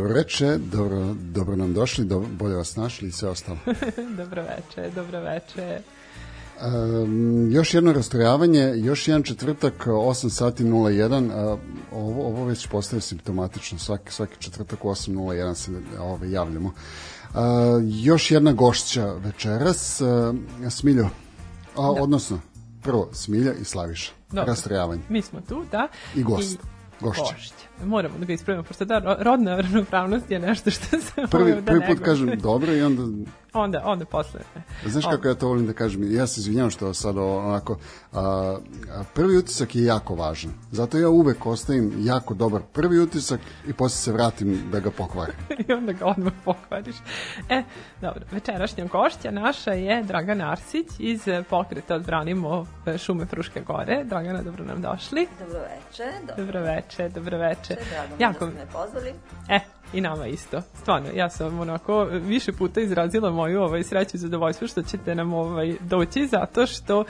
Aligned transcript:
Dobro 0.00 0.14
veče, 0.14 0.58
dobro, 0.58 1.14
dobro 1.14 1.56
nam 1.56 1.74
došli, 1.74 2.04
do, 2.04 2.20
bolje 2.38 2.54
vas 2.54 2.76
našli 2.76 3.08
i 3.08 3.12
sve 3.12 3.28
ostalo. 3.28 3.58
dobro 4.18 4.42
veče, 4.42 4.90
dobro 4.94 5.20
veče. 5.20 5.80
Um, 6.66 7.50
još 7.52 7.74
jedno 7.74 7.92
rastrojavanje, 7.92 8.72
još 8.76 9.08
jedan 9.08 9.22
četvrtak, 9.22 9.86
8 9.86 10.28
sati 10.28 10.64
01, 10.64 11.52
uh, 11.52 11.58
ovo, 11.92 12.26
ovo 12.26 12.44
već 12.44 12.66
postaje 12.66 13.00
simptomatično, 13.00 13.78
svaki, 13.78 14.12
svaki 14.12 14.36
četvrtak 14.38 14.84
u 14.84 14.88
8.01 14.88 15.54
se 15.54 15.72
ove, 15.98 16.30
javljamo. 16.30 16.68
Uh, 16.68 17.36
još 18.02 18.30
jedna 18.30 18.52
gošća 18.52 19.12
večeras, 19.12 20.00
uh, 20.00 20.70
Smiljo, 20.70 21.08
a, 21.76 21.82
da. 21.82 22.02
odnosno, 22.02 22.40
prvo 22.82 23.08
Smilja 23.12 23.54
i 23.54 23.64
Slaviša. 23.64 24.12
Dobro. 24.30 24.44
Rastrojavanje. 24.44 25.02
Mi 25.08 25.22
smo 25.22 25.40
tu, 25.40 25.64
da. 25.72 25.88
I 26.14 26.22
gost. 26.22 26.54
I 26.54 26.79
gošća. 27.00 27.22
gošća 27.22 27.70
moramo 27.84 28.18
da 28.18 28.24
ga 28.24 28.32
ispravimo, 28.32 28.64
pošto 28.64 28.84
da, 28.84 29.16
rodna 29.20 29.56
ravnopravnost 29.56 30.30
je 30.30 30.38
nešto 30.38 30.70
što 30.70 31.00
se 31.00 31.26
prvi, 31.30 31.54
da 31.54 31.62
prvi 31.62 31.80
put 31.86 31.98
kažem 32.04 32.38
dobro 32.38 32.72
i 32.72 32.82
onda 32.82 33.02
onda, 33.52 33.82
onda 33.84 34.04
posle. 34.04 34.40
Znaš 34.86 35.04
kako 35.04 35.28
ja 35.28 35.34
to 35.34 35.48
volim 35.48 35.66
da 35.66 35.72
kažem? 35.72 36.14
Ja 36.14 36.26
se 36.26 36.40
izvinjam 36.40 36.70
što 36.70 36.94
sad 36.94 37.18
onako, 37.18 37.78
a, 38.12 38.20
a, 38.20 38.58
prvi 39.14 39.36
utisak 39.36 39.76
je 39.76 39.84
jako 39.84 40.14
važan. 40.14 40.50
Zato 40.70 40.98
ja 40.98 41.08
uvek 41.08 41.46
ostavim 41.46 41.92
jako 41.98 42.34
dobar 42.34 42.62
prvi 42.72 42.98
utisak 42.98 43.40
i 43.68 43.72
posle 43.72 43.96
se 43.96 44.12
vratim 44.12 44.70
da 44.72 44.80
ga 44.80 44.90
pokvarim. 44.90 45.34
I 45.68 45.72
onda 45.72 45.92
ga 45.92 46.06
odmah 46.06 46.32
pokvariš. 46.44 46.96
E, 47.48 47.62
dobro, 48.00 48.22
večerašnja 48.32 48.84
gošća 48.84 49.30
naša 49.30 49.70
je 49.70 50.02
Dragana 50.02 50.50
Arsić 50.50 50.86
iz 50.98 51.22
pokreta 51.50 51.94
Odbranimo 51.94 52.66
šume 52.98 53.26
Fruške 53.26 53.60
gore. 53.60 54.04
Dragana, 54.04 54.42
dobro 54.42 54.64
nam 54.64 54.82
došli. 54.82 55.26
Dobro 55.38 55.60
veče. 55.60 56.12
Dobro, 56.26 56.44
dobro 56.44 56.60
veče, 56.90 57.08
dobro 57.08 57.38
veče. 57.38 57.74
Drago 57.74 58.14
jako... 58.18 58.44
da 58.44 58.50
ste 58.50 58.58
me 58.58 58.66
pozvali. 58.72 59.14
E, 59.48 59.60
i 59.92 60.00
nama 60.00 60.26
isto. 60.26 60.62
Stvarno, 60.74 61.08
ja 61.14 61.30
sam 61.30 61.60
onako 61.60 62.04
više 62.04 62.52
puta 62.52 62.80
izrazila 62.80 63.30
moju 63.30 63.62
ovaj, 63.62 63.82
sreću 63.82 64.16
i 64.16 64.20
zadovoljstvo 64.20 64.68
što 64.68 64.82
ćete 64.82 65.14
nam 65.14 65.34
ovaj, 65.34 65.74
doći 65.80 66.26
zato 66.26 66.66
što 66.66 67.04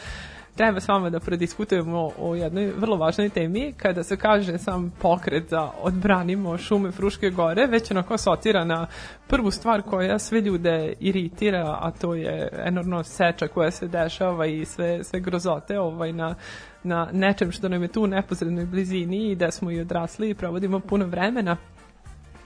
treba 0.61 0.80
s 0.80 0.89
vama 0.89 1.11
da 1.11 1.20
prediskutujemo 1.20 2.11
o 2.19 2.34
jednoj 2.34 2.72
vrlo 2.77 2.97
važnoj 2.97 3.28
temi 3.28 3.72
kada 3.77 4.03
se 4.03 4.16
kaže 4.16 4.58
sam 4.58 4.92
pokret 4.98 5.48
za 5.48 5.70
odbranimo 5.83 6.58
šume 6.58 6.91
Fruške 6.92 7.30
gore, 7.30 7.66
već 7.66 7.91
onako 7.91 8.19
sotira 8.19 8.64
na 8.64 8.86
prvu 9.27 9.50
stvar 9.50 9.83
koja 9.83 10.19
sve 10.19 10.41
ljude 10.41 10.92
iritira, 11.00 11.78
a 11.81 11.91
to 11.91 12.14
je 12.14 12.48
enormno 12.66 13.03
seča 13.05 13.48
koja 13.48 13.70
se 13.70 13.88
dešava 13.88 14.47
i 14.47 14.64
sve, 14.64 15.05
sve 15.05 15.20
grozote 15.20 15.78
ovaj, 15.78 16.12
na 16.12 16.34
na 16.83 17.08
nečem 17.12 17.53
što 17.53 17.69
nam 17.69 17.83
je 17.83 17.88
tu 17.88 18.03
u 18.03 18.06
neposrednoj 18.06 18.66
blizini 18.66 19.31
i 19.31 19.36
da 19.36 19.50
smo 19.50 19.70
i 19.70 19.81
odrasli 19.81 20.31
i 20.31 20.34
provodimo 20.34 20.81
puno 20.81 21.06
vremena. 21.06 21.56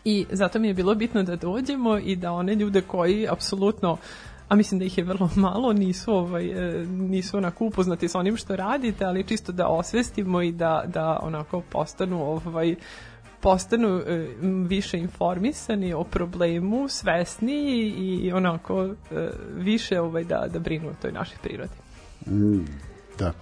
I 0.05 0.27
zato 0.31 0.59
mi 0.59 0.69
je 0.69 0.75
bilo 0.75 0.95
bitno 0.95 1.23
da 1.23 1.37
dođemo 1.37 1.99
i 1.99 2.17
da 2.17 2.33
one 2.33 2.55
ljude 2.55 2.81
koji 2.81 3.29
apsolutno 3.29 3.99
a 4.49 4.57
mislim 4.57 4.79
da 4.79 4.85
ih 4.85 4.99
je 4.99 5.05
vrlo 5.05 5.31
malo, 5.37 5.73
nisu, 5.73 6.15
ovaj, 6.15 6.47
e, 6.47 6.87
nisu 6.87 7.37
onako 7.37 7.65
upoznati 7.65 8.09
sa 8.09 8.19
onim 8.19 8.37
što 8.37 8.57
radite, 8.57 9.05
ali 9.05 9.25
čisto 9.25 9.53
da 9.53 9.69
osvestimo 9.69 10.43
i 10.43 10.53
da, 10.53 10.85
da 10.87 11.19
onako 11.23 11.61
postanu 11.61 12.23
ovaj, 12.23 12.75
postanu 13.41 13.89
e, 13.89 14.29
više 14.69 14.99
informisani 14.99 15.93
o 15.93 16.05
problemu, 16.05 16.89
svesni 16.89 17.89
i 17.99 18.33
onako 18.33 18.85
e, 18.85 18.95
više 19.55 20.01
ovaj, 20.01 20.25
da, 20.25 20.47
da 20.53 20.59
brinu 20.59 20.89
o 20.89 20.95
toj 21.03 21.13
našoj 21.13 21.37
prirodi. 21.43 21.75
Mm 22.27 22.65
Da. 23.19 23.33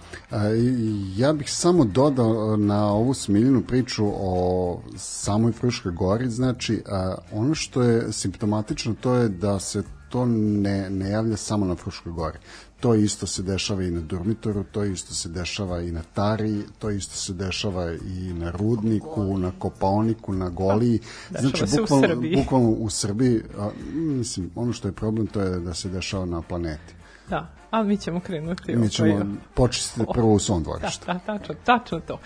Ja 1.15 1.33
bih 1.33 1.51
samo 1.51 1.85
dodao 1.85 2.57
na 2.57 2.87
ovu 2.87 3.13
smiljenu 3.13 3.61
priču 3.61 4.05
o 4.05 4.81
samoj 4.97 5.51
Fruškoj 5.51 5.91
gori, 5.91 6.29
znači 6.29 6.83
ono 7.31 7.55
što 7.55 7.81
je 7.81 8.11
simptomatično 8.11 8.95
to 9.01 9.15
je 9.15 9.29
da 9.29 9.59
se 9.59 9.83
to 10.13 10.25
ne, 10.25 10.89
ne 10.89 11.09
javlja 11.09 11.37
samo 11.37 11.65
na 11.65 11.75
Fruškoj 11.75 12.11
gori. 12.11 12.37
To 12.79 12.95
isto 12.95 13.27
se 13.27 13.43
dešava 13.43 13.83
i 13.83 13.91
na 13.91 14.01
Durmitoru, 14.01 14.63
to 14.63 14.83
isto 14.83 15.13
se 15.13 15.29
dešava 15.29 15.81
i 15.81 15.91
na 15.91 16.01
Tari, 16.13 16.63
to 16.79 16.89
isto 16.89 17.15
se 17.15 17.33
dešava 17.33 17.91
i 17.93 18.33
na 18.33 18.51
Rudniku, 18.51 19.37
na 19.37 19.51
Kopaoniku, 19.59 20.33
na 20.33 20.49
Goliji. 20.49 20.99
Da, 21.29 21.39
znači, 21.39 21.63
bukvalno, 21.79 22.07
u 22.07 22.09
Srbiji. 22.09 22.35
bukvalno 22.35 22.69
u 22.69 22.89
Srbiji, 22.89 23.41
a, 23.57 23.69
mislim, 23.93 24.51
ono 24.55 24.73
što 24.73 24.87
je 24.87 24.91
problem 24.91 25.27
to 25.27 25.41
je 25.41 25.59
da 25.59 25.73
se 25.73 25.89
dešava 25.89 26.25
na 26.25 26.41
planeti. 26.41 26.93
Da, 27.29 27.47
ali 27.71 27.87
mi 27.87 27.97
ćemo 27.97 28.19
krenuti. 28.19 28.75
Mi 28.75 28.89
ćemo 28.89 29.13
ovaj, 29.13 29.25
počistiti 29.53 30.05
prvo 30.13 30.33
u 30.33 30.39
svom 30.39 30.63
dvorištu. 30.63 31.05
Da, 31.05 31.13
da, 31.13 31.19
tačno, 31.19 31.55
tačno 31.65 31.99
to. 31.99 32.19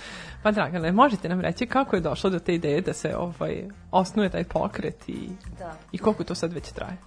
Pa 0.43 0.51
Dragane, 0.51 0.91
možete 0.91 1.29
nam 1.29 1.41
reći 1.41 1.65
kako 1.65 1.95
je 1.95 2.01
došlo 2.01 2.29
do 2.29 2.39
te 2.39 2.55
ideje 2.55 2.81
da 2.81 2.93
se 2.93 3.15
ovaj, 3.17 3.63
osnuje 3.91 4.29
taj 4.29 4.43
pokret 4.43 5.09
i, 5.09 5.29
da. 5.59 5.77
i 5.91 5.97
koliko 5.97 6.23
to 6.23 6.35
sad 6.35 6.53
već 6.53 6.71
traje? 6.71 6.97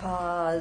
Pa, 0.00 0.52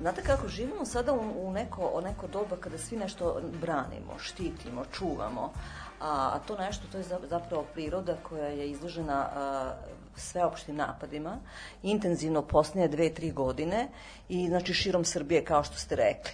znate 0.00 0.22
kako, 0.22 0.48
živimo 0.48 0.84
sada 0.84 1.12
u, 1.12 1.48
u 1.48 1.52
neko, 1.52 2.00
neko 2.04 2.26
doba 2.26 2.56
kada 2.60 2.78
svi 2.78 2.96
nešto 2.96 3.40
branimo, 3.60 4.18
štitimo, 4.18 4.84
čuvamo, 4.92 5.52
a, 6.00 6.30
a 6.34 6.38
to 6.46 6.56
nešto, 6.56 6.86
to 6.92 6.98
je 6.98 7.04
zapravo 7.04 7.64
priroda 7.74 8.16
koja 8.22 8.46
je 8.46 8.70
izložena 8.70 9.28
a, 9.34 9.74
sveopštim 10.16 10.76
napadima, 10.76 11.36
intenzivno 11.82 12.42
posljednje 12.42 12.88
dve, 12.88 13.14
tri 13.14 13.30
godine 13.30 13.88
i 14.28 14.48
znači 14.48 14.74
širom 14.74 15.04
Srbije, 15.04 15.44
kao 15.44 15.64
što 15.64 15.76
ste 15.76 15.96
rekli. 15.96 16.32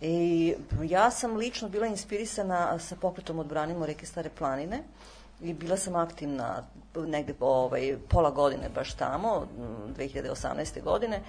I 0.00 0.54
ja 0.82 1.10
sam 1.10 1.36
lično 1.36 1.68
bila 1.68 1.86
inspirisana 1.86 2.78
sa 2.78 2.96
pokretom 2.96 3.38
Odbranimo 3.38 3.86
reke 3.86 4.06
Stare 4.06 4.30
planine 4.38 4.82
i 5.42 5.54
bila 5.54 5.76
sam 5.76 5.96
aktivna 5.96 6.62
negde 6.94 7.34
ovaj, 7.40 7.96
pola 8.08 8.30
godine 8.30 8.68
baš 8.74 8.92
tamo, 8.92 9.46
2018. 9.96 10.82
godine 10.82 11.20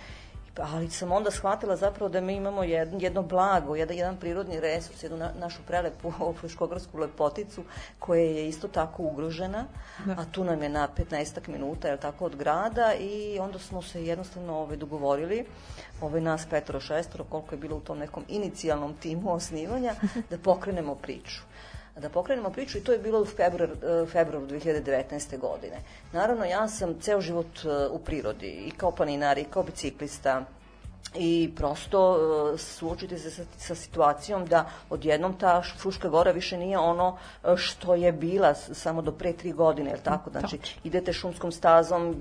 ali 0.57 0.89
sam 0.89 1.11
onda 1.11 1.31
shvatila 1.31 1.75
zapravo 1.75 2.09
da 2.09 2.21
mi 2.21 2.35
imamo 2.35 2.63
jedno, 2.63 2.99
jedno 3.01 3.21
blago, 3.21 3.75
jedan, 3.75 3.97
jedan 3.97 4.17
prirodni 4.17 4.59
resurs, 4.59 5.03
jednu 5.03 5.17
na, 5.17 5.31
našu 5.39 5.61
prelepu 5.67 6.13
fruškogorsku 6.39 6.97
lepoticu 6.97 7.63
koja 7.99 8.21
je 8.21 8.47
isto 8.49 8.67
tako 8.67 9.03
ugrožena, 9.03 9.65
da. 10.05 10.11
a 10.11 10.25
tu 10.31 10.43
nam 10.43 10.63
je 10.63 10.69
na 10.69 10.89
15 11.11 11.47
minuta, 11.47 11.87
je 11.87 11.97
tako, 11.97 12.25
od 12.25 12.35
grada 12.35 12.93
i 12.99 13.39
onda 13.39 13.59
smo 13.59 13.81
se 13.81 14.05
jednostavno 14.05 14.57
ovaj, 14.57 14.77
dogovorili, 14.77 15.45
ovaj, 16.01 16.21
nas 16.21 16.45
petoro 16.49 16.79
šestoro, 16.79 17.23
koliko 17.23 17.55
je 17.55 17.59
bilo 17.59 17.77
u 17.77 17.81
tom 17.81 17.97
nekom 17.97 18.23
inicijalnom 18.27 18.93
timu 18.93 19.33
osnivanja, 19.33 19.95
da 20.29 20.37
pokrenemo 20.37 20.95
priču 20.95 21.41
da 21.95 22.09
pokrenemo 22.09 22.49
priču 22.49 22.77
i 22.77 22.81
to 22.81 22.91
je 22.91 22.99
bilo 22.99 23.21
u 23.21 23.25
februar, 23.25 23.69
e, 23.71 24.05
februaru 24.05 24.47
2019. 24.47 25.37
godine. 25.39 25.77
Naravno, 26.11 26.45
ja 26.45 26.67
sam 26.67 26.99
ceo 27.01 27.21
život 27.21 27.65
e, 27.65 27.87
u 27.91 27.99
prirodi 27.99 28.47
i 28.47 28.71
kao 28.71 28.91
planinar 28.91 29.37
i 29.37 29.43
kao 29.43 29.63
biciklista 29.63 30.45
i 31.15 31.51
prosto 31.55 32.11
uh, 32.11 32.59
suočite 32.59 33.17
se 33.17 33.31
sa, 33.31 33.43
sa 33.57 33.75
situacijom 33.75 34.45
da 34.45 34.65
odjednom 34.89 35.33
ta 35.33 35.61
Fruška 35.77 36.09
gora 36.09 36.31
više 36.31 36.57
nije 36.57 36.77
ono 36.77 37.07
uh, 37.43 37.57
što 37.57 37.95
je 37.95 38.11
bila 38.11 38.53
samo 38.53 39.01
do 39.01 39.11
pre 39.11 39.33
tri 39.33 39.51
godine, 39.51 39.91
je 39.91 39.97
tako? 40.03 40.29
Znači, 40.29 40.59
idete 40.83 41.13
šumskom 41.13 41.51
stazom, 41.51 42.15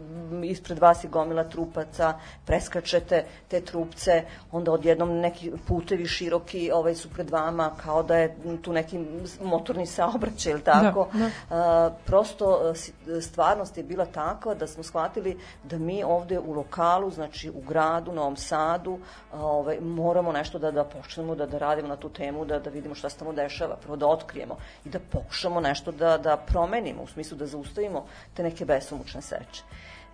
ispred 0.45 0.79
vas 0.79 1.05
je 1.05 1.11
gomila 1.11 1.45
trupaca, 1.45 2.15
preskačete 2.47 3.25
te 3.49 3.61
trupce, 3.61 4.25
onda 4.53 4.73
odjednom 4.73 5.21
neki 5.21 5.53
putevi 5.69 6.07
široki 6.07 6.71
ovaj, 6.75 6.95
su 6.95 7.11
pred 7.11 7.31
vama, 7.31 7.71
kao 7.85 8.03
da 8.03 8.17
je 8.17 8.37
tu 8.63 8.73
neki 8.73 9.01
motorni 9.43 9.87
saobraćaj, 9.87 10.53
je 10.53 10.61
tako? 10.61 11.09
Da, 11.13 11.31
da. 11.51 11.87
Uh, 11.87 11.93
prosto 12.07 12.75
stvarnost 13.21 13.77
je 13.77 13.83
bila 13.83 14.07
takva 14.07 14.55
da 14.55 14.67
smo 14.67 14.83
shvatili 14.83 15.39
da 15.65 15.79
mi 15.79 16.05
ovde 16.05 16.39
u 16.39 16.53
lokalu, 16.53 17.11
znači 17.11 17.51
u 17.51 17.61
gradu, 17.61 18.13
Novom 18.13 18.37
Sadu, 18.37 18.82
radu, 18.83 18.99
ovaj, 19.33 19.81
moramo 19.81 20.33
nešto 20.33 20.59
da, 20.59 20.71
da 20.71 20.85
počnemo 20.85 21.35
da, 21.35 21.47
da 21.47 21.59
radimo 21.59 21.89
na 21.89 21.97
tu 21.97 22.09
temu, 22.09 22.45
da, 22.45 22.59
da 22.59 22.71
vidimo 22.71 22.95
šta 22.95 23.11
se 23.11 23.19
tamo 23.19 23.33
dešava, 23.33 23.77
prvo 23.77 23.97
da 23.97 24.07
otkrijemo 24.07 24.57
i 24.85 24.89
da 24.89 24.99
pokušamo 24.99 25.61
nešto 25.61 25.93
da, 25.93 26.19
da 26.19 26.37
promenimo, 26.37 27.03
u 27.03 27.07
smislu 27.07 27.39
da 27.39 27.47
zaustavimo 27.47 28.07
te 28.35 28.43
neke 28.43 28.65
besomučne 28.65 29.23
seče. 29.23 29.63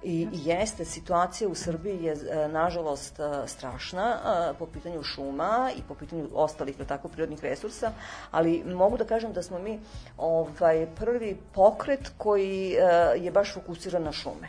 I, 0.03 0.29
i 0.33 0.39
jeste, 0.45 0.85
situacija 0.85 1.49
u 1.49 1.55
Srbiji 1.55 2.05
je, 2.05 2.13
e, 2.13 2.49
nažalost, 2.49 3.21
e, 3.21 3.47
strašna 3.47 4.17
e, 4.17 4.55
po 4.59 4.67
pitanju 4.67 5.03
šuma 5.03 5.71
i 5.77 5.83
po 5.89 5.95
pitanju 5.95 6.29
ostalih, 6.35 6.77
tako, 6.89 7.09
prirodnih 7.09 7.45
resursa, 7.45 7.91
ali 8.31 8.65
mogu 8.65 8.97
da 8.97 9.05
kažem 9.05 9.33
da 9.33 9.43
smo 9.43 9.59
mi 9.59 9.81
ovaj, 10.19 10.87
prvi 10.97 11.37
pokret 11.55 12.11
koji 12.17 12.77
je 13.17 13.31
baš 13.31 13.55
fokusiran 13.55 14.03
na 14.03 14.13
šume. 14.13 14.49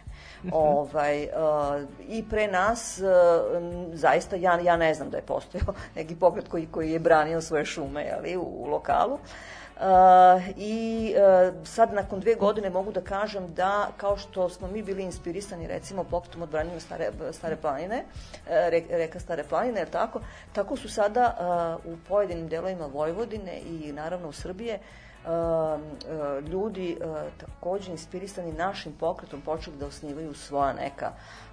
ovaj, 0.51 1.24
uh, 1.24 1.30
I 2.07 2.24
pre 2.30 2.48
nas, 2.48 3.02
uh, 3.02 3.07
zaista, 3.94 4.36
ja, 4.36 4.60
ja 4.60 4.78
ne 4.78 4.94
znam 4.94 5.10
da 5.10 5.18
je 5.18 5.24
postojao 5.24 5.74
neki 5.95 6.16
pokret 6.16 6.48
koji, 6.48 6.68
koji 6.72 6.92
je 6.92 7.00
branio 7.00 7.42
svoje 7.42 7.66
šume 7.66 8.04
jeli, 8.04 8.38
u, 8.38 8.42
u 8.42 8.66
lokalu. 8.66 9.13
Uh, 9.13 9.19
I 10.56 11.16
uh, 11.16 11.66
sad 11.68 11.94
nakon 11.94 12.20
dve 12.20 12.36
godine 12.36 12.70
mogu 12.70 12.92
da 12.92 13.02
kažem 13.02 13.54
da 13.54 13.88
kao 13.98 14.18
što 14.18 14.50
smo 14.50 14.68
mi 14.68 14.84
bili 14.84 15.04
inspirisani 15.04 15.68
recimo 15.68 16.04
pokretom 16.04 16.42
odbranjima 16.42 16.80
stare, 16.80 17.12
stare 17.31 17.56
planine, 17.56 18.04
uh, 18.04 18.52
reka 18.90 19.20
Stare 19.20 19.44
planine, 19.44 19.86
tako? 19.86 20.22
Tako 20.54 20.76
su 20.78 20.90
sada 20.90 21.36
u 21.86 21.98
pojedinim 22.08 22.48
delovima 22.48 22.86
Vojvodine 22.86 23.60
i 23.60 23.92
naravno 23.92 24.30
u 24.30 24.31
Srbije 24.31 24.80
ljudi 26.48 26.98
takođe 27.38 27.92
inspirisani 27.92 28.52
našim 28.52 28.94
pokretom 29.00 29.42
počeli 29.42 29.78
da 29.78 29.86
osnivaju 29.86 30.34
svoja 30.34 30.74
neka 30.74 31.12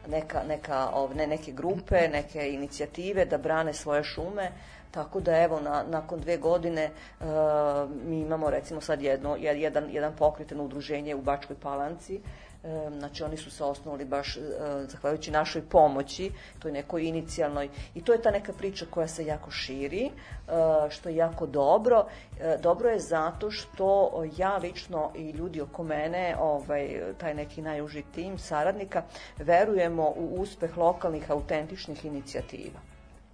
neka, 0.08 0.42
neka 0.48 0.88
ovne, 0.92 1.26
neke 1.26 1.52
grupe, 1.52 2.08
neke 2.08 2.50
inicijative 2.52 3.24
da 3.24 3.38
brane 3.38 3.72
svoje 3.72 4.04
šume 4.04 4.52
Tako 4.96 5.20
da 5.20 5.42
evo 5.42 5.60
na, 5.60 5.84
nakon 5.90 6.20
dve 6.20 6.36
godine 6.36 6.90
uh, 7.20 7.26
mi 8.06 8.20
imamo 8.20 8.50
recimo 8.50 8.80
sad 8.80 9.02
jedno, 9.02 9.36
jedan, 9.36 9.90
jedan 9.90 10.12
pokreteno 10.16 10.64
udruženje 10.64 11.14
u 11.14 11.22
Bačkoj 11.22 11.56
Palanci 11.62 12.14
e, 12.16 12.20
znači 12.98 13.24
oni 13.24 13.36
su 13.36 13.50
se 13.50 13.64
osnovali 13.64 14.04
baš 14.04 14.36
e, 14.36 14.40
zahvaljujući 14.88 15.30
našoj 15.30 15.62
pomoći, 15.62 16.32
toj 16.58 16.72
nekoj 16.72 17.04
inicijalnoj 17.04 17.68
i 17.94 18.04
to 18.04 18.12
je 18.12 18.22
ta 18.22 18.30
neka 18.30 18.52
priča 18.52 18.86
koja 18.90 19.08
se 19.08 19.26
jako 19.26 19.50
širi, 19.50 20.10
što 20.90 21.08
je 21.08 21.16
jako 21.16 21.46
dobro. 21.46 22.06
Dobro 22.60 22.88
je 22.88 23.00
zato 23.00 23.50
što 23.50 24.22
ja 24.36 24.56
lično 24.56 25.10
i 25.14 25.30
ljudi 25.30 25.60
oko 25.60 25.82
mene, 25.82 26.36
ovaj, 26.40 27.00
taj 27.18 27.34
neki 27.34 27.62
najuži 27.62 28.02
tim 28.14 28.38
saradnika, 28.38 29.02
verujemo 29.38 30.12
u 30.16 30.40
uspeh 30.40 30.78
lokalnih 30.78 31.30
autentičnih 31.30 32.04
inicijativa. 32.04 32.80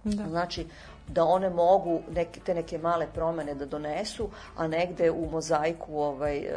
Da. 0.03 0.29
Znači, 0.29 0.65
da 1.07 1.23
one 1.25 1.49
mogu 1.49 2.01
neke, 2.11 2.39
te 2.39 2.53
neke 2.53 2.77
male 2.77 3.07
promene 3.13 3.55
da 3.55 3.65
donesu, 3.65 4.29
a 4.57 4.67
negde 4.67 5.11
u 5.11 5.29
mozaiku 5.31 5.99
ovaj, 5.99 6.47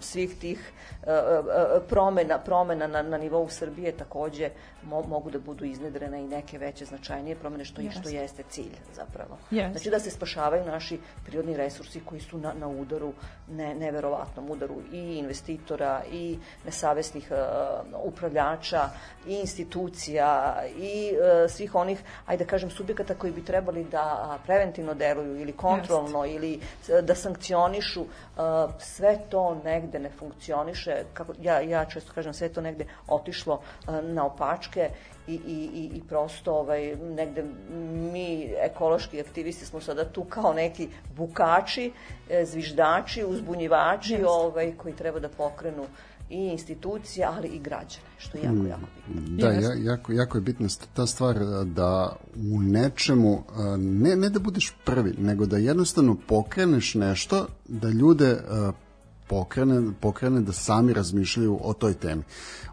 svih 0.00 0.38
tih 0.40 0.72
e, 1.02 1.10
e, 1.10 1.80
promena, 1.88 2.38
promena 2.38 2.86
na, 2.86 3.02
na 3.02 3.18
nivou 3.18 3.48
Srbije 3.48 3.92
takođe 3.92 4.50
mo, 4.82 5.02
mogu 5.02 5.30
da 5.30 5.38
budu 5.38 5.64
iznedrene 5.64 6.22
i 6.22 6.28
neke 6.28 6.58
veće 6.58 6.84
značajnije 6.84 7.36
promene, 7.36 7.64
što, 7.64 7.82
je, 7.82 7.90
što 7.90 8.08
jeste 8.08 8.42
cilj 8.50 8.76
zapravo. 8.94 9.38
Yes. 9.50 9.70
Znači 9.70 9.90
da 9.90 9.98
se 10.00 10.10
spašavaju 10.10 10.64
naši 10.64 10.98
prirodni 11.24 11.56
resursi 11.56 12.00
koji 12.04 12.20
su 12.20 12.38
na, 12.38 12.52
na 12.52 12.68
udaru, 12.68 13.12
ne, 13.50 13.74
neverovatnom 13.74 14.50
udaru 14.50 14.76
i 14.92 14.98
investitora 14.98 16.02
i 16.12 16.38
nesavesnih 16.64 17.30
uh, 17.30 18.02
upravljača 18.04 18.88
i 19.26 19.34
institucija 19.34 20.62
i 20.76 21.12
uh, 21.12 21.50
svih 21.50 21.74
onih, 21.74 22.02
ajde 22.26 22.44
da 22.44 22.50
kažem, 22.50 22.70
subjekata 22.70 23.14
koji 23.14 23.32
bi 23.32 23.44
trebali 23.50 23.84
da 23.84 24.38
preventivno 24.46 24.94
deluju 24.94 25.40
ili 25.40 25.52
kontrolno 25.52 26.24
Just. 26.24 26.36
ili 26.36 26.60
da 27.02 27.14
sankcionišu, 27.14 28.04
sve 28.78 29.18
to 29.28 29.60
negde 29.64 29.98
ne 29.98 30.10
funkcioniše, 30.18 31.04
kako, 31.14 31.32
ja, 31.40 31.60
ja 31.60 31.84
često 31.84 32.12
kažem, 32.14 32.34
sve 32.34 32.48
to 32.48 32.60
negde 32.60 32.86
otišlo 33.08 33.60
na 34.02 34.26
opačke 34.26 34.90
i, 35.26 35.34
i, 35.34 35.90
i 35.94 36.02
prosto 36.08 36.52
ovaj, 36.52 36.96
negde 36.96 37.44
mi 38.12 38.54
ekološki 38.58 39.20
aktivisti 39.20 39.66
smo 39.66 39.80
sada 39.80 40.04
tu 40.04 40.24
kao 40.24 40.52
neki 40.52 40.88
bukači, 41.16 41.92
e, 42.30 42.44
zviždači, 42.44 43.24
uzbunjivači 43.24 44.14
Just. 44.14 44.24
ovaj, 44.28 44.72
koji 44.76 44.94
treba 44.94 45.20
da 45.20 45.28
pokrenu 45.28 45.86
i 46.30 46.36
institucija, 46.36 47.32
ali 47.36 47.48
i 47.48 47.58
građane, 47.58 48.06
što 48.18 48.38
je 48.38 48.44
jako, 48.44 48.56
mm, 48.56 48.66
jako 48.66 48.86
bitno. 49.08 49.36
Da, 49.36 49.52
ja, 49.52 49.74
jako, 49.74 50.12
jako 50.12 50.38
je 50.38 50.42
bitna 50.42 50.68
ta 50.94 51.06
stvar 51.06 51.38
da 51.64 52.16
u 52.36 52.60
nečemu, 52.60 53.42
ne, 53.78 54.16
ne 54.16 54.30
da 54.30 54.38
budeš 54.38 54.74
prvi, 54.84 55.14
nego 55.18 55.46
da 55.46 55.56
jednostavno 55.56 56.16
pokreneš 56.28 56.94
nešto, 56.94 57.46
da 57.68 57.88
ljude 57.88 58.38
pokrene, 59.30 59.92
pokrene 60.00 60.40
da 60.40 60.52
sami 60.52 60.92
razmišljaju 60.92 61.58
o 61.62 61.72
toj 61.72 61.94
temi. 61.94 62.22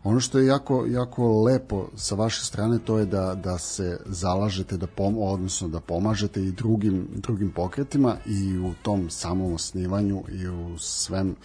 Ono 0.04 0.20
što 0.20 0.40
je 0.40 0.48
jako, 0.48 0.86
jako 0.90 1.42
lepo 1.42 1.88
sa 1.96 2.16
vaše 2.16 2.46
strane 2.46 2.80
to 2.80 2.98
je 2.98 3.06
da, 3.06 3.36
da 3.36 3.58
se 3.58 4.00
zalažete 4.06 4.78
da 4.78 4.88
pom, 4.88 5.18
odnosno 5.18 5.68
da 5.68 5.80
pomažete 5.80 6.42
i 6.42 6.52
drugim, 6.52 7.08
drugim 7.16 7.52
pokretima 7.52 8.16
i 8.26 8.58
u 8.58 8.74
tom 8.82 9.10
samom 9.10 9.54
osnivanju 9.54 10.24
i 10.32 10.48
u 10.48 10.78
svem, 10.78 11.36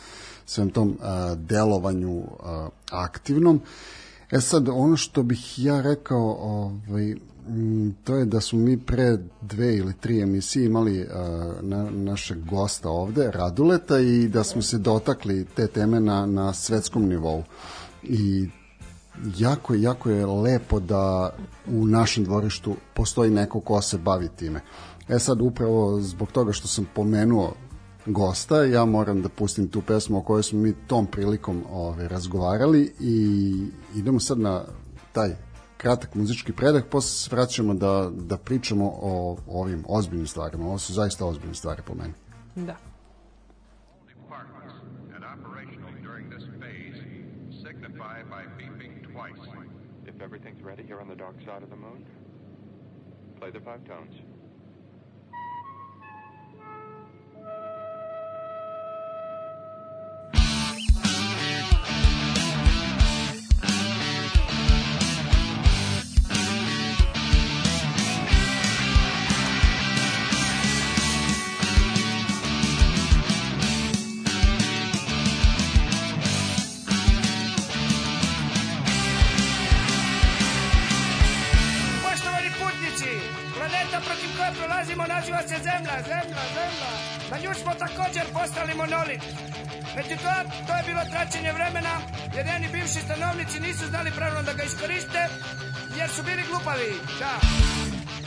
svem 0.46 0.70
tom 0.70 0.96
a, 1.00 1.34
delovanju 1.34 2.22
a, 2.42 2.68
aktivnom. 2.90 3.60
E 4.30 4.40
sad, 4.40 4.68
ono 4.68 4.96
što 4.96 5.22
bih 5.22 5.64
ja 5.64 5.80
rekao, 5.80 6.36
ovaj, 6.40 7.14
to 8.04 8.16
je 8.16 8.24
da 8.24 8.40
smo 8.40 8.58
mi 8.58 8.78
pre 8.78 9.18
dve 9.40 9.76
ili 9.76 9.94
tri 10.00 10.20
emisije 10.20 10.66
imali 10.66 11.08
a, 11.10 11.52
na, 11.60 11.90
našeg 11.90 12.44
gosta 12.44 12.88
ovde, 12.90 13.30
Raduleta, 13.30 13.98
i 13.98 14.28
da 14.28 14.44
smo 14.44 14.62
se 14.62 14.78
dotakli 14.78 15.46
te 15.56 15.66
teme 15.66 16.00
na, 16.00 16.26
na 16.26 16.52
svetskom 16.52 17.08
nivou. 17.08 17.44
I 18.02 18.48
jako, 19.38 19.74
jako 19.74 20.10
je 20.10 20.26
lepo 20.26 20.80
da 20.80 21.30
u 21.66 21.86
našem 21.86 22.24
dvorištu 22.24 22.76
postoji 22.94 23.30
neko 23.30 23.60
ko 23.60 23.82
se 23.82 23.98
bavi 23.98 24.28
time. 24.36 24.60
E 25.08 25.18
sad, 25.18 25.40
upravo 25.40 26.00
zbog 26.00 26.32
toga 26.32 26.52
što 26.52 26.68
sam 26.68 26.86
pomenuo 26.94 27.54
gosta, 28.06 28.64
ja 28.64 28.84
moram 28.84 29.22
da 29.22 29.28
pustim 29.28 29.68
tu 29.68 29.82
pesmu 29.82 30.18
o 30.18 30.22
kojoj 30.22 30.42
smo 30.42 30.58
mi 30.58 30.74
tom 30.86 31.06
prilikom 31.06 31.62
ove, 31.70 31.88
ovaj, 31.88 32.08
razgovarali 32.08 32.94
i 33.00 33.52
idemo 33.94 34.20
sad 34.20 34.38
na 34.38 34.64
taj 35.12 35.36
kratak 35.76 36.14
muzički 36.14 36.52
predah, 36.52 36.82
posle 36.90 37.10
se 37.10 37.36
vraćamo 37.36 37.74
da, 37.74 38.10
da 38.14 38.36
pričamo 38.36 38.86
o, 38.86 39.36
o 39.46 39.60
ovim 39.62 39.84
ozbiljnim 39.88 40.26
stvarima. 40.26 40.66
Ovo 40.66 40.78
su 40.78 40.92
zaista 40.92 41.26
ozbiljne 41.26 41.54
stvari 41.54 41.82
po 41.86 41.94
meni. 41.94 42.12
Da. 42.56 42.76
everything's 50.22 50.62
ready 50.62 50.84
here 50.86 51.00
on 51.00 51.08
the 51.08 51.16
dark 51.16 51.34
side 51.40 51.62
of 51.64 51.70
the 51.70 51.76
moon, 51.76 52.06
play 53.40 53.50
the 53.50 53.60
five 53.60 53.84
tones. 53.84 54.14
Postali 88.42 88.74
monolit. 88.74 89.22
Međutim, 89.96 90.18
to 90.66 90.72
je 90.78 90.82
bilo 90.90 91.02
traćenje 91.12 91.52
vremena, 91.58 91.94
jer 92.36 92.46
njeni 92.46 92.68
bivši 92.72 93.00
stanovnici 93.06 93.60
nisu 93.60 93.84
znali 93.92 94.10
pravilno 94.16 94.42
da 94.42 94.52
ga 94.52 94.62
iskoriste, 94.62 95.22
jer 95.98 96.08
su 96.14 96.22
bili 96.28 96.42
glupavi, 96.50 96.92
da. 97.20 97.34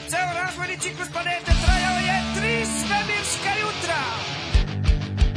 Ceo 0.10 0.30
razvojni 0.42 0.78
ciklus 0.84 1.10
planete 1.16 1.52
trajao 1.64 2.00
je 2.10 2.18
tri 2.36 2.56
svemirska 2.80 3.52
jutra. 3.64 4.02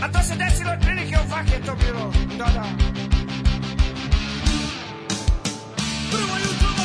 A 0.03 0.07
to 0.13 0.21
se 0.29 0.35
desilo 0.45 0.71
otprilike 0.77 1.15
u 1.23 1.29
fah 1.31 1.47
je 1.55 1.61
to 1.67 1.75
bilo, 1.85 2.05
da, 2.41 2.49
da. 2.57 2.67
Prvo 6.11 6.35
jutro 6.45 6.78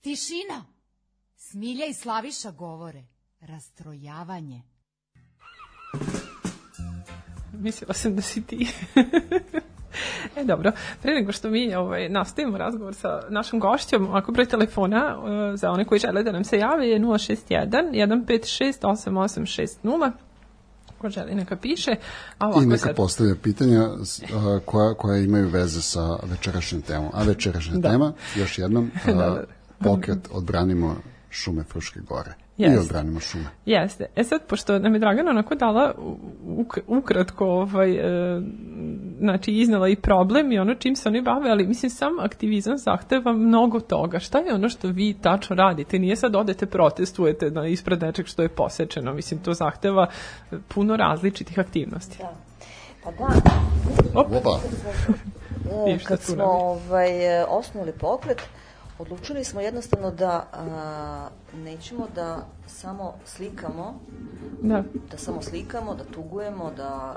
Tišina! 0.00 0.64
Smilja 1.36 1.86
i 1.86 1.94
Slaviša 1.94 2.50
govore. 2.50 3.04
Rastrojavanje. 3.40 4.62
Mislila 7.52 7.94
sam 7.94 8.16
da 8.16 8.22
si 8.22 8.42
ti. 8.42 8.68
E, 10.36 10.44
dobro. 10.44 10.72
Pre 11.02 11.14
nego 11.14 11.32
što 11.32 11.50
mi 11.50 11.74
ovaj, 11.74 12.08
nastavimo 12.08 12.58
razgovor 12.58 12.94
sa 12.94 13.22
našom 13.28 13.60
gošćom, 13.60 14.14
ako 14.14 14.32
broj 14.32 14.46
telefona 14.46 15.18
uh, 15.18 15.24
za 15.58 15.70
one 15.70 15.84
koji 15.84 15.98
žele 15.98 16.22
da 16.22 16.32
nam 16.32 16.44
se 16.44 16.58
jave 16.58 16.88
je 16.88 17.00
061 17.00 18.26
156 18.26 19.76
8860 19.82 20.12
ko 20.98 21.08
želi 21.08 21.34
neka 21.34 21.56
piše. 21.56 21.90
A 22.38 22.46
ovako 22.46 22.62
I 22.62 22.66
neka 22.66 22.78
sad, 22.78 22.96
postavlja 22.96 23.34
pitanja 23.42 23.82
a, 23.82 24.60
koja, 24.64 24.94
koja 24.94 25.18
imaju 25.18 25.48
veze 25.48 25.82
sa 25.82 26.18
večerašnjom 26.22 26.82
temom. 26.82 27.10
A 27.14 27.22
večerašnja 27.22 27.78
Da. 27.78 27.90
tema, 27.90 28.12
još 28.36 28.58
jednom, 28.58 28.90
a, 29.06 29.12
Da, 29.12 29.14
da. 29.14 29.44
Pokret 29.84 30.28
odbranimo 30.32 30.96
šume 31.30 31.64
Fruške 31.64 32.00
gore. 32.00 32.34
I 32.58 32.62
Jeste. 32.62 32.80
odbranimo 32.80 33.20
šume. 33.20 33.44
Jeste. 33.66 34.06
E 34.16 34.24
sad, 34.24 34.40
pošto 34.46 34.78
nam 34.78 34.94
je 34.94 35.00
Dragana 35.00 35.30
onako 35.30 35.54
dala 35.54 35.94
uk, 36.58 36.78
ukratko 36.86 37.46
ovaj, 37.46 37.92
e, 37.92 38.40
znači 39.18 39.52
iznala 39.52 39.88
i 39.88 39.96
problem 39.96 40.52
i 40.52 40.58
ono 40.58 40.74
čim 40.74 40.96
se 40.96 41.08
oni 41.08 41.22
bave, 41.22 41.50
ali 41.50 41.66
mislim 41.66 41.90
sam 41.90 42.18
aktivizam 42.20 42.78
zahteva 42.78 43.32
mnogo 43.32 43.80
toga. 43.80 44.18
Šta 44.18 44.38
je 44.38 44.54
ono 44.54 44.68
što 44.68 44.88
vi 44.88 45.14
tačno 45.22 45.56
radite? 45.56 45.98
Nije 45.98 46.16
sad 46.16 46.36
odete 46.36 46.66
protestujete 46.66 47.50
na 47.50 47.66
ispred 47.66 48.02
nečeg 48.02 48.26
što 48.26 48.42
je 48.42 48.48
posečeno. 48.48 49.14
Mislim, 49.14 49.40
to 49.40 49.52
zahteva 49.52 50.06
puno 50.68 50.96
različitih 50.96 51.58
aktivnosti. 51.58 52.18
Da. 52.18 52.34
Pa 53.04 53.10
da, 53.10 53.26
Opa, 54.14 54.60
E, 55.70 55.92
Ništa 55.92 56.08
kad 56.08 56.22
smo 56.22 56.44
ovaj, 56.44 57.40
e, 57.40 57.44
osnovali 57.48 57.92
pokret, 57.92 58.42
odlučili 59.00 59.44
smo 59.44 59.60
jednostavno 59.60 60.10
da 60.10 60.46
a, 60.52 61.28
nećemo 61.54 62.06
da 62.14 62.46
samo 62.66 63.14
slikamo, 63.24 63.94
Da. 64.62 64.82
da 65.10 65.18
samo 65.18 65.42
slikamo, 65.42 65.94
da 65.94 66.04
tugujemo, 66.04 66.70
da 66.76 67.16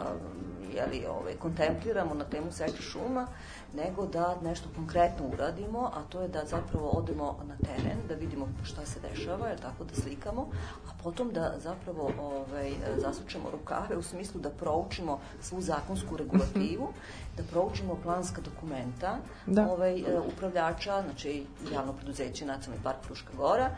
jeli, 0.75 1.05
ovaj, 1.05 1.33
kontempliramo 1.33 2.13
na 2.13 2.23
temu 2.23 2.51
seče 2.51 2.81
šuma, 2.81 3.27
nego 3.73 4.05
da 4.05 4.35
nešto 4.43 4.69
konkretno 4.75 5.25
uradimo, 5.33 5.91
a 5.93 6.03
to 6.09 6.21
je 6.21 6.27
da 6.27 6.45
zapravo 6.45 6.89
odemo 6.89 7.35
na 7.47 7.55
teren, 7.57 7.97
da 8.07 8.13
vidimo 8.15 8.47
šta 8.63 8.85
se 8.85 8.99
dešava, 9.09 9.47
jer 9.47 9.59
tako 9.59 9.83
da 9.83 10.01
slikamo, 10.01 10.47
a 10.87 11.03
potom 11.03 11.31
da 11.31 11.53
zapravo 11.63 12.11
ovaj, 12.21 12.71
zasučemo 12.97 13.51
rukave 13.51 13.97
u 13.97 14.03
smislu 14.03 14.41
da 14.41 14.49
proučimo 14.49 15.19
svu 15.41 15.61
zakonsku 15.61 16.17
regulativu, 16.17 16.87
da 17.37 17.43
proučimo 17.43 17.95
planska 18.03 18.41
dokumenta 18.41 19.17
Da. 19.45 19.67
ovaj, 19.71 19.99
e, 19.99 20.19
upravljača, 20.33 21.01
znači 21.01 21.45
javno 21.73 21.93
preduzeće 21.93 22.45
Nacionalni 22.45 22.83
park 22.83 22.97
Fruška 23.05 23.33
Gora, 23.37 23.69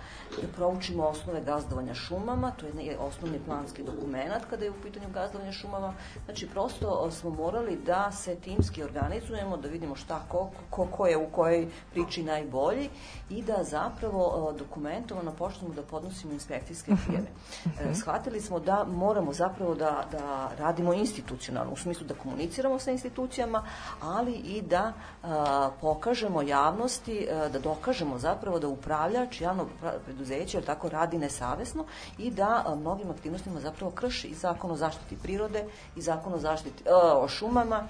da 0.42 0.48
proučimo 0.56 1.04
osnove 1.04 1.42
gazdovanja 1.42 1.94
šumama, 1.94 2.52
to 2.52 2.66
je 2.66 2.98
osnovni 3.00 3.40
planski 3.46 3.84
dokument 3.84 4.44
kada 4.50 4.66
je 4.66 4.72
u 4.72 4.82
pitanju 4.84 5.06
gazdovanje 5.14 5.52
šumama. 5.52 5.94
Znači, 6.26 6.50
prosto 6.50 6.88
o, 6.90 7.12
smo 7.12 7.30
morali 7.30 7.78
da 7.86 8.12
se 8.12 8.36
timski 8.36 8.84
organizujemo, 8.84 9.58
da 9.58 9.68
vidimo 9.68 9.96
šta, 9.96 10.26
ko, 10.30 10.50
ko, 10.70 10.86
ko 10.86 11.08
je 11.08 11.18
u 11.18 11.30
kojoj 11.32 11.68
priči 11.92 12.24
najbolji 12.24 12.90
i 13.30 13.42
da 13.42 13.64
zapravo 13.64 14.24
o, 14.24 14.54
dokumentovano 14.54 15.32
počnemo 15.32 15.74
da 15.74 15.82
podnosimo 15.82 16.34
inspekcijske 16.34 16.92
prijeve. 17.08 17.28
E, 17.66 17.96
shvatili 17.96 18.42
smo 18.42 18.60
da 18.60 18.84
moramo 18.84 19.34
zapravo 19.34 19.76
da, 19.76 20.04
da 20.12 20.52
radimo 20.58 20.94
institucionalno, 20.94 21.74
u 21.74 21.78
smislu 21.78 22.08
da 22.08 22.14
komuniciramo 22.14 22.80
sa 22.80 22.92
institucijama, 22.92 23.45
ali 24.02 24.34
i 24.34 24.62
da 24.62 24.94
pokažemo 25.82 26.42
javnosti, 26.42 27.28
da 27.52 27.60
dokažemo 27.60 28.20
zapravo 28.20 28.60
da 28.60 28.68
upravljač 28.68 29.42
javnog 29.42 29.68
preduzeća 30.06 30.62
tako 30.62 30.90
radi 30.90 31.18
nesavesno 31.18 31.86
i 32.18 32.32
da 32.32 32.76
mnogim 32.78 33.10
aktivnostima 33.12 33.60
zapravo 33.60 33.92
krši 33.92 34.28
i 34.28 34.36
zakon 34.36 34.72
o 34.72 34.76
zaštiti 34.76 35.18
prirode 35.24 35.66
i 35.96 36.02
zakon 36.02 36.34
o 36.34 36.40
zaštiti 36.40 36.84
o 37.22 37.28
šumama 37.28 37.88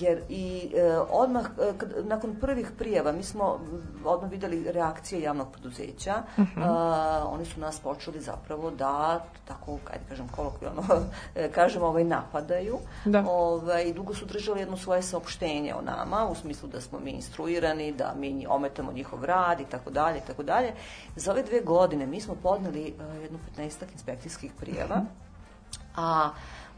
jer 0.00 0.22
i 0.28 0.72
e, 0.76 0.98
odmah 1.10 1.44
e, 1.44 1.72
kad, 1.78 2.06
nakon 2.06 2.36
prvih 2.40 2.70
prijava 2.78 3.12
mi 3.12 3.22
smo 3.22 3.60
odmah 4.04 4.30
videli 4.30 4.72
reakcije 4.72 5.22
javnog 5.22 5.52
preduzeća 5.52 6.22
a, 6.56 7.24
oni 7.26 7.44
su 7.44 7.60
nas 7.60 7.80
počeli 7.80 8.20
zapravo 8.20 8.70
da 8.70 9.24
tako 9.44 9.78
ajde 9.92 10.04
kažem 10.08 10.28
kolokvijalno 10.28 10.82
e, 11.34 11.50
kažem 11.52 11.82
ovaj 11.82 12.04
napadaju. 12.04 12.78
Da. 13.04 13.24
ovaj 13.28 13.92
dugo 13.92 14.14
su 14.14 14.26
držali 14.26 14.60
jedno 14.60 14.76
svoje 14.76 15.02
saopštenje 15.02 15.74
o 15.74 15.82
nama 15.82 16.28
u 16.30 16.34
smislu 16.34 16.68
da 16.68 16.80
smo 16.80 16.98
mi 17.00 17.10
instruirani 17.10 17.92
da 17.92 18.14
mi 18.18 18.46
ometamo 18.48 18.92
njihov 18.92 19.24
rad 19.24 19.60
i 19.60 19.64
tako 19.64 19.90
dalje 19.90 20.18
i 20.18 20.26
tako 20.26 20.42
dalje. 20.42 20.72
Za 21.16 21.32
ove 21.32 21.42
dve 21.42 21.60
godine 21.60 22.06
mi 22.06 22.20
smo 22.20 22.34
podneli 22.34 22.94
e, 23.00 23.20
jedno 23.22 23.38
15 23.56 23.82
inspekcijskih 23.92 24.52
prijava. 24.60 25.02
A 25.96 26.30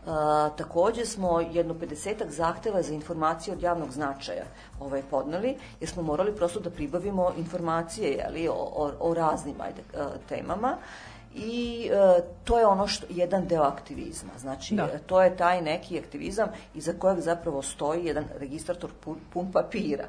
a, 0.06 0.50
takođe 0.56 1.04
smo 1.06 1.40
jedno 1.40 1.74
50 1.74 2.28
zahteva 2.28 2.82
za 2.82 2.94
informacije 2.94 3.54
od 3.54 3.62
javnog 3.62 3.92
značaja 3.92 4.44
ovaj, 4.80 5.02
podneli, 5.10 5.56
jer 5.80 5.90
smo 5.90 6.02
morali 6.02 6.36
prosto 6.36 6.60
da 6.60 6.70
pribavimo 6.70 7.32
informacije 7.36 8.12
jeli, 8.12 8.48
o, 8.48 8.52
o, 8.52 8.92
o 9.00 9.14
raznim 9.14 9.60
ajde, 9.60 9.82
temama 10.28 10.76
i 11.34 11.90
e, 11.92 12.22
to 12.44 12.58
je 12.58 12.66
ono 12.66 12.86
što 12.86 13.06
jedan 13.10 13.46
deo 13.46 13.62
aktivizma. 13.62 14.30
Znači, 14.38 14.74
Da. 14.74 14.88
to 15.06 15.22
je 15.22 15.36
taj 15.36 15.62
neki 15.62 15.98
aktivizam 15.98 16.48
iza 16.74 16.92
kojeg 16.98 17.20
zapravo 17.20 17.62
stoji 17.62 18.04
jedan 18.04 18.24
registrator 18.38 18.90
pun, 19.04 19.16
pun 19.32 19.52
papira. 19.52 20.04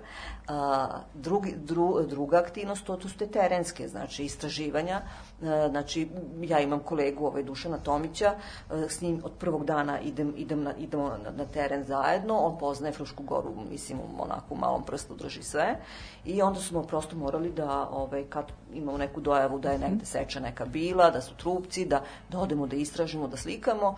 A, 0.47 0.87
drugi, 1.13 1.55
dru, 1.57 2.01
druga 2.07 2.37
aktivnost, 2.37 2.85
to, 2.85 2.95
to 2.95 3.09
su 3.09 3.17
te 3.17 3.27
terenske, 3.27 3.87
znači 3.87 4.23
istraživanja. 4.23 5.01
E, 5.41 5.67
znači, 5.69 6.09
ja 6.41 6.59
imam 6.59 6.79
kolegu 6.79 7.25
ovaj, 7.25 7.43
Dušana 7.43 7.77
Tomića, 7.77 8.33
e, 8.71 8.89
s 8.89 9.01
njim 9.01 9.21
od 9.23 9.31
prvog 9.39 9.65
dana 9.65 9.99
idem, 9.99 10.33
idem 10.37 10.63
na, 10.63 10.73
idemo 10.77 11.09
na, 11.23 11.31
na 11.31 11.45
teren 11.45 11.83
zajedno, 11.83 12.37
on 12.37 12.57
poznaje 12.57 12.93
Frušku 12.93 13.23
goru, 13.23 13.53
mislim, 13.71 13.99
onako 14.19 14.53
u 14.53 14.57
malom 14.57 14.83
prstu 14.83 15.15
drži 15.15 15.43
sve 15.43 15.75
i 16.25 16.41
onda 16.41 16.59
smo 16.59 16.83
prosto 16.83 17.15
morali 17.15 17.51
da, 17.51 17.89
ovaj, 17.91 18.23
kad 18.23 18.45
imamo 18.73 18.97
neku 18.97 19.21
dojavu 19.21 19.59
da 19.59 19.71
je 19.71 19.79
negde 19.79 20.05
seča 20.05 20.39
neka 20.39 20.65
bila, 20.65 21.08
da 21.11 21.21
su 21.21 21.35
trupci, 21.35 21.85
da, 21.85 22.03
da 22.29 22.39
odemo 22.39 22.67
da 22.67 22.75
istražimo, 22.75 23.27
da 23.27 23.37
slikamo 23.37 23.95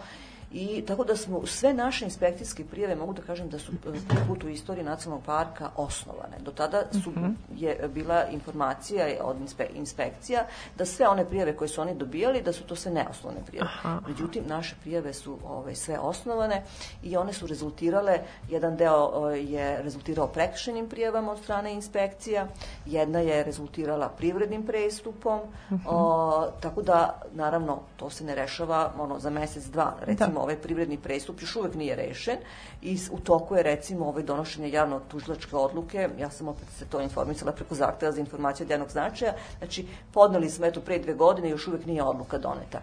I 0.53 0.83
tako 0.87 1.03
da 1.03 1.15
smo 1.15 1.45
sve 1.45 1.73
naše 1.73 2.05
inspekcijske 2.05 2.65
prijave, 2.65 2.95
mogu 2.95 3.13
da 3.13 3.21
kažem 3.21 3.49
da 3.49 3.59
su 3.59 3.71
e, 3.71 3.75
prvi 3.83 3.99
put 4.27 4.43
u 4.43 4.49
istoriji 4.49 4.85
nacionalnog 4.85 5.25
parka 5.25 5.69
osnovane. 5.75 6.37
Do 6.39 6.51
tada 6.51 6.83
su, 7.03 7.13
je 7.55 7.89
bila 7.93 8.25
informacija 8.25 9.07
od 9.21 9.41
inspe, 9.41 9.65
inspekcija 9.75 10.45
da 10.77 10.85
sve 10.85 11.07
one 11.07 11.25
prijave 11.25 11.55
koje 11.55 11.67
su 11.67 11.81
oni 11.81 11.95
dobijali, 11.95 12.41
da 12.41 12.53
su 12.53 12.63
to 12.63 12.75
sve 12.75 12.91
neosnovane 12.91 13.41
prijave. 13.47 13.69
Međutim, 14.07 14.43
naše 14.47 14.75
prijave 14.81 15.13
su 15.13 15.37
ovaj, 15.47 15.75
sve 15.75 15.99
osnovane 15.99 16.63
i 17.03 17.17
one 17.17 17.33
su 17.33 17.47
rezultirale, 17.47 18.19
jedan 18.49 18.77
deo 18.77 19.09
o, 19.13 19.29
je 19.29 19.81
rezultirao 19.81 20.27
prekršenim 20.27 20.89
prijavama 20.89 21.31
od 21.31 21.39
strane 21.39 21.73
inspekcija, 21.73 22.47
jedna 22.85 23.19
je 23.19 23.43
rezultirala 23.43 24.09
privrednim 24.09 24.65
prestupom, 24.65 25.39
o, 25.87 26.47
tako 26.59 26.81
da, 26.81 27.21
naravno, 27.33 27.79
to 27.97 28.09
se 28.09 28.23
ne 28.23 28.35
rešava 28.35 28.91
ono, 28.99 29.19
za 29.19 29.29
mesec, 29.29 29.65
dva. 29.65 29.93
Recimo, 30.01 30.40
ovaj 30.41 30.55
privredni 30.55 30.97
prestup 30.97 31.41
još 31.41 31.55
uvek 31.55 31.75
nije 31.75 31.95
rešen. 31.95 32.37
I 32.81 32.99
u 33.11 33.19
toku 33.19 33.55
je, 33.55 33.63
recimo, 33.63 34.05
ovaj 34.05 34.23
donošenje 34.23 34.71
javno 34.71 34.99
tužilačke 34.99 35.55
odluke, 35.55 36.09
ja 36.19 36.29
sam 36.29 36.47
opet 36.47 36.67
se 36.77 36.85
to 36.85 37.01
informisala 37.01 37.51
preko 37.51 37.75
zahteva 37.75 38.11
za 38.11 38.19
informacije 38.19 38.65
od 38.65 38.71
javnog 38.71 38.89
značaja, 38.89 39.33
znači, 39.57 39.85
podneli 40.13 40.49
smo 40.49 40.65
eto 40.65 40.81
pre 40.81 40.99
dve 40.99 41.13
godine 41.13 41.47
i 41.47 41.51
još 41.51 41.67
uvek 41.67 41.85
nije 41.85 42.03
odluka 42.03 42.37
doneta. 42.37 42.81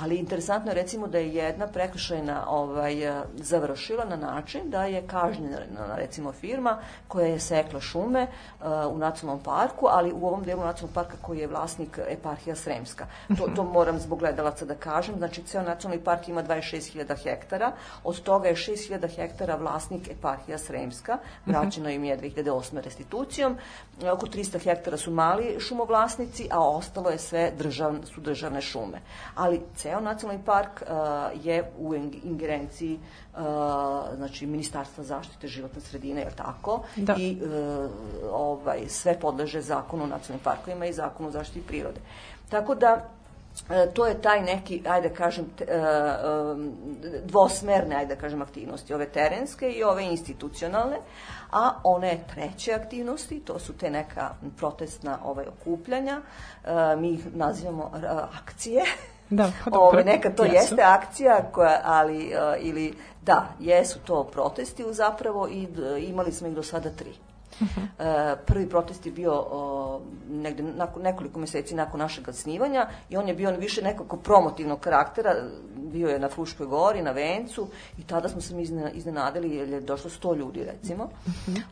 Ali 0.00 0.16
interesantno 0.16 0.70
je 0.70 0.74
recimo 0.74 1.06
da 1.06 1.18
je 1.18 1.34
jedna 1.34 1.66
prekršajna 1.66 2.44
ovaj, 2.50 3.04
eh, 3.04 3.22
završila 3.34 4.04
na 4.04 4.16
način 4.16 4.70
da 4.70 4.84
je 4.84 5.06
kažnjena 5.06 5.58
recimo 5.96 6.32
firma 6.32 6.78
koja 7.08 7.26
je 7.26 7.40
sekla 7.40 7.80
šume 7.80 8.22
eh, 8.22 8.64
u 8.86 8.98
nacionalnom 8.98 9.44
parku, 9.44 9.86
ali 9.90 10.12
u 10.12 10.26
ovom 10.26 10.44
delu 10.44 10.60
nacionalnog 10.60 10.94
parka 10.94 11.16
koji 11.22 11.38
je 11.38 11.46
vlasnik 11.46 11.98
eparhija 12.08 12.56
Sremska. 12.56 13.06
To, 13.38 13.48
to 13.56 13.64
moram 13.64 13.98
zbog 13.98 14.18
gledalaca 14.18 14.64
da 14.64 14.74
kažem. 14.74 15.14
Znači, 15.18 15.42
ceo 15.42 15.62
nacionalni 15.62 16.04
park 16.04 16.28
ima 16.28 16.42
26.000 16.42 17.22
hektara, 17.22 17.72
od 18.04 18.22
toga 18.22 18.48
je 18.48 18.54
6.000 18.54 19.16
hektara 19.16 19.56
vlasnik 19.56 20.10
eparhija 20.10 20.58
Sremska, 20.58 21.18
vraćeno 21.46 21.90
im 21.90 22.04
je 22.04 22.18
2008. 22.18 22.80
restitucijom, 22.80 23.58
E, 24.02 24.10
oko 24.10 24.26
300 24.26 24.58
hektara 24.58 24.96
su 24.96 25.10
mali 25.10 25.56
šumovlasnici, 25.60 26.48
a 26.50 26.68
ostalo 26.68 27.10
je 27.10 27.18
sve 27.18 27.52
držav, 27.58 27.94
su 28.14 28.20
državne 28.20 28.60
šume. 28.60 29.00
Ali 29.34 29.60
ceo 29.88 30.00
nacionalni 30.00 30.42
park 30.44 30.82
uh, 30.82 31.44
je 31.44 31.70
u 31.78 31.94
ing- 31.94 32.20
ingerenciji 32.24 32.98
uh, 32.98 33.40
znači 34.16 34.46
Ministarstva 34.46 35.04
zaštite 35.04 35.48
životne 35.48 35.80
sredine, 35.80 36.20
je 36.20 36.30
tako? 36.36 36.82
Da. 36.96 37.14
I 37.18 37.38
uh, 37.42 37.90
ovaj, 38.32 38.88
sve 38.88 39.20
podleže 39.20 39.60
zakonu 39.60 40.04
o 40.04 40.06
nacionalnim 40.06 40.44
parkovima 40.44 40.86
i 40.86 40.92
zakonu 40.92 41.28
o 41.28 41.32
zaštiti 41.32 41.66
prirode. 41.66 42.00
Tako 42.48 42.74
da 42.74 43.08
E, 43.70 43.90
to 43.94 44.06
je 44.06 44.22
taj 44.22 44.42
neki, 44.42 44.82
ajde 44.88 45.08
kažem, 45.14 45.44
e, 45.60 45.64
dvosmerne, 47.24 47.96
ajde 47.96 48.16
kažem, 48.16 48.42
aktivnosti, 48.42 48.94
ove 48.94 49.08
terenske 49.08 49.70
i 49.70 49.82
ove 49.84 50.04
institucionalne, 50.04 50.96
a 51.52 51.70
one 51.84 52.18
treće 52.34 52.72
aktivnosti, 52.72 53.40
to 53.40 53.58
su 53.58 53.72
te 53.72 53.90
neka 53.90 54.30
protestna 54.56 55.18
ovaj, 55.24 55.46
okupljanja, 55.46 56.20
e, 56.20 56.96
mi 56.96 57.10
ih 57.10 57.34
nazivamo 57.34 57.90
e, 57.94 58.06
akcije, 58.40 58.84
Da, 59.30 59.52
pa 59.64 59.70
dobro. 59.70 59.88
Ove, 59.88 60.04
neka 60.04 60.30
to 60.30 60.44
jesu. 60.44 60.54
jeste 60.56 60.82
akcija, 60.82 61.42
koja, 61.52 61.80
ali, 61.84 62.26
uh, 62.26 62.66
ili, 62.66 62.94
da, 63.22 63.48
jesu 63.60 63.98
to 63.98 64.24
protesti 64.24 64.84
u 64.84 64.92
zapravo 64.92 65.48
i 65.48 65.66
d- 65.66 66.00
imali 66.00 66.32
smo 66.32 66.48
ih 66.48 66.54
do 66.54 66.62
sada 66.62 66.90
tri. 66.90 67.12
E, 67.98 68.04
prvi 68.38 68.68
protest 68.68 69.06
je 69.06 69.12
bio 69.12 69.32
o, 69.50 70.00
negde 70.30 70.62
nakon 70.62 71.02
nekoliko 71.02 71.38
meseci 71.40 71.74
nakon 71.74 72.00
našeg 72.00 72.24
snivanja 72.32 72.78
i 73.10 73.16
on 73.16 73.28
je 73.28 73.34
bio 73.34 73.50
više 73.50 73.82
nekako 73.82 74.16
promotivnog 74.16 74.80
karaktera, 74.80 75.34
bio 75.76 76.08
je 76.08 76.18
na 76.18 76.28
Fruškoj 76.28 76.66
gori, 76.66 77.02
na 77.02 77.10
Vencu 77.10 77.66
i 77.98 78.02
tada 78.02 78.28
smo 78.28 78.40
se 78.40 78.54
mi 78.54 78.62
izne- 78.62 78.90
iznenadili 78.92 79.56
jer 79.56 79.68
je 79.68 79.80
došlo 79.80 80.10
100 80.12 80.34
ljudi 80.34 80.64
recimo. 80.64 81.08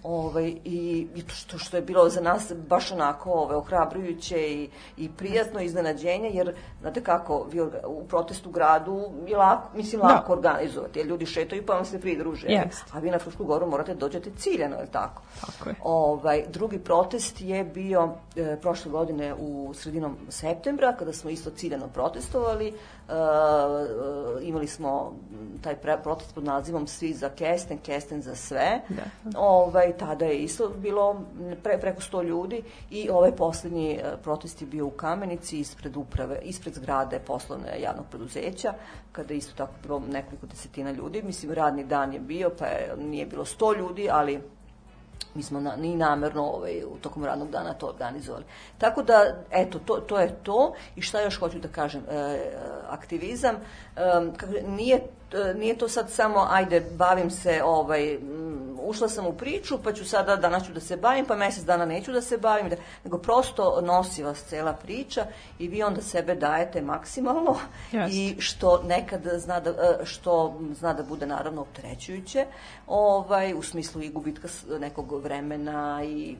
ovaj, 0.02 0.54
I 0.64 1.06
i 1.14 1.22
to 1.22 1.34
što, 1.34 1.58
što 1.58 1.76
je 1.76 1.82
bilo 1.82 2.08
za 2.08 2.20
nas 2.20 2.52
baš 2.58 2.92
onako 2.92 3.30
ovaj, 3.30 3.56
ohrabrujuće 3.56 4.52
i, 4.52 4.68
i 4.96 5.10
prijatno 5.10 5.60
iznenađenje 5.60 6.30
jer 6.30 6.54
znate 6.80 7.02
kako, 7.02 7.44
vi 7.44 7.60
u 7.86 8.04
protestu 8.08 8.48
u 8.48 8.52
gradu 8.52 8.96
je 9.26 9.36
lako, 9.36 9.76
mislim 9.76 10.00
Da. 10.00 10.06
lako 10.06 10.32
organizovati 10.32 10.98
jer 10.98 11.06
ljudi 11.06 11.26
šetaju 11.26 11.66
pa 11.66 11.74
vam 11.74 11.84
se 11.84 12.00
pridruže. 12.00 12.46
Jest. 12.48 12.84
A 12.92 12.98
vi 12.98 13.10
na 13.10 13.18
Frušku 13.18 13.44
goru 13.44 13.66
morate 13.66 13.94
da 13.94 14.00
dođete 14.00 14.30
ciljano, 14.30 14.76
je 14.76 14.82
li 14.82 14.88
tako? 14.88 15.22
Tako 15.40 15.68
je. 15.68 15.75
Ovaj, 15.82 16.44
drugi 16.48 16.78
protest 16.78 17.40
je 17.40 17.64
bio 17.64 18.08
e, 18.36 18.56
prošle 18.60 18.90
godine 18.90 19.34
u 19.34 19.74
sredinom 19.74 20.16
septembra, 20.28 20.96
kada 20.96 21.12
smo 21.12 21.30
isto 21.30 21.50
ciljano 21.50 21.88
protestovali. 21.88 22.68
E, 22.68 22.72
e, 22.72 23.16
imali 24.42 24.66
smo 24.66 25.12
taj 25.62 25.76
pre, 25.76 25.98
protest 26.02 26.34
pod 26.34 26.44
nazivom 26.44 26.86
Svi 26.86 27.12
za 27.12 27.28
Kesten, 27.28 27.78
Kesten 27.78 28.22
za 28.22 28.34
sve. 28.34 28.80
Da. 28.88 29.02
Ovaj, 29.36 29.92
tada 29.98 30.24
je 30.24 30.38
isto 30.38 30.68
bilo 30.68 31.20
pre, 31.62 31.78
preko 31.80 32.00
100 32.00 32.24
ljudi 32.24 32.62
i 32.90 33.10
ovaj 33.10 33.32
poslednji 33.32 33.92
e, 33.92 34.02
protest 34.22 34.60
je 34.60 34.66
bio 34.66 34.86
u 34.86 34.90
Kamenici 34.90 35.58
ispred 35.58 35.96
uprave, 35.96 36.38
ispred 36.42 36.74
zgrade 36.74 37.18
poslovne 37.18 37.80
javnog 37.82 38.06
preduzeća, 38.10 38.72
kada 39.12 39.34
je 39.34 39.38
isto 39.38 39.52
tako 39.56 39.72
bilo 39.82 40.02
nekoliko 40.12 40.46
desetina 40.46 40.90
ljudi. 40.90 41.22
Mislim, 41.22 41.52
radni 41.52 41.84
dan 41.84 42.12
je 42.12 42.20
bio, 42.20 42.50
pa 42.58 42.66
je, 42.66 42.94
nije 42.98 43.26
bilo 43.26 43.44
100 43.44 43.78
ljudi, 43.78 44.08
ali 44.10 44.40
mi 45.36 45.42
smo 45.42 45.60
na, 45.60 45.76
ni 45.76 45.96
namerno 45.96 46.42
ovaj, 46.42 46.84
u 46.84 46.98
tokom 47.00 47.24
radnog 47.24 47.50
dana 47.50 47.74
to 47.74 47.86
organizovali. 47.86 48.44
Tako 48.78 49.02
da, 49.02 49.44
eto, 49.50 49.78
to, 49.78 49.96
to 49.96 50.18
je 50.18 50.34
to. 50.42 50.74
I 50.96 51.02
šta 51.02 51.20
još 51.20 51.38
hoću 51.38 51.58
da 51.58 51.68
kažem? 51.68 52.02
E, 52.10 52.38
aktivizam, 52.88 53.56
e, 53.96 54.00
nije, 54.66 55.00
e, 55.32 55.54
nije 55.54 55.78
to 55.78 55.88
sad 55.88 56.10
samo, 56.10 56.46
ajde, 56.50 56.80
bavim 56.80 57.30
se, 57.30 57.62
ovaj, 57.64 58.14
m, 58.14 58.65
ušla 58.86 59.08
sam 59.08 59.26
u 59.26 59.32
priču, 59.32 59.78
pa 59.82 59.92
ću 59.92 60.04
sada, 60.04 60.36
danas 60.36 60.66
ću 60.66 60.72
da 60.72 60.80
se 60.80 60.96
bavim, 60.96 61.26
pa 61.26 61.36
mesec 61.36 61.64
dana 61.64 61.84
neću 61.84 62.12
da 62.12 62.20
se 62.20 62.38
bavim, 62.38 62.68
da, 62.68 62.76
nego 63.04 63.18
prosto 63.18 63.80
nosi 63.80 64.22
vas 64.22 64.42
cela 64.42 64.72
priča 64.72 65.26
i 65.58 65.68
vi 65.68 65.82
onda 65.82 66.02
sebe 66.02 66.34
dajete 66.34 66.82
maksimalno 66.82 67.56
Jeste. 67.92 68.16
i 68.16 68.36
što 68.38 68.82
nekad 68.82 69.22
zna 69.34 69.60
da, 69.60 69.70
e, 69.70 70.04
što 70.04 70.60
zna 70.74 70.94
da 70.94 71.02
bude 71.02 71.26
naravno 71.26 71.62
opterećujuće, 71.62 72.46
ovaj, 72.86 73.54
u 73.54 73.62
smislu 73.62 74.02
i 74.02 74.08
gubitka 74.08 74.48
nekog 74.80 75.22
vremena 75.22 76.04
i 76.04 76.36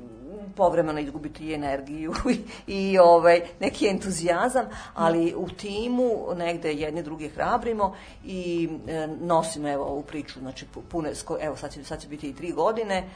povremeno 0.57 1.01
izgubiti 1.01 1.45
i 1.47 1.55
energiju 1.55 2.15
i, 2.35 2.39
i 2.67 2.99
ovaj, 2.99 3.41
neki 3.61 3.89
entuzijazam, 3.89 4.67
ali 4.95 5.35
u 5.37 5.49
timu 5.49 6.35
negde 6.37 6.73
jedni 6.73 7.03
druge 7.03 7.29
hrabrimo 7.29 7.95
i 8.25 8.69
e, 8.89 9.09
nosimo 9.21 9.69
evo 9.69 9.85
ovu 9.85 10.03
priču, 10.03 10.39
znači 10.41 10.67
pu- 10.75 10.83
pune, 10.89 11.15
sko- 11.15 11.39
evo 11.41 11.57
sad 11.57 11.73
će, 11.73 11.85
sad 11.85 12.01
će 12.01 12.09
biti 12.09 12.29
tri 12.37 12.53
godine 12.53 13.09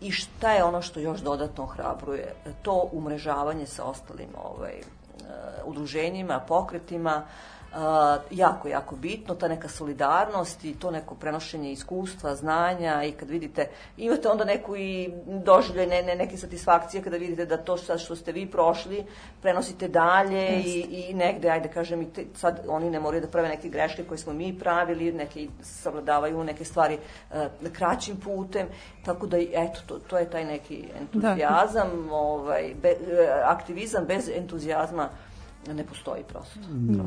i 0.00 0.10
šta 0.12 0.52
je 0.52 0.64
ono 0.64 0.82
što 0.82 1.00
još 1.00 1.20
dodatno 1.20 1.64
ohrabruje? 1.64 2.34
To 2.62 2.88
umrežavanje 2.92 3.66
sa 3.66 3.84
ostalim 3.84 4.28
ovaj, 4.44 4.72
e, 4.72 4.82
udruženjima, 5.64 6.40
pokretima, 6.48 7.22
jako, 8.30 8.68
jako 8.68 8.96
bitno, 8.96 9.34
ta 9.34 9.48
neka 9.48 9.68
solidarnost 9.68 10.64
i 10.64 10.74
to 10.74 10.90
neko 10.90 11.14
prenošenje 11.14 11.72
iskustva, 11.72 12.34
znanja 12.34 13.02
i 13.02 13.12
kad 13.12 13.30
vidite, 13.30 13.68
imate 13.96 14.28
onda 14.28 14.44
neku 14.44 14.76
i 14.76 15.10
doživljaj 15.26 15.86
ne, 15.86 16.02
ne, 16.02 16.14
neke 16.14 16.36
satisfakcije 16.36 17.02
kada 17.02 17.16
vidite 17.16 17.46
da 17.46 17.56
to 17.56 17.76
sad 17.76 18.00
što 18.00 18.16
ste 18.16 18.32
vi 18.32 18.46
prošli 18.46 19.04
prenosite 19.42 19.88
dalje 19.88 20.62
i, 20.64 20.80
i 20.80 21.14
negde, 21.14 21.50
ajde 21.50 21.68
kažem, 21.68 22.02
i 22.02 22.12
te, 22.12 22.24
sad 22.34 22.60
oni 22.68 22.90
ne 22.90 23.00
moraju 23.00 23.20
da 23.20 23.28
prave 23.28 23.48
neke 23.48 23.68
greške 23.68 24.04
koje 24.04 24.18
smo 24.18 24.32
mi 24.32 24.58
pravili, 24.58 25.12
neke 25.12 25.46
savladavaju 25.62 26.44
neke 26.44 26.64
stvari 26.64 26.98
uh, 27.30 27.36
kraćim 27.72 28.16
putem, 28.16 28.66
tako 29.04 29.26
da, 29.26 29.36
eto, 29.38 29.80
to, 29.86 29.98
to 29.98 30.18
je 30.18 30.30
taj 30.30 30.44
neki 30.44 30.84
entuzijazam, 31.00 32.08
ovaj, 32.12 32.74
be, 32.82 32.88
e, 32.88 32.96
aktivizam 33.44 34.04
bez 34.04 34.28
entuzijazma 34.28 35.08
ne 35.74 35.84
postoji 35.84 36.22
prosto. 36.28 36.58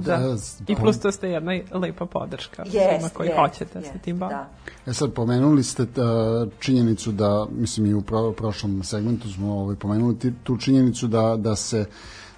Da. 0.05 0.35
I 0.67 0.75
plus 0.75 0.99
to 0.99 1.11
ste 1.11 1.29
jedna 1.29 1.51
lepa 1.73 2.05
podrška 2.05 2.63
Jest, 2.65 2.73
svima 2.73 3.09
koji 3.09 3.27
jest, 3.27 3.39
hoćete 3.39 3.79
jest, 3.79 3.91
sa 3.91 3.97
tim 3.97 4.17
baviti. 4.17 4.39
Da. 4.85 4.91
E 4.91 4.93
sad, 4.93 5.13
pomenuli 5.13 5.63
ste 5.63 5.83
uh, 5.83 5.89
činjenicu 6.59 7.11
da, 7.11 7.47
mislim 7.51 7.85
i 7.85 7.93
u 7.93 8.01
pro, 8.01 8.31
prošlom 8.31 8.83
segmentu 8.83 9.29
smo 9.29 9.53
ovaj, 9.53 9.75
pomenuli 9.75 10.19
ti, 10.19 10.33
tu 10.43 10.57
činjenicu 10.57 11.07
da, 11.07 11.35
da 11.37 11.55
se 11.55 11.85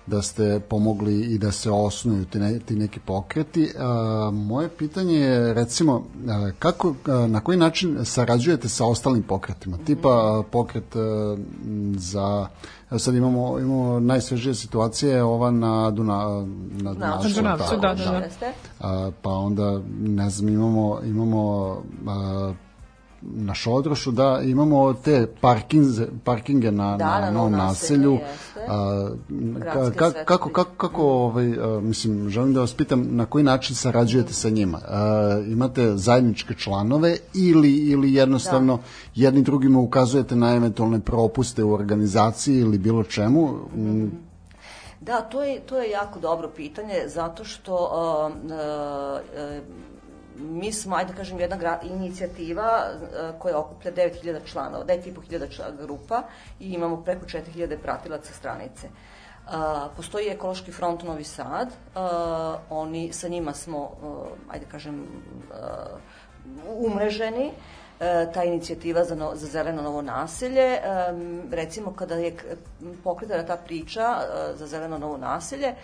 da 0.07 0.21
ste 0.21 0.59
pomogli 0.59 1.21
i 1.21 1.37
da 1.37 1.51
se 1.51 1.71
osnuju 1.71 2.25
ti, 2.25 2.39
ne, 2.39 2.59
ti 2.59 2.75
neki 2.75 2.99
pokreti. 2.99 3.63
Uh, 3.63 4.33
moje 4.33 4.69
pitanje 4.69 5.15
je, 5.15 5.53
recimo, 5.53 5.95
uh, 5.95 6.03
kako, 6.59 6.89
uh, 6.89 6.95
na 7.27 7.39
koji 7.39 7.57
način 7.57 8.05
sarađujete 8.05 8.69
sa 8.69 8.85
ostalim 8.85 9.23
pokretima? 9.23 9.77
Tipa 9.85 10.39
uh, 10.39 10.45
pokret 10.51 10.95
uh, 10.95 11.39
za 11.95 12.47
sad 12.99 13.15
imamo, 13.15 13.59
imamo 13.59 13.99
najsvežije 13.99 14.55
situacije 14.55 15.23
ova 15.23 15.51
na, 15.51 15.91
Duna, 15.91 16.45
na 16.71 16.93
Dunavcu. 16.93 17.27
Na 17.27 17.33
Dunavcu, 17.35 17.77
da, 17.77 17.93
da, 17.93 18.11
da. 18.11 18.17
Jeste? 18.17 18.53
A, 18.79 19.11
pa 19.21 19.29
onda 19.29 19.81
ne 19.99 20.29
znam 20.29 20.49
imamo 20.49 20.99
imamo 21.03 21.77
a, 22.07 22.53
na 23.21 23.53
Šodrošu 23.53 24.11
da 24.11 24.41
imamo 24.43 24.93
te 24.93 25.27
parkinze, 25.41 26.07
parkinge 26.23 26.71
na, 26.71 26.97
Da, 26.97 27.05
na, 27.05 27.19
na 27.19 27.31
novom 27.31 27.51
novom 27.51 27.67
naselju 27.67 28.17
a, 28.67 29.09
ka, 29.63 29.91
kako, 30.25 30.49
kako, 30.49 30.73
kako 30.77 31.03
ovaj, 31.03 31.51
a, 31.51 31.79
mislim, 31.81 32.29
želim 32.29 32.53
da 32.53 32.59
vas 32.59 32.73
pitam 32.73 33.07
na 33.09 33.25
koji 33.25 33.43
način 33.43 33.75
sarađujete 33.75 34.33
sa 34.33 34.49
njima? 34.49 34.79
A, 34.87 35.41
imate 35.47 35.95
zajedničke 35.95 36.53
članove 36.53 37.17
ili, 37.33 37.75
ili 37.75 38.13
jednostavno 38.13 38.77
Da. 38.77 38.83
jedni 39.15 39.41
drugima 39.41 39.79
ukazujete 39.79 40.35
na 40.35 40.55
eventualne 40.55 40.99
propuste 40.99 41.63
u 41.63 41.73
organizaciji 41.73 42.57
ili 42.57 42.77
bilo 42.77 43.03
čemu? 43.03 43.47
Mm, 43.75 44.09
Da, 45.01 45.21
to 45.21 45.43
je, 45.43 45.59
to 45.59 45.77
je 45.77 45.89
jako 45.89 46.19
dobro 46.19 46.49
pitanje, 46.55 46.93
zato 47.07 47.43
što 47.43 47.73
uh, 47.73 48.31
uh, 48.45 49.90
mi 50.41 50.73
smo, 50.73 50.95
ajde 50.95 51.13
kažem, 51.13 51.39
jedna 51.39 51.55
gra, 51.55 51.79
inicijativa 51.83 52.83
uh, 52.93 53.39
koja 53.39 53.59
okuplja 53.59 53.91
9000 53.91 54.39
članova, 54.45 54.85
9500 54.85 55.57
čla- 55.57 55.77
grupa 55.81 56.23
i 56.59 56.73
imamo 56.73 57.03
preko 57.03 57.25
4000 57.25 57.77
pratilaca 57.77 58.33
stranice. 58.33 58.89
Uh, 59.45 59.51
postoji 59.95 60.29
ekološki 60.29 60.71
front 60.71 61.03
Novi 61.03 61.23
Sad, 61.23 61.67
uh, 61.67 62.01
oni, 62.69 63.13
sa 63.13 63.27
njima 63.27 63.53
smo, 63.53 63.79
uh, 63.79 64.27
ajde 64.49 64.65
kažem, 64.65 65.01
uh, 65.01 65.99
umreženi, 66.67 67.45
e, 67.47 67.51
ta 68.33 68.43
inicijativa 68.43 69.03
za, 69.03 69.15
no, 69.15 69.31
za 69.35 69.47
zeleno 69.47 69.81
novo 69.81 70.01
naselje. 70.01 70.61
E, 70.61 70.79
recimo, 71.51 71.93
kada 71.93 72.15
je 72.15 72.35
pokretana 73.03 73.43
ta 73.43 73.57
priča 73.57 74.01
e, 74.01 74.57
za 74.57 74.67
zeleno 74.67 74.97
novo 74.97 75.17
naselje, 75.17 75.67
e, 75.67 75.75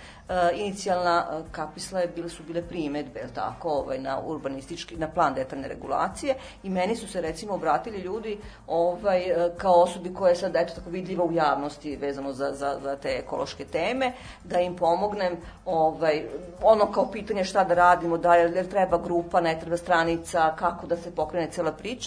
inicijalna 0.54 1.26
e, 1.32 1.42
kapisla 1.52 2.00
je 2.00 2.08
bile 2.08 2.30
su 2.30 2.44
bile 2.44 2.62
primetbe, 2.62 3.28
tako, 3.36 3.70
ovaj, 3.70 4.00
na 4.00 4.20
urbanistički, 4.20 4.96
na 4.96 5.08
plan 5.08 5.34
detaljne 5.34 5.68
regulacije 5.68 6.36
i 6.64 6.70
meni 6.70 6.96
su 6.96 7.08
se 7.08 7.22
recimo 7.22 7.54
obratili 7.54 7.98
ljudi 7.98 8.38
ovaj, 8.68 9.20
e, 9.20 9.52
kao 9.58 9.74
osobi 9.74 10.14
koja 10.14 10.30
je 10.30 10.36
sad 10.36 10.56
eto 10.56 10.74
tako 10.76 10.90
vidljiva 10.90 11.24
u 11.24 11.32
javnosti 11.32 11.96
vezano 11.96 12.34
za, 12.34 12.52
za, 12.54 12.80
za 12.84 12.96
te 12.96 13.10
ekološke 13.10 13.66
teme, 13.66 14.12
da 14.44 14.60
im 14.60 14.76
pomognem 14.76 15.38
ovaj, 15.66 16.24
ono 16.62 16.92
kao 16.92 17.12
pitanje 17.12 17.44
šta 17.44 17.64
da 17.64 17.74
radimo, 17.74 18.18
da 18.18 18.36
li 18.36 18.70
treba 18.70 18.98
grupa, 18.98 19.42
ne 19.42 19.60
treba 19.60 19.78
stranica, 19.78 20.56
kako 20.56 20.88
da 20.88 20.98
se 20.98 21.16
pokrene 21.16 21.52
cela 21.52 21.72
priča 21.72 22.07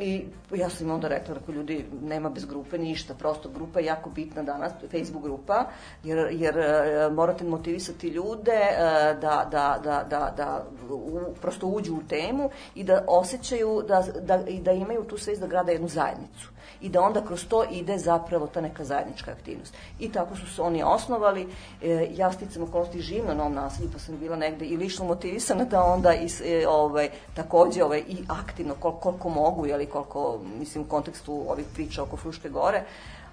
I 0.00 0.24
ja 0.54 0.70
sam 0.70 0.86
im 0.86 0.92
onda 0.92 1.08
rekla, 1.08 1.34
rekao, 1.34 1.54
ljudi, 1.54 1.84
nema 2.02 2.30
bez 2.30 2.44
grupe 2.44 2.78
ništa, 2.78 3.14
prosto 3.14 3.48
grupa 3.48 3.80
je 3.80 3.86
jako 3.86 4.10
bitna 4.10 4.42
danas, 4.42 4.72
Facebook 4.90 5.24
grupa, 5.24 5.64
jer, 6.04 6.28
jer 6.30 6.58
e, 6.58 7.10
morate 7.10 7.44
motivisati 7.44 8.08
ljude 8.08 8.52
e, 8.52 8.76
da, 9.20 9.48
da, 9.50 9.80
da, 9.84 10.04
da, 10.10 10.34
da 10.36 10.66
u, 10.90 11.20
prosto 11.40 11.66
uđu 11.66 11.94
u 11.94 12.02
temu 12.08 12.50
i 12.74 12.84
da 12.84 13.04
osjećaju 13.08 13.82
da, 13.88 14.04
da, 14.20 14.40
i 14.48 14.60
da 14.60 14.72
imaju 14.72 15.04
tu 15.04 15.18
svest 15.18 15.40
da 15.40 15.46
grade 15.46 15.72
jednu 15.72 15.88
zajednicu 15.88 16.50
i 16.80 16.88
da 16.88 17.00
onda 17.00 17.24
kroz 17.26 17.46
to 17.48 17.64
ide 17.70 17.98
zapravo 17.98 18.46
ta 18.46 18.60
neka 18.60 18.84
zajednička 18.84 19.30
aktivnost. 19.30 19.74
I 19.98 20.12
tako 20.12 20.36
su 20.36 20.54
se 20.54 20.62
oni 20.62 20.82
osnovali. 20.82 21.48
E, 21.82 22.08
ja 22.14 22.32
sticam 22.32 22.62
okolnosti 22.62 23.00
živim 23.00 23.26
na 23.26 23.34
novom 23.34 23.54
naselju, 23.54 23.90
pa 23.92 23.98
sam 23.98 24.18
bila 24.18 24.36
negde 24.36 24.64
i 24.64 24.76
lično 24.76 25.04
motivisana 25.04 25.64
da 25.64 25.82
onda 25.82 26.14
i, 26.14 26.28
e, 26.44 26.66
ovaj, 26.68 27.08
takođe 27.34 27.84
ovaj, 27.84 28.02
i 28.08 28.16
aktivno 28.28 28.74
koliko, 28.74 29.00
koliko 29.00 29.28
mogu, 29.28 29.66
jeli, 29.66 29.86
koliko, 29.86 30.40
mislim, 30.58 30.84
u 30.84 30.88
kontekstu 30.88 31.44
ovih 31.48 31.66
priča 31.74 32.02
oko 32.02 32.16
Fruške 32.16 32.48
gore, 32.48 32.84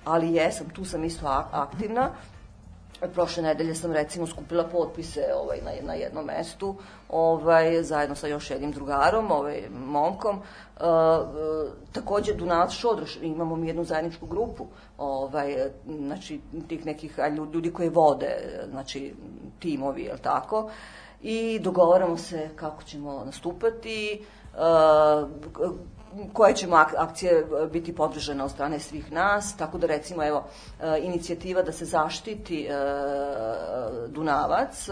ali 0.06 0.34
jesam, 0.34 0.70
tu 0.70 0.86
sam 0.86 1.04
isto 1.04 1.28
aktivna. 1.52 2.10
Prošle 3.14 3.44
nedelje 3.44 3.76
sam 3.76 3.92
recimo 3.92 4.28
skupila 4.28 4.64
potpise 4.64 5.26
ovaj, 5.36 5.58
na, 5.62 5.72
na 5.88 5.94
jednom 5.94 6.26
mestu, 6.26 6.76
ovaj, 7.10 7.84
zajedno 7.84 8.16
sa 8.16 8.28
još 8.28 8.52
jednim 8.52 8.72
drugarom, 8.72 9.32
ovaj, 9.32 9.64
momkom. 9.86 10.36
Uh, 10.38 10.84
takođe 11.92 12.34
Dunavac 12.34 12.72
Šodroš, 12.72 13.20
imamo 13.22 13.56
mi 13.56 13.68
jednu 13.68 13.84
zajedničku 13.84 14.26
grupu, 14.26 14.68
ovaj, 14.98 15.56
znači 15.88 16.40
tih 16.68 16.86
nekih 16.86 17.20
ljudi 17.52 17.74
koji 17.74 17.90
vode, 17.90 18.64
znači 18.70 19.14
timovi, 19.60 20.04
je 20.04 20.18
tako? 20.22 20.70
I 21.22 21.60
dogovaramo 21.60 22.18
se 22.18 22.50
kako 22.56 22.84
ćemo 22.84 23.24
nastupati, 23.26 24.26
uh, 24.54 25.30
koje 26.34 26.56
ćemo 26.56 26.76
akcije 26.98 27.32
e, 27.32 27.68
biti 27.68 27.96
podržane 27.96 28.44
od 28.44 28.52
strane 28.52 28.80
svih 28.80 29.12
nas, 29.12 29.58
tako 29.58 29.78
da 29.78 29.88
recimo 29.88 30.24
evo 30.24 30.44
e, 30.82 31.00
inicijativa 31.02 31.62
da 31.62 31.72
se 31.72 31.86
zaštiti 31.86 32.66
e, 32.66 32.74
Dunavac, 34.08 34.90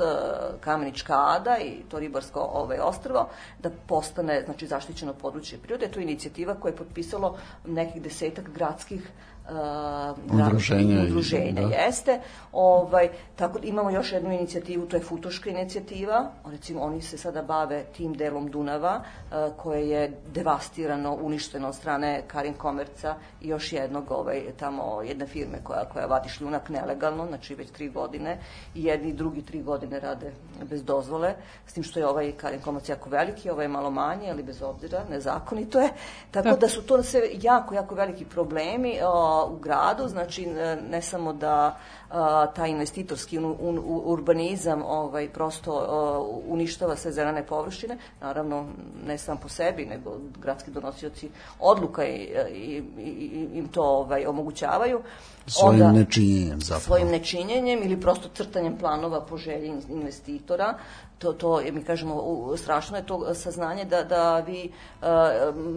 Kamenička 0.60 1.14
Ada 1.28 1.58
i 1.58 1.84
to 1.90 2.00
ribarsko 2.00 2.40
ovaj, 2.54 2.78
ostrvo, 2.80 3.30
da 3.60 3.70
postane 3.88 4.42
znači, 4.46 4.68
zaštićeno 4.68 5.14
područje 5.14 5.60
prirode. 5.60 5.88
To 5.88 6.00
je 6.00 6.04
inicijativa 6.04 6.56
koja 6.56 6.72
je 6.72 6.78
potpisalo 6.78 7.38
nekih 7.66 8.02
desetak 8.02 8.50
gradskih 8.50 9.12
uh, 9.49 10.45
udruženja, 10.47 11.04
udruženja 11.04 11.67
da. 11.67 11.75
jeste. 11.75 12.19
Ovaj, 12.51 13.10
tako 13.36 13.60
da 13.60 13.67
imamo 13.67 13.89
još 13.89 14.12
jednu 14.12 14.32
inicijativu, 14.34 14.86
to 14.86 14.95
je 14.95 15.04
Futoška 15.04 15.49
inicijativa, 15.49 16.32
recimo 16.45 16.82
oni 16.82 17.01
se 17.01 17.17
sada 17.17 17.41
bave 17.41 17.84
tim 17.84 18.13
delom 18.13 18.51
Dunava, 18.51 19.01
uh, 19.01 19.56
koje 19.58 19.89
je 19.89 20.12
devastirano, 20.34 21.17
uništeno 21.21 21.67
od 21.67 21.75
strane 21.75 22.23
Karin 22.27 22.54
Komerca 22.54 23.15
i 23.41 23.47
još 23.47 23.73
jednog, 23.73 24.12
ovaj, 24.12 24.41
tamo 24.60 25.01
jedne 25.01 25.27
firme 25.27 25.58
koja, 25.63 25.86
koja 25.93 26.06
vadi 26.06 26.30
šljunak 26.30 26.69
nelegalno, 26.69 27.27
znači 27.27 27.56
već 27.56 27.69
tri 27.69 27.89
godine, 27.89 28.39
i 28.75 28.84
jedni 28.84 29.10
i 29.10 29.13
drugi 29.13 29.41
tri 29.41 29.62
godine 29.62 29.99
rade 29.99 30.32
bez 30.69 30.84
dozvole, 30.84 31.34
s 31.67 31.73
tim 31.73 31.84
što 31.84 31.99
je 31.99 32.08
ovaj 32.08 32.32
Karin 32.32 32.62
Komerc 32.62 32.89
jako 32.89 33.10
veliki, 33.10 33.49
ovaj 33.49 33.65
je 33.65 33.69
malo 33.69 33.91
manje, 33.91 34.32
ali 34.32 34.43
bez 34.43 34.62
obzira, 34.62 35.04
nezakonito 35.10 35.80
je, 35.80 35.89
tako 36.32 36.49
da, 36.49 36.56
da 36.56 36.67
su 36.67 36.82
to 36.82 37.04
sve 37.04 37.21
jako, 37.41 37.75
jako 37.75 37.95
veliki 37.95 38.25
problemi, 38.25 38.99
o, 39.04 39.31
u 39.50 39.58
gradu, 39.58 40.08
znači 40.08 40.46
ne 40.89 41.02
samo 41.02 41.34
da 41.34 41.78
taj 42.56 42.70
investitorski 42.70 43.39
urbanizam 44.06 44.84
ovaj, 44.86 45.30
prosto 45.30 46.41
uništava 46.48 46.96
sve 46.96 47.12
zelene 47.12 47.46
površine, 47.46 47.98
naravno 48.22 48.65
ne 49.08 49.17
sam 49.17 49.38
po 49.38 49.50
sebi, 49.50 49.86
nego 49.86 50.17
gradski 50.41 50.72
donosioci 50.72 51.30
odluka 51.60 52.06
i, 52.06 52.30
i, 52.54 52.84
i 52.98 53.48
im 53.54 53.67
to 53.67 53.82
ovaj, 53.84 54.26
omogućavaju. 54.26 55.02
Svojim 55.48 55.82
Onda, 55.82 56.00
nečinjenjem 56.00 56.62
zapravo. 56.62 56.82
Svojim 56.82 57.08
nečinjenjem 57.08 57.80
ili 57.84 58.02
prosto 58.02 58.30
crtanjem 58.34 58.78
planova 58.78 59.26
po 59.26 59.38
želji 59.38 59.74
investitora 59.89 60.78
to, 61.22 61.34
to 61.34 61.62
mi 61.72 61.84
kažemo, 61.84 62.16
u, 62.16 62.58
strašno 62.58 62.98
je 62.98 63.06
to 63.06 63.34
saznanje 63.34 63.86
da, 63.86 64.04
da 64.04 64.40
vi 64.40 64.72
uh, 65.02 65.08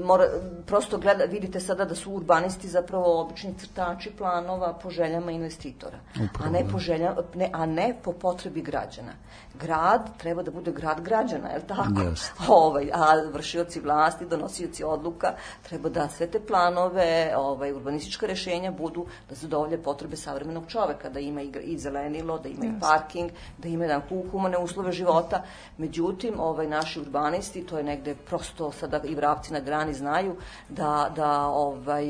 mora, 0.05 0.25
prosto 0.67 0.99
gleda, 0.99 1.25
vidite 1.25 1.61
sada 1.61 1.85
da 1.85 1.95
su 1.95 2.13
urbanisti 2.13 2.69
zapravo 2.69 3.21
obični 3.21 3.55
crtači 3.59 4.11
planova 4.19 4.73
po 4.83 4.91
željama 4.91 5.31
investitora, 5.33 5.99
Upravo. 6.15 6.49
a 6.49 6.51
ne 6.51 6.65
po 6.73 6.79
želja, 6.79 7.17
ne, 7.35 7.51
a 7.53 7.67
ne 7.67 7.95
po 8.05 8.13
potrebi 8.13 8.63
građana. 8.63 9.13
Grad 9.61 10.19
treba 10.19 10.43
da 10.43 10.51
bude 10.51 10.73
grad 10.73 11.01
građana, 11.01 11.49
je 11.49 11.57
li 11.57 11.67
tako? 11.67 11.91
Yes. 11.91 12.31
Ovaj, 12.49 12.91
a 12.93 13.31
vršioci 13.33 13.81
vlasti, 13.81 14.27
donosioci 14.27 14.85
odluka 14.85 15.35
treba 15.63 15.89
da 15.89 16.09
sve 16.09 16.27
te 16.27 16.41
planove, 16.41 17.35
ovaj, 17.37 17.73
urbanistička 17.73 18.27
rešenja 18.27 18.71
budu 18.71 19.07
da 19.29 19.35
zadovolje 19.35 19.83
potrebe 19.83 20.17
savremenog 20.17 20.65
čoveka, 20.69 21.09
da 21.09 21.21
ima 21.21 21.43
i, 21.43 21.53
i 21.63 21.79
zelenilo, 21.79 22.39
da 22.39 22.49
ima 22.49 22.65
yes. 22.65 22.77
i 22.77 22.81
parking, 22.81 23.31
da 23.59 23.69
ima 23.69 23.85
jedan 23.85 24.03
humane 24.31 24.59
uslove 24.59 24.93
života. 24.93 25.43
Međutim, 25.79 26.35
ovaj, 26.39 26.67
naši 26.67 27.01
urbanisti, 27.01 27.67
to 27.67 27.79
je 27.79 27.85
negde 27.85 28.15
prosto 28.15 28.73
sada 28.73 29.01
i 29.05 29.15
vrapci 29.15 29.53
na 29.53 29.61
grani 29.61 29.95
znaju 29.95 30.37
da, 30.69 31.13
da 31.17 31.47
ovaj, 31.47 32.05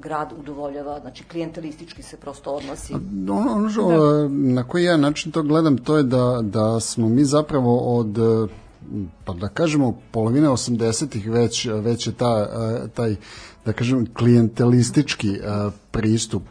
grad 0.00 0.32
udovoljava, 0.38 1.00
znači 1.00 1.24
klijentelistički 1.24 2.02
se 2.02 2.16
prosto 2.16 2.50
odnosi. 2.50 2.94
Ono, 3.30 3.70
ono 3.82 4.22
da. 4.22 4.28
na 4.28 4.68
koji 4.68 4.84
ja 4.84 4.96
način 4.96 5.32
to 5.32 5.42
gledam, 5.42 5.78
to 5.78 5.96
je 5.96 6.02
da, 6.02 6.38
da 6.42 6.80
smo 6.86 7.08
mi 7.08 7.24
zapravo 7.24 7.98
od 7.98 8.18
pa 9.24 9.32
da 9.32 9.48
kažemo 9.48 9.98
polovine 10.10 10.48
80-ih 10.48 11.30
već, 11.30 11.68
već 11.82 12.06
je 12.06 12.12
ta, 12.12 12.48
taj 12.94 13.16
da 13.66 13.72
kažem, 13.72 14.06
klijentelistički 14.14 15.30
uh, 15.30 15.72
pristup 15.90 16.42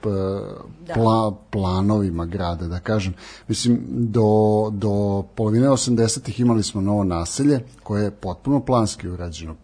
da. 0.88 0.94
pla, 0.94 1.36
planovima 1.50 2.26
grada, 2.26 2.68
da 2.68 2.80
kažem. 2.80 3.14
Mislim, 3.48 3.82
do, 3.90 4.70
do 4.72 5.24
polovine 5.36 5.68
80-ih 5.68 6.40
imali 6.40 6.64
smo 6.64 6.82
novo 6.82 7.04
naselje 7.04 7.60
koje 7.84 8.04
je 8.04 8.12
potpuno 8.12 8.60
planski 8.60 9.10
urađeno. 9.10 9.56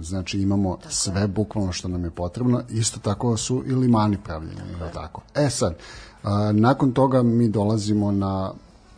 Znači 0.00 0.38
imamo 0.38 0.76
tako. 0.76 0.94
sve 0.94 1.26
bukvalno 1.26 1.72
što 1.72 1.88
nam 1.88 2.04
je 2.04 2.10
potrebno. 2.10 2.62
Isto 2.70 3.00
tako 3.00 3.36
su 3.36 3.62
i 3.66 3.72
limani 3.72 4.18
pravljeni. 4.24 4.60
Tako. 4.78 4.94
tako. 4.94 5.22
E 5.34 5.50
sad, 5.50 5.76
nakon 6.52 6.92
toga 6.92 7.22
mi 7.22 7.48
dolazimo 7.48 8.12
na 8.12 8.52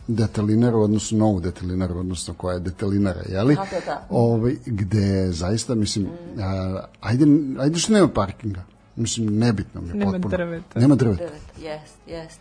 detelinaru, 0.09 0.81
odnosno 0.81 1.17
novu 1.17 1.39
detelinaru, 1.39 1.99
odnosno 1.99 2.33
koja 2.33 2.53
je 2.53 2.59
detelinara, 2.59 3.21
jeli? 3.29 3.55
Tako 3.55 3.75
da. 3.85 4.05
Ovaj, 4.09 4.55
gde 4.65 5.31
zaista, 5.31 5.75
mislim, 5.75 6.05
mm. 6.05 6.39
a, 6.41 6.83
ajde, 7.01 7.25
ajde 7.59 7.79
što 7.79 7.93
nema 7.93 8.07
parkinga. 8.07 8.63
Mislim, 8.95 9.39
nebitno 9.39 9.81
mi 9.81 9.87
je 9.87 9.93
nema 9.93 10.11
potpuno. 10.11 10.37
Drveta. 10.37 10.79
Nema 10.79 10.95
drveta. 10.95 11.23
Drveta, 11.23 11.69
jest, 11.69 11.95
jest. 12.07 12.39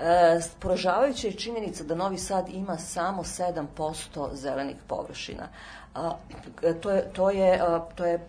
E, 0.00 0.40
poražavajuća 0.58 1.26
je 1.26 1.32
činjenica 1.32 1.84
da 1.84 1.94
Novi 1.94 2.18
Sad 2.18 2.48
ima 2.48 2.78
samo 2.78 3.22
7% 3.22 4.28
zelenih 4.34 4.76
površina. 4.86 5.48
A, 5.94 6.12
to 6.80 6.90
je, 6.90 7.12
to 7.12 7.30
je, 7.30 7.60
to 7.94 8.06
je 8.06 8.26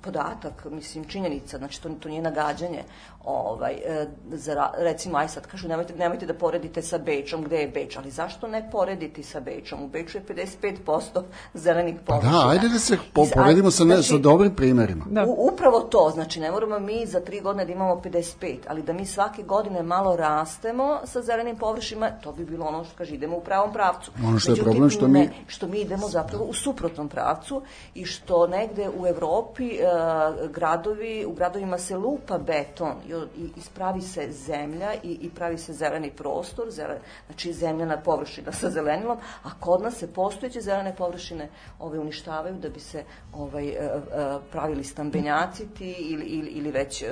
podatak, 0.00 0.64
mislim, 0.70 1.04
činjenica, 1.04 1.58
znači 1.58 1.82
to, 1.82 1.88
to 1.88 2.08
nije 2.08 2.22
nagađanje. 2.22 2.84
Ovaj, 3.24 3.72
e, 3.72 4.06
za, 4.30 4.70
recimo, 4.78 5.18
aj 5.18 5.28
sad 5.28 5.46
kažu, 5.46 5.68
nemojte, 5.68 5.94
nemojte 5.96 6.26
da 6.26 6.34
poredite 6.34 6.82
sa 6.82 6.98
Bečom, 6.98 7.44
gde 7.44 7.56
je 7.56 7.68
Beč, 7.68 7.96
ali 7.96 8.10
zašto 8.10 8.48
ne 8.48 8.68
porediti 8.72 9.22
sa 9.22 9.40
Bečom? 9.40 9.82
U 9.82 9.88
Beču 9.88 10.18
je 10.18 10.24
55% 10.24 11.22
zelenih 11.54 11.94
površina. 12.06 12.32
Pa 12.32 12.38
da, 12.38 12.50
ajde 12.50 12.68
da 12.68 12.78
se 12.78 12.98
po, 13.12 13.26
poredimo 13.34 13.70
sa, 13.70 13.84
ne, 13.84 13.94
znači, 13.94 14.08
sa 14.08 14.18
dobrim 14.18 14.54
primerima. 14.54 15.04
Da. 15.08 15.24
U, 15.24 15.48
upravo 15.52 15.80
to, 15.80 16.10
znači 16.14 16.40
ne 16.40 16.50
moramo 16.50 16.78
mi 16.78 17.06
za 17.06 17.20
tri 17.20 17.40
godine 17.40 17.64
da 17.64 17.72
imamo 17.72 17.94
55, 17.94 18.56
ali 18.68 18.82
da 18.82 18.92
mi 18.92 19.06
svake 19.06 19.42
godine 19.42 19.82
malo 19.82 20.16
rastemo 20.16 21.00
sa 21.04 21.22
zelenim 21.22 21.56
površima, 21.56 22.10
to 22.10 22.32
bi 22.32 22.44
bilo 22.44 22.66
ono 22.66 22.84
što 22.84 22.96
kaže, 22.98 23.14
idemo 23.14 23.36
u 23.36 23.40
pravom 23.40 23.72
pravcu. 23.72 24.10
Ono 24.28 24.38
što 24.38 24.50
Međutim, 24.50 24.70
je 24.70 24.72
problem 24.72 24.90
što 24.90 25.08
mi... 25.08 25.18
Ne, 25.18 25.30
što 25.46 25.66
mi 25.66 25.80
idemo 25.80 26.08
zapravo 26.08 26.44
u 26.44 26.52
suprotnom 26.52 27.08
pravcu 27.08 27.62
i 27.94 28.04
što 28.04 28.46
negde 28.46 28.88
u 28.88 29.06
Evropi 29.06 29.24
Evropi 29.24 29.78
uh, 29.78 30.50
gradovi, 30.50 31.24
u 31.26 31.32
gradovima 31.32 31.78
se 31.78 31.96
lupa 31.96 32.38
beton 32.38 32.92
i 33.08 33.13
ispravi 33.56 34.00
se 34.00 34.32
zemlja 34.32 34.94
i, 35.02 35.18
i 35.20 35.30
pravi 35.30 35.58
se 35.58 35.72
zeleni 35.72 36.10
prostor, 36.10 36.70
zelen, 36.70 36.98
znači 37.26 37.52
zemljana 37.52 38.00
površina 38.00 38.52
sa 38.52 38.70
zelenilom, 38.70 39.18
a 39.42 39.50
kod 39.60 39.82
nas 39.82 39.94
se 39.94 40.12
postojeće 40.12 40.60
zelene 40.60 40.96
površine 40.96 41.48
ove 41.78 41.98
uništavaju 41.98 42.54
da 42.54 42.68
bi 42.68 42.80
se 42.80 43.04
ovaj, 43.32 43.68
uh, 43.68 44.02
uh, 44.02 44.42
pravili 44.52 44.84
stambenjaci 44.84 45.66
ti 45.78 45.94
ili, 45.98 46.24
ili, 46.24 46.50
ili 46.50 46.70
već 46.70 47.02
uh, 47.02 47.08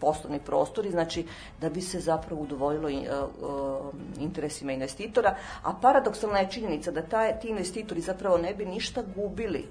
poslovni 0.00 0.40
prostori, 0.40 0.90
znači 0.90 1.26
da 1.60 1.70
bi 1.70 1.80
se 1.80 2.00
zapravo 2.00 2.42
udovoljilo 2.42 2.88
interesima 4.18 4.72
investitora, 4.72 5.36
a 5.62 5.74
paradoksalna 5.82 6.38
je 6.38 6.50
činjenica 6.50 6.90
da 6.90 7.02
taj, 7.02 7.40
ti 7.40 7.48
investitori 7.48 8.00
zapravo 8.00 8.38
ne 8.38 8.54
bi 8.54 8.64
ništa 8.64 9.02
gubili 9.14 9.68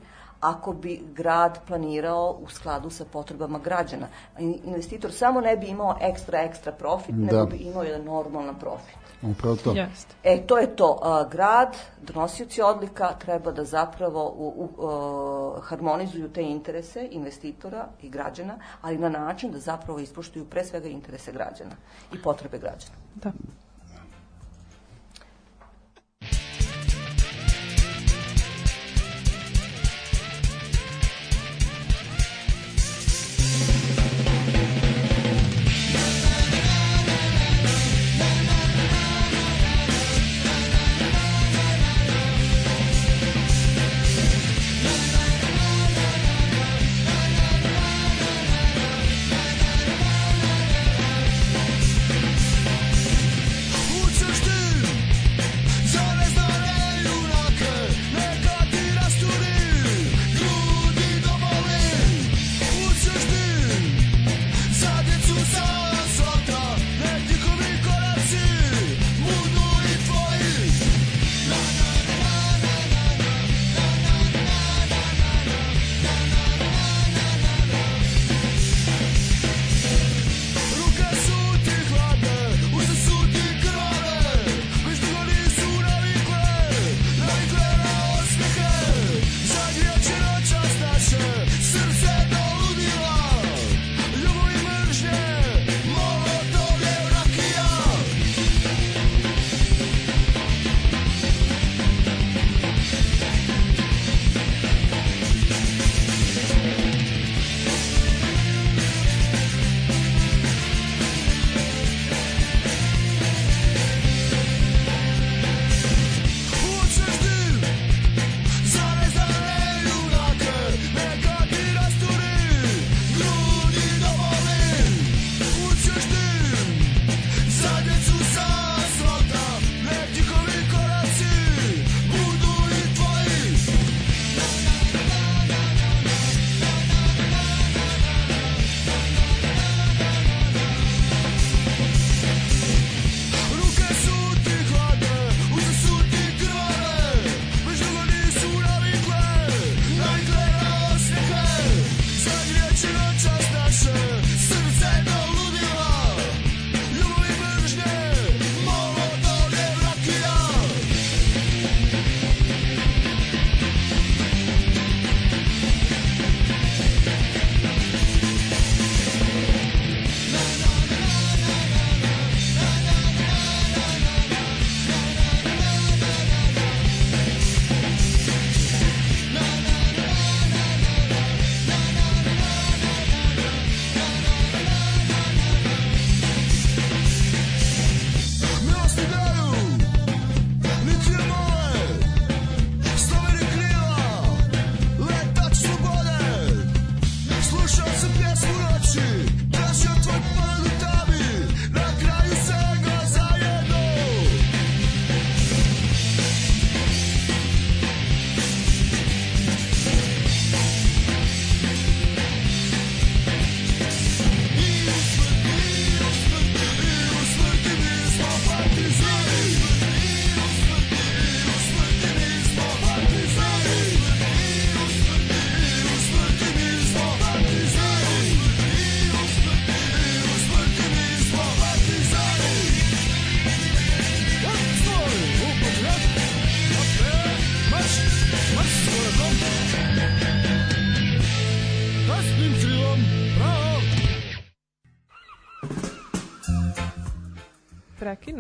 ako 0.54 0.74
bi 0.74 1.04
grad 1.14 1.60
planirao 1.68 2.38
u 2.42 2.50
skladu 2.50 2.90
sa 2.90 3.06
potrebama 3.06 3.60
građana. 3.60 4.08
In- 4.40 4.60
Investitor 4.66 5.12
samo 5.12 5.42
ne 5.42 5.58
bi 5.58 5.68
imao 5.68 5.98
ekstra, 6.02 6.42
ekstra 6.42 6.72
profit, 6.72 7.16
Da. 7.16 7.26
nego 7.26 7.46
bi 7.46 7.58
imao 7.58 7.84
jedan 7.84 8.04
normalan 8.04 8.60
profit. 8.60 8.96
Upravo 9.22 9.56
to. 9.56 9.72
Jeste. 9.72 10.16
E, 10.24 10.48
to 10.48 10.58
je 10.58 10.76
to. 10.76 11.00
A, 11.04 11.24
grad, 11.32 11.78
donosioci 12.02 12.62
odlika 12.62 13.14
treba 13.20 13.52
da 13.52 13.64
zapravo 13.64 14.34
u, 14.38 14.54
u, 14.58 14.86
o, 14.86 15.60
harmonizuju 15.62 16.30
te 16.30 16.44
interese 16.44 17.08
investitora 17.12 17.88
i 18.02 18.10
građana, 18.10 18.54
ali 18.82 18.98
na 18.98 19.10
način 19.10 19.52
da 19.52 19.60
zapravo 19.60 20.00
ispoštuju 20.00 20.46
pre 20.46 20.66
svega 20.66 20.88
interese 20.88 21.32
građana 21.32 21.76
i 22.14 22.22
potrebe 22.22 22.58
građana. 22.58 22.96
Da. 23.16 23.32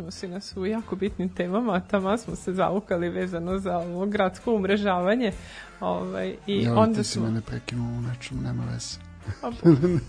Prekinuo 0.06 0.12
si 0.12 0.28
nas 0.28 0.58
u 0.58 0.65
jako 0.65 0.96
bitnim 0.96 1.30
temama, 1.30 1.80
tamo 1.80 2.18
smo 2.18 2.36
se 2.36 2.54
zavukali 2.54 3.10
vezano 3.10 3.60
za 3.60 3.78
ovo 3.78 4.06
gradsko 4.06 4.54
umrežavanje. 4.54 5.32
Ovaj, 5.80 6.36
I 6.48 6.63
Ja, 6.63 6.76
onda 6.76 6.98
ti 6.98 7.04
si 7.04 7.12
smo... 7.12 7.26
mene 7.26 7.41
prekinuo 7.41 7.88
u 7.88 8.02
nečemu, 8.02 8.41
nema 8.41 8.63
veze. 8.74 8.98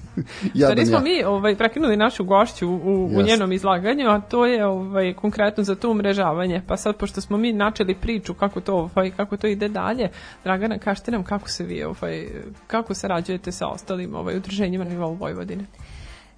Ja 0.54 0.66
Stvari 0.66 0.86
smo 0.86 1.00
mi 1.00 1.24
ovaj, 1.24 1.56
prekinuli 1.56 1.96
našu 1.96 2.24
gošću 2.24 2.68
u, 2.68 3.10
u, 3.14 3.22
njenom 3.22 3.52
izlaganju, 3.52 4.08
a 4.08 4.20
to 4.20 4.46
je 4.46 4.66
ovaj, 4.66 5.14
konkretno 5.14 5.64
za 5.64 5.74
to 5.74 5.90
umrežavanje. 5.90 6.62
Pa 6.66 6.76
sad, 6.76 6.96
pošto 6.96 7.20
smo 7.20 7.36
mi 7.36 7.52
načeli 7.52 7.94
priču 7.94 8.34
kako 8.34 8.60
to, 8.60 8.74
ovaj, 8.74 9.10
kako 9.10 9.36
to 9.36 9.46
ide 9.46 9.68
dalje, 9.68 10.08
Dragana, 10.44 10.78
kažete 10.78 11.10
nam 11.10 11.24
kako 11.24 11.48
se 11.48 11.64
vi, 11.64 11.84
ovaj, 11.84 12.26
kako 12.66 12.94
sarađujete 12.94 13.52
sa 13.52 13.66
ostalim 13.66 14.14
ovaj, 14.14 14.36
udruženjima 14.36 14.84
na 14.84 14.90
nivou 14.90 15.14
Vojvodine? 15.14 15.64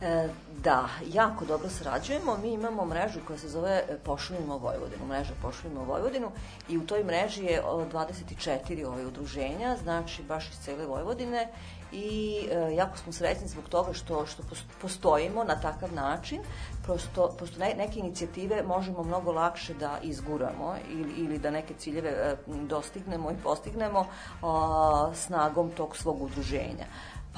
E, 0.01 0.29
da, 0.63 0.89
jako 1.07 1.45
dobro 1.45 1.69
sarađujemo. 1.69 2.37
Mi 2.43 2.53
imamo 2.53 2.85
mrežu 2.85 3.21
koja 3.27 3.39
se 3.39 3.49
zove 3.49 3.85
e, 3.89 3.99
Pošuljimo 4.05 4.59
Vojvodinu, 4.59 5.07
mreža 5.07 5.33
Pošuljimo 5.43 5.85
Vojvodinu 5.85 6.31
i 6.69 6.79
u 6.79 6.87
toj 6.87 7.05
mreži 7.05 7.45
je 7.45 7.63
o, 7.65 7.85
24 7.93 8.87
ove 8.87 9.07
udruženja, 9.07 9.77
znači 9.83 10.23
baš 10.23 10.49
iz 10.51 10.59
cele 10.59 10.87
Vojvodine 10.87 11.49
i 11.93 12.39
e, 12.51 12.75
jako 12.75 12.99
smo 12.99 13.13
srećni 13.13 13.49
zbog 13.49 13.69
toga 13.69 13.93
što, 13.93 14.27
što 14.27 14.43
pos- 14.43 14.65
postojimo 14.83 15.45
na 15.45 15.61
takav 15.61 15.95
način, 15.95 16.41
prosto, 16.85 17.35
prosto 17.39 17.59
ne, 17.59 17.75
neke 17.79 17.99
inicijative 17.99 18.63
možemo 18.63 19.03
mnogo 19.03 19.33
lakše 19.33 19.75
da 19.75 19.99
izguramo 20.03 20.75
ili, 20.91 21.13
ili 21.17 21.39
da 21.39 21.51
neke 21.51 21.75
ciljeve 21.75 22.09
e, 22.09 22.37
dostignemo 22.47 23.31
i 23.31 23.43
postignemo 23.43 24.07
a, 24.43 25.11
snagom 25.15 25.71
tog 25.71 25.97
svog 25.97 26.23
udruženja. 26.23 26.87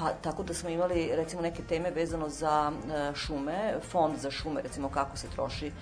Pa 0.00 0.12
tako 0.22 0.42
da 0.42 0.54
smo 0.54 0.68
imali 0.68 1.10
recimo 1.16 1.42
neke 1.42 1.62
teme 1.62 1.90
vezano 1.90 2.28
za 2.28 2.72
e, 2.72 3.14
šume, 3.14 3.74
fond 3.90 4.18
za 4.18 4.30
šume, 4.30 4.62
recimo 4.62 4.88
kako 4.88 5.16
se 5.16 5.28
troši 5.28 5.66
e, 5.66 5.72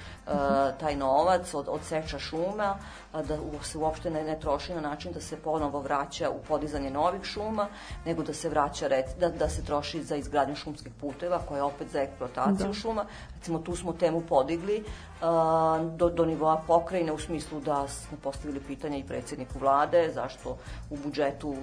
taj 0.80 0.96
novac 0.96 1.54
od, 1.54 1.68
od 1.68 1.80
seča 1.84 2.18
šuma, 2.18 2.76
da 3.22 3.38
se 3.62 3.78
uopšte 3.78 4.10
ne, 4.10 4.24
ne 4.24 4.40
troši 4.40 4.74
na 4.74 4.80
način 4.80 5.12
da 5.12 5.20
se 5.20 5.36
ponovo 5.36 5.80
vraća 5.80 6.30
u 6.30 6.38
podizanje 6.48 6.90
novih 6.90 7.24
šuma, 7.24 7.66
nego 8.04 8.22
da 8.22 8.34
se 8.34 8.48
vraća 8.48 8.86
rec, 8.86 9.06
da, 9.20 9.28
da 9.28 9.48
se 9.48 9.64
troši 9.64 10.02
za 10.02 10.16
izgradnju 10.16 10.56
šumskih 10.56 10.92
puteva, 11.00 11.38
koja 11.48 11.58
je 11.58 11.62
opet 11.62 11.88
za 11.88 12.00
eksploataciju 12.00 12.74
šuma. 12.74 13.04
Recimo 13.36 13.58
tu 13.58 13.76
smo 13.76 13.92
temu 13.92 14.20
podigli 14.20 14.84
a, 15.22 15.90
do, 15.96 16.08
do 16.08 16.24
nivoa 16.24 16.62
pokrajine 16.66 17.12
u 17.12 17.18
smislu 17.18 17.60
da 17.60 17.88
smo 17.88 18.18
postavili 18.22 18.60
pitanje 18.60 18.98
i 18.98 19.06
predsjedniku 19.06 19.58
vlade 19.58 20.10
zašto 20.14 20.56
u 20.90 20.96
budžetu 20.96 21.54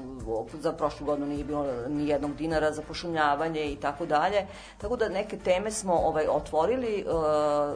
za 0.53 0.71
prošlu 0.71 1.05
godinu 1.05 1.27
nije 1.27 1.43
bilo 1.43 1.65
ni 1.89 2.07
jednog 2.07 2.35
dinara 2.35 2.71
za 2.71 2.81
pošumljavanje 2.81 3.71
i 3.71 3.75
tako 3.75 4.05
dalje. 4.05 4.47
Tako 4.77 4.95
da 4.95 5.09
neke 5.09 5.37
teme 5.37 5.71
smo 5.71 5.93
ovaj 5.93 6.27
otvorili, 6.27 7.05
a, 7.09 7.75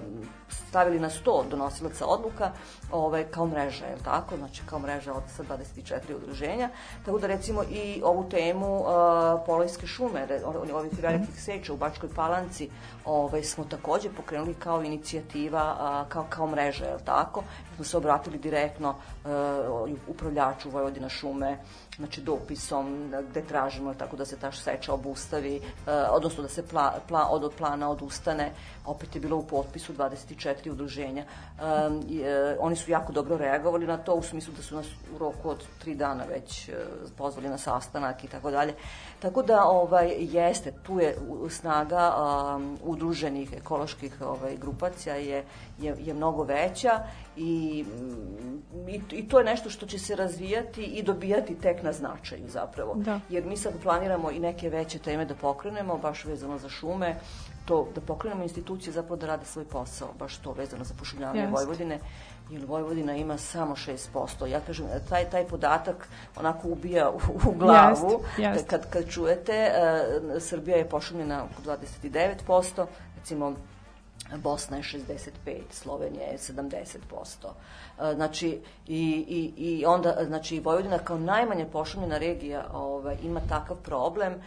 stavili 0.50 1.00
na 1.00 1.10
sto 1.10 1.46
donosilaca 1.50 2.06
odluka 2.06 2.52
ovaj, 2.92 3.24
kao 3.24 3.48
mreža, 3.48 3.86
je 3.86 3.98
tako? 4.04 4.38
Znači 4.38 4.62
kao 4.66 4.80
mreža 4.80 5.14
od 5.14 5.24
sa 5.36 5.44
24 5.44 6.16
udruženja. 6.16 6.70
Tako 7.06 7.20
da 7.20 7.28
recimo 7.28 7.64
i 7.64 8.02
ovu 8.04 8.30
temu 8.30 8.80
uh, 8.80 8.88
polojske 9.46 9.88
šume, 9.88 10.28
ovih 10.74 10.92
velikih 11.02 11.42
seča 11.42 11.74
u 11.74 11.78
Bačkoj 11.78 12.10
Palanci, 12.16 12.70
ovaj, 13.06 13.44
smo 13.44 13.64
takođe 13.64 14.10
pokrenuli 14.10 14.54
kao 14.54 14.84
inicijativa, 14.84 15.76
a, 15.80 16.06
kao, 16.10 16.26
kao 16.30 16.48
mreža, 16.48 16.86
je 16.86 16.98
tako? 17.06 17.44
Smo 17.76 17.86
se 17.86 17.98
obratili 17.98 18.38
direktno 18.38 18.90
uh, 18.90 19.90
upravljaču 20.08 20.70
Vojvodina 20.70 21.10
šume, 21.10 21.58
znači 22.00 22.22
dopisom 22.22 23.14
gde 23.30 23.42
tražimo 23.42 23.94
tako 23.94 24.18
da 24.18 24.26
se 24.26 24.38
ta 24.38 24.52
seča 24.52 24.94
obustavi, 24.94 25.60
uh, 25.60 25.94
odnosno 26.12 26.44
da 26.44 26.50
se 26.50 26.68
pla, 26.68 27.00
pla, 27.08 27.28
od, 27.30 27.52
plana 27.58 27.90
odustane. 27.90 28.52
Opet 28.86 29.16
je 29.16 29.22
bilo 29.22 29.38
u 29.38 29.44
potpisu 29.48 29.94
24 29.94 30.72
udruženja. 30.72 31.24
E, 31.24 32.56
oni 32.60 32.76
su 32.76 32.92
jako 32.92 33.14
dobro 33.14 33.38
reagovali 33.38 33.88
na 33.88 33.98
to 33.98 34.14
u 34.14 34.24
smislu 34.24 34.54
da 34.58 34.64
su 34.64 34.76
nas 34.76 34.86
u 35.16 35.18
roku 35.18 35.50
od 35.50 35.64
tri 35.80 35.96
dana 35.96 36.24
već 36.24 36.70
e, 36.70 36.74
pozvali 37.18 37.50
na 37.50 37.58
sastanak 37.58 38.24
i 38.24 38.28
tako 38.28 38.52
dalje. 38.52 38.74
Tako 39.19 39.41
da 39.41 39.63
ovaj 39.63 40.15
jeste 40.19 40.71
tu 40.84 40.99
je 40.99 41.15
snaga 41.49 42.15
um, 42.15 42.77
udruženih 42.84 43.53
ekoloških 43.53 44.21
ovaj 44.21 44.58
grupacija 44.58 45.15
je 45.15 45.43
je, 45.82 45.95
je 45.99 46.13
mnogo 46.13 46.43
veća 46.43 46.99
i, 47.38 47.86
mm, 47.88 48.89
i 48.89 49.01
i 49.12 49.27
to 49.27 49.39
je 49.39 49.45
nešto 49.45 49.69
što 49.69 49.86
će 49.86 49.99
se 49.99 50.15
razvijati 50.15 50.84
i 50.84 51.03
dobijati 51.03 51.55
tek 51.55 51.84
na 51.84 51.93
značaju 51.93 52.43
zapravo. 52.47 52.93
Da. 52.95 53.19
Jer 53.29 53.45
mi 53.45 53.58
sad 53.58 53.73
planiramo 53.84 54.32
i 54.32 54.39
neke 54.39 54.69
veće 54.69 54.99
teme 54.99 55.25
da 55.25 55.36
pokrenemo, 55.36 55.97
baš 55.97 56.25
vezano 56.25 56.58
za 56.58 56.69
šume, 56.69 57.15
to 57.65 57.88
da 57.95 58.01
pokrenemo 58.01 58.43
institucije 58.43 58.93
zapravo 58.93 59.15
da 59.15 59.27
rade 59.27 59.45
svoj 59.45 59.65
posao, 59.65 60.10
baš 60.19 60.38
to 60.38 60.51
vezano 60.51 60.84
za 60.84 60.93
pošumljavanje. 60.99 61.47
Vojvodine 61.47 61.99
jer 62.50 62.66
Vojvodina 62.66 63.16
ima 63.16 63.38
samo 63.38 63.76
6%. 63.76 64.46
Ja 64.46 64.60
kažem, 64.60 64.86
taj, 65.10 65.30
taj 65.30 65.48
podatak 65.48 66.08
onako 66.36 66.68
ubija 66.68 67.10
u, 67.10 67.20
u 67.50 67.52
glavu. 67.52 68.24
Jest, 68.38 68.56
jest. 68.56 68.70
Kad, 68.70 68.90
kad 68.90 69.10
čujete, 69.10 69.54
e, 69.54 70.40
Srbija 70.40 70.78
je 70.78 70.90
pošumljena 70.90 71.44
oko 71.44 71.62
29%, 71.62 72.86
recimo 73.18 73.56
Bosna 74.38 74.78
je 74.78 74.84
65, 74.84 75.62
Slovenija 75.72 76.28
je 76.28 76.38
70%. 76.38 76.96
E, 78.02 78.14
Znači, 78.16 78.62
i, 78.88 79.26
i, 79.28 79.54
i 79.58 79.86
onda, 79.86 80.16
znači, 80.28 80.60
Vojvodina 80.60 80.98
kao 80.98 81.18
najmanje 81.18 81.66
pošumljena 81.66 82.18
regija 82.18 82.66
ovaj, 82.74 83.18
ima 83.24 83.42
takav 83.50 83.78
problem 83.78 84.34
e, 84.34 84.40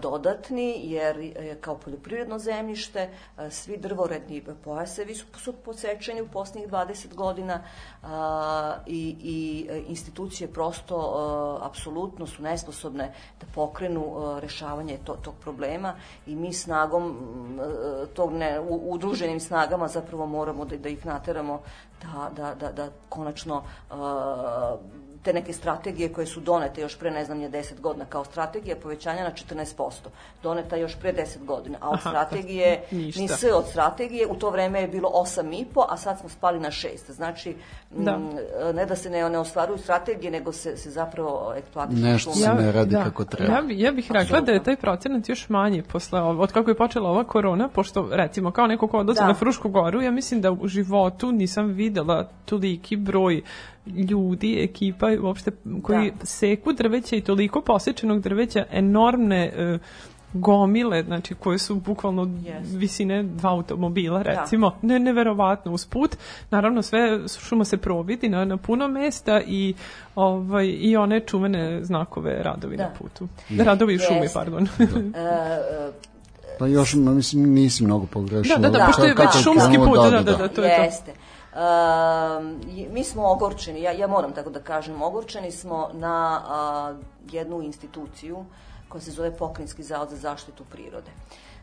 dodatni, 0.00 0.80
jer 0.82 1.18
je 1.18 1.58
kao 1.60 1.76
poljoprivredno 1.76 2.38
zemljište, 2.38 3.08
e, 3.38 3.50
svi 3.50 3.76
drvoredni 3.76 4.44
pojasevi 4.64 5.14
su, 5.14 5.26
su 5.36 5.52
posečeni 5.52 6.22
u 6.22 6.28
posljednjih 6.28 6.68
20 6.72 7.14
godina 7.14 7.62
a, 8.02 8.76
i, 8.86 9.16
i 9.22 9.68
institucije 9.88 10.52
prosto 10.52 10.96
e, 10.96 11.66
apsolutno 11.66 12.26
su 12.26 12.42
nesposobne 12.42 13.12
da 13.40 13.46
pokrenu 13.54 14.00
e, 14.00 14.40
rešavanje 14.40 14.98
to, 15.04 15.14
tog 15.14 15.34
problema 15.40 15.94
i 16.26 16.36
mi 16.36 16.52
snagom 16.52 17.16
e, 17.60 18.06
tog 18.14 18.32
ne, 18.32 18.60
u- 18.60 18.92
udruženim 18.92 19.40
snagama 19.40 19.88
zapravo 19.88 20.26
moramo 20.26 20.64
da, 20.64 20.76
da 20.76 20.88
ih 20.88 21.06
nateramo 21.06 21.60
da, 22.12 22.30
da, 22.36 22.54
da, 22.54 22.72
da 22.72 22.88
konačno 23.08 23.62
e, 23.90 23.94
te 25.24 25.32
neke 25.32 25.52
strategije 25.52 26.12
koje 26.12 26.26
su 26.26 26.40
donete 26.40 26.80
još 26.80 26.98
pre, 26.98 27.10
ne 27.10 27.24
znam, 27.24 27.40
je 27.40 27.50
10 27.50 27.80
godina, 27.80 28.04
kao 28.04 28.24
strategija 28.24 28.76
povećanja 28.76 29.22
na 29.22 29.30
14%. 29.30 29.90
Doneta 30.42 30.76
još 30.76 30.96
pre 31.00 31.12
10 31.12 31.44
godina, 31.44 31.78
a 31.80 31.88
od 31.90 31.98
Aha, 31.98 32.10
strategije, 32.10 32.82
ništa. 32.90 33.20
ni 33.20 33.28
S 33.28 33.44
od 33.54 33.66
strategije, 33.66 34.26
u 34.26 34.34
to 34.34 34.50
vreme 34.50 34.80
je 34.80 34.88
bilo 34.88 35.08
8,5, 35.14 35.84
a 35.88 35.96
sad 35.96 36.18
smo 36.20 36.28
spali 36.28 36.60
na 36.60 36.68
6. 36.70 37.10
Znači, 37.12 37.56
Da. 37.90 38.18
mm, 38.18 38.36
ne 38.74 38.86
da 38.86 38.96
se 38.96 39.10
ne, 39.10 39.30
ne 39.30 39.38
ostvaruju 39.38 39.78
strategije, 39.78 40.30
nego 40.30 40.52
se, 40.52 40.76
se 40.76 40.90
zapravo 40.90 41.54
eksploatišu 41.56 42.02
Nešto 42.02 42.32
se 42.32 42.54
ne 42.54 42.72
radi 42.72 42.94
kako 43.04 43.24
treba. 43.24 43.52
Ja, 43.54 43.62
bi, 43.62 43.80
ja 43.80 43.92
bih 43.92 44.12
rekla 44.12 44.40
da 44.40 44.52
je 44.52 44.62
taj 44.62 44.76
procenat 44.76 45.28
još 45.28 45.48
manji 45.48 45.82
posle 45.82 46.20
ovo, 46.20 46.42
od 46.42 46.52
kako 46.52 46.70
je 46.70 46.76
počela 46.76 47.10
ova 47.10 47.24
korona, 47.24 47.68
pošto 47.68 48.08
recimo 48.12 48.50
kao 48.50 48.66
neko 48.66 48.88
ko 48.88 48.98
odlazi 48.98 49.20
Da. 49.20 49.26
na 49.26 49.34
Frušku 49.34 49.68
goru, 49.68 50.02
ja 50.02 50.10
mislim 50.10 50.40
da 50.40 50.52
u 50.52 50.68
životu 50.68 51.32
nisam 51.32 51.66
videla 51.66 52.28
toliki 52.44 52.96
broj 52.96 53.42
ljudi, 53.86 54.58
ekipa 54.60 55.06
uopšte 55.22 55.50
koji 55.82 56.10
Da. 56.10 56.26
seku 56.26 56.72
drveće 56.72 57.18
i 57.18 57.22
toliko 57.22 57.60
posečenog 57.60 58.20
drveća, 58.20 58.64
enormne 58.70 59.44
e, 59.46 59.78
gomile, 60.32 61.02
znači 61.02 61.34
koje 61.34 61.58
su 61.58 61.74
bukvalno 61.76 62.24
Yes. 62.24 62.76
visine 62.76 63.22
dva 63.22 63.50
automobila, 63.50 64.22
recimo, 64.22 64.72
ne, 64.82 64.98
neverovatno 64.98 65.72
uz 65.72 65.86
put. 65.86 66.16
Naravno, 66.50 66.82
sve 66.82 67.18
šuma 67.38 67.64
se 67.64 67.76
providi 67.76 68.28
na, 68.28 68.44
na 68.44 68.56
puno 68.56 68.88
mesta 68.88 69.40
i, 69.40 69.74
ovaj, 70.14 70.66
i 70.70 70.96
one 70.96 71.20
čuvene 71.20 71.84
znakove 71.84 72.42
radovi 72.42 72.76
Da. 72.76 72.82
na 72.82 72.90
putu. 72.90 73.28
Radovi 73.58 73.94
u 73.94 73.98
šumi, 73.98 74.18
Jeste. 74.18 74.34
pardon. 74.34 74.68
E, 75.14 75.20
e, 75.20 75.92
Pa 76.58 76.66
još, 76.66 76.94
mislim, 76.94 77.54
nisi 77.54 77.84
mnogo 77.84 78.06
pogrešila. 78.06 78.58
Da, 78.58 78.62
da, 78.62 78.70
da, 78.70 78.78
Kako- 78.78 78.86
pošto 78.88 79.04
je 79.04 79.14
već 79.14 79.44
šumski 79.44 79.76
put, 79.78 79.98
da, 80.02 80.10
da, 80.10 80.22
da, 80.22 80.36
to 80.38 80.62
je 80.62 80.76
to. 80.76 80.82
Jeste. 80.82 81.10
I- 81.10 81.33
mi 82.90 83.04
smo 83.04 83.26
ogorčeni, 83.26 83.82
ja, 83.82 83.92
ja 83.92 84.06
moram 84.06 84.32
tako 84.32 84.50
da 84.50 84.60
kažem, 84.60 85.02
ogorčeni 85.02 85.52
smo 85.52 85.90
na 85.92 86.42
a, 86.46 86.94
jednu 87.30 87.62
instituciju 87.62 88.44
koja 88.88 89.00
se 89.00 89.10
zove 89.10 89.36
Pokrinjski 89.36 89.82
zavod 89.82 90.10
za 90.10 90.16
zaštitu 90.16 90.64
prirode. 90.64 91.10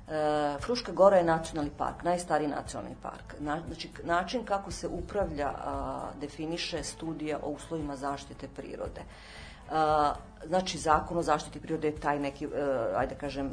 E, 0.08 0.58
Fruška 0.62 0.92
Gora 0.92 1.18
je 1.18 1.24
nacionalni 1.24 1.72
park, 1.78 2.04
najstariji 2.04 2.50
nacionalni 2.50 2.96
park. 3.02 3.36
Na, 3.40 3.62
znači, 3.68 3.90
način 4.04 4.46
kako 4.46 4.72
se 4.72 4.88
upravlja, 4.88 5.48
a, 5.48 6.02
definiše 6.22 6.84
studija 6.84 7.40
o 7.44 7.50
uslovima 7.50 7.96
zaštite 7.96 8.48
prirode. 8.56 9.02
A, 9.72 10.14
znači, 10.48 10.78
zakon 10.78 11.18
o 11.18 11.24
zaštiti 11.24 11.60
prirode 11.60 11.88
je 11.88 12.00
taj 12.00 12.20
neki, 12.20 12.46
e, 12.46 12.50
ajde 12.96 13.16
da 13.16 13.20
kažem, 13.20 13.48
e, 13.48 13.52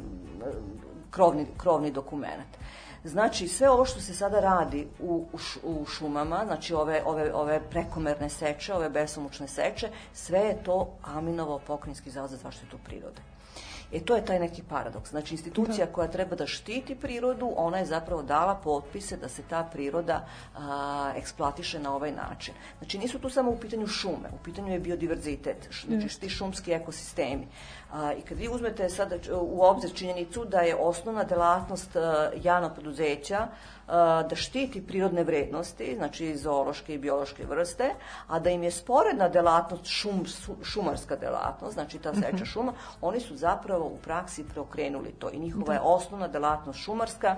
krovni, 1.11 1.47
krovni 1.57 1.91
dokument. 1.91 2.57
Znači, 3.03 3.47
sve 3.47 3.69
ovo 3.69 3.85
što 3.85 4.01
se 4.01 4.13
sada 4.13 4.39
radi 4.39 4.87
u, 4.99 5.25
u, 5.33 5.37
š- 5.37 5.59
u 5.63 5.85
šumama, 5.85 6.41
znači 6.45 6.73
ove, 6.73 7.03
ove, 7.05 7.33
ove 7.33 7.61
prekomerne 7.69 8.29
seče, 8.29 8.73
ove 8.73 8.89
besomučne 8.89 9.47
seče, 9.47 9.89
sve 10.13 10.39
je 10.39 10.63
to 10.63 10.87
Aminovo 11.03 11.59
pokrinjski 11.59 12.11
zavod 12.11 12.29
za 12.29 12.37
zaštitu 12.37 12.77
prirode. 12.85 13.21
E 13.91 13.99
to 13.99 14.15
je 14.15 14.25
taj 14.25 14.39
neki 14.39 14.63
paradoks. 14.63 15.09
Znači 15.09 15.33
institucija 15.33 15.87
koja 15.87 16.07
treba 16.07 16.35
da 16.35 16.47
štiti 16.47 16.95
prirodu, 16.95 17.53
ona 17.55 17.77
je 17.77 17.85
zapravo 17.85 18.21
dala 18.21 18.55
potpise 18.55 19.17
da 19.17 19.29
se 19.29 19.41
ta 19.49 19.63
priroda 19.63 20.27
a, 20.55 21.13
eksploatiše 21.15 21.79
na 21.79 21.95
ovaj 21.95 22.11
način. 22.11 22.53
Znači 22.77 22.97
nisu 22.97 23.19
tu 23.19 23.29
samo 23.29 23.51
u 23.51 23.57
pitanju 23.59 23.87
šume, 23.87 24.29
u 24.33 24.43
pitanju 24.43 24.73
je 24.73 24.79
biodiverzitet, 24.79 25.69
znači 25.87 26.19
ti 26.19 26.29
šumski 26.29 26.71
ekosistemi. 26.71 27.47
I 28.17 28.21
kad 28.21 28.37
vi 28.37 28.49
uzmete 28.49 28.89
sada 28.89 29.15
u 29.41 29.63
obzir 29.63 29.93
činjenicu 29.93 30.45
da 30.45 30.59
je 30.59 30.75
osnovna 30.75 31.23
delatnost 31.23 31.95
a, 31.95 32.31
javnog 32.43 32.73
preduzeća 32.73 33.47
a, 33.87 34.23
da 34.29 34.35
štiti 34.35 34.87
prirodne 34.87 35.23
vrednosti, 35.23 35.95
znači 35.97 36.37
zoološke 36.37 36.93
i 36.93 36.97
biološke 36.97 37.45
vrste, 37.45 37.89
a 38.27 38.39
da 38.39 38.49
im 38.49 38.63
je 38.63 38.71
sporedna 38.71 39.29
delatnost 39.29 39.85
šum, 39.85 40.25
šumarska 40.63 41.15
delatnost, 41.15 41.73
znači 41.73 41.99
ta 41.99 42.13
seča 42.13 42.45
šuma, 42.45 42.73
oni 43.01 43.19
su 43.19 43.37
zapravo 43.37 43.85
u 43.85 43.97
praksi 43.97 44.43
preokrenuli 44.43 45.11
to 45.19 45.29
i 45.29 45.39
njihova 45.39 45.73
je 45.73 45.81
osnovna 45.83 46.27
delatnost 46.27 46.79
šumarska, 46.79 47.37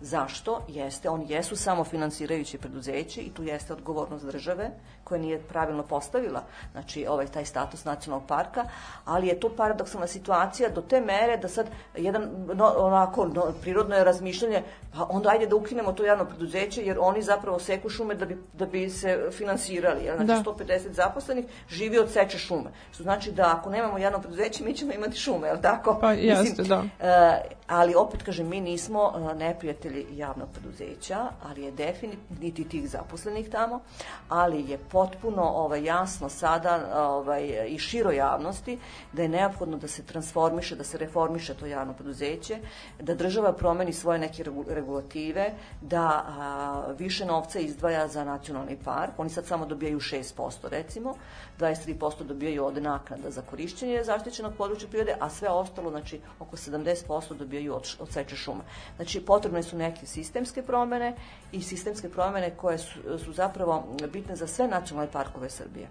Zašto? 0.00 0.62
Jeste, 0.68 1.10
oni 1.10 1.26
jesu 1.28 1.56
samo 1.56 1.84
finansirajući 1.84 2.58
preduzeće 2.58 3.20
i 3.20 3.30
tu 3.30 3.42
jeste 3.42 3.72
odgovornost 3.72 4.24
države 4.24 4.70
koja 5.08 5.20
nije 5.20 5.38
pravilno 5.38 5.82
postavila 5.82 6.42
znači 6.72 7.06
ovaj 7.06 7.26
taj 7.26 7.44
status 7.44 7.84
nacionalnog 7.84 8.28
parka, 8.28 8.64
ali 9.04 9.26
je 9.26 9.40
to 9.40 9.48
paradoksalna 9.56 10.06
situacija 10.06 10.68
do 10.68 10.80
te 10.80 11.00
mere 11.00 11.36
da 11.36 11.48
sad 11.48 11.66
jedan 11.96 12.30
no, 12.54 12.74
onako 12.76 13.26
no, 13.26 13.52
prirodno 13.60 13.96
je 13.96 14.04
razmišljanje 14.04 14.62
pa 14.92 15.06
onda 15.10 15.30
ajde 15.30 15.46
da 15.46 15.56
ukinemo 15.56 15.92
to 15.92 16.04
javno 16.04 16.24
preduzeće 16.24 16.82
jer 16.82 16.96
oni 17.00 17.22
zapravo 17.22 17.58
seku 17.58 17.88
šume 17.88 18.14
da 18.14 18.26
bi, 18.26 18.38
da 18.52 18.66
bi 18.66 18.90
se 18.90 19.28
finansirali. 19.32 20.04
Jel? 20.04 20.16
Znači 20.16 20.26
Da. 20.26 20.52
150 20.52 20.92
zaposlenih 20.92 21.44
živi 21.68 21.98
od 21.98 22.10
seče 22.10 22.38
šume. 22.38 22.70
Što 22.92 23.02
znači 23.02 23.32
da 23.32 23.54
ako 23.58 23.70
nemamo 23.70 23.98
javno 23.98 24.20
preduzeće 24.20 24.64
mi 24.64 24.74
ćemo 24.74 24.92
imati 24.92 25.16
šume, 25.16 25.48
je 25.48 25.54
li 25.54 25.62
tako? 25.62 25.98
Pa, 26.00 26.12
jeste, 26.12 26.62
da. 26.62 26.84
E, 27.00 27.40
ali 27.66 27.94
opet 27.94 28.22
kažem, 28.22 28.48
mi 28.48 28.60
nismo 28.60 29.12
e, 29.16 29.34
neprijatelji 29.34 30.06
javnog 30.12 30.48
preduzeća, 30.52 31.26
ali 31.42 31.62
je 31.62 31.70
definitivno 31.70 32.38
niti 32.40 32.68
tih 32.68 32.90
zaposlenih 32.90 33.50
tamo, 33.50 33.80
ali 34.28 34.70
je 34.70 34.78
potpuno 34.98 35.42
ovaj, 35.42 35.84
jasno 35.84 36.28
sada 36.28 36.90
ovaj, 36.94 37.66
i 37.68 37.78
širo 37.78 38.10
javnosti 38.10 38.78
da 39.12 39.22
je 39.22 39.28
neophodno 39.28 39.76
da 39.78 39.88
se 39.88 40.02
transformiše, 40.02 40.76
da 40.76 40.84
se 40.84 40.98
reformiše 40.98 41.54
to 41.54 41.66
javno 41.66 41.92
preduzeće, 41.94 42.58
da 43.00 43.14
država 43.14 43.52
promeni 43.52 43.92
svoje 43.92 44.18
neke 44.18 44.44
regu- 44.44 44.64
regulative, 44.68 45.52
da 45.80 46.24
a, 46.26 46.94
više 46.98 47.26
novca 47.26 47.58
izdvaja 47.58 48.08
za 48.08 48.24
nacionalni 48.24 48.76
park, 48.84 49.18
oni 49.18 49.30
sad 49.30 49.46
samo 49.46 49.66
dobijaju 49.66 50.00
6% 50.00 50.68
recimo, 50.70 51.14
23% 51.58 52.22
dobijaju 52.24 52.64
od 52.64 52.82
naknada 52.82 53.30
za 53.30 53.42
korišćenje 53.42 54.04
zaštićenog 54.04 54.54
područja 54.58 54.88
prirode, 54.88 55.16
a 55.20 55.30
sve 55.30 55.48
ostalo, 55.48 55.90
znači 55.90 56.20
oko 56.40 56.56
70% 56.56 57.34
dobijaju 57.34 57.74
od, 57.74 57.96
od 58.00 58.12
seče 58.12 58.36
šuma. 58.36 58.64
Znači 58.96 59.20
potrebne 59.20 59.62
su 59.62 59.76
neke 59.76 60.06
sistemske 60.06 60.62
promene 60.62 61.14
i 61.52 61.62
sistemske 61.62 62.08
promene 62.08 62.50
koje 62.56 62.78
su, 62.78 63.18
su 63.24 63.32
zapravo 63.32 63.96
bitne 64.12 64.36
za 64.36 64.46
sve 64.46 64.68
nacionalne 64.68 65.12
parkove 65.12 65.50
Srbije 65.50 65.88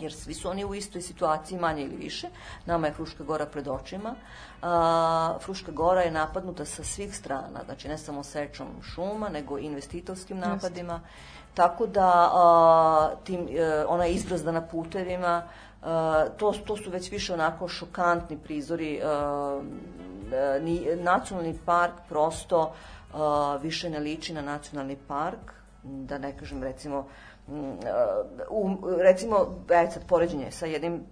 jer 0.00 0.12
svi 0.12 0.34
su 0.34 0.48
oni 0.48 0.64
u 0.64 0.74
istoj 0.74 1.02
situaciji 1.02 1.58
manje 1.58 1.82
ili 1.82 1.96
više. 1.96 2.28
Nama 2.66 2.86
je 2.86 2.92
Fruška 2.92 3.24
gora 3.24 3.46
pred 3.46 3.68
očima. 3.68 4.14
A, 4.62 5.38
Fruška 5.40 5.72
gora 5.72 6.00
je 6.00 6.10
napadnuta 6.10 6.64
sa 6.64 6.84
svih 6.84 7.16
strana, 7.16 7.64
znači 7.64 7.88
ne 7.88 7.98
samo 7.98 8.24
sečom 8.24 8.66
šuma, 8.82 9.28
nego 9.28 9.58
i 9.58 9.64
investitorskim 9.64 10.38
napadima. 10.38 11.00
Tako 11.54 11.86
da 11.86 12.30
a, 12.32 13.10
tim, 13.24 13.48
e, 13.50 13.84
ona 13.88 14.04
je 14.04 14.12
izbrazdana 14.12 14.62
putevima, 14.66 15.42
a, 15.82 16.24
to, 16.36 16.52
to 16.66 16.76
su 16.76 16.90
već 16.90 17.10
više 17.10 17.34
onako 17.34 17.68
šokantni 17.68 18.38
prizori. 18.38 19.00
a, 19.04 19.62
e, 20.32 20.60
ni, 20.60 20.86
nacionalni 20.96 21.58
park 21.64 21.94
prosto 22.08 22.72
a, 23.14 23.58
više 23.62 23.90
ne 23.90 23.98
liči 23.98 24.32
na 24.32 24.42
nacionalni 24.42 24.96
park, 25.08 25.52
da 25.82 26.18
ne 26.18 26.38
kažem 26.38 26.62
recimo 26.62 27.06
u, 28.50 28.70
recimo, 28.98 29.36
e, 29.70 29.90
sad 29.90 30.06
poređenje 30.06 30.50
sa 30.50 30.66
jednim 30.66 31.02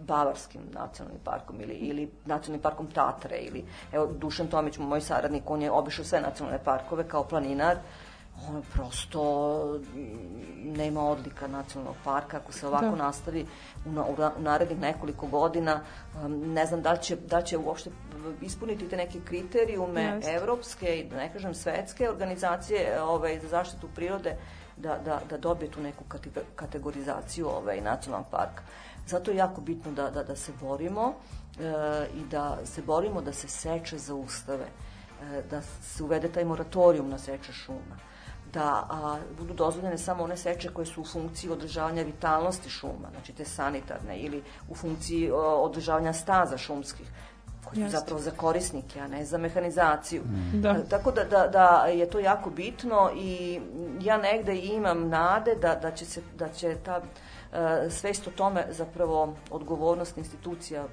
bavarskim 0.00 0.60
nacionalnim 0.72 1.20
parkom 1.24 1.60
ili, 1.60 1.74
ili 1.74 2.10
nacionalnim 2.26 2.62
parkom 2.62 2.86
Tatre 2.86 3.38
ili, 3.38 3.64
evo, 3.92 4.06
Dušan 4.08 4.46
Tomić, 4.46 4.78
moj 4.78 5.00
saradnik, 5.00 5.50
on 5.50 5.62
je 5.62 5.70
obišao 5.70 6.04
sve 6.04 6.20
nacionalne 6.20 6.64
parkove 6.64 7.08
kao 7.08 7.24
planinar, 7.24 7.76
on 8.48 8.62
prosto 8.72 9.22
mm, 9.94 10.72
nema 10.72 11.02
odlika 11.02 11.46
nacionalnog 11.46 11.96
parka 12.04 12.36
ako 12.36 12.52
se 12.52 12.66
ovako 12.66 12.84
Da. 12.86 12.96
nastavi 12.96 13.46
u, 13.86 13.92
na, 13.92 14.04
u, 14.04 14.16
na- 14.18 14.32
u 14.38 14.42
narednih 14.42 14.80
nekoliko 14.80 15.26
godina 15.26 15.80
um, 16.16 16.52
ne 16.52 16.66
znam 16.66 16.82
da 16.82 16.96
će, 16.96 17.16
da 17.16 17.42
će 17.42 17.58
uopšte 17.58 17.90
ispuniti 18.42 18.88
te 18.88 18.96
neke 18.96 19.18
kriterijume 19.24 20.02
Jeste. 20.02 20.32
evropske 20.32 20.96
i 20.96 21.04
da 21.04 21.16
ne 21.16 21.32
kažem 21.32 21.54
svetske 21.54 22.10
organizacije 22.10 23.02
ovaj, 23.02 23.38
za 23.40 23.48
zaštitu 23.48 23.88
prirode 23.94 24.36
da, 24.76 24.98
da, 25.04 25.20
da 25.30 25.38
dobije 25.38 25.70
tu 25.70 25.80
neku 25.80 26.04
kate- 26.08 26.42
kategorizaciju 26.56 27.48
ovaj, 27.48 27.80
nacionalnog 27.80 28.30
parka. 28.30 28.62
Zato 29.06 29.30
je 29.30 29.36
jako 29.36 29.60
bitno 29.60 29.92
da, 29.92 30.10
da, 30.10 30.22
da 30.22 30.36
se 30.36 30.52
borimo 30.60 31.14
e, 31.60 32.06
i 32.14 32.24
da 32.30 32.58
se 32.64 32.82
borimo 32.82 33.22
da 33.22 33.32
se 33.32 33.48
seče 33.48 33.98
zaustave, 33.98 34.66
e, 35.22 35.42
da 35.50 35.62
se 35.62 36.02
uvede 36.02 36.28
taj 36.28 36.44
moratorijum 36.44 37.10
na 37.10 37.18
seče 37.18 37.52
šuma, 37.52 37.98
da 38.52 38.86
a, 38.90 39.18
budu 39.38 39.54
dozvoljene 39.54 39.98
samo 39.98 40.24
one 40.24 40.36
seče 40.36 40.68
koje 40.68 40.86
su 40.86 41.00
u 41.00 41.04
funkciji 41.04 41.50
održavanja 41.50 42.02
vitalnosti 42.02 42.70
šuma, 42.70 43.10
znači 43.10 43.32
te 43.32 43.44
sanitarne 43.44 44.18
ili 44.18 44.42
u 44.68 44.74
funkciji 44.74 45.30
o, 45.30 45.36
održavanja 45.40 46.12
staza 46.12 46.58
šumskih, 46.58 47.10
Jeste. 47.74 47.90
zapravo 47.90 48.20
za 48.20 48.30
korisnike, 48.30 49.00
a 49.00 49.08
ne 49.08 49.24
za 49.24 49.38
mehanizaciju. 49.38 50.22
Da. 50.54 50.70
E, 50.70 50.88
Tako 50.88 51.10
da, 51.10 51.24
da, 51.24 51.46
da 51.46 51.66
je 51.86 52.10
to 52.10 52.18
jako 52.18 52.50
bitno 52.50 53.10
i 53.16 53.60
ja 54.00 54.16
negde 54.18 54.56
imam 54.56 55.08
nade 55.08 55.54
da, 55.54 55.74
da, 55.74 55.90
će, 55.90 56.04
se, 56.04 56.22
da 56.36 56.48
će 56.48 56.76
ta 56.76 57.00
e, 57.52 57.90
svest 57.90 58.26
o 58.26 58.32
tome 58.32 58.66
zapravo 58.70 59.20
odgovornost 59.50 60.18
institucija 60.18 60.84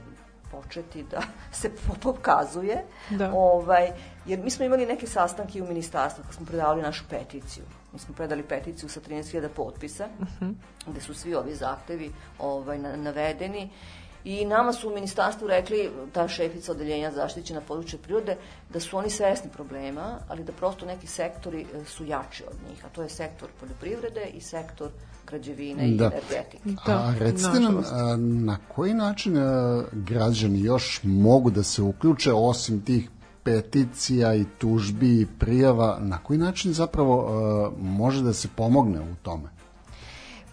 početi 0.51 1.03
da 1.03 1.21
se 1.51 1.69
po- 1.71 1.95
pokazuje. 2.03 2.83
Da. 3.09 3.31
Ovaj, 3.33 3.91
jer 4.25 4.39
mi 4.39 4.49
smo 4.49 4.65
imali 4.65 4.85
neke 4.85 5.07
sastanke 5.07 5.61
u 5.61 5.67
ministarstvu 5.67 6.23
kad 6.23 6.33
smo 6.33 6.45
predavali 6.45 6.81
našu 6.81 7.03
peticiju. 7.09 7.63
Mi 7.93 7.99
smo 7.99 8.15
predali 8.15 8.43
peticiju 8.43 8.89
sa 8.89 8.99
13.000 8.99 9.47
potpisa, 9.49 10.07
gde 10.87 11.01
su 11.01 11.13
svi 11.13 11.35
ovi 11.35 11.55
zahtevi 11.55 12.11
ovaj, 12.39 12.77
na- 12.79 12.95
navedeni. 12.95 13.69
I 14.23 14.45
nama 14.45 14.73
su 14.73 14.89
u 14.89 14.93
ministarstvu 14.93 15.47
rekli, 15.47 15.89
ta 16.13 16.27
šefica 16.27 16.71
odeljenja 16.71 17.11
zaštićena 17.11 17.61
područja 17.61 17.99
prirode, 18.03 18.37
da 18.73 18.79
su 18.79 18.97
oni 18.97 19.09
svesni 19.09 19.49
problema, 19.53 20.19
ali 20.27 20.43
da 20.43 20.51
prosto 20.51 20.85
neki 20.85 21.07
sektori 21.07 21.61
e, 21.61 21.85
su 21.85 22.05
jači 22.05 22.43
od 22.47 22.55
njih, 22.69 22.85
a 22.85 22.89
to 22.89 23.01
je 23.01 23.09
sektor 23.09 23.49
poljoprivrede 23.59 24.25
i 24.33 24.41
sektor 24.41 24.89
građevine 25.27 25.89
i 25.89 25.97
Da. 25.97 26.05
energetike. 26.05 26.57
Da, 26.85 26.93
a 26.93 27.13
recite 27.19 27.59
nam, 27.59 27.83
na 28.45 28.57
koji 28.75 28.93
način 28.93 29.37
a, 29.37 29.83
građani 29.91 30.61
još 30.61 30.99
mogu 31.03 31.49
da 31.49 31.63
se 31.63 31.81
uključe 31.81 32.33
osim 32.33 32.81
tih 32.85 33.09
peticija 33.43 34.35
i 34.35 34.45
tužbi 34.57 35.21
i 35.21 35.27
prijava, 35.39 35.97
na 35.99 36.17
koji 36.17 36.39
način 36.39 36.73
zapravo 36.73 37.27
a, 37.27 37.71
može 37.81 38.23
da 38.23 38.33
se 38.33 38.47
pomogne 38.55 39.01
u 39.01 39.15
tome? 39.21 39.60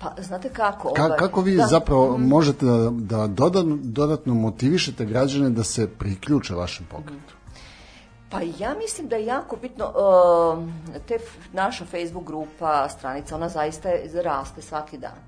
Pa, 0.01 0.15
znate 0.23 0.49
kako? 0.49 0.93
Ka, 0.93 1.05
ovaj, 1.05 1.19
kako 1.19 1.41
vi 1.41 1.57
da. 1.57 1.67
zapravo 1.67 2.19
možete 2.19 2.67
da, 2.67 2.91
da 2.91 3.27
dodatno, 3.27 3.79
dodatno 3.83 4.35
motivišete 4.35 5.05
građane 5.05 5.51
da 5.51 5.65
se 5.65 5.89
priključe 5.89 6.55
vašem 6.55 6.87
pokretu? 6.91 7.35
Pa 8.31 8.41
ja 8.59 8.75
mislim 8.75 9.09
da 9.09 9.17
je 9.17 9.27
jako 9.27 9.57
bitno, 9.57 9.87
uh, 9.87 10.65
te 11.07 11.19
naša 11.53 11.85
Facebook 11.85 12.27
grupa, 12.27 12.89
stranica, 12.89 13.35
ona 13.35 13.49
zaista 13.49 13.89
je, 13.89 14.23
raste 14.23 14.63
svaki 14.63 14.99
dan. 14.99 15.19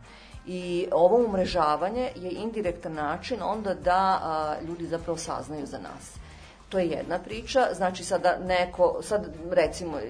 I 0.47 0.89
ovo 0.93 1.25
umrežavanje 1.25 2.11
je 2.17 2.31
indirektan 2.31 2.93
način 2.93 3.43
onda 3.43 3.75
da 3.75 4.21
a, 4.23 4.55
ljudi 4.69 4.87
zapravo 4.87 5.19
saznaju 5.19 5.67
za 5.67 5.79
nas. 5.79 6.15
To 6.69 6.79
je 6.79 6.87
jedna 6.87 7.19
priča, 7.19 7.67
znači 7.77 8.05
sada 8.05 8.39
neko, 8.45 8.99
sad 9.03 9.29
recimo 9.51 9.99
e, 9.99 10.03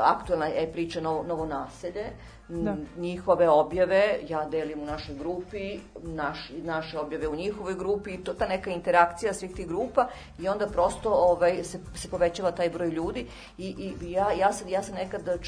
aktualna 0.00 0.46
je 0.46 0.72
priča 0.72 1.00
novo, 1.00 1.22
novo 1.22 1.46
naselje, 1.46 2.04
Da. 2.48 2.76
njihove 2.96 3.48
objave 3.48 4.18
ja 4.28 4.44
delim 4.44 4.82
u 4.82 4.84
našoj 4.84 5.14
grupi, 5.14 5.78
naš, 6.02 6.50
naše 6.62 6.98
objave 6.98 7.28
u 7.28 7.36
njihovoj 7.36 7.74
grupi 7.74 8.10
i 8.10 8.24
to 8.24 8.34
ta 8.34 8.46
neka 8.48 8.70
interakcija 8.70 9.34
svih 9.34 9.54
tih 9.54 9.68
grupa 9.68 10.08
i 10.38 10.48
onda 10.48 10.66
prosto 10.66 11.10
ovaj, 11.10 11.64
se, 11.64 11.78
se 11.94 12.10
povećava 12.10 12.50
taj 12.50 12.70
broj 12.70 12.88
ljudi 12.88 13.26
i, 13.58 13.94
i 14.02 14.12
ja, 14.12 14.32
ja, 14.32 14.52
se, 14.52 14.70
ja 14.70 14.82
se 14.82 14.94
nekad 14.94 15.28
e, 15.28 15.38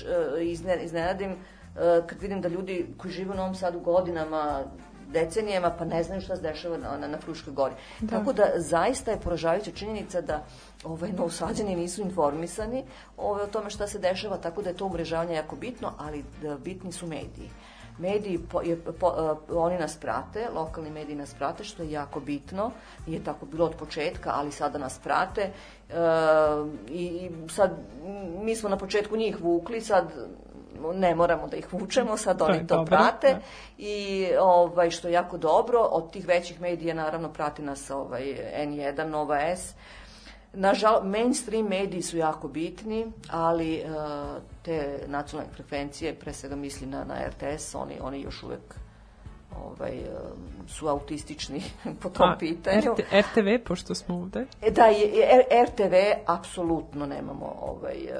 izne, 0.44 0.84
iznenadim 0.84 1.30
e, 1.30 1.36
kad 2.07 2.20
vidim 2.20 2.40
da 2.40 2.49
ljudi 2.49 2.86
koji 2.96 3.12
žive 3.12 3.32
u 3.32 3.36
Novom 3.36 3.55
Sadu 3.55 3.80
godinama 3.80 4.64
decenijama 5.13 5.71
pa 5.71 5.85
ne 5.85 6.03
znaju 6.03 6.21
šta 6.21 6.37
se 6.37 6.43
dešava 6.43 6.77
na, 6.77 6.97
na, 6.97 7.09
na 7.09 7.19
Fruškoj 7.19 7.53
gori. 7.53 7.75
Da. 8.01 8.19
Tako 8.19 8.33
da 8.33 8.45
zaista 8.57 9.11
je 9.11 9.21
poražavajuća 9.21 9.71
činjenica 9.71 10.21
da 10.21 10.45
ovaj, 10.85 11.13
novosađani 11.13 11.77
nisu 11.77 12.03
informisani 12.03 12.85
ovaj, 13.17 13.43
o 13.43 13.47
tome 13.47 13.71
šta 13.71 13.87
se 13.87 13.99
dešava, 13.99 14.37
tako 14.37 14.63
da 14.63 14.71
je 14.71 14.77
to 14.77 14.87
umrežavanje 14.87 15.35
jako 15.35 15.57
bitno, 15.57 15.93
ali 15.99 16.25
da, 16.43 16.57
bitni 16.57 16.93
su 16.93 17.07
mediji. 17.07 17.51
Mediji, 17.99 18.39
po, 18.39 18.61
je, 18.61 18.77
po, 18.77 19.15
eh, 19.19 19.53
oni 19.53 19.79
nas 19.79 19.97
prate, 19.97 20.49
lokalni 20.55 20.91
mediji 20.91 21.17
nas 21.17 21.35
prate, 21.35 21.65
što 21.65 21.83
je 21.83 21.91
jako 21.91 22.21
bitno, 22.21 22.71
nije 23.07 23.25
tako 23.25 23.47
bilo 23.47 23.65
od 23.67 23.75
početka, 23.75 24.31
ali 24.35 24.53
sada 24.53 24.79
nas 24.79 24.99
prate 24.99 25.41
e, 25.41 25.53
i, 26.89 27.05
i 27.05 27.31
sad 27.49 27.71
mi 28.43 28.57
smo 28.57 28.69
na 28.69 28.77
početku 28.77 29.17
njih 29.17 29.41
vukli, 29.41 29.81
sad 29.81 30.13
ne 30.95 31.14
moramo 31.14 31.47
da 31.47 31.57
ih 31.57 31.73
vučemo, 31.73 32.16
sad 32.16 32.39
To 32.39 32.45
oni 32.45 32.66
to 32.66 32.77
dobro, 32.77 32.97
prate 32.97 33.29
da. 33.29 33.41
i 33.79 34.27
ovaj 34.41 34.91
što 34.91 35.09
je 35.09 35.14
jako 35.14 35.39
dobro 35.39 35.81
od 35.81 36.12
tih 36.12 36.27
većih 36.27 36.61
medija 36.61 36.95
naravno 36.95 37.33
prati 37.33 37.62
nas 37.62 37.91
ovaj 37.91 38.23
N1 38.57 39.05
Nova 39.05 39.39
S 39.41 39.75
Nažal, 40.53 41.05
mainstream 41.05 41.66
mediji 41.66 42.03
su 42.03 42.16
jako 42.16 42.49
bitni, 42.49 43.12
ali 43.31 43.75
e, 43.75 43.85
te 44.62 44.99
nacionalne 45.07 45.53
frekvencije, 45.53 46.14
pre 46.14 46.33
svega 46.33 46.57
misli 46.57 46.87
na, 46.87 47.05
na 47.05 47.14
RTS, 47.29 47.75
oni, 47.75 47.95
oni 48.01 48.21
još 48.21 48.43
uvek 48.43 48.75
ovaj, 49.65 50.03
su 50.69 50.89
autistični 50.89 51.63
po 52.03 52.09
tom 52.09 52.31
A, 52.31 52.37
pitanju. 52.39 52.93
RT, 52.93 53.01
RTV, 53.13 53.65
pošto 53.65 53.95
smo 53.95 54.15
ovde. 54.15 54.47
E, 54.63 54.71
Da, 54.71 54.85
je, 54.85 55.09
je- 55.09 55.65
RTV 55.65 55.95
apsolutno 56.27 57.07
nemamo 57.07 57.57
ovaj, 57.63 57.95
e, 57.95 58.15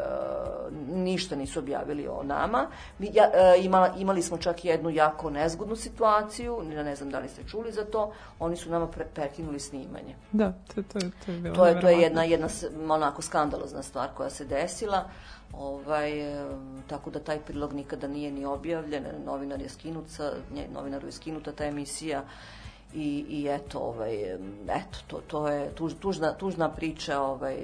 ništa 0.89 1.37
nisu 1.37 1.59
objavili 1.59 2.09
o 2.09 2.23
nama. 2.23 2.67
Mi, 2.99 3.11
ja, 3.15 3.25
e, 3.25 3.61
imala, 3.61 3.95
imali 3.99 4.23
smo 4.23 4.39
čak 4.39 4.65
jednu 4.65 4.91
jako 4.91 5.31
nezgodnu 5.31 5.77
situaciju, 5.77 6.63
ne, 6.65 6.85
ne 6.85 6.97
znam 6.97 7.11
da 7.11 7.19
li 7.19 7.29
ste 7.29 7.45
čuli 7.45 7.73
za 7.73 7.85
to, 7.85 8.13
oni 8.39 8.57
su 8.57 8.71
nama 8.71 8.87
pre, 8.87 9.05
prekinuli 9.05 9.61
snimanje. 9.61 10.15
Da, 10.33 10.53
to, 10.75 10.83
to, 10.83 10.99
to 11.27 11.33
je 11.33 11.39
bilo 11.39 11.55
To 11.55 11.67
je, 11.67 11.81
to 11.81 11.89
je 11.89 11.99
jedna, 11.99 12.25
jedna 12.25 12.49
onako 12.89 13.23
skandalozna 13.23 13.83
stvar 13.83 14.09
koja 14.17 14.31
se 14.31 14.45
desila. 14.45 15.05
Ovaj, 15.53 16.21
e, 16.21 16.47
tako 16.87 17.11
da 17.11 17.21
taj 17.21 17.41
prilog 17.41 17.73
nikada 17.73 18.09
nije 18.09 18.33
ni 18.33 18.45
objavljen, 18.45 19.05
novinar 19.25 19.63
je 19.63 19.69
skinut 19.69 20.09
sa, 20.09 20.33
nje, 20.55 20.69
novinaru 20.75 21.09
je 21.09 21.13
skinuta 21.13 21.53
ta 21.53 21.65
emisija 21.65 22.25
i, 22.95 23.25
i 23.29 23.47
eto, 23.51 23.79
ovaj, 23.79 24.33
eto 24.69 24.99
to, 25.07 25.21
to 25.27 25.49
je 25.49 25.71
tuž, 25.75 25.93
tužna, 26.01 26.33
tužna 26.35 26.69
priča 26.69 27.21
ovaj, 27.21 27.57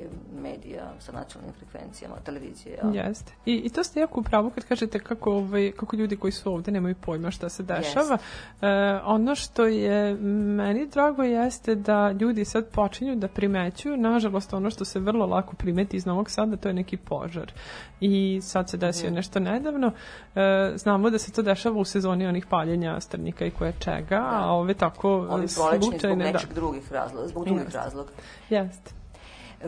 medija 0.43 0.93
sa 0.99 1.13
nacionalnim 1.13 1.55
frekvencijama, 1.59 2.15
televizije. 2.25 2.79
Ja. 2.93 3.05
Jeste. 3.05 3.33
I, 3.47 3.55
I 3.55 3.69
to 3.71 3.85
ste 3.85 4.01
jako 4.01 4.21
u 4.21 4.23
pravu 4.23 4.51
kad 4.51 4.65
kažete 4.65 4.99
kako, 4.99 5.31
ovaj, 5.33 5.73
kako 5.77 5.97
ljudi 5.97 6.17
koji 6.17 6.33
su 6.33 6.53
ovde 6.53 6.73
nemaju 6.73 6.95
pojma 6.95 7.31
šta 7.31 7.49
se 7.49 7.63
dešava. 7.63 8.19
E, 8.63 8.67
ono 9.05 9.35
što 9.35 9.67
je 9.67 10.15
meni 10.15 10.87
drago 10.87 11.23
jeste 11.23 11.75
da 11.75 12.13
ljudi 12.13 12.45
sad 12.45 12.69
počinju 12.69 13.17
da 13.17 13.29
primećuju, 13.29 13.97
nažalost 13.97 14.53
ono 14.53 14.71
što 14.71 14.85
se 14.85 14.99
vrlo 15.01 15.27
lako 15.27 15.57
primeti 15.57 15.97
iz 15.97 16.07
Novog 16.07 16.31
Sada, 16.31 16.57
to 16.57 16.69
je 16.69 16.75
neki 16.75 16.97
požar. 16.97 17.53
I 18.01 18.41
sad 18.43 18.71
se 18.71 18.77
desio 18.77 19.07
Mhm. 19.07 19.15
nešto 19.15 19.41
nedavno. 19.41 19.93
E, 20.35 20.73
znamo 20.77 21.11
da 21.11 21.19
se 21.19 21.33
to 21.33 21.43
dešava 21.43 21.81
u 21.81 21.85
sezoni 21.85 22.27
onih 22.27 22.47
paljenja 22.47 23.01
strnika 23.01 23.47
i 23.47 23.51
koje 23.51 23.73
čega, 23.79 24.29
a 24.31 24.53
ove 24.53 24.75
tako 24.75 25.14
Ovi 25.17 25.27
prolećni 25.29 25.79
zbog 25.79 25.93
slučajne... 25.93 26.33
nečeg 26.33 26.53
drugih 26.53 26.93
razloga, 26.93 27.29
zbog 27.29 27.45
drugih 27.45 27.65
Jeste. 27.65 27.79
razloga. 27.79 28.13
Jeste. 28.51 28.91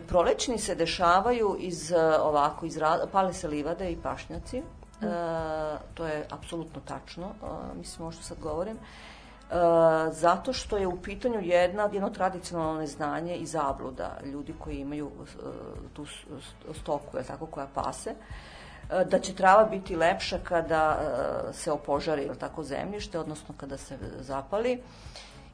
Prolećni 0.09 0.59
se 0.59 0.75
dešavaju 0.75 1.57
iz 1.59 1.93
e, 1.93 1.97
ovako 2.23 2.67
iz 2.67 2.79
pale 3.13 3.33
se 3.33 3.49
livade 3.49 3.91
i 3.91 3.97
pašnjaci. 3.97 4.59
E, 4.59 4.63
to 5.95 6.07
je 6.07 6.27
apsolutno 6.31 6.81
tačno, 6.85 7.27
e, 7.27 7.77
mislim 7.79 8.03
ovo 8.03 8.13
što 8.13 8.23
sad 8.23 8.39
govorim. 8.41 8.77
E, 8.77 9.55
zato 10.11 10.53
što 10.53 10.77
je 10.77 10.87
u 10.87 11.03
pitanju 11.03 11.41
jedna, 11.43 11.89
jedno 11.93 12.11
tradicionalno 12.11 12.81
neznanje 12.81 13.37
i 13.37 13.47
zabluda 13.47 14.19
ljudi 14.25 14.55
koji 14.59 14.77
imaju 14.77 15.11
e, 15.21 15.27
tu 15.93 16.07
stoku, 16.83 17.17
je 17.17 17.25
tako, 17.25 17.47
koja 17.47 17.67
pase, 17.75 18.11
e, 18.11 19.05
da 19.05 19.19
će 19.19 19.35
trava 19.35 19.65
biti 19.65 19.97
lepša 19.97 20.39
kada 20.45 20.99
e, 21.01 21.53
se 21.53 21.73
opožari, 21.73 22.23
je 22.23 22.31
li 22.31 22.39
tako, 22.39 22.63
zemljište, 22.63 23.19
odnosno 23.19 23.55
kada 23.57 23.77
se 23.77 23.99
zapali. 24.21 24.83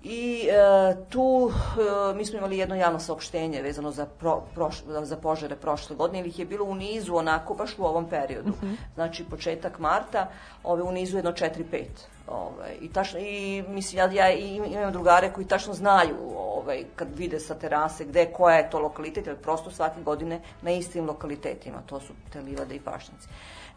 I 0.05 0.49
e, 0.51 0.97
tu 1.09 1.51
e, 1.51 2.15
mi 2.15 2.25
smo 2.25 2.39
imali 2.39 2.59
jedno 2.59 2.75
javno 2.75 3.01
saopštenje 3.01 3.63
vezano 3.63 3.91
za, 3.91 4.07
pro, 4.07 4.43
proš, 4.55 4.83
za 5.03 5.17
požare 5.17 5.57
prošle 5.57 5.97
godine, 5.97 6.21
ili 6.21 6.29
ih 6.29 6.39
je 6.39 6.47
bilo 6.47 6.65
u 6.65 6.75
nizu 6.75 7.15
onako 7.15 7.55
baš 7.55 7.79
u 7.79 7.85
ovom 7.85 8.09
periodu. 8.09 8.53
Znači 8.95 9.25
početak 9.25 9.79
marta, 9.79 10.31
ove 10.65 10.83
u 10.83 10.93
nizu 10.93 11.17
jedno 11.17 11.33
4-5. 11.33 11.85
Ovaj, 12.27 12.77
i, 12.81 12.89
tačno, 12.89 13.21
I 13.21 13.65
mislim, 13.69 13.99
ja, 13.99 14.27
ja 14.27 14.31
imam 14.31 14.93
drugare 14.93 15.33
koji 15.33 15.47
tačno 15.47 15.75
znaju 15.75 16.17
ovaj, 16.37 16.85
kad 16.97 17.09
vide 17.17 17.41
sa 17.41 17.55
terase 17.55 18.05
gde, 18.05 18.27
koja 18.33 18.57
je 18.57 18.71
to 18.71 18.79
lokalitet, 18.79 19.27
jer 19.27 19.37
prosto 19.37 19.71
svake 19.71 20.03
godine 20.03 20.41
na 20.63 20.71
istim 20.71 21.07
lokalitetima, 21.07 21.83
to 21.87 22.01
su 22.01 22.13
te 22.33 22.41
livade 22.41 22.75
i 22.75 22.81
pašnjaci. 22.81 23.29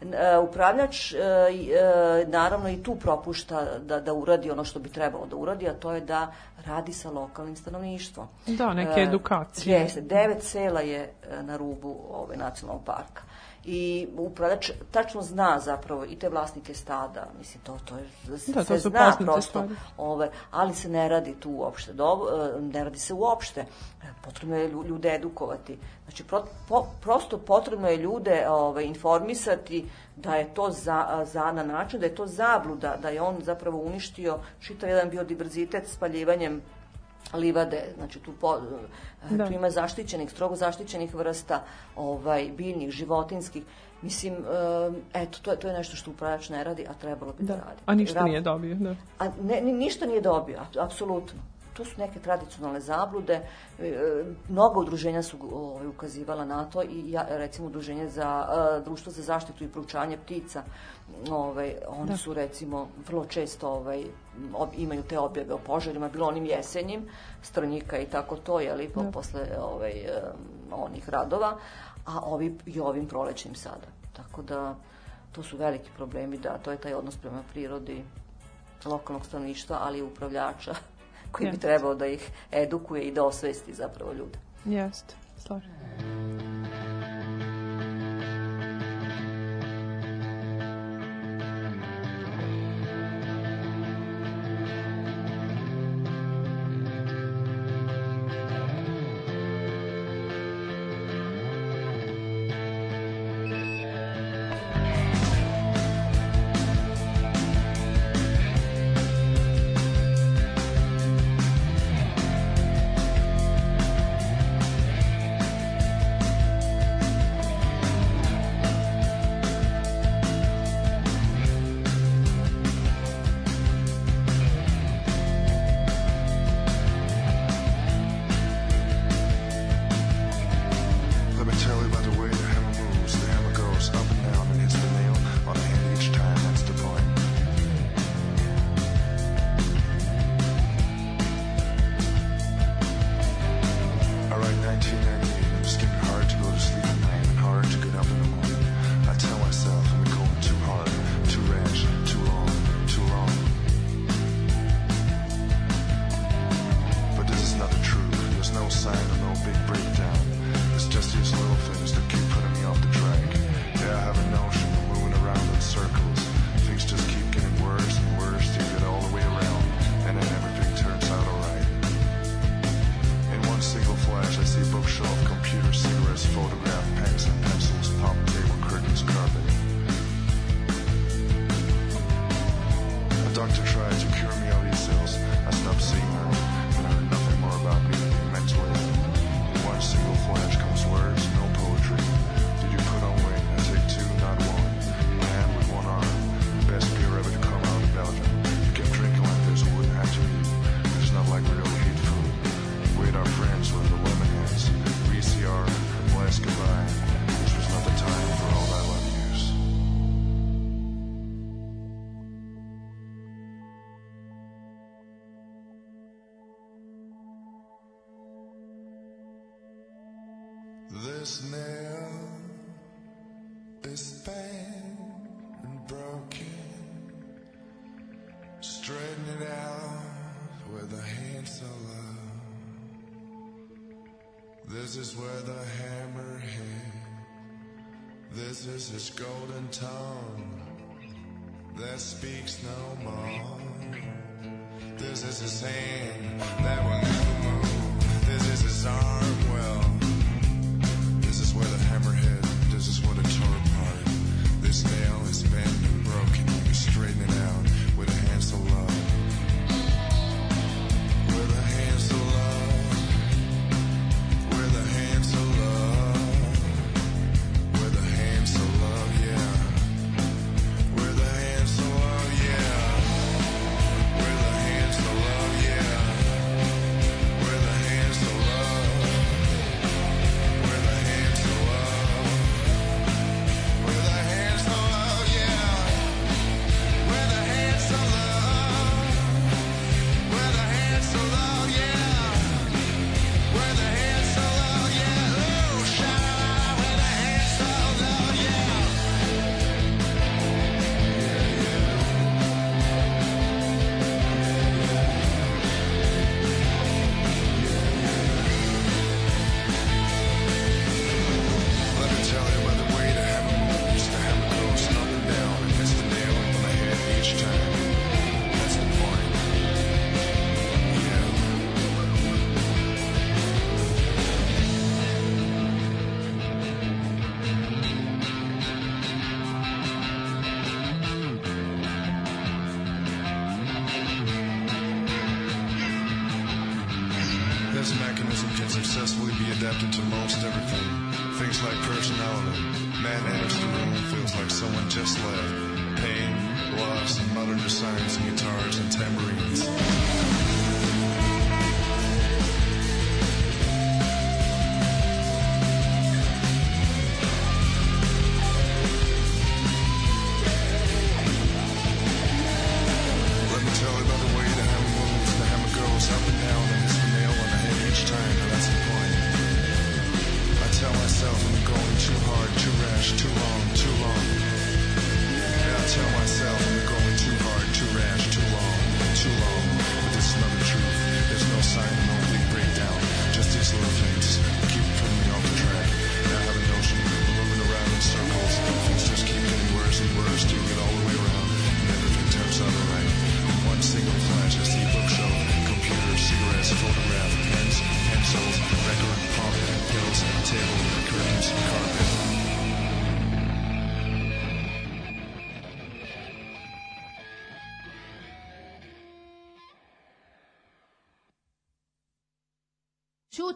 E, 0.02 0.38
upravljač 0.38 1.12
e, 1.12 1.18
e, 1.18 2.26
naravno 2.26 2.68
i 2.68 2.82
tu 2.82 2.96
propušta 2.96 3.78
da, 3.78 4.00
da 4.00 4.14
uradi 4.14 4.50
ono 4.50 4.64
što 4.64 4.78
bi 4.78 4.88
trebalo 4.88 5.26
da 5.26 5.36
uradi, 5.36 5.68
a 5.68 5.74
to 5.74 5.92
je 5.92 6.00
da 6.00 6.32
radi 6.66 6.92
sa 6.92 7.10
lokalnim 7.10 7.56
stanovništvom. 7.56 8.26
Da, 8.46 8.74
neke 8.74 9.00
edukacije. 9.00 9.80
Jeste, 9.80 10.00
devet 10.00 10.42
sela 10.42 10.80
je 10.80 11.12
na 11.42 11.56
rubu 11.56 11.96
ove 12.10 12.36
nacionalnog 12.36 12.84
parka. 12.84 13.22
I 13.68 13.80
upravljač 14.16 14.70
tačno 14.90 15.22
zna 15.22 15.58
zapravo 15.60 16.04
i 16.04 16.16
te 16.16 16.28
vlasnike 16.28 16.74
stada, 16.74 17.26
mislim, 17.38 17.62
to, 17.64 17.78
to 17.84 17.96
je, 17.96 18.04
Da, 18.46 18.64
to 18.64 18.64
se 18.64 18.78
zna 18.80 19.16
prosto, 19.18 19.42
stvari. 19.42 19.74
ove, 19.96 20.30
ali 20.50 20.74
se 20.74 20.88
ne 20.88 21.08
radi 21.08 21.34
tu 21.34 21.50
uopšte, 21.50 21.92
do, 21.92 22.06
e, 22.50 22.62
ne 22.62 22.84
radi 22.84 22.98
se 22.98 23.14
uopšte. 23.14 23.60
E, 24.02 24.06
Potrebno 24.22 24.56
je 24.56 24.68
lju- 24.68 24.86
ljude 24.86 25.14
edukovati. 25.14 25.78
Znači, 26.04 26.24
pro, 26.24 26.44
po, 26.68 26.86
prosto 27.00 27.38
potrebno 27.38 27.88
je 27.88 27.96
ljude 27.96 28.48
ove, 28.48 28.84
informisati 28.84 29.86
da 30.16 30.34
je 30.34 30.54
to 30.54 30.70
za, 30.70 31.00
za, 31.24 31.52
na 31.52 31.62
način, 31.62 32.00
da 32.00 32.06
je 32.06 32.14
to 32.14 32.26
zabluda, 32.26 32.96
da 32.96 33.08
je 33.08 33.20
on 33.20 33.36
zapravo 33.40 33.78
uništio 33.78 34.38
čitav 34.60 34.88
jedan 34.88 35.10
biodiverzitet 35.10 35.88
spaljivanjem 35.88 36.62
livade, 37.34 37.84
znači 37.96 38.18
tu, 38.18 38.32
po, 38.32 38.56
Da. 39.30 39.46
tu 39.46 39.52
ima 39.52 39.70
zaštićenih, 39.70 40.30
strogo 40.30 40.56
zaštićenih 40.56 41.14
vrsta, 41.14 41.62
ovaj, 41.96 42.48
biljnih, 42.50 42.90
životinskih. 42.90 43.62
Mislim, 44.02 44.34
eto, 45.14 45.38
to 45.42 45.50
je, 45.50 45.58
to 45.58 45.68
je 45.68 45.74
nešto 45.74 45.96
što 45.96 46.10
upravljač 46.10 46.48
ne 46.48 46.64
radi, 46.64 46.86
a 46.86 46.94
trebalo 46.94 47.32
bi 47.32 47.44
da, 47.44 47.54
Da. 47.54 47.60
radi. 47.60 47.80
A 47.86 47.94
ništa 47.94 48.18
Ra- 48.18 48.24
nije 48.24 48.40
dobio, 48.40 48.74
da. 48.74 48.94
a 49.18 49.28
ne, 49.42 49.60
ni- 49.60 49.72
ništa 49.74 50.06
nije 50.06 50.20
dobio, 50.20 50.58
ap- 50.58 50.84
apsolutno. 50.84 51.38
To 51.76 51.84
su 51.84 52.00
neke 52.00 52.20
tradicionalne 52.20 52.80
zablude. 52.80 53.40
E, 53.78 54.24
mnoga 54.48 54.78
udruženja 54.80 55.22
su 55.22 55.36
ovaj, 55.52 55.86
ukazivala 55.86 56.44
na 56.44 56.64
to 56.64 56.82
i 56.82 57.10
ja, 57.10 57.26
recimo 57.28 57.66
udruženje 57.66 58.08
za 58.08 58.46
e, 58.48 58.84
društvo 58.84 59.12
za 59.12 59.22
zaštitu 59.22 59.64
i 59.64 59.68
proučavanje 59.68 60.16
ptica. 60.16 60.62
Ovaj, 61.30 61.74
oni 61.88 62.08
Da. 62.08 62.16
su 62.16 62.34
recimo 62.34 62.88
vrlo 63.08 63.24
često 63.24 63.68
ovaj, 63.68 64.04
ob, 64.54 64.68
imaju 64.76 65.02
te 65.02 65.18
objave 65.18 65.54
o 65.54 65.58
požarima, 65.58 66.08
bilo 66.08 66.26
onim 66.26 66.46
jesenjim, 66.46 67.08
strnjika 67.42 67.98
i 67.98 68.06
tako 68.06 68.36
to, 68.36 68.60
jeli, 68.60 68.88
po, 68.88 69.02
Da. 69.02 69.10
posle 69.10 69.40
ovaj, 69.60 69.90
em, 69.90 70.72
onih 70.72 71.08
radova, 71.08 71.56
a 72.06 72.20
ovi, 72.22 72.58
i 72.66 72.80
ovim 72.80 73.06
prolećnim 73.08 73.54
sada. 73.54 73.86
Tako 74.12 74.42
da 74.42 74.74
to 75.32 75.42
su 75.42 75.56
veliki 75.56 75.90
problemi, 75.96 76.38
da, 76.38 76.58
to 76.58 76.70
je 76.70 76.76
taj 76.76 76.94
odnos 76.94 77.16
prema 77.16 77.42
prirodi 77.52 78.04
lokalnog 78.84 79.26
stanovništva, 79.26 79.78
ali 79.82 79.98
i 79.98 80.02
upravljača 80.02 80.74
koji 81.36 81.50
bi 81.50 81.58
trebao 81.58 81.94
da 81.94 82.06
ih 82.06 82.30
edukuje 82.52 83.02
i 83.02 83.12
da 83.12 83.24
osvesti 83.24 83.74
zapravo 83.74 84.12
ljude. 84.12 84.38
Jeste, 84.64 85.14
slažem. 85.38 86.55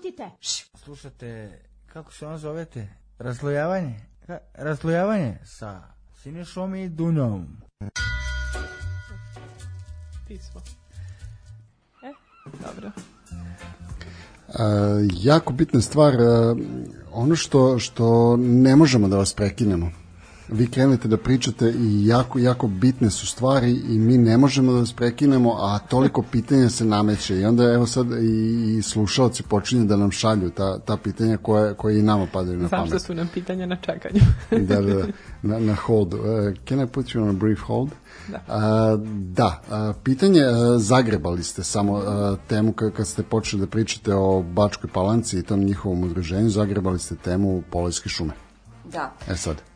Ćutite. 0.00 0.30
Slušate, 0.84 1.60
kako 1.86 2.12
se 2.12 2.26
on 2.26 2.38
zovete? 2.38 2.88
Razlojavanje? 3.18 4.00
Ka, 4.26 4.38
razlojavanje 4.54 5.38
sa 5.44 5.82
Sinišom 6.22 6.74
i 6.74 6.88
Dunjom. 6.88 7.46
Pismo. 10.28 10.60
E, 12.02 12.12
dobro. 12.66 12.90
A, 14.48 14.64
jako 15.12 15.52
bitna 15.52 15.80
stvar, 15.80 16.14
a, 16.14 16.56
ono 17.12 17.36
što, 17.36 17.78
što 17.78 18.36
ne 18.36 18.76
možemo 18.76 19.08
da 19.08 19.16
vas 19.16 19.34
prekinemo. 19.34 19.90
Vi 20.52 20.66
krenete 20.66 21.08
da 21.08 21.16
pričate 21.16 21.70
i 21.70 22.06
jako, 22.06 22.38
jako 22.38 22.68
bitne 22.68 23.10
su 23.10 23.26
stvari 23.26 23.70
i 23.70 23.98
mi 23.98 24.18
ne 24.18 24.36
možemo 24.36 24.72
da 24.72 24.78
vas 24.78 24.92
prekinemo, 24.92 25.56
a 25.58 25.78
toliko 25.78 26.22
pitanja 26.22 26.70
se 26.70 26.84
nameće 26.84 27.40
i 27.40 27.44
onda 27.44 27.64
evo 27.64 27.86
sad 27.86 28.06
i, 28.22 28.76
i 28.78 28.82
slušalci 28.82 29.42
počinju 29.42 29.84
da 29.84 29.96
nam 29.96 30.10
šalju 30.10 30.50
ta, 30.50 30.78
ta 30.78 30.96
pitanja 30.96 31.36
koje, 31.36 31.74
koje 31.74 31.98
i 31.98 32.02
nama 32.02 32.26
padaju 32.32 32.58
na 32.58 32.68
Znam 32.68 32.80
pamet. 32.80 32.88
što 32.88 32.98
su 32.98 33.14
nam 33.14 33.28
pitanja 33.34 33.66
na 33.66 33.76
čekanju. 33.76 34.20
da, 34.68 34.80
da, 34.80 34.94
da, 34.94 35.06
na, 35.42 35.58
na 35.58 35.74
hold. 35.74 36.14
Uh, 36.14 36.20
can 36.68 36.80
I 36.80 36.86
put 36.86 37.06
you 37.06 37.22
on 37.22 37.28
a 37.28 37.32
brief 37.32 37.60
hold? 37.60 37.90
Da. 38.28 38.40
A, 38.48 38.96
da, 39.14 39.62
a, 39.70 39.92
pitanje, 40.04 40.42
a, 40.42 40.78
zagrebali 40.78 41.42
ste 41.42 41.64
samo 41.64 41.96
a, 41.96 42.36
temu 42.48 42.72
kad, 42.72 42.92
kad 42.92 43.06
ste 43.06 43.22
počeli 43.22 43.60
da 43.60 43.66
pričate 43.66 44.14
o 44.14 44.42
Bačkoj 44.42 44.90
palanci 44.92 45.38
i 45.38 45.42
tom 45.42 45.60
njihovom 45.60 46.04
udruženju, 46.04 46.48
zagrebali 46.48 46.98
ste 46.98 47.16
temu 47.16 47.62
Polojske 47.70 48.08
šume. 48.08 48.32
Da. 48.92 49.12
E 49.28 49.36
sad, 49.36 49.69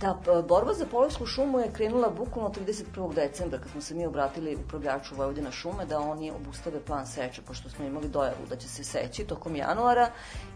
Da, 0.00 0.18
borba 0.48 0.74
za 0.74 0.86
Polojsku 0.86 1.26
šumu 1.26 1.58
je 1.58 1.72
krenula 1.72 2.08
bukvalno 2.08 2.50
31. 2.50 3.14
decembra 3.14 3.58
kad 3.58 3.70
smo 3.70 3.80
se 3.80 3.94
mi 3.94 4.06
obratili 4.06 4.56
upravljaču 4.56 5.14
Vojvodina 5.14 5.50
šume 5.50 5.86
da 5.86 6.00
oni 6.00 6.30
obustave 6.30 6.80
plan 6.80 7.06
seče 7.06 7.42
pošto 7.42 7.70
smo 7.70 7.84
imali 7.84 8.08
dojavu 8.08 8.46
da 8.48 8.56
će 8.56 8.68
se 8.68 8.84
seći 8.84 9.24
tokom 9.24 9.56
januara 9.56 10.10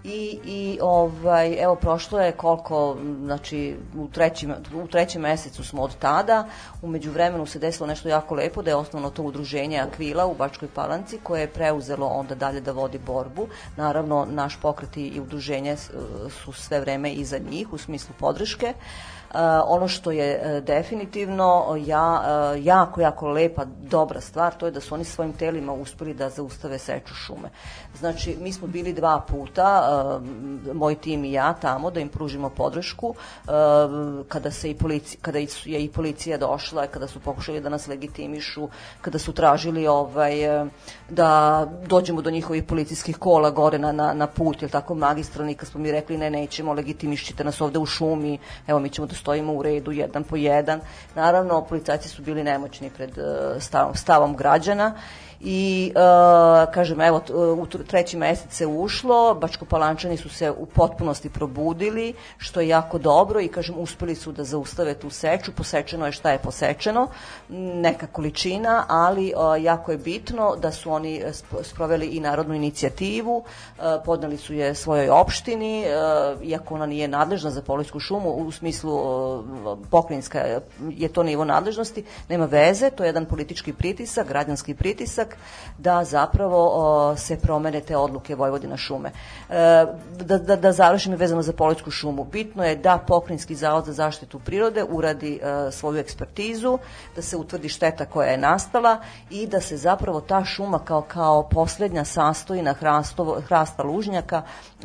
i, 0.04 0.38
i 0.44 0.78
ovaj, 0.82 1.62
evo 1.62 1.76
prošlo 1.76 2.20
je 2.20 2.32
koliko, 2.32 2.96
znači 3.24 3.76
u 3.96 4.08
trećem, 4.08 4.54
u 4.84 4.86
trećem 4.88 5.22
mesecu 5.22 5.64
smo 5.64 5.82
od 5.82 5.96
tada, 5.98 6.48
umeđu 6.82 7.10
vremenu 7.10 7.46
se 7.46 7.58
desilo 7.58 7.86
nešto 7.86 8.08
jako 8.08 8.34
lepo 8.34 8.62
da 8.62 8.70
je 8.70 8.76
osnovno 8.76 9.10
to 9.10 9.22
udruženje 9.22 9.78
Akvila 9.78 10.26
u 10.26 10.34
Bačkoj 10.34 10.68
Palanci 10.74 11.18
koje 11.22 11.40
je 11.40 11.52
preuzelo 11.52 12.06
onda 12.06 12.34
dalje 12.34 12.60
da 12.60 12.72
vodi 12.72 12.98
borbu. 12.98 13.48
Naravno, 13.76 14.26
naš 14.30 14.60
pokret 14.62 14.96
i 14.96 15.20
udruženje 15.20 15.76
su 16.44 16.52
sve 16.52 16.80
vreme 16.80 17.12
iza 17.12 17.38
njih 17.50 17.72
u 17.72 17.78
smislu 17.78 18.14
podrške. 18.18 18.74
Ono 19.66 19.88
što 19.88 20.10
je 20.10 20.40
e, 20.42 20.60
definitivno 20.60 21.76
ja, 21.86 22.22
e, 22.54 22.62
jako, 22.62 23.00
jako 23.00 23.28
lepa, 23.28 23.64
dobra 23.80 24.20
stvar, 24.20 24.54
to 24.54 24.66
je 24.66 24.72
da 24.72 24.80
su 24.80 24.94
oni 24.94 25.04
svojim 25.04 25.32
telima 25.32 25.72
uspeli 25.72 26.14
da 26.14 26.30
zaustave 26.30 26.78
seču 26.78 27.14
šume. 27.14 27.50
Znači, 27.98 28.36
mi 28.40 28.52
smo 28.52 28.66
bili 28.66 28.92
dva 28.92 29.20
puta, 29.28 29.82
e, 29.82 30.72
moj 30.74 30.94
tim 30.94 31.24
i 31.24 31.32
ja 31.32 31.52
tamo, 31.52 31.90
da 31.90 32.00
im 32.00 32.08
pružimo 32.08 32.50
podršku, 32.50 33.14
e, 33.14 33.50
kada, 34.28 34.50
se 34.50 34.70
i 34.70 34.74
policija, 34.74 35.18
kada 35.22 35.38
je 35.38 35.84
i 35.84 35.90
policija 35.90 36.38
došla, 36.38 36.86
kada 36.86 37.06
su 37.06 37.20
pokušali 37.20 37.60
da 37.60 37.68
nas 37.68 37.86
legitimišu, 37.86 38.68
kada 39.00 39.18
su 39.18 39.32
tražili 39.32 39.86
ovaj, 39.86 40.44
e, 40.44 40.66
da 41.08 41.66
dođemo 41.86 42.22
do 42.22 42.30
njihovih 42.30 42.64
policijskih 42.64 43.18
kola 43.18 43.50
gore 43.50 43.78
na, 43.78 43.92
na, 43.92 44.14
na 44.14 44.26
put, 44.26 44.62
jel 44.62 44.70
tako, 44.70 44.94
magistralni, 44.94 45.54
kad 45.54 45.68
smo 45.68 45.80
mi 45.80 45.92
rekli 45.92 46.18
ne, 46.18 46.30
nećemo, 46.30 46.72
legitimišćite 46.72 47.44
nas 47.44 47.60
ovde 47.60 47.78
u 47.78 47.86
šumi, 47.86 48.38
evo 48.66 48.78
mi 48.78 48.90
ćemo 48.90 49.06
da 49.06 49.14
stojimo 49.24 49.52
u 49.52 49.62
redu 49.62 49.92
jedan 49.92 50.24
po 50.24 50.36
jedan. 50.36 50.80
Naravno, 51.14 51.64
policajci 51.64 52.08
su 52.08 52.22
bili 52.22 52.44
nemoćni 52.44 52.90
pred 52.90 53.18
e, 53.18 53.60
stavom, 53.60 53.94
stavom 53.94 54.36
građana 54.36 54.94
i 55.44 55.92
e, 55.94 56.72
kažem 56.72 57.00
evo 57.00 57.20
t- 57.20 57.34
u 57.34 57.66
tr- 57.66 57.86
treći 57.86 58.16
mesec 58.16 58.52
se 58.52 58.66
ušlo 58.66 59.34
Bačkopalančani 59.34 60.16
su 60.16 60.28
se 60.28 60.50
u 60.50 60.66
potpunosti 60.66 61.30
probudili 61.30 62.14
što 62.38 62.60
je 62.60 62.68
jako 62.68 62.98
dobro 62.98 63.40
i 63.40 63.48
kažem 63.48 63.74
uspeli 63.78 64.14
su 64.14 64.32
da 64.32 64.44
zaustave 64.44 64.94
tu 64.94 65.10
seču 65.10 65.52
posečeno 65.52 66.06
je 66.06 66.12
šta 66.12 66.30
je 66.30 66.38
posečeno 66.38 67.08
neka 67.74 68.06
količina 68.06 68.84
ali 68.88 69.28
e, 69.28 69.62
jako 69.62 69.92
je 69.92 69.98
bitno 69.98 70.56
da 70.56 70.72
su 70.72 70.92
oni 70.92 71.16
e, 71.16 71.28
sp- 71.28 71.62
sproveli 71.62 72.06
i 72.06 72.20
narodnu 72.20 72.54
inicijativu 72.54 73.44
e, 73.44 73.82
podneli 74.04 74.36
su 74.36 74.54
je 74.54 74.74
svojoj 74.74 75.08
opštini 75.10 75.82
e, 75.82 75.86
iako 76.42 76.74
ona 76.74 76.86
nije 76.86 77.08
nadležna 77.08 77.50
za 77.50 77.62
Polijsku 77.62 78.00
šumu 78.00 78.30
u 78.30 78.52
smislu 78.52 78.98
e, 78.98 79.88
pokrajinska 79.90 80.38
je 80.90 81.08
to 81.08 81.22
nivo 81.22 81.44
nadležnosti 81.44 82.04
nema 82.28 82.44
veze 82.44 82.90
to 82.90 83.02
je 83.02 83.08
jedan 83.08 83.24
politički 83.24 83.72
pritisak 83.72 84.28
građanski 84.28 84.74
pritisak 84.74 85.33
da 85.78 86.04
zapravo 86.04 87.14
se 87.16 87.36
promene 87.36 87.80
te 87.80 87.96
odluke 87.96 88.34
Vojvodina 88.34 88.76
šume. 88.76 89.08
E, 89.08 89.86
da, 90.18 90.38
da, 90.38 90.56
da 90.56 90.72
završim 90.72 91.14
vezano 91.14 91.42
za 91.42 91.52
Poljsku 91.52 91.90
šumu. 91.90 92.24
Bitno 92.24 92.64
je 92.64 92.76
da 92.76 92.98
Pokrinjski 93.06 93.54
zavod 93.54 93.84
za 93.84 93.92
zaštitu 93.92 94.38
prirode 94.38 94.84
uradi 94.84 95.40
e, 95.42 95.70
svoju 95.70 95.98
ekspertizu, 95.98 96.78
da 97.16 97.22
se 97.22 97.36
utvrdi 97.36 97.68
šteta 97.68 98.04
koja 98.04 98.30
je 98.30 98.38
nastala 98.38 99.00
i 99.30 99.46
da 99.46 99.60
se 99.60 99.76
zapravo 99.76 100.20
ta 100.20 100.44
šuma 100.44 100.78
kao, 100.78 101.02
kao 101.02 101.42
poslednja 101.42 102.04
sastojina 102.04 102.72
hrastovo, 102.72 103.40
hrasta 103.40 103.82
lužnjaka 103.82 104.42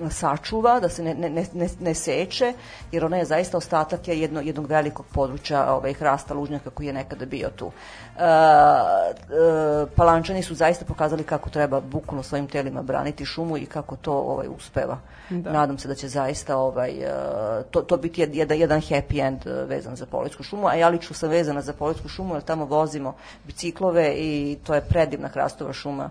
sačuva, 0.10 0.80
da 0.80 0.90
se 0.90 1.04
ne, 1.04 1.14
ne, 1.14 1.30
ne, 1.54 1.70
ne 1.80 1.94
seče, 1.94 2.54
jer 2.92 3.06
ona 3.06 3.18
je 3.18 3.26
zaista 3.26 3.58
ostatak 3.58 4.08
je 4.08 4.20
jedno, 4.22 4.42
jednog 4.42 4.66
velikog 4.66 5.06
područja 5.14 5.74
ovaj, 5.74 5.94
hrasta 5.94 6.34
lužnjaka 6.34 6.70
koji 6.70 6.88
je 6.88 6.94
nekada 6.94 7.26
bio 7.26 7.50
tu. 7.50 7.72
E, 8.18 8.24
e, 8.24 9.86
Palančani 9.96 10.39
su 10.44 10.56
zaista 10.56 10.86
pokazali 10.86 11.24
kako 11.24 11.50
treba 11.50 11.80
bukvalno 11.82 12.24
svojim 12.24 12.48
telima 12.48 12.82
braniti 12.82 13.26
šumu 13.26 13.58
i 13.58 13.66
kako 13.66 13.96
to 13.96 14.14
ovaj 14.14 14.48
uspeva. 14.48 14.98
Da. 15.30 15.52
Nadam 15.52 15.78
se 15.78 15.88
da 15.88 15.96
će 15.96 16.08
zaista 16.08 16.58
ovaj, 16.58 16.92
e, 16.92 17.14
to, 17.72 17.82
to 17.82 17.98
biti 17.98 18.22
jed- 18.22 18.36
jedan, 18.36 18.58
jedan 18.58 18.82
happy 18.82 19.28
end 19.28 19.48
e, 19.48 19.66
vezan 19.66 19.96
za 19.96 20.06
Poljsku 20.06 20.44
šumu, 20.44 20.68
a 20.68 20.74
ja 20.74 20.90
lično 20.90 21.16
sam 21.16 21.30
vezana 21.30 21.62
za 21.62 21.74
Poljsku 21.74 22.08
šumu 22.08 22.36
jer 22.36 22.44
tamo 22.44 22.66
vozimo 22.66 23.16
biciklove 23.46 24.14
i 24.18 24.58
to 24.64 24.76
je 24.76 24.82
predivna 24.82 25.28
hrastova 25.28 25.74
šuma 25.74 26.10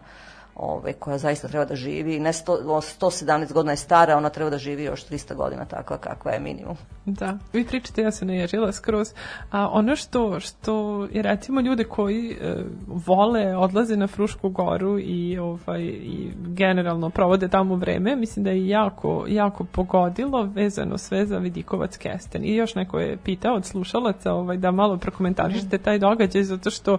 ovaj, 0.58 0.92
koja 0.92 1.18
zaista 1.18 1.48
treba 1.48 1.64
da 1.64 1.76
živi. 1.76 2.20
Ne 2.20 2.32
sto, 2.32 2.58
117 3.00 3.52
godina 3.52 3.72
je 3.72 3.76
stara, 3.76 4.16
ona 4.16 4.28
treba 4.28 4.50
da 4.50 4.58
živi 4.58 4.84
još 4.84 5.06
300 5.06 5.34
godina 5.34 5.64
takva 5.64 5.98
kakva 5.98 6.32
je 6.32 6.40
minimum. 6.40 6.76
Da, 7.04 7.38
vi 7.52 7.64
pričate, 7.64 8.02
ja 8.02 8.10
se 8.10 8.24
naježila 8.24 8.72
skroz. 8.72 9.08
A 9.50 9.68
ono 9.68 9.96
što, 9.96 10.40
što 10.40 11.06
je 11.12 11.22
recimo 11.22 11.60
ljude 11.60 11.84
koji 11.84 12.30
e, 12.30 12.54
vole, 12.86 13.56
odlaze 13.56 13.96
na 13.96 14.06
Frušku 14.06 14.48
goru 14.48 14.98
i, 14.98 15.38
ovaj, 15.38 15.82
i 15.82 16.32
generalno 16.36 17.10
provode 17.10 17.48
tamo 17.48 17.76
vreme, 17.76 18.16
mislim 18.16 18.44
da 18.44 18.50
je 18.50 18.68
jako, 18.68 19.24
jako 19.28 19.64
pogodilo 19.64 20.42
vezano 20.42 20.98
sve 20.98 21.26
za 21.26 21.38
Vidikovac 21.38 21.96
Kesten. 21.96 22.44
I 22.44 22.56
još 22.56 22.74
neko 22.74 22.98
je 22.98 23.16
pitao 23.16 23.54
od 23.54 23.64
slušalaca 23.64 24.32
ovaj, 24.32 24.56
da 24.56 24.70
malo 24.70 24.96
prokomentarišete 24.96 25.78
taj 25.78 25.98
događaj, 25.98 26.42
zato 26.42 26.70
što 26.70 26.98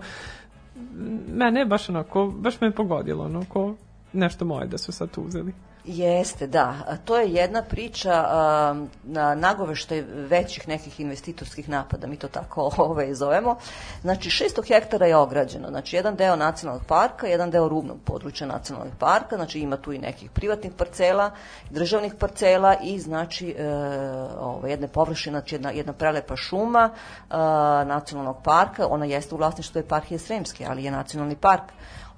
mene 1.28 1.60
je 1.60 1.66
baš 1.66 1.90
onako, 1.90 2.28
baš 2.28 2.62
me 2.62 2.68
je 2.68 2.72
pogodilo, 2.72 3.26
ono, 3.26 3.46
ko 3.50 3.76
nešto 4.14 4.46
moje 4.46 4.68
da 4.68 4.78
su 4.78 4.92
sad 4.92 5.10
uzeli. 5.18 5.54
Jeste, 5.90 6.48
da. 6.48 6.98
To 7.06 7.18
je 7.18 7.32
jedna 7.32 7.62
priča 7.62 8.12
na 9.04 9.36
nagoveštaj 9.36 10.04
većih 10.08 10.68
nekih 10.68 11.00
investitorskih 11.00 11.70
napada, 11.70 12.08
mi 12.08 12.18
to 12.18 12.28
tako 12.28 12.72
ovaj, 12.78 13.14
zovemo. 13.14 13.58
Znači, 14.02 14.30
600 14.30 14.68
hektara 14.68 15.06
je 15.06 15.16
ograđeno. 15.16 15.70
Znači, 15.70 15.96
jedan 15.96 16.16
deo 16.16 16.36
nacionalnog 16.36 16.86
parka, 16.88 17.28
jedan 17.28 17.52
deo 17.52 17.70
rubnog 17.70 17.98
područja 18.06 18.48
nacionalnog 18.48 18.94
parka, 19.00 19.36
znači 19.36 19.60
ima 19.60 19.78
tu 19.78 19.94
i 19.94 19.98
nekih 19.98 20.32
privatnih 20.32 20.72
parcela, 20.78 21.32
državnih 21.70 22.14
parcela 22.20 22.76
i 22.84 23.00
znači 23.00 23.56
e, 23.58 23.74
ovaj, 24.40 24.72
jedne 24.72 24.88
površine, 24.88 25.40
znači 25.40 25.56
jedna, 25.56 25.72
jedna 25.72 25.94
prelepa 25.94 26.36
šuma 26.36 26.90
a, 27.30 27.84
nacionalnog 27.88 28.38
parka, 28.44 28.88
ona 28.88 29.06
jeste 29.06 29.36
u 29.36 29.38
vlasništvu 29.38 29.80
eparhije 29.80 30.20
Sremske, 30.20 30.66
ali 30.70 30.84
je 30.84 30.92
nacionalni 30.92 31.36
park. 31.36 31.64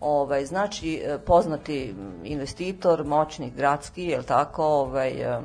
Ovaj, 0.01 0.45
znači, 0.45 1.01
e, 1.05 1.17
poznati 1.17 1.95
investitor, 2.23 3.03
moćnik, 3.03 3.53
gradski, 3.55 4.03
je 4.03 4.23
tako, 4.23 4.63
ovaj, 4.65 5.09
e, 5.09 5.39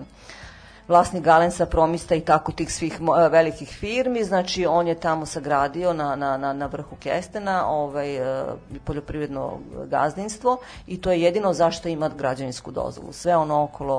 vlasnik 0.88 1.22
Galensa, 1.22 1.66
Promista 1.66 2.14
i 2.14 2.20
tako 2.20 2.52
tih 2.52 2.72
svih 2.72 2.92
e, 2.94 3.28
velikih 3.28 3.68
firmi, 3.68 4.24
znači 4.24 4.66
on 4.66 4.88
je 4.88 4.94
tamo 4.94 5.26
sagradio 5.26 5.92
na, 5.92 6.16
na, 6.16 6.36
na, 6.36 6.52
na 6.52 6.66
vrhu 6.66 6.96
Kestena 6.96 7.68
ovaj, 7.68 8.16
e, 8.16 8.44
poljoprivredno 8.84 9.58
gazdinstvo 9.86 10.58
i 10.86 11.00
to 11.00 11.10
je 11.12 11.22
jedino 11.22 11.52
zašto 11.52 11.88
ima 11.88 12.08
građevinsku 12.08 12.70
dozvolu. 12.70 13.12
Sve 13.12 13.36
ono 13.36 13.62
okolo 13.62 13.96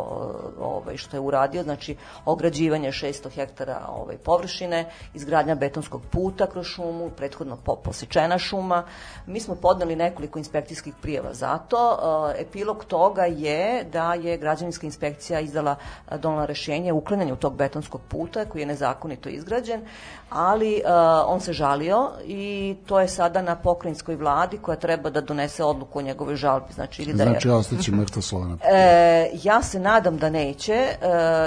e, 0.59 0.63
ovaj, 0.63 0.97
što 0.97 1.15
je 1.15 1.21
uradio, 1.21 1.63
znači 1.63 1.95
ograđivanje 2.25 2.91
600 2.91 3.29
hektara 3.29 3.85
ovaj, 3.89 4.17
površine, 4.17 4.85
izgradnja 5.13 5.55
betonskog 5.55 6.01
puta 6.11 6.47
kroz 6.47 6.65
šumu, 6.65 7.09
prethodno 7.09 7.57
po, 7.65 7.75
posečena 7.75 8.37
šuma. 8.37 8.83
Mi 9.25 9.39
smo 9.39 9.55
podneli 9.55 9.95
nekoliko 9.95 10.39
inspekcijskih 10.39 10.93
prijava 11.01 11.33
za 11.33 11.57
to. 11.57 11.99
Epilog 12.37 12.85
toga 12.85 13.25
je 13.25 13.83
da 13.83 14.13
je 14.13 14.37
građevinska 14.37 14.85
inspekcija 14.85 15.39
izdala 15.39 15.75
donala 16.19 16.45
rešenje 16.45 16.76
o 16.91 16.95
uklanjanju 16.95 17.35
tog 17.35 17.55
betonskog 17.55 18.01
puta 18.07 18.45
koji 18.45 18.61
je 18.61 18.65
nezakonito 18.65 19.29
izgrađen, 19.29 19.81
ali 20.29 20.75
e, 20.75 20.81
on 21.27 21.41
se 21.41 21.53
žalio 21.53 22.09
i 22.25 22.75
to 22.85 22.99
je 22.99 23.07
sada 23.07 23.41
na 23.41 23.55
pokrajinskoj 23.55 24.15
vladi 24.15 24.57
koja 24.57 24.75
treba 24.75 25.09
da 25.09 25.21
donese 25.21 25.63
odluku 25.63 25.99
o 25.99 26.01
njegovoj 26.01 26.35
žalbi. 26.35 26.73
Znači, 26.73 27.01
ili 27.01 27.13
da 27.13 27.23
je, 27.23 27.29
Znači, 27.29 27.49
ostaće 27.49 27.91
mrtvo 27.91 28.21
slovo 28.21 28.45
na 28.45 28.57
E, 28.63 29.29
ja 29.43 29.61
se 29.61 29.79
nadam 29.79 30.17
da 30.17 30.29
neće. 30.29 30.73
E, 30.73 30.97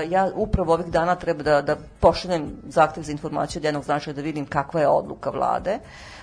ja 0.08 0.30
upravo 0.34 0.72
ovih 0.72 0.86
dana 0.86 1.14
treba 1.14 1.42
da, 1.42 1.62
da 1.62 1.76
pošaljem 2.00 2.52
zahtev 2.68 3.02
za 3.02 3.12
informaciju 3.12 3.60
od 3.60 3.64
jednog 3.64 3.84
značaja 3.84 4.14
da 4.14 4.20
vidim 4.20 4.46
kakva 4.46 4.80
je 4.80 4.88
odluka 4.88 5.30
vlade. 5.30 5.78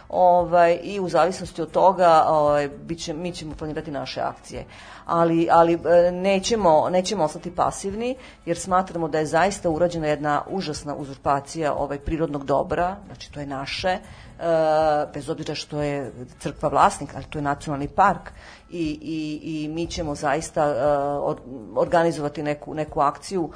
Ovaj, 0.10 0.80
I 0.84 1.00
u 1.00 1.10
zavisnosti 1.10 1.62
od 1.62 1.72
toga 1.72 2.24
ovaj, 2.28 2.70
biće, 2.70 3.14
mi 3.14 3.32
ćemo 3.32 3.56
planirati 3.56 3.92
naše 3.92 4.22
akcije. 4.22 4.66
Ali, 5.08 5.48
ali 5.52 5.74
e, 5.74 6.12
nećemo, 6.12 6.90
nećemo 6.90 7.24
ostati 7.24 7.56
pasivni 7.56 8.16
jer 8.46 8.58
smatramo 8.58 9.08
da 9.08 9.20
je 9.20 9.26
zaista 9.26 9.70
urađena 9.70 10.08
jedna 10.08 10.42
užasna 10.50 10.96
uzurpacija 10.96 11.74
ovaj, 11.74 12.00
prirodnog 12.00 12.46
dobra, 12.46 12.96
znači 13.06 13.32
to 13.32 13.40
je 13.40 13.46
naše, 13.46 13.88
e, 13.88 14.00
bez 15.14 15.30
obzira 15.30 15.56
što 15.56 15.82
je 15.82 16.12
crkva 16.40 16.70
vlasnik, 16.70 17.10
ali 17.16 17.26
to 17.26 17.38
je 17.38 17.44
nacionalni 17.44 17.88
park 17.88 18.32
i, 18.70 19.00
i, 19.02 19.40
i 19.44 19.68
mi 19.68 19.88
ćemo 19.88 20.16
zaista 20.16 20.66
or, 21.22 21.38
organizovati 21.76 22.44
neku, 22.44 22.74
neku 22.74 23.00
akciju 23.00 23.52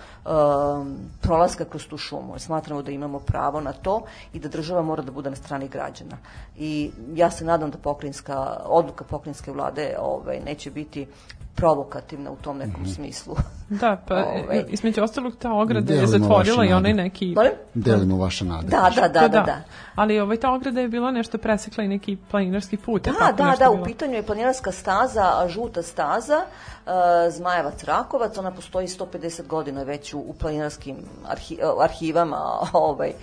prolaska 1.21 1.65
kroz 1.65 1.87
tu 1.87 1.97
šumu. 1.97 2.39
Smatramo 2.39 2.81
da 2.81 2.91
imamo 2.91 3.19
pravo 3.19 3.61
na 3.61 3.73
to 3.73 4.01
i 4.33 4.39
da 4.39 4.49
država 4.49 4.81
mora 4.81 5.03
da 5.03 5.11
bude 5.11 5.29
na 5.29 5.35
strani 5.35 5.67
građana. 5.67 6.17
I 6.57 6.91
ja 7.13 7.31
se 7.31 7.45
nadam 7.45 7.71
da 7.71 7.77
pokrinjska, 7.77 8.61
odluka 8.65 9.03
pokrinjske 9.03 9.51
vlade 9.51 9.95
ovaj, 9.99 10.39
neće 10.39 10.71
biti 10.71 11.07
provokativna 11.55 12.31
u 12.31 12.35
tom 12.35 12.57
nekom 12.57 12.85
smislu. 12.85 13.35
Da, 13.71 14.01
pa 14.07 14.15
Ovaj. 14.15 14.63
između 14.67 15.03
ostalog 15.03 15.33
ta 15.39 15.53
ograda 15.53 15.93
je 15.93 15.99
Delimo 15.99 16.07
zatvorila 16.07 16.57
vaše 16.57 16.69
i 16.69 16.73
onaj 16.73 16.93
neki... 16.93 17.33
Molim? 17.35 17.51
Delimo 17.73 18.17
vaše 18.17 18.45
nade. 18.45 18.67
Da, 18.67 18.91
da, 18.95 19.07
da, 19.07 19.19
Pa 19.19 19.27
da, 19.27 19.41
da. 19.41 19.61
Ali 19.95 20.19
ovaj, 20.19 20.37
ta 20.37 20.53
ograda 20.53 20.81
je 20.81 20.87
bila 20.87 21.11
nešto 21.11 21.37
presekla 21.37 21.83
i 21.83 21.87
neki 21.87 22.17
planinarski 22.31 22.77
put. 22.77 23.07
je 23.07 23.13
Da, 23.13 23.19
tako 23.19 23.37
da, 23.37 23.45
nešto 23.45 23.63
da, 23.63 23.69
bilo? 23.69 23.81
u 23.81 23.85
pitanju 23.85 24.13
je 24.13 24.23
planinarska 24.23 24.71
staza, 24.71 25.47
žuta 25.47 25.81
staza, 25.81 26.41
e, 26.85 27.29
Zmajevac 27.29 27.83
Rakovac, 27.83 28.37
ona 28.37 28.51
postoji 28.51 28.87
150 28.87 29.47
godina 29.47 29.83
već 29.83 30.13
u, 30.13 30.19
u 30.19 30.33
planinarskim 30.33 30.95
arhi, 31.27 31.57
e, 31.61 31.65
arhivama, 31.83 32.59
ovaj, 32.73 33.09
e, 33.09 33.13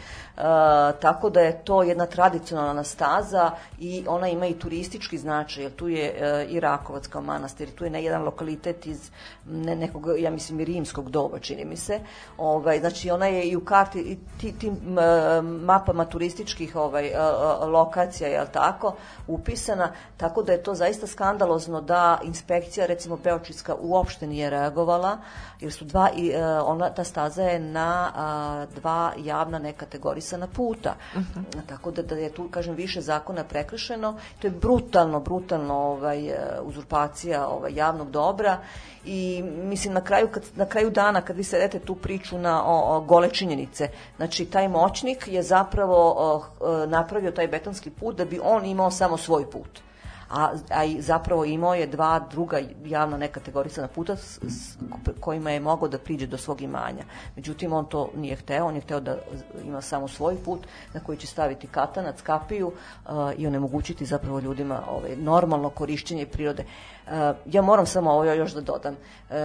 tako 1.01 1.30
da 1.30 1.40
je 1.40 1.64
to 1.64 1.82
jedna 1.82 2.07
tradicionalna 2.07 2.84
staza 2.84 3.51
i 3.78 4.05
ona 4.09 4.28
ima 4.28 4.46
i 4.46 4.55
turistički 4.55 5.18
značaj, 5.18 5.62
jer 5.62 5.72
tu 5.72 5.88
je 5.88 6.14
e, 6.18 6.46
i 6.51 6.61
Rakovac 6.61 7.07
kao 7.07 7.22
manastir, 7.22 7.70
tu 7.70 7.84
je 7.84 7.90
ne 7.90 8.03
jedan 8.03 8.18
jedan 8.18 8.24
lokalitet 8.24 8.86
iz 8.86 9.11
ne, 9.46 9.76
nekog, 9.76 10.07
ja 10.18 10.30
mislim, 10.39 10.61
i 10.61 10.64
rimskog 10.64 11.11
doba, 11.11 11.39
čini 11.39 11.64
mi 11.64 11.76
se. 11.76 12.01
Ovaj, 12.39 12.78
znači, 12.80 13.11
ona 13.11 13.26
je 13.26 13.45
i 13.49 13.57
u 13.57 13.64
karti, 13.64 13.99
i 13.99 14.18
ti, 14.41 14.53
tim 14.59 14.76
mapama 15.43 16.05
turističkih 16.05 16.76
ovaj, 16.76 17.11
lokacija, 17.66 18.28
je 18.28 18.47
tako, 18.53 18.95
upisana, 19.26 19.93
tako 20.16 20.43
da 20.43 20.53
je 20.53 20.62
to 20.62 20.74
zaista 20.74 21.07
skandalozno 21.07 21.80
da 21.80 22.20
inspekcija, 22.22 22.86
recimo 22.86 23.16
Beočitska, 23.16 23.74
uopšte 23.80 24.26
nije 24.26 24.51
reagovala, 24.51 25.18
jer 25.61 25.72
su 25.72 25.84
dva, 25.84 26.11
i, 26.16 26.30
e, 26.30 26.45
ona, 26.61 26.91
ta 26.95 27.05
staza 27.05 27.43
je 27.43 27.59
na 27.59 28.12
a, 28.14 28.66
dva 28.74 29.12
javna 29.18 29.59
nekategorisana 29.59 30.47
puta. 30.47 30.95
Tako 31.66 31.91
da, 31.91 32.03
da 32.03 32.14
je 32.14 32.30
tu, 32.30 32.49
kažem, 32.51 32.74
više 32.74 33.01
zakona 33.01 33.45
prekršeno. 33.45 34.14
To 34.39 34.47
je 34.47 34.51
brutalno, 34.51 35.20
brutalno 35.20 35.74
ovaj, 35.74 36.26
e, 36.26 36.61
uzurpacija 36.62 37.49
ovaj, 37.49 37.72
javnog 37.74 38.11
dobra 38.11 38.59
i 39.05 39.43
mislim 39.43 39.95
na 39.95 40.01
kraju, 40.01 40.18
kad, 40.27 40.43
na 40.57 40.66
kraju 40.66 40.91
dana 40.91 41.21
kad 41.21 41.37
vi 41.37 41.45
sedete 41.45 41.79
tu 41.79 41.95
priču 41.95 42.39
na 42.39 42.64
o, 42.64 42.97
o, 42.97 43.01
gole 43.01 43.31
činjenice, 43.31 43.89
znači 44.16 44.45
taj 44.45 44.69
moćnik 44.69 45.29
je 45.29 45.43
zapravo 45.43 46.14
o, 46.16 46.43
e, 46.83 46.87
napravio 46.87 47.31
taj 47.31 47.49
betonski 47.49 47.91
put 47.91 48.16
da 48.16 48.25
bi 48.25 48.41
on 48.43 48.64
imao 48.64 48.91
samo 48.91 49.16
svoj 49.16 49.51
put 49.51 49.88
a, 50.31 50.53
a 50.70 51.01
zapravo 51.01 51.45
imao 51.45 51.74
je 51.74 51.87
dva 51.87 52.20
druga 52.31 52.61
javno 52.85 53.16
nekategorisana 53.16 53.89
puta 53.89 54.16
s, 54.16 54.39
s 54.43 54.76
kojima 55.20 55.51
je 55.51 55.61
mogao 55.61 55.89
da 55.89 55.99
priđe 55.99 56.26
do 56.26 56.39
svog 56.39 56.62
imanja. 56.62 57.05
Međutim, 57.37 57.72
on 57.72 57.87
to 57.87 58.11
nije 58.16 58.37
hteo, 58.37 58.66
on 58.66 58.74
je 58.74 58.81
hteo 58.81 59.01
da 59.01 59.16
ima 59.64 59.81
samo 59.81 60.09
svoj 60.09 60.37
put 60.45 60.66
na 60.95 61.01
koji 61.01 61.18
će 61.18 61.26
staviti 61.26 61.66
katanac, 61.66 62.22
kapiju 62.22 62.66
uh, 62.66 63.12
i 63.37 63.47
onemogućiti 63.47 64.07
zapravo 64.07 64.41
ljudima 64.41 64.83
ovaj, 64.91 65.16
normalno 65.16 65.70
korišćenje 65.70 66.26
prirode. 66.26 66.64
Uh, 67.07 67.12
ja 67.47 67.62
moram 67.62 67.87
samo 67.87 68.11
ovo 68.11 68.24
još 68.24 68.53
da 68.53 68.61
dodam. 68.61 68.95
Uh, 68.95 69.37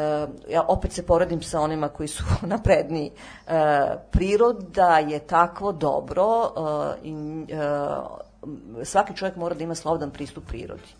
ja 0.50 0.64
opet 0.68 0.92
se 0.92 1.06
poredim 1.06 1.42
sa 1.42 1.60
onima 1.60 1.90
koji 1.90 2.08
su 2.08 2.24
napredniji. 2.54 3.12
Uh, 3.48 3.54
priroda 4.12 5.00
je 5.00 5.20
takvo 5.20 5.72
dobro 5.72 6.40
uh, 6.40 7.06
i 7.06 7.14
uh, 7.14 8.33
svaki 8.84 9.16
čovjek 9.16 9.36
mora 9.36 9.56
da 9.56 9.64
ima 9.64 9.76
slobodan 9.76 10.12
pristup 10.12 10.44
prirodi. 10.48 10.94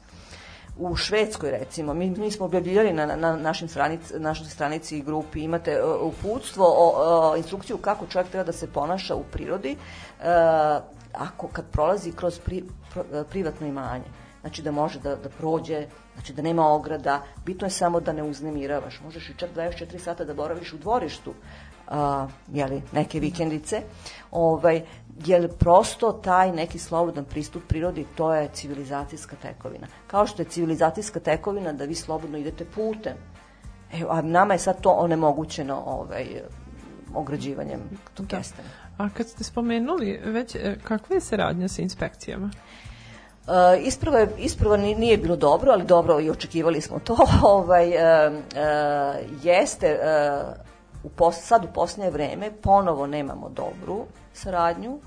U 0.78 0.96
Švedskoj 0.96 1.52
recimo, 1.52 1.94
mi, 1.94 2.10
mi 2.10 2.32
smo 2.32 2.46
objavljivali 2.46 2.94
na, 2.94 3.06
na 3.06 3.36
našim 3.36 3.68
stranic, 3.68 4.12
našoj 4.18 4.48
stranici 4.48 4.98
i 4.98 5.02
grupi, 5.02 5.44
imate 5.44 5.84
uh, 5.84 6.02
uputstvo, 6.02 6.66
o, 6.66 6.94
o, 6.98 7.36
instrukciju 7.38 7.78
kako 7.78 8.08
čovjek 8.08 8.30
treba 8.30 8.44
da 8.44 8.52
se 8.52 8.68
ponaša 8.68 9.16
u 9.16 9.24
prirodi 9.24 9.76
uh, 10.20 10.26
ako 11.14 11.48
kad 11.48 11.66
prolazi 11.72 12.12
kroz 12.12 12.40
pri, 12.40 12.64
pro, 12.94 13.04
privatno 13.30 13.68
imanje. 13.68 14.06
Znači 14.42 14.62
da 14.62 14.72
može 14.72 15.00
da, 15.00 15.16
da 15.16 15.30
prođe, 15.30 15.86
znači 16.14 16.34
da 16.34 16.42
nema 16.42 16.68
ograda, 16.68 17.22
bitno 17.46 17.68
je 17.68 17.72
samo 17.72 18.00
da 18.00 18.14
ne 18.14 18.24
uznemiravaš. 18.24 19.02
Možeš 19.06 19.30
i 19.30 19.38
čak 19.38 19.50
24 19.56 20.00
sata 20.00 20.26
da 20.26 20.34
boraviš 20.34 20.74
u 20.74 20.78
dvorištu, 20.78 21.34
a, 21.88 22.28
jeli, 22.54 22.82
neke 22.92 23.20
vikendice, 23.20 23.82
ovaj, 24.32 24.82
jer 25.26 25.58
prosto 25.58 26.12
taj 26.12 26.52
neki 26.52 26.80
slobodan 26.80 27.26
pristup 27.26 27.64
prirodi, 27.68 28.06
to 28.16 28.34
je 28.34 28.50
civilizacijska 28.54 29.36
tekovina. 29.36 29.88
Kao 30.08 30.28
što 30.28 30.42
je 30.42 30.48
civilizacijska 30.50 31.20
tekovina 31.20 31.74
da 31.74 31.86
vi 31.86 31.96
slobodno 31.96 32.38
idete 32.38 32.66
putem. 32.66 33.14
E, 33.94 34.04
a 34.10 34.22
nama 34.22 34.54
je 34.54 34.60
sad 34.60 34.82
to 34.82 34.90
onemogućeno 34.90 35.84
ovaj, 35.86 36.26
ograđivanjem 37.16 37.80
tog 38.14 38.26
Da. 38.26 38.38
kestena. 38.38 38.68
A 38.98 39.10
kad 39.10 39.28
ste 39.28 39.44
spomenuli 39.44 40.22
već, 40.26 40.56
e, 40.56 40.76
kakva 40.84 41.16
je 41.16 41.22
saradnja 41.22 41.68
sa 41.68 41.82
inspekcijama? 41.82 42.50
Uh, 43.48 43.54
isprva, 43.80 44.20
je, 44.20 44.30
isprva 44.38 44.78
ni- 44.78 44.96
nije 44.96 45.18
bilo 45.18 45.36
dobro, 45.36 45.72
ali 45.72 45.84
dobro 45.84 46.20
i 46.20 46.30
očekivali 46.30 46.82
smo 46.82 47.00
to. 47.00 47.18
ovaj, 47.44 47.88
uh, 47.88 48.34
uh, 48.34 48.44
jeste, 49.44 50.00
uh, 50.00 50.73
u 51.04 51.10
pos, 51.10 51.36
sad 51.36 51.66
u 51.66 51.74
posljednje 51.74 52.10
vreme 52.10 52.52
ponovo 52.62 53.08
nemamo 53.08 53.50
dobru 53.50 54.06
saradnju. 54.34 55.00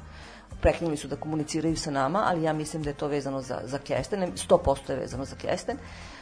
Prekinuli 0.61 0.97
su 0.97 1.09
da 1.09 1.17
komuniciraju 1.17 1.77
sa 1.77 1.91
nama, 1.91 2.25
ali 2.27 2.43
ja 2.43 2.53
mislim 2.53 2.83
da 2.83 2.91
je 2.91 2.95
to 2.95 3.09
vezano 3.09 3.43
za, 3.43 3.61
za 3.65 3.79
Kesten, 3.79 4.33
100% 4.49 4.91
je 4.91 4.97
vezano 4.97 5.25
za 5.25 5.37
Kesten. 5.37 5.77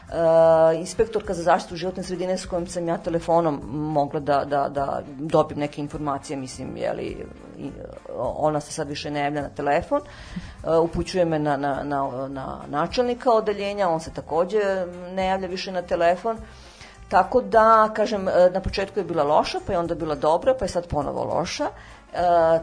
Uh, 0.09 0.81
inspektorka 0.81 1.35
za 1.35 1.43
zaštitu 1.43 1.77
životne 1.77 2.03
sredine 2.03 2.39
s 2.39 2.47
kojom 2.47 2.66
sam 2.66 2.89
ja 2.89 2.99
telefonom 2.99 3.61
mogla 3.72 4.20
da, 4.20 4.45
da, 4.45 4.68
da 4.68 5.03
dobijem 5.18 5.61
neke 5.61 5.81
informacije, 5.81 6.37
mislim, 6.37 6.77
jeli, 6.77 7.27
ona 8.18 8.61
se 8.61 8.72
sad 8.72 8.89
više 8.89 9.11
ne 9.11 9.20
javlja 9.20 9.43
na 9.43 9.49
telefon, 9.49 10.01
uh, 10.01 10.85
upućuje 10.85 11.25
me 11.25 11.39
na, 11.39 11.57
na, 11.57 11.83
na, 11.83 12.29
na 12.29 12.61
načelnika 12.68 13.31
odeljenja, 13.31 13.89
on 13.89 14.01
se 14.01 14.11
takođe 14.11 14.61
ne 15.14 15.27
javlja 15.27 15.49
više 15.49 15.72
na 15.72 15.83
telefon. 15.83 16.39
Tako 17.15 17.41
da, 17.41 17.91
kažem, 17.95 18.29
e, 18.29 18.51
na 18.51 18.61
početku 18.61 18.99
je 19.01 19.05
bila 19.05 19.23
loša, 19.23 19.61
pa 19.67 19.73
je 19.73 19.79
onda 19.79 19.95
bila 19.95 20.15
dobra, 20.15 20.55
pa 20.59 20.65
je 20.65 20.69
sad 20.69 20.87
ponovo 20.87 21.25
loša. 21.25 21.65
E, 21.65 22.19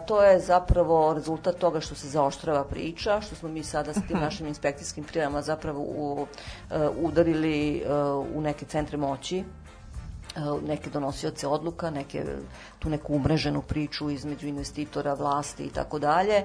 to 0.08 0.24
je 0.24 0.40
zapravo 0.40 1.14
rezultat 1.14 1.56
toga 1.56 1.80
što 1.80 1.96
se 1.96 2.08
zaoštrava 2.08 2.64
priča, 2.64 3.22
što 3.22 3.36
smo 3.36 3.50
mi 3.50 3.64
sada 3.64 3.94
s 3.94 4.08
tim 4.08 4.20
našim 4.20 4.48
inspekcijskim 4.48 5.04
prijavama 5.04 5.42
zapravo 5.42 5.80
u, 5.80 6.28
e, 6.72 6.90
udarili 7.02 7.78
e, 7.78 7.94
u 8.36 8.42
neke 8.42 8.66
centre 8.66 8.98
moći 8.98 9.44
neke 10.68 10.90
donosioce 10.90 11.48
odluka, 11.48 11.90
neke 11.90 12.26
tu 12.80 12.90
neku 12.90 13.14
umreženu 13.14 13.62
priču 13.62 14.10
između 14.10 14.48
investitora, 14.48 15.14
vlasti 15.14 15.64
i 15.64 15.70
tako 15.70 16.00
dalje. 16.00 16.44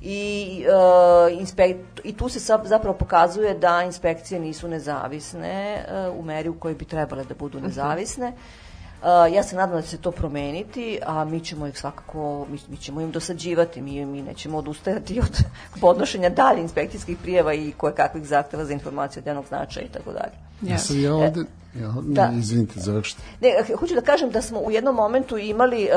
I, 0.00 0.64
e, 0.68 1.32
inspek, 1.32 1.76
I 2.04 2.12
tu 2.12 2.28
se 2.28 2.40
sa- 2.40 2.64
zapravo 2.64 2.96
pokazuje 2.96 3.54
da 3.54 3.82
inspekcije 3.82 4.40
nisu 4.40 4.68
nezavisne 4.68 5.84
e, 5.88 6.08
u 6.08 6.22
meri 6.22 6.48
u 6.48 6.54
kojoj 6.54 6.74
bi 6.74 6.84
trebale 6.84 7.24
da 7.24 7.34
budu 7.34 7.60
nezavisne. 7.60 8.26
E, 8.26 9.32
ja 9.34 9.42
se 9.42 9.56
nadam 9.56 9.76
da 9.76 9.82
će 9.82 9.88
se 9.88 9.98
to 9.98 10.10
promeniti, 10.10 10.98
a 11.06 11.24
mi 11.24 11.40
ćemo 11.40 11.66
ih 11.66 11.78
svakako, 11.78 12.46
mi, 12.50 12.58
mi 12.68 12.76
ćemo 12.76 13.00
im 13.00 13.10
dosađivati, 13.10 13.80
mi, 13.80 14.04
mi 14.06 14.22
nećemo 14.22 14.58
odustajati 14.58 15.20
od 15.20 15.42
podnošenja 15.80 16.30
dalje 16.30 16.60
inspekcijskih 16.60 17.18
prijeva 17.22 17.54
i 17.54 17.72
koje 17.76 17.94
kakvih 17.94 18.24
zahteva 18.26 18.64
za 18.64 18.72
informacije 18.72 19.20
od 19.20 19.26
jednog 19.26 19.46
značaja 19.48 19.86
i 19.86 19.88
tako 19.88 20.12
dalje. 20.12 20.32
Ja 20.62 20.78
sad 20.78 20.96
ja 20.96 21.14
ovde, 21.14 21.44
ja, 21.76 21.94
da. 21.98 22.30
izvinite, 22.32 22.72
završite. 22.76 23.22
Ne, 23.40 23.48
hoću 23.76 23.94
da 23.94 24.00
kažem 24.00 24.30
da 24.30 24.42
smo 24.42 24.60
u 24.60 24.70
jednom 24.70 24.94
momentu 24.94 25.38
imali 25.38 25.84
uh, 25.84 25.90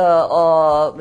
uh, 0.94 1.00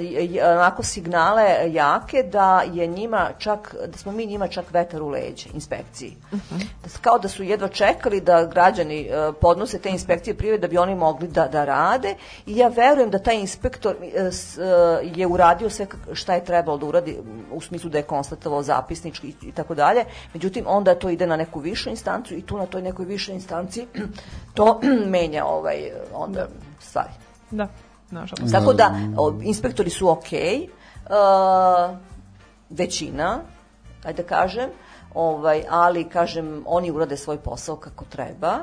onako 0.50 0.82
signale 0.82 1.44
jake 1.68 2.22
da 2.22 2.62
je 2.64 2.86
njima 2.86 3.28
čak, 3.38 3.74
da 3.86 3.98
smo 3.98 4.12
mi 4.12 4.26
njima 4.26 4.48
čak 4.48 4.64
vetar 4.70 5.02
u 5.02 5.08
leđe 5.08 5.48
inspekciji. 5.54 6.16
Da 6.82 6.88
s- 6.88 6.96
Kao 6.98 7.18
da 7.18 7.28
su 7.28 7.42
jedva 7.42 7.68
čekali 7.68 8.20
da 8.20 8.44
građani 8.44 9.08
uh, 9.28 9.34
podnose 9.34 9.78
te 9.78 9.90
inspekcije 9.90 10.34
prijeve 10.34 10.58
da 10.58 10.68
bi 10.68 10.78
oni 10.78 10.94
mogli 10.94 11.28
da, 11.28 11.48
da 11.48 11.64
rade 11.64 12.14
i 12.46 12.56
ja 12.56 12.68
verujem 12.68 13.10
da 13.10 13.18
taj 13.18 13.36
inspektor 13.36 13.96
uh, 13.96 14.04
s- 14.26 14.58
uh, 14.58 14.64
je 15.10 15.26
uradio 15.26 15.70
sve 15.70 15.86
šta 16.12 16.34
je 16.34 16.44
trebalo 16.44 16.78
da 16.78 16.86
uradi 16.86 17.16
u 17.52 17.60
smislu 17.60 17.90
da 17.90 17.98
je 17.98 18.04
konstatovao 18.04 18.62
zapisnički 18.62 19.26
i, 19.28 19.48
i 19.48 19.52
tako 19.52 19.74
dalje. 19.74 20.04
Međutim, 20.34 20.64
onda 20.68 20.94
to 20.94 21.10
ide 21.10 21.26
na 21.26 21.36
neku 21.36 21.60
višu 21.60 21.90
instancu 21.90 22.34
i 22.34 22.42
tu 22.42 22.58
na 22.58 22.66
toj 22.66 22.82
nekoj 22.82 23.04
višoj 23.04 23.34
instanci 23.34 23.86
to 24.54 24.67
menja 25.14 25.44
ovaj, 25.44 25.90
onda 26.14 26.48
stvari. 26.80 27.10
Da, 27.50 27.68
nažalost. 28.10 28.52
Tako 28.52 28.72
da, 28.72 28.94
o, 29.16 29.40
inspektori 29.42 29.90
su 29.90 30.08
okej, 30.08 30.68
uh, 31.04 31.96
većina, 32.70 33.40
ajde 34.04 34.22
da 34.22 34.28
kažem, 34.28 34.70
ovaj, 35.14 35.64
ali, 35.70 36.08
kažem, 36.08 36.62
oni 36.66 36.90
urade 36.90 37.16
svoj 37.16 37.38
posao 37.38 37.76
kako 37.76 38.04
treba, 38.04 38.58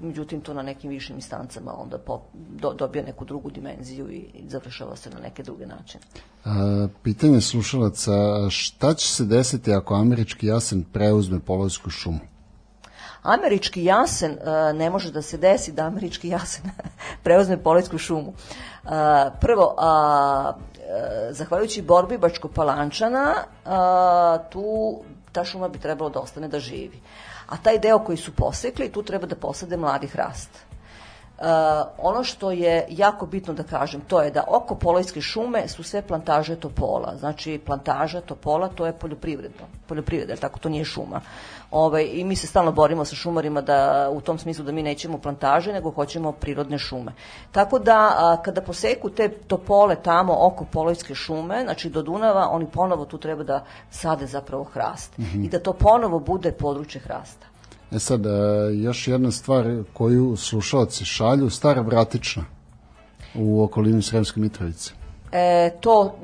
međutim, 0.00 0.40
to 0.40 0.54
na 0.54 0.62
nekim 0.62 0.90
višim 0.90 1.16
instancama 1.16 1.80
onda 1.80 1.98
po, 1.98 2.20
do, 2.32 2.72
dobija 2.72 3.04
neku 3.04 3.24
drugu 3.24 3.50
dimenziju 3.50 4.10
i, 4.10 4.16
i 4.16 4.48
završava 4.48 4.96
se 4.96 5.10
na 5.10 5.18
neke 5.20 5.42
druge 5.42 5.66
načine. 5.66 6.04
A, 6.44 6.88
pitanje 7.02 7.40
slušalaca, 7.40 8.12
šta 8.50 8.94
će 8.94 9.08
se 9.08 9.24
desiti 9.24 9.72
ako 9.72 9.94
američki 9.94 10.46
jasen 10.46 10.84
preuzme 10.92 11.40
Polovsku 11.40 11.90
šumu? 11.90 12.20
Američki 13.22 13.84
jasen 13.84 14.32
uh, 14.32 14.78
ne 14.78 14.90
može 14.90 15.12
da 15.12 15.22
se 15.22 15.36
desi 15.36 15.72
da 15.72 15.86
američki 15.86 16.28
jasen 16.28 16.70
preuzme 17.24 17.62
poljsku 17.62 17.98
šumu. 17.98 18.32
Uh, 18.84 18.90
prvo, 19.40 19.76
e, 19.78 21.32
zahvaljujući 21.32 21.82
borbi 21.82 22.18
Bačko-Palančana, 22.18 23.34
tu 24.50 24.98
ta 25.32 25.44
šuma 25.44 25.68
bi 25.68 25.78
trebalo 25.78 26.10
da 26.10 26.20
ostane 26.20 26.48
da 26.48 26.60
živi. 26.60 27.00
A 27.46 27.56
taj 27.56 27.78
deo 27.78 27.98
koji 27.98 28.18
su 28.18 28.34
posekli, 28.34 28.92
tu 28.92 29.02
treba 29.02 29.26
da 29.26 29.36
posade 29.36 29.76
mladi 29.76 30.06
hrast. 30.06 30.50
Uh, 31.38 31.44
ono 31.98 32.24
što 32.24 32.50
je 32.50 32.86
jako 32.88 33.26
bitno 33.26 33.54
da 33.54 33.62
kažem, 33.62 34.00
to 34.00 34.22
je 34.22 34.30
da 34.30 34.44
oko 34.48 34.74
Polojske 34.74 35.20
šume 35.20 35.68
su 35.68 35.82
sve 35.82 36.02
plantaže 36.02 36.56
topola. 36.56 37.14
Znači, 37.18 37.60
plantaža 37.66 38.20
topola, 38.20 38.68
to 38.68 38.86
je 38.86 38.92
poljoprivredno. 38.92 39.66
Poljoprivreda, 39.86 40.36
tako, 40.36 40.58
to 40.58 40.68
nije 40.68 40.84
šuma. 40.84 41.20
Ovaj, 41.70 42.10
I 42.12 42.24
mi 42.24 42.36
se 42.36 42.46
stalno 42.46 42.72
borimo 42.72 43.04
sa 43.04 43.16
šumarima 43.16 43.60
da 43.60 44.08
u 44.12 44.20
tom 44.20 44.38
smislu 44.38 44.64
da 44.64 44.72
mi 44.72 44.82
nećemo 44.82 45.18
plantaže, 45.18 45.72
nego 45.72 45.90
hoćemo 45.90 46.32
prirodne 46.32 46.78
šume. 46.78 47.12
Tako 47.52 47.78
da, 47.78 48.14
a, 48.18 48.42
kada 48.42 48.60
poseku 48.60 49.10
te 49.10 49.28
topole 49.28 49.96
tamo 50.02 50.36
oko 50.38 50.64
Polojske 50.64 51.14
šume, 51.14 51.62
znači 51.62 51.90
do 51.90 52.02
Dunava, 52.02 52.48
oni 52.50 52.66
ponovo 52.66 53.04
tu 53.04 53.18
treba 53.18 53.42
da 53.42 53.64
sade 53.90 54.26
zapravo 54.26 54.64
hrast. 54.64 55.18
I 55.34 55.48
da 55.48 55.58
to 55.58 55.72
ponovo 55.72 56.18
bude 56.18 56.52
područje 56.52 57.00
hrasta. 57.00 57.46
E 57.92 57.98
sad, 57.98 58.26
e, 58.26 58.30
još 58.74 59.08
jedna 59.08 59.30
stvar 59.30 59.64
koju 59.92 60.36
slušalci 60.36 61.04
šalju, 61.04 61.50
stara 61.50 61.80
vratična 61.80 62.44
u 63.34 63.62
okolini 63.62 64.02
Sremske 64.02 64.40
Mitrovice. 64.40 64.92
E, 65.32 65.70
to, 65.80 66.16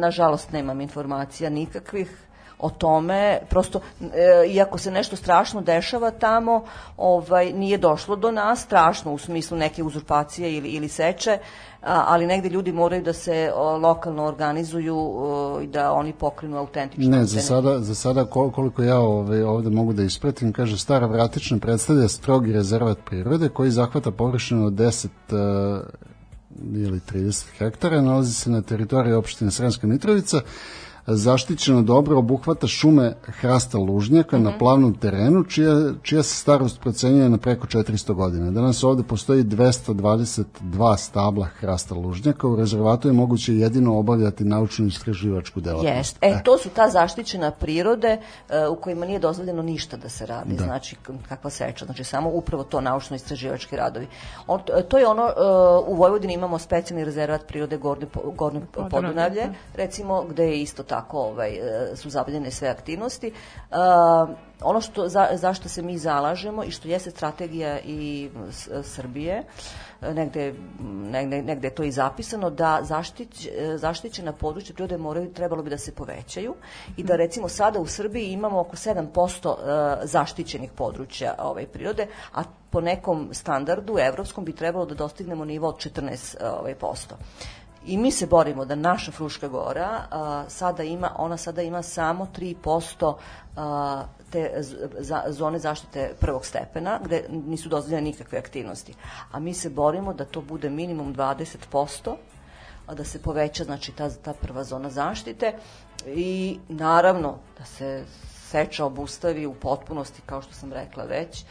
nažalost, 0.00 0.52
nemam 0.52 0.80
informacija 0.80 1.50
nikakvih 1.50 2.27
o 2.58 2.70
tome, 2.70 3.40
prosto, 3.48 3.80
e, 4.00 4.46
iako 4.48 4.78
se 4.78 4.90
nešto 4.90 5.16
strašno 5.16 5.60
dešava 5.60 6.10
tamo, 6.10 6.64
ovaj, 6.96 7.52
nije 7.52 7.78
došlo 7.78 8.16
do 8.16 8.30
nas, 8.30 8.62
strašno 8.62 9.12
u 9.12 9.18
smislu 9.18 9.56
neke 9.58 9.82
uzurpacije 9.82 10.56
ili, 10.56 10.68
ili 10.68 10.88
seče, 10.88 11.38
a, 11.82 12.04
ali 12.06 12.26
negde 12.26 12.48
ljudi 12.48 12.72
moraju 12.72 13.02
da 13.02 13.12
se 13.12 13.52
o, 13.54 13.76
lokalno 13.76 14.24
organizuju 14.24 14.96
o, 14.98 15.60
i 15.62 15.66
da 15.66 15.92
oni 15.92 16.12
pokrenu 16.12 16.56
autentično. 16.56 17.16
Ne, 17.16 17.24
za 17.24 17.40
sada, 17.40 17.80
za 17.80 17.94
sada 17.94 18.24
kol- 18.24 18.50
koliko 18.50 18.82
ja 18.82 18.98
ove, 18.98 19.44
ovde 19.44 19.70
mogu 19.70 19.92
da 19.92 20.02
ispratim, 20.02 20.52
kaže 20.52 20.78
Stara 20.78 21.06
Vratična 21.06 21.58
predstavlja 21.58 22.08
strogi 22.08 22.52
rezervat 22.52 22.98
prirode 23.04 23.48
koji 23.48 23.70
zahvata 23.70 24.10
površinu 24.10 24.66
od 24.66 24.72
10 24.72 25.06
uh, 25.06 25.86
ili 26.74 27.00
30 27.12 27.44
hektara, 27.58 28.00
nalazi 28.00 28.34
se 28.34 28.50
na 28.50 28.62
teritoriji 28.62 29.14
opštine 29.14 29.50
Sremska 29.50 29.86
Mitrovica, 29.86 30.40
zaštićeno 31.14 31.82
dobro 31.82 32.18
obuhvata 32.18 32.66
šume 32.66 33.14
hrasta 33.22 33.78
lužnjaka 33.78 34.38
na 34.38 34.58
plavnom 34.58 34.94
terenu, 34.94 35.44
čija, 35.44 35.92
čija 36.02 36.22
se 36.22 36.36
starost 36.36 36.80
procenjuje 36.80 37.28
na 37.28 37.38
preko 37.38 37.66
400 37.66 38.12
godina. 38.12 38.50
Danas 38.50 38.84
ovde 38.84 39.02
postoji 39.02 39.44
222 39.44 40.96
stabla 40.96 41.46
hrasta 41.46 41.94
lužnjaka, 41.94 42.48
u 42.48 42.56
rezervatu 42.56 43.08
je 43.08 43.12
moguće 43.12 43.54
jedino 43.54 43.98
obavljati 43.98 44.44
naučno-istraživačku 44.44 45.60
delatnost. 45.60 45.96
Jest. 45.96 46.18
E, 46.20 46.42
to 46.44 46.58
su 46.58 46.68
ta 46.68 46.88
zaštićena 46.90 47.50
prirode 47.50 48.08
e, 48.48 48.66
u 48.68 48.76
kojima 48.76 49.06
nije 49.06 49.18
dozvoljeno 49.18 49.62
ništa 49.62 49.96
da 49.96 50.08
se 50.08 50.26
radi, 50.26 50.54
Da. 50.54 50.64
znači 50.64 50.96
kakva 51.28 51.50
seča, 51.50 51.84
znači 51.84 52.04
samo 52.04 52.30
upravo 52.30 52.64
to 52.64 52.80
naučno-istraživački 52.80 53.76
radovi. 53.76 54.06
On, 54.46 54.60
to 54.88 54.98
je 54.98 55.06
ono, 55.06 55.24
e, 55.24 55.32
u 55.86 55.94
Vojvodini 55.94 56.34
imamo 56.34 56.58
specijalni 56.58 57.04
rezervat 57.04 57.46
prirode 57.46 57.76
Gornje, 57.76 58.06
Gornje 58.36 58.60
Podunavlje, 58.90 59.48
recimo, 59.74 60.24
gde 60.24 60.44
je 60.44 60.62
isto 60.62 60.82
tako 60.82 60.97
ovaj, 61.10 61.50
e, 61.50 61.96
su 61.96 62.10
zabavljene 62.10 62.50
sve 62.50 62.68
aktivnosti. 62.68 63.26
E, 63.26 63.32
ono 64.62 64.80
što, 64.80 65.08
za, 65.08 65.28
zašto 65.32 65.68
se 65.68 65.82
mi 65.82 65.98
zalažemo 65.98 66.64
i 66.64 66.70
što 66.70 66.88
jeste 66.88 67.10
strategija 67.10 67.78
i 67.80 68.30
s- 68.50 68.68
Srbije, 68.84 69.44
negde, 70.02 70.54
negde, 71.10 71.42
negde 71.42 71.66
je 71.68 71.74
to 71.74 71.82
i 71.82 71.92
zapisano, 71.92 72.50
da 72.50 72.78
zaštić, 72.82 73.48
zaštićena 73.76 74.32
područja 74.32 74.74
prirode 74.74 74.98
moraju, 74.98 75.32
trebalo 75.32 75.62
bi 75.62 75.70
da 75.70 75.78
se 75.78 75.94
povećaju 75.94 76.54
i 76.96 77.02
da 77.02 77.16
recimo 77.16 77.48
sada 77.48 77.80
u 77.80 77.86
Srbiji 77.86 78.32
imamo 78.32 78.60
oko 78.60 78.76
7% 78.76 79.54
e, 80.02 80.06
zaštićenih 80.06 80.72
područja 80.72 81.34
ovaj, 81.38 81.66
prirode, 81.66 82.06
a 82.34 82.42
po 82.70 82.80
nekom 82.80 83.28
standardu 83.32 83.98
evropskom 83.98 84.44
bi 84.44 84.52
trebalo 84.52 84.86
da 84.86 84.94
dostignemo 84.94 85.44
nivo 85.44 85.68
od 85.68 85.76
14%. 85.76 86.36
Ovaj, 86.60 86.74
posto. 86.74 87.16
I 87.88 87.96
mi 87.96 88.10
se 88.10 88.26
borimo 88.26 88.64
da 88.64 88.74
naša 88.74 89.12
Fruška 89.12 89.48
gora 89.48 90.02
a, 90.10 90.44
sada 90.48 90.82
ima, 90.82 91.10
ona 91.18 91.36
sada 91.36 91.62
ima 91.62 91.82
samo 91.82 92.28
3% 92.36 93.14
a, 93.56 94.04
te 94.30 94.50
za, 94.98 95.22
zone 95.28 95.58
zaštite 95.58 96.14
prvog 96.20 96.46
stepena, 96.46 97.00
gde 97.04 97.24
nisu 97.28 97.68
dozvoljene 97.68 98.02
nikakve 98.02 98.38
aktivnosti. 98.38 98.94
A 99.32 99.40
mi 99.40 99.54
se 99.54 99.70
borimo 99.70 100.14
da 100.14 100.24
to 100.24 100.40
bude 100.40 100.70
minimum 100.70 101.14
20%, 101.14 102.14
a 102.86 102.94
da 102.94 103.04
se 103.04 103.22
poveća 103.22 103.64
znači 103.64 103.92
ta, 103.92 104.10
ta 104.10 104.32
prva 104.32 104.64
zona 104.64 104.90
zaštite 104.90 105.52
i 106.06 106.58
naravno 106.68 107.38
da 107.58 107.64
se 107.64 108.04
seča 108.50 108.84
obustavi 108.84 109.46
u 109.46 109.54
potpunosti, 109.54 110.22
kao 110.26 110.42
što 110.42 110.52
sam 110.52 110.72
rekla 110.72 111.04
već. 111.04 111.42
E, 111.42 111.46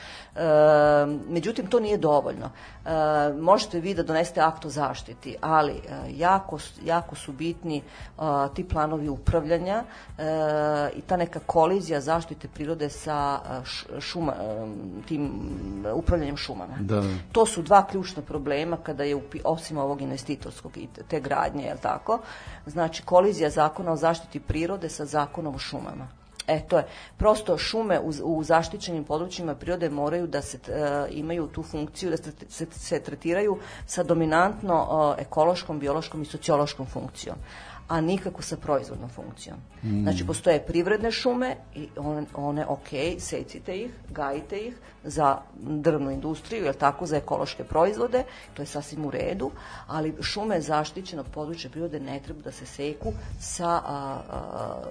međutim, 1.29 1.67
to 1.67 1.79
nije 1.79 1.97
dovoljno. 1.97 2.49
E, 2.49 2.89
možete 3.39 3.79
vi 3.79 3.93
da 3.93 4.03
donesete 4.03 4.41
akt 4.41 4.65
o 4.65 4.69
zaštiti, 4.69 5.35
ali 5.41 5.71
e, 5.71 5.81
jako, 6.09 6.57
jako 6.85 7.15
su 7.15 7.31
bitni 7.31 7.77
e, 7.77 8.21
ti 8.55 8.63
planovi 8.63 9.09
upravljanja 9.09 9.83
e, 9.83 10.23
i 10.95 11.01
ta 11.01 11.17
neka 11.17 11.39
kolizija 11.39 12.01
zaštite 12.01 12.47
prirode 12.47 12.89
sa 12.89 13.39
e, 13.39 14.01
šuma, 14.01 14.33
e, 14.33 14.65
tim 15.07 15.31
upravljanjem 15.93 16.37
šumama. 16.37 16.77
Da. 16.79 17.03
To 17.31 17.45
su 17.45 17.61
dva 17.61 17.85
ključna 17.85 18.21
problema 18.23 18.77
kada 18.77 19.03
je, 19.03 19.21
osim 19.43 19.77
ovog 19.77 20.01
investitorskog 20.01 20.77
i 20.77 20.87
te- 20.95 21.03
te 21.03 21.19
gradnje, 21.19 21.63
je 21.63 21.77
tako? 21.81 22.19
Znači, 22.65 23.03
kolizija 23.03 23.49
zakona 23.49 23.91
o 23.91 23.95
zaštiti 23.95 24.39
prirode 24.39 24.89
sa 24.89 25.05
zakonom 25.05 25.55
o 25.55 25.59
šumama. 25.59 26.16
E, 26.47 26.59
to 26.67 26.77
je. 26.77 26.87
Prosto 27.17 27.57
šume 27.57 27.99
u, 27.99 28.11
u 28.23 28.43
zaštićenim 28.43 29.03
područjima 29.03 29.55
prirode 29.55 29.89
moraju 29.89 30.27
da 30.27 30.41
se, 30.41 30.57
e, 30.67 31.07
imaju 31.11 31.47
tu 31.47 31.63
funkciju, 31.63 32.09
da 32.09 32.17
se, 32.17 32.31
se, 32.49 32.65
se 32.71 33.03
tretiraju 33.03 33.57
sa 33.85 34.03
dominantno 34.03 34.87
e, 35.17 35.21
ekološkom, 35.21 35.79
biološkom 35.79 36.21
i 36.21 36.25
sociološkom 36.25 36.85
funkcijom 36.85 37.35
a 37.87 38.01
nikako 38.01 38.41
sa 38.41 38.57
proizvodnom 38.57 39.09
funkcijom. 39.09 39.57
Mm. 39.83 40.03
Znači, 40.03 40.25
postoje 40.25 40.65
privredne 40.67 41.11
šume 41.11 41.55
i 41.75 41.87
one, 41.97 42.25
one 42.33 42.65
ok, 42.65 42.89
secite 43.19 43.77
ih, 43.77 43.91
gajite 44.09 44.57
ih 44.57 44.77
za 45.03 45.37
drvnu 45.59 46.11
industriju, 46.11 46.63
jel 46.63 46.73
tako, 46.73 47.05
za 47.05 47.17
ekološke 47.17 47.63
proizvode, 47.63 48.23
to 48.53 48.61
je 48.61 48.65
sasvim 48.65 49.05
u 49.05 49.11
redu, 49.11 49.51
ali 49.87 50.13
šume 50.21 50.61
zaštićenog 50.61 51.25
područja 51.33 51.69
prirode 51.69 51.99
ne 51.99 52.19
treba 52.19 52.41
da 52.41 52.51
se 52.51 52.65
seku 52.65 53.13
sa, 53.39 53.69
a, 53.69 53.81
a, 53.85 54.19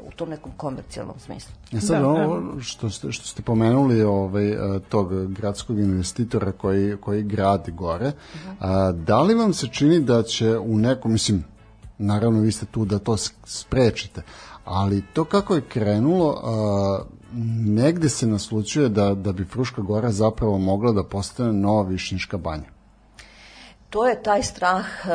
u 0.09 0.11
tom 0.11 0.29
nekom 0.29 0.53
komercijalnom 0.57 1.19
smislu. 1.19 1.53
E 1.73 1.81
sad 1.81 2.01
Da, 2.01 2.09
ovo 2.09 2.61
što 2.61 2.91
ste, 2.91 3.13
što 3.13 3.27
ste 3.27 3.43
pomenuli 3.43 4.03
ovaj, 4.03 4.49
e, 4.49 4.81
tog 4.89 5.33
gradskog 5.33 5.79
investitora 5.79 6.53
koji, 6.53 6.97
koji 6.97 7.23
gradi 7.23 7.73
gore, 7.73 8.13
a, 8.61 8.93
da 8.93 9.23
li 9.23 9.35
vam 9.35 9.53
se 9.53 9.69
čini 9.69 10.01
da 10.01 10.23
će 10.23 10.59
u 10.59 10.79
nekom, 10.79 11.13
mislim, 11.13 11.45
naravno 11.99 12.41
vi 12.41 12.53
ste 12.53 12.67
tu 12.67 12.85
da 12.85 12.99
to 12.99 13.17
sprečite, 13.45 14.23
ali 14.65 15.03
to 15.13 15.25
kako 15.25 15.55
je 15.55 15.69
krenulo, 15.69 16.43
negde 17.65 18.09
se 18.09 18.27
naslučuje 18.27 18.89
da, 18.89 19.15
da 19.15 19.33
bi 19.33 19.45
Fruška 19.45 19.83
gora 19.83 20.11
zapravo 20.11 20.59
mogla 20.59 20.93
da 20.93 21.03
postane 21.03 21.53
nova 21.53 21.83
Višnjiška 21.83 22.39
banja. 22.39 22.76
To 23.97 24.07
je 24.07 24.23
taj 24.23 24.43
strah 24.43 24.85
uh, 25.05 25.11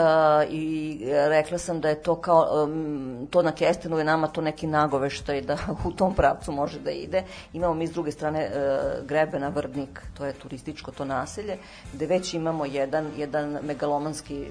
i 0.50 1.00
rekla 1.06 1.58
sam 1.58 1.82
da 1.82 1.90
je 1.90 2.02
to 2.02 2.16
kao, 2.16 2.64
um, 2.64 3.28
to 3.30 3.42
na 3.42 3.52
Kestenu 3.52 3.98
je 3.98 4.04
nama 4.04 4.28
to 4.28 4.42
neki 4.42 4.68
nagoveštaj 4.68 5.42
da 5.42 5.58
u 5.86 5.92
tom 5.92 6.16
pravcu 6.16 6.52
može 6.52 6.80
da 6.80 6.92
ide. 6.92 7.24
Imamo 7.54 7.74
mi 7.74 7.88
s 7.88 7.92
druge 7.92 8.12
strane 8.12 8.50
uh, 8.50 9.08
Grebena 9.08 9.50
Vrdnik, 9.50 10.02
to 10.18 10.26
je 10.26 10.34
turističko 10.34 10.92
to 10.92 11.06
naselje, 11.06 11.58
gde 11.94 12.06
već 12.06 12.34
imamo 12.34 12.66
jedan, 12.66 13.12
jedan 13.18 13.60
megalomanski 13.62 14.48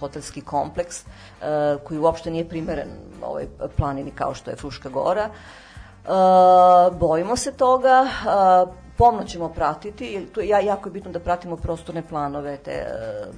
hotelski 0.00 0.40
kompleks 0.40 1.02
uh, 1.02 1.82
koji 1.84 1.98
uopšte 1.98 2.30
nije 2.30 2.48
primeren 2.48 2.88
ovoj 3.22 3.48
planini 3.76 4.10
kao 4.10 4.34
što 4.34 4.50
je 4.50 4.56
Fruška 4.56 4.88
gora. 4.88 5.28
Uh, 5.28 6.98
bojimo 6.98 7.36
se 7.36 7.52
toga, 7.52 8.02
uh, 8.02 8.81
pomno 8.96 9.24
ćemo 9.24 9.48
pratiti, 9.48 10.04
jer 10.04 10.32
to 10.32 10.40
je 10.40 10.48
ja- 10.48 10.60
jako 10.60 10.88
je 10.88 10.92
bitno 10.92 11.10
da 11.10 11.20
pratimo 11.20 11.56
prostorne 11.56 12.02
planove, 12.02 12.56
te 12.56 12.70
e, 12.70 12.86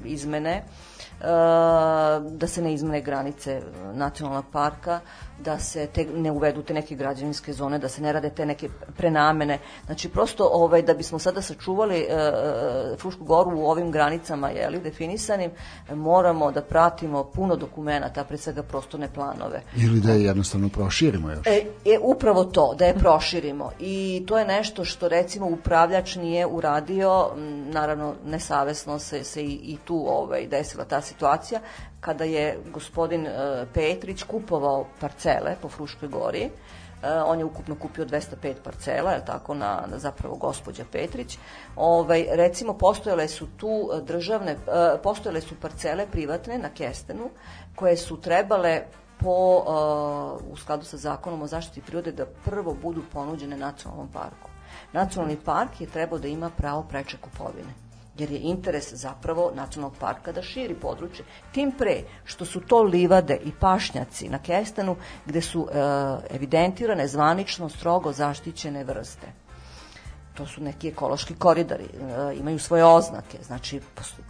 izmene, 0.05 0.51
e, 0.51 0.65
da 2.21 2.47
se 2.47 2.63
ne 2.63 2.75
izmene 2.75 3.01
granice 3.01 3.63
nacionalnog 3.95 4.45
parka, 4.53 5.01
da 5.39 5.59
se 5.59 5.87
te, 5.87 6.05
ne 6.05 6.31
uvedu 6.31 6.63
te 6.63 6.75
neke 6.75 6.95
građevinske 6.95 7.53
zone, 7.53 7.79
da 7.79 7.89
se 7.89 8.03
ne 8.03 8.13
rade 8.13 8.31
te 8.31 8.47
neke 8.47 8.69
prenamene. 8.97 9.59
Znači, 9.87 10.09
prosto 10.09 10.51
ovaj, 10.53 10.83
da 10.83 10.95
bismo 10.95 11.19
sada 11.19 11.43
sačuvali 11.43 11.97
e, 11.97 12.07
e, 12.09 12.97
Frušku 12.99 13.25
goru 13.25 13.59
u 13.61 13.67
ovim 13.67 13.91
granicama 13.93 14.51
jeli, 14.51 14.81
definisanim, 14.81 15.51
e, 15.89 15.95
moramo 15.95 16.51
da 16.53 16.63
pratimo 16.63 17.25
puno 17.25 17.57
dokumenta, 17.57 18.25
pre 18.25 18.39
svega 18.39 18.63
prostorne 18.63 19.09
planove. 19.15 19.63
Ili 19.77 20.01
da 20.01 20.13
je 20.13 20.25
jednostavno 20.25 20.69
proširimo 20.69 21.31
još. 21.31 21.47
E, 21.47 21.51
e, 21.85 21.99
upravo 22.03 22.45
to, 22.45 22.75
da 22.79 22.85
je 22.85 22.95
proširimo. 22.95 23.71
I 23.81 24.25
to 24.29 24.39
je 24.39 24.45
nešto 24.47 24.85
što 24.85 25.09
recimo 25.09 25.44
upravljač 25.47 26.17
nije 26.17 26.47
uradio, 26.47 27.31
naravno 27.67 28.15
nesavesno 28.25 28.99
se, 28.99 29.25
se 29.25 29.43
i, 29.43 29.53
i 29.53 29.79
tu 29.85 30.05
ovaj, 30.09 30.47
desila 30.47 30.85
ta 30.85 31.01
situacija, 31.01 31.61
kada 32.01 32.25
je 32.25 32.59
gospodin 32.73 33.27
e, 33.27 33.31
Petrić 33.75 34.23
kupovao 34.23 34.87
parcele 35.01 35.57
po 35.63 35.69
Fruškoj 35.69 36.09
gori, 36.09 36.43
e, 36.43 36.51
on 37.27 37.39
je 37.39 37.45
ukupno 37.45 37.75
kupio 37.75 38.05
205 38.05 38.55
parcela, 38.65 39.13
je 39.13 39.25
tako, 39.25 39.55
na, 39.55 39.83
na 39.91 39.99
zapravo 39.99 40.37
gospođa 40.37 40.85
Petrić. 40.93 41.39
Ovaj, 41.77 42.27
recimo, 42.31 42.79
postojale 42.79 43.29
su 43.29 43.47
tu 43.57 43.91
državne, 44.03 44.53
e, 44.53 44.57
postojale 45.03 45.41
su 45.41 45.55
parcele 45.61 46.07
privatne 46.07 46.59
na 46.59 46.69
Kestenu, 46.69 47.31
koje 47.77 47.97
su 47.97 48.21
trebale 48.21 48.83
po, 49.25 49.65
uh, 50.39 50.53
u 50.53 50.57
skladu 50.57 50.85
sa 50.85 50.97
zakonom 50.97 51.43
o 51.43 51.47
zaštiti 51.47 51.81
prirode 51.81 52.13
da 52.13 52.27
prvo 52.45 52.77
budu 52.83 53.03
ponuđene 53.13 53.57
nacionalnom 53.57 54.09
parku. 54.09 54.44
Nacionalni 54.95 55.37
park 55.45 55.81
je 55.81 55.87
trebao 55.87 56.19
da 56.19 56.29
ima 56.29 56.51
pravo 56.51 56.83
preče 56.83 57.17
kupovine 57.17 57.75
jer 58.19 58.31
je 58.31 58.39
interes 58.39 58.93
zapravo 58.95 59.53
nacionalnog 59.55 59.99
parka 59.99 60.33
da 60.33 60.43
širi 60.43 60.75
područje. 60.75 61.25
Tim 61.53 61.73
pre 61.79 62.03
što 62.25 62.45
su 62.45 62.61
to 62.61 62.83
livade 62.83 63.39
i 63.45 63.53
pašnjaci 63.61 64.29
na 64.29 64.39
Kestanu 64.39 64.97
gde 65.27 65.41
su 65.41 65.61
uh, 65.61 65.71
evidentirane 66.31 67.09
zvanično 67.09 67.69
strogo 67.69 68.13
zaštićene 68.13 68.85
vrste. 68.85 69.44
To 70.35 70.47
su 70.47 70.61
neki 70.61 70.89
ekološki 70.89 71.35
koridori, 71.35 71.85
e, 71.85 72.37
imaju 72.37 72.59
svoje 72.59 72.85
oznake, 72.85 73.39
znači 73.43 73.81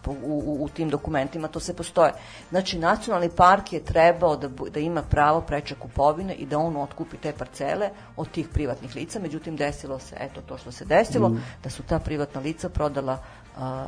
u, 0.07 0.11
u, 0.11 0.65
u 0.65 0.69
tim 0.69 0.91
dokumentima 0.91 1.49
to 1.49 1.61
se 1.61 1.77
postoje. 1.77 2.13
Znači, 2.51 2.79
nacionalni 2.79 3.31
park 3.37 3.73
je 3.73 3.85
trebao 3.85 4.37
da, 4.37 4.49
da 4.49 4.81
ima 4.81 5.03
pravo 5.03 5.41
preče 5.41 5.75
kupovine 5.75 6.35
i 6.35 6.47
da 6.47 6.59
on 6.59 6.77
otkupi 6.77 7.17
te 7.17 7.33
parcele 7.33 7.91
od 8.17 8.31
tih 8.31 8.49
privatnih 8.49 8.97
lica, 8.97 9.19
međutim 9.19 9.57
desilo 9.57 9.99
se, 9.99 10.17
eto 10.21 10.41
to 10.41 10.59
što 10.59 10.73
se 10.73 10.85
desilo, 10.85 11.33
da 11.63 11.71
su 11.71 11.83
ta 11.83 11.99
privatna 11.99 12.41
lica 12.41 12.69
prodala 12.69 13.19
a, 13.59 13.87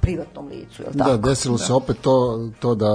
privatnom 0.00 0.48
licu, 0.48 0.82
je 0.82 0.88
li 0.88 0.98
tako? 0.98 1.10
Da, 1.10 1.16
desilo 1.16 1.58
se 1.58 1.72
opet 1.72 1.96
to, 2.00 2.48
to 2.60 2.74
da 2.74 2.92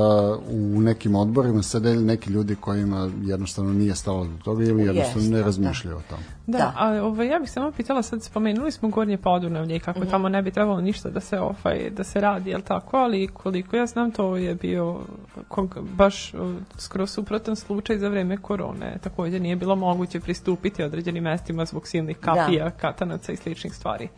u 0.49 0.81
nekim 0.81 1.15
odborima 1.15 1.63
sede 1.63 1.95
neki 1.95 2.29
ljudi 2.29 2.55
kojima 2.55 3.09
jednostavno 3.23 3.73
nije 3.73 3.95
stalo 3.95 4.23
do 4.23 4.37
toga 4.43 4.63
ili 4.63 4.83
jednostavno 4.83 5.21
Jeste, 5.21 5.33
ne 5.33 5.39
da. 5.39 5.45
razmišljaju 5.45 5.97
o 5.97 6.01
tom. 6.09 6.19
Da, 6.47 6.57
Da. 6.57 6.73
a 6.77 7.03
ovaj, 7.03 7.27
ja 7.27 7.39
bih 7.39 7.51
samo 7.51 7.71
pitala, 7.71 8.01
sad 8.01 8.23
spomenuli 8.23 8.71
smo 8.71 8.89
Gornje 8.89 9.17
Podunavlje 9.17 9.75
i 9.75 9.79
kako 9.79 10.05
tamo 10.05 10.29
ne 10.29 10.41
bi 10.41 10.51
trebalo 10.51 10.81
ništa 10.81 11.09
da 11.09 11.19
se 11.19 11.39
ovaj, 11.39 11.89
da 11.89 12.03
se 12.03 12.21
radi, 12.21 12.49
jel 12.49 12.61
tako, 12.61 12.97
ali 12.97 13.27
koliko 13.27 13.75
ja 13.75 13.85
znam 13.85 14.11
to 14.11 14.37
je 14.37 14.55
bio 14.55 14.99
kog, 15.47 15.77
baš 15.97 16.33
skoro 16.77 17.07
suprotan 17.07 17.55
slučaj 17.55 17.97
za 17.97 18.07
vreme 18.07 18.37
korone. 18.37 18.97
Takođe 19.03 19.39
nije 19.39 19.55
bilo 19.55 19.75
moguće 19.75 20.19
pristupiti 20.19 20.83
određenim 20.83 21.23
mestima 21.23 21.65
zbog 21.65 21.87
silnih 21.87 22.17
kapija, 22.17 22.71
katanaca 22.71 23.31
i 23.31 23.35
sličnih 23.35 23.75
stvari. 23.75 24.09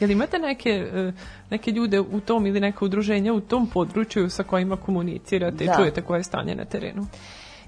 Jel 0.00 0.10
imate 0.10 0.38
neke, 0.38 0.86
uh, 1.08 1.14
neke 1.50 1.70
ljude 1.70 2.00
u 2.00 2.20
tom 2.20 2.46
ili 2.46 2.60
neka 2.60 2.84
udruženja 2.84 3.32
u 3.32 3.40
tom 3.40 3.66
području 3.66 4.30
sa 4.30 4.42
kojima 4.42 4.76
komunicirate 4.76 5.64
i 5.64 5.66
Da. 5.66 5.74
čujete 5.76 6.02
koje 6.02 6.18
je 6.18 6.24
stanje 6.24 6.54
na 6.54 6.64
terenu? 6.64 7.06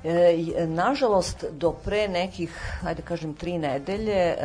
E, 0.05 0.67
nažalost, 0.67 1.45
do 1.51 1.73
pre 1.73 2.09
nekih, 2.09 2.51
ajde 2.85 3.03
kažem, 3.03 3.35
tri 3.35 3.59
nedelje 3.59 4.19
e, 4.19 4.37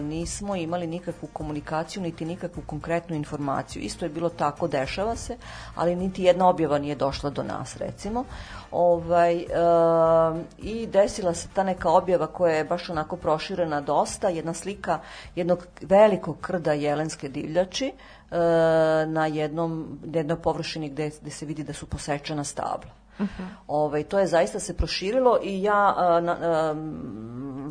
nismo 0.00 0.56
imali 0.56 0.86
nikakvu 0.86 1.28
komunikaciju, 1.32 2.02
niti 2.02 2.24
nikakvu 2.24 2.62
konkretnu 2.66 3.16
informaciju. 3.16 3.82
Isto 3.82 4.04
je 4.04 4.08
bilo 4.08 4.28
tako, 4.28 4.68
dešava 4.68 5.16
se, 5.16 5.36
ali 5.74 5.96
niti 5.96 6.22
jedna 6.22 6.48
objava 6.48 6.78
nije 6.78 6.94
došla 6.94 7.30
do 7.30 7.42
nas, 7.42 7.76
recimo. 7.76 8.24
Ovaj, 8.70 9.36
e, 9.36 9.46
I 10.58 10.86
desila 10.86 11.34
se 11.34 11.48
ta 11.54 11.62
neka 11.62 11.90
objava 11.90 12.26
koja 12.26 12.56
je 12.56 12.64
baš 12.64 12.90
onako 12.90 13.16
proširena 13.16 13.80
dosta, 13.80 14.28
jedna 14.28 14.54
slika 14.54 14.98
jednog 15.36 15.66
velikog 15.80 16.40
krda 16.40 16.72
jelenske 16.72 17.28
divljači, 17.28 17.86
e, 17.86 17.92
na 19.06 19.26
jednom, 19.26 19.98
jednoj 20.04 20.42
površini 20.42 20.88
gde, 20.88 21.10
gde 21.20 21.30
se 21.30 21.46
vidi 21.46 21.62
da 21.62 21.72
su 21.72 21.86
posečena 21.86 22.44
stabla. 22.44 23.03
Ovaj, 23.66 24.04
to 24.04 24.18
je 24.18 24.26
zaista 24.26 24.60
se 24.60 24.76
proširilo 24.76 25.38
i 25.42 25.62
ja 25.62 25.94
a, 25.96 26.20
na, 26.20 26.36
a, 26.40 26.74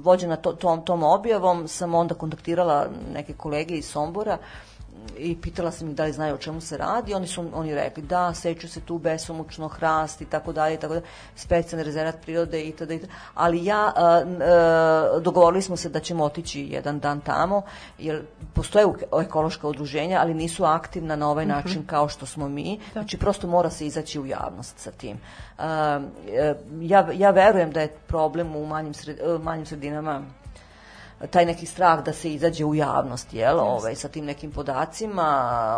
vođena 0.03 0.35
to, 0.35 0.53
tom, 0.53 0.85
tom 0.85 1.03
objavom 1.03 1.67
sam 1.67 1.95
onda 1.95 2.15
kontaktirala 2.15 2.87
neke 3.13 3.33
kolege 3.33 3.75
iz 3.75 3.85
Sombora 3.85 4.37
i 5.17 5.41
pitala 5.41 5.71
sam 5.71 5.89
ih 5.89 5.95
da 5.95 6.03
li 6.03 6.13
znaju 6.13 6.35
o 6.35 6.37
čemu 6.37 6.61
se 6.61 6.77
radi. 6.77 7.13
Oni 7.13 7.27
su 7.27 7.45
oni 7.53 7.75
rekli 7.75 8.03
da 8.03 8.33
seću 8.33 8.67
se 8.67 8.81
tu 8.81 8.97
besomučno 8.97 9.67
hrast 9.67 10.21
i 10.21 10.25
tako 10.25 10.53
dalje 10.53 10.73
i 10.73 10.77
tako 10.77 10.93
dalje, 10.93 11.05
specijalni 11.35 11.83
rezervat 11.83 12.21
prirode 12.21 12.61
i 12.61 12.71
tada. 12.71 12.93
Ali 13.33 13.65
ja 13.65 13.91
a, 13.95 14.23
dogovorili 15.21 15.61
smo 15.61 15.77
se 15.77 15.89
da 15.89 15.99
ćemo 15.99 16.23
otići 16.23 16.61
jedan 16.61 16.99
dan 16.99 17.21
tamo 17.21 17.61
jer 17.99 18.21
postoje 18.53 18.85
ekološka 19.21 19.67
udruženja, 19.67 20.19
ali 20.21 20.33
nisu 20.33 20.63
aktivna 20.65 21.15
na 21.15 21.29
ovaj 21.29 21.45
način 21.45 21.85
kao 21.85 22.09
što 22.09 22.25
smo 22.25 22.49
mi. 22.49 22.79
Znači 22.91 23.17
prosto 23.17 23.47
mora 23.47 23.69
se 23.69 23.87
izaći 23.87 24.19
u 24.19 24.25
javnost 24.25 24.79
sa 24.79 24.91
tim. 24.91 25.17
E, 25.59 26.53
ja, 26.81 27.09
ja 27.13 27.31
verujem 27.31 27.71
da 27.71 27.81
je 27.81 27.95
problem 28.07 28.55
u 28.55 28.65
manjim, 28.65 28.93
sred, 28.93 29.19
e, 29.19 29.37
manjim 29.43 29.65
sredinama 29.65 30.21
taj 31.29 31.45
neki 31.45 31.65
strah 31.65 32.03
da 32.03 32.13
se 32.13 32.33
izađe 32.33 32.65
u 32.65 32.75
javnost, 32.75 33.33
jel, 33.33 33.59
ovaj, 33.59 33.95
sa 33.95 34.07
tim 34.07 34.25
nekim 34.25 34.51
podacima, 34.51 35.27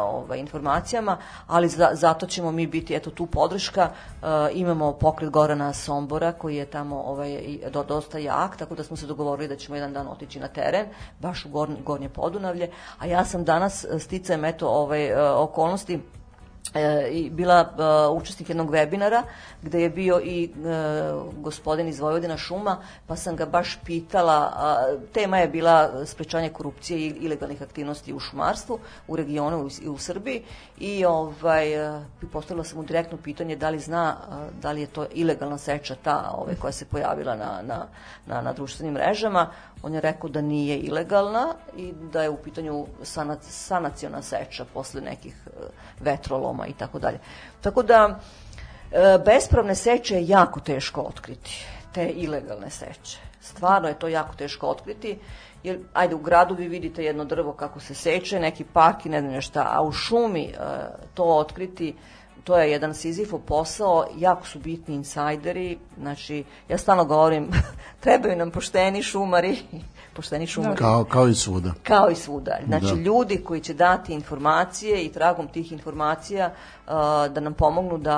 ovaj, 0.03 0.39
informacijama, 0.39 1.17
ali 1.47 1.69
za, 1.69 1.89
zato 1.93 2.27
ćemo 2.27 2.51
mi 2.51 2.67
biti, 2.67 2.95
eto, 2.95 3.09
tu 3.09 3.25
podrška. 3.25 3.89
E, 3.89 4.25
imamo 4.53 4.93
pokret 4.93 5.29
Gorana 5.29 5.73
Sombora, 5.73 6.31
koji 6.31 6.55
je 6.55 6.65
tamo 6.65 7.01
ovaj, 7.01 7.59
do, 7.71 7.83
dosta 7.83 8.17
jak, 8.17 8.57
tako 8.57 8.75
da 8.75 8.83
smo 8.83 8.97
se 8.97 9.07
dogovorili 9.07 9.47
da 9.47 9.55
ćemo 9.55 9.75
jedan 9.75 9.93
dan 9.93 10.07
otići 10.07 10.39
na 10.39 10.47
teren, 10.47 10.85
baš 11.19 11.45
u 11.45 11.49
Gornje, 11.49 11.77
Gornje 11.85 12.09
Podunavlje, 12.09 12.71
a 12.99 13.05
ja 13.05 13.25
sam 13.25 13.43
danas 13.43 13.85
sticajem, 13.99 14.45
eto, 14.45 14.67
ovaj, 14.67 15.07
e, 15.07 15.29
okolnosti, 15.29 15.99
bila 17.31 17.59
e, 17.61 18.07
učesnik 18.09 18.49
jednog 18.49 18.71
webinara 18.71 19.23
gde 19.61 19.81
je 19.81 19.89
bio 19.89 20.19
i 20.23 20.43
e, 20.43 20.49
gospodin 21.37 21.87
iz 21.87 21.99
Vojvodina 21.99 22.37
šuma, 22.37 22.77
pa 23.07 23.15
sam 23.15 23.35
ga 23.35 23.45
baš 23.45 23.79
pitala, 23.85 24.53
tema 25.13 25.37
je 25.37 25.47
bila 25.47 26.05
sprečanje 26.05 26.49
korupcije 26.49 26.99
i 26.99 27.07
ilegalnih 27.07 27.61
aktivnosti 27.61 28.13
u 28.13 28.19
šumarstvu 28.19 28.79
u 29.07 29.15
regionu 29.15 29.69
i 29.81 29.87
u, 29.87 29.93
u 29.93 29.97
Srbiji 29.97 30.43
i 30.77 31.05
ovaj, 31.05 31.73
e, 31.73 32.01
i 32.23 32.25
postavila 32.25 32.63
sam 32.63 32.77
mu 32.77 32.83
direktno 32.83 33.17
pitanje 33.17 33.55
da 33.55 33.69
li 33.69 33.79
zna 33.79 34.15
da 34.61 34.71
li 34.71 34.81
je 34.81 34.87
to 34.87 35.05
ilegalna 35.13 35.57
seča 35.57 35.95
ta 36.03 36.31
ovaj, 36.37 36.55
koja 36.55 36.71
se 36.71 36.85
pojavila 36.85 37.35
na, 37.35 37.61
na, 37.63 37.85
na, 38.25 38.41
na 38.41 38.53
društvenim 38.53 38.93
mrežama. 38.93 39.49
On 39.83 39.93
je 39.93 40.01
rekao 40.01 40.29
da 40.29 40.41
nije 40.41 40.77
ilegalna 40.77 41.53
i 41.77 41.93
da 42.11 42.23
je 42.23 42.29
u 42.29 42.37
pitanju 42.37 42.87
sana, 43.03 43.37
sanaciona 43.41 44.21
seča 44.21 44.65
posle 44.73 45.01
nekih 45.01 45.35
e, 45.47 45.49
vetroloma 45.99 46.67
i 46.67 46.73
tako 46.73 46.99
dalje. 46.99 47.19
Tako 47.61 47.83
da, 47.83 48.19
e, 48.91 49.17
bespravne 49.25 49.75
seče 49.75 50.15
je 50.15 50.27
jako 50.27 50.59
teško 50.59 51.01
otkriti, 51.01 51.65
te 51.93 52.09
ilegalne 52.09 52.69
seče. 52.69 53.17
Stvarno 53.41 53.87
je 53.87 53.99
to 53.99 54.07
jako 54.07 54.35
teško 54.35 54.67
otkriti, 54.67 55.19
jer, 55.63 55.79
ajde, 55.93 56.15
u 56.15 56.19
gradu 56.19 56.55
vi 56.55 56.67
vidite 56.67 57.03
jedno 57.03 57.25
drvo 57.25 57.53
kako 57.53 57.79
se 57.79 57.93
seče, 57.93 58.39
neki 58.39 58.63
park 58.63 59.05
i 59.05 59.09
ne 59.09 59.21
znam 59.21 59.41
šta, 59.41 59.67
a 59.71 59.81
u 59.81 59.91
šumi 59.91 60.43
e, 60.43 60.55
to 61.13 61.23
otkriti, 61.23 61.95
to 62.45 62.57
je 62.57 62.71
jedan 62.71 62.93
Sizifov 62.93 63.39
posao, 63.39 64.05
jako 64.17 64.47
su 64.47 64.59
bitni 64.59 64.95
insajderi, 64.95 65.77
znači, 65.97 66.43
ja 66.69 66.77
stalno 66.77 67.05
govorim, 67.05 67.49
trebaju 68.03 68.35
nam 68.35 68.51
pošteni 68.51 69.03
šumari, 69.03 69.57
pošteni 70.15 70.47
šumari, 70.47 70.75
Kao, 70.75 71.03
kao 71.03 71.27
i 71.27 71.35
svuda. 71.35 71.73
kao 71.83 72.09
i 72.09 72.15
svuda. 72.15 72.57
Znači, 72.67 72.85
Da. 72.85 72.93
ljudi 72.93 73.37
koji 73.37 73.61
će 73.61 73.73
dati 73.73 74.13
informacije 74.13 75.05
i 75.05 75.11
tragom 75.11 75.47
tih 75.47 75.71
informacija 75.71 76.51
uh, 76.85 76.91
da 77.29 77.39
nam 77.39 77.53
pomognu 77.53 77.97
da 77.97 78.17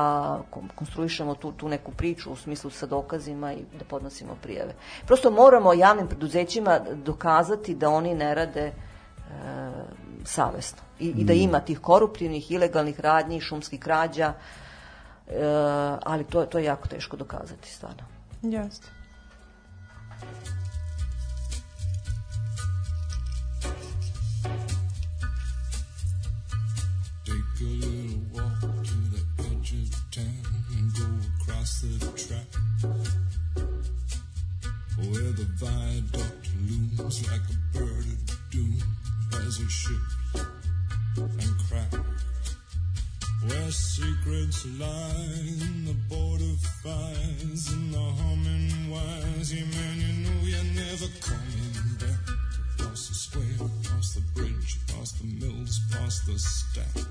kon- 0.51 0.69
konstruišemo 0.75 1.35
tu, 1.35 1.51
tu 1.51 1.69
neku 1.69 1.91
priču 1.91 2.31
u 2.31 2.35
smislu 2.35 2.69
sa 2.69 2.85
dokazima 2.85 3.53
i 3.53 3.63
da 3.79 3.85
podnosimo 3.85 4.35
prijeve. 4.43 4.73
Prosto 5.05 5.31
moramo 5.31 5.73
javnim 5.73 6.07
preduzećima 6.07 6.79
dokazati 6.95 7.75
da 7.75 7.89
oni 7.89 8.15
ne 8.15 8.35
rade 8.35 8.71
uh, 9.17 9.33
savesno 10.25 10.81
I, 10.99 11.07
i 11.07 11.23
da 11.23 11.33
ima 11.33 11.59
tih 11.59 11.79
koruptivnih, 11.79 12.51
ilegalnih 12.51 12.99
radnji, 12.99 13.41
šumskih 13.41 13.79
krađa, 13.79 14.33
uh, 15.27 15.33
ali 16.03 16.23
to, 16.23 16.45
to 16.45 16.57
je 16.57 16.65
jako 16.65 16.87
teško 16.87 17.17
dokazati 17.17 17.69
stvarno. 17.69 18.03
Jeste. 18.41 18.87
Take 27.25 27.61
a 27.61 27.63
little 27.63 28.19
walk 28.33 28.61
to 28.61 28.97
the 29.11 29.21
edge 29.43 29.73
of 29.73 29.89
town 30.11 30.43
and 30.77 30.93
go 30.93 31.07
across 31.41 31.81
the 31.81 32.05
track 32.15 32.49
where 34.97 35.31
the 35.33 35.47
viaduct 35.59 36.49
looms 36.67 37.21
like 37.31 37.47
a 37.49 37.56
as 39.47 39.59
it 39.61 39.71
ships 39.71 40.15
and 41.15 41.57
cracks. 41.69 41.97
Where 43.47 43.71
secrets 43.71 44.65
lie 44.77 45.39
in 45.61 45.85
the 45.85 45.95
border 46.09 46.55
fires 46.83 47.71
and 47.71 47.93
the 47.93 48.07
humming 48.19 48.89
wires. 48.91 49.53
Yeah, 49.53 49.63
man, 49.63 50.01
you 50.01 50.13
know 50.25 50.39
you're 50.43 50.71
never 50.75 51.07
coming 51.21 51.95
back. 51.97 52.35
Across 52.79 53.07
the 53.07 53.15
square, 53.15 53.67
across 53.85 54.13
the 54.15 54.21
bridge, 54.35 54.79
across 54.89 55.13
the 55.13 55.27
mills, 55.27 55.79
past 55.91 56.25
the 56.25 56.37
stacks. 56.37 57.07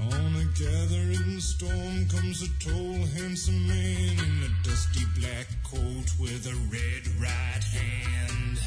On 0.00 0.36
a 0.36 0.44
gathering 0.58 1.40
storm 1.40 2.06
comes 2.08 2.42
a 2.42 2.48
tall, 2.58 3.06
handsome 3.16 3.66
man 3.66 4.18
in 4.18 4.42
a 4.42 4.68
dusty 4.68 5.04
black 5.18 5.46
coat 5.62 6.10
with 6.18 6.46
a 6.46 6.54
red 6.70 7.06
right 7.20 7.64
hand. 7.64 8.58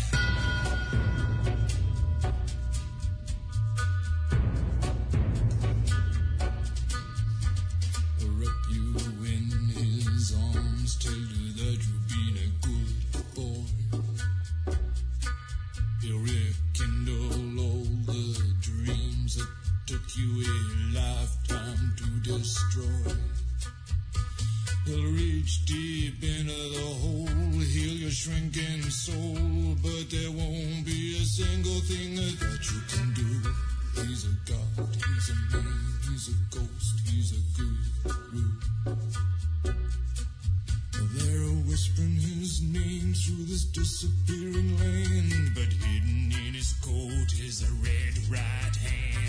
Destroy. 22.78 23.14
He'll 24.86 25.12
reach 25.12 25.66
deep 25.66 26.24
into 26.24 26.54
the 26.54 26.88
hole, 27.02 27.60
heal 27.60 27.94
your 27.94 28.12
shrinking 28.12 28.84
soul, 28.84 29.76
but 29.82 30.10
there 30.10 30.32
won't 30.32 30.86
be 30.86 31.18
a 31.18 31.26
single 31.26 31.80
thing 31.82 32.16
that 32.16 32.60
you 32.72 32.82
can 32.88 33.14
do. 33.14 33.52
He's 34.02 34.26
a 34.26 34.52
god, 34.52 34.96
he's 34.96 35.30
a 35.30 35.58
man, 35.58 35.84
he's 36.10 36.30
a 36.30 36.56
ghost, 36.56 37.08
he's 37.10 37.34
a 37.34 37.42
guru. 37.58 38.46
They're 41.16 41.50
whispering 41.68 42.16
his 42.16 42.62
name 42.62 43.14
through 43.14 43.46
this 43.46 43.66
disappearing 43.66 44.78
land, 44.78 45.52
but 45.54 45.74
hidden 45.74 46.32
in 46.48 46.54
his 46.54 46.74
coat 46.82 47.34
is 47.44 47.64
a 47.64 47.74
red 47.84 48.18
right 48.30 48.76
hand. 48.76 49.27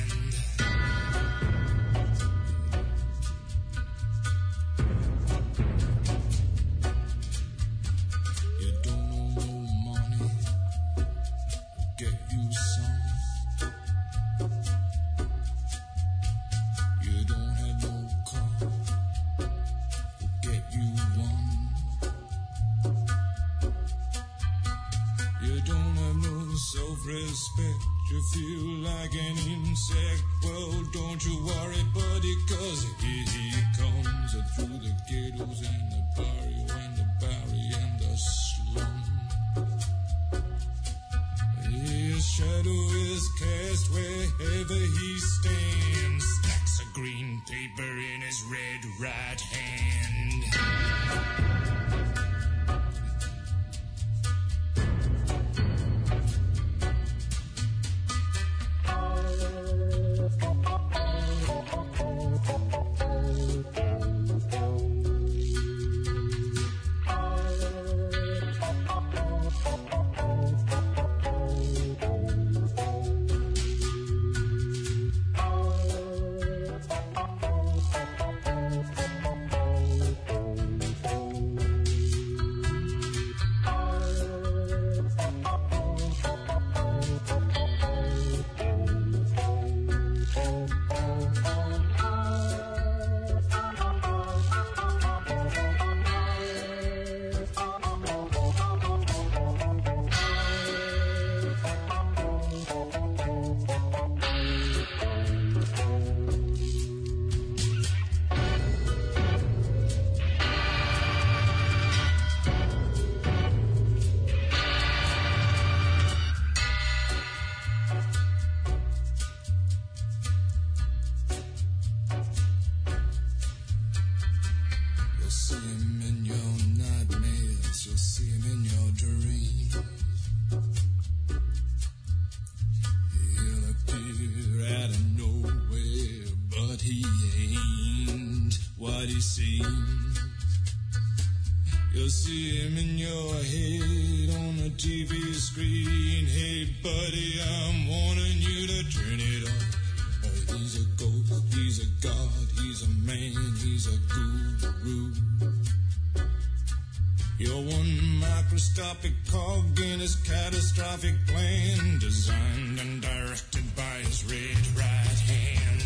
Catastrophic 160.98 161.26
plan, 161.26 161.98
designed 161.98 162.80
and 162.80 163.02
directed 163.02 163.76
by 163.76 163.82
his 164.02 164.24
red 164.24 164.76
right 164.76 165.20
hand. 165.28 165.84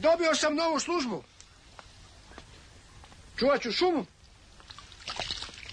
Dobio 0.00 0.34
sam 0.34 0.56
novu 0.56 0.80
službu. 0.80 1.33
Čuvat 3.38 3.62
ću 3.62 3.72
šumu. 3.72 4.06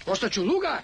Postaću 0.04 0.44
lugar. 0.44 0.82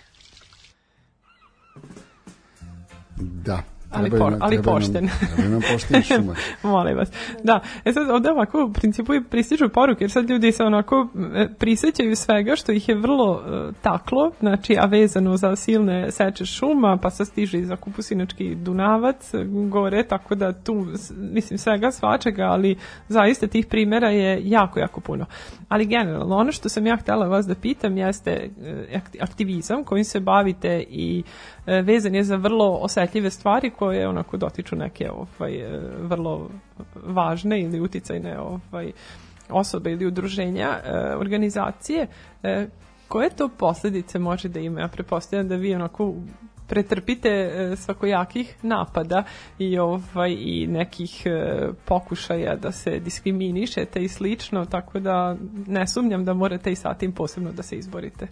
Da. 3.16 3.77
Ali, 3.90 4.10
po, 4.10 4.16
ali 4.16 4.38
trebaju 4.38 4.54
nam- 4.56 4.62
pošten. 4.62 5.08
Trebaju 5.26 5.50
nam 5.50 5.60
pošteni 5.72 6.02
šuma. 6.02 6.34
Molim 6.72 6.96
vas. 6.96 7.08
Da, 7.44 7.60
e 7.84 7.92
sad 7.92 8.10
ovde 8.10 8.30
ovako 8.30 8.64
u 8.64 8.72
principu 8.72 9.14
i 9.14 9.24
pristižu 9.24 9.68
poruke, 9.68 10.04
jer 10.04 10.10
sad 10.10 10.30
ljudi 10.30 10.52
se 10.52 10.64
onako 10.64 11.08
e, 11.34 11.48
prisećaju 11.58 12.16
svega 12.16 12.56
što 12.56 12.72
ih 12.72 12.88
je 12.88 12.94
vrlo 12.94 13.42
e, 13.46 13.72
taklo, 13.82 14.30
znači, 14.40 14.76
a 14.80 14.84
vezano 14.86 15.36
za 15.36 15.56
silne 15.56 16.10
seče 16.10 16.46
šuma, 16.46 16.98
pa 17.02 17.10
sad 17.10 17.26
stiže 17.26 17.58
i 17.58 17.64
za 17.64 17.76
kupusinački 17.76 18.54
Dunavac 18.54 19.34
e, 19.34 19.44
gore, 19.44 20.02
tako 20.02 20.34
da 20.34 20.52
tu, 20.52 20.86
mislim, 21.18 21.58
svega 21.58 21.90
svačega, 21.90 22.42
ali 22.44 22.76
zaista 23.08 23.46
tih 23.46 23.66
primera 23.66 24.08
je 24.10 24.40
jako, 24.50 24.80
jako 24.80 25.00
puno. 25.00 25.26
Ali 25.68 25.86
generalno, 25.86 26.36
ono 26.36 26.52
što 26.52 26.68
sam 26.68 26.86
ja 26.86 26.96
htela 26.96 27.26
vas 27.26 27.46
da 27.46 27.54
pitam 27.54 27.96
jeste 27.96 28.50
akti- 28.92 29.18
aktivizam 29.20 29.84
kojim 29.84 30.04
se 30.04 30.20
bavite 30.20 30.84
i 30.88 31.22
e, 31.22 31.57
vezan 31.82 32.14
je 32.14 32.24
za 32.24 32.36
vrlo 32.36 32.78
osetljive 32.82 33.30
stvari 33.30 33.70
koje 33.70 34.08
onako 34.08 34.36
dotiču 34.36 34.76
neke 34.76 35.10
ovaj, 35.10 35.54
e, 35.54 35.80
vrlo 36.00 36.50
važne 36.94 37.60
ili 37.60 37.80
uticajne 37.80 38.38
ovaj, 38.38 38.92
osobe 39.50 39.92
ili 39.92 40.06
udruženja, 40.06 40.78
e, 40.84 41.16
organizacije. 41.16 42.06
E, 42.42 42.66
koje 43.08 43.30
to 43.30 43.48
posledice 43.48 44.18
može 44.18 44.48
da 44.48 44.60
ima? 44.60 44.80
Ja 44.80 44.88
prepostavljam 44.88 45.48
da 45.48 45.56
vi 45.56 45.74
onako 45.74 46.14
pretrpite 46.68 47.28
e, 47.28 47.76
svakojakih 47.76 48.56
napada 48.62 49.24
i 49.58 49.78
ovaj 49.78 50.36
i 50.38 50.66
nekih 50.66 51.22
e, 51.26 51.68
pokušaja 51.84 52.56
da 52.56 52.72
se 52.72 52.98
diskriminišete 52.98 54.02
i 54.02 54.08
slično, 54.08 54.64
tako 54.64 55.00
da 55.00 55.36
ne 55.66 55.86
sumnjam 55.86 56.24
da 56.24 56.34
morate 56.34 56.72
i 56.72 56.76
sa 56.76 56.94
tim 56.94 57.12
posebno 57.12 57.52
da 57.52 57.62
se 57.62 57.76
izborite. 57.76 58.26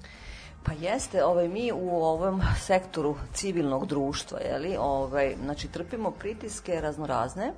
Pa 0.67 0.73
jeste, 0.73 1.25
ovaj, 1.25 1.49
mi 1.49 1.73
u 1.73 2.05
ovom 2.05 2.43
sektoru 2.61 3.17
civilnog 3.35 3.87
društva, 3.87 4.39
jeli, 4.41 4.77
ovaj, 4.81 5.35
znači 5.45 5.69
trpimo 5.69 6.11
pritiske 6.11 6.81
raznorazne, 6.81 7.53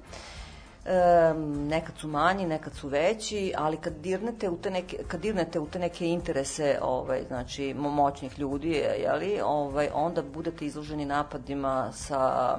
e, 0.85 1.35
nekad 1.69 1.95
su 1.99 2.09
manji, 2.09 2.47
nekad 2.47 2.75
su 2.75 2.89
veći, 2.89 3.53
ali 3.57 3.77
kad 3.77 3.93
dirnete 3.93 4.49
u 4.49 4.57
te 4.57 4.71
neke, 4.71 4.97
kad 5.09 5.21
dirnete 5.21 5.59
u 5.61 5.67
te 5.67 5.79
neke 5.79 6.07
interese 6.07 6.79
ovaj, 6.83 7.23
znači, 7.29 7.75
mo- 7.75 7.91
moćnih 7.91 8.39
ljudi, 8.39 8.71
jeli, 9.03 9.41
ovaj, 9.45 9.89
onda 9.95 10.23
budete 10.23 10.67
izloženi 10.67 11.05
napadima 11.05 11.93
sa 11.93 12.57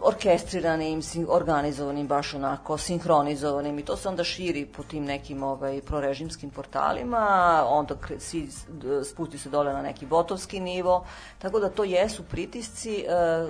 orkestriranim, 0.00 1.02
sin- 1.02 1.26
organizovanim, 1.28 2.06
baš 2.06 2.34
onako, 2.34 2.78
sinhronizovanim 2.78 3.78
i 3.78 3.84
to 3.84 3.96
se 3.96 4.08
onda 4.08 4.24
širi 4.24 4.66
po 4.66 4.82
tim 4.82 5.04
nekim 5.04 5.42
ovaj, 5.42 5.80
prorežimskim 5.80 6.50
portalima, 6.50 7.64
onda 7.68 7.94
d- 8.68 9.04
spusti 9.04 9.38
se 9.38 9.48
dole 9.50 9.72
na 9.72 9.82
neki 9.82 10.06
botovski 10.06 10.60
nivo, 10.60 11.04
tako 11.38 11.60
da 11.60 11.68
to 11.68 11.84
jesu 11.84 12.22
pritisci 12.22 12.98
e, 12.98 13.02
e, 13.02 13.44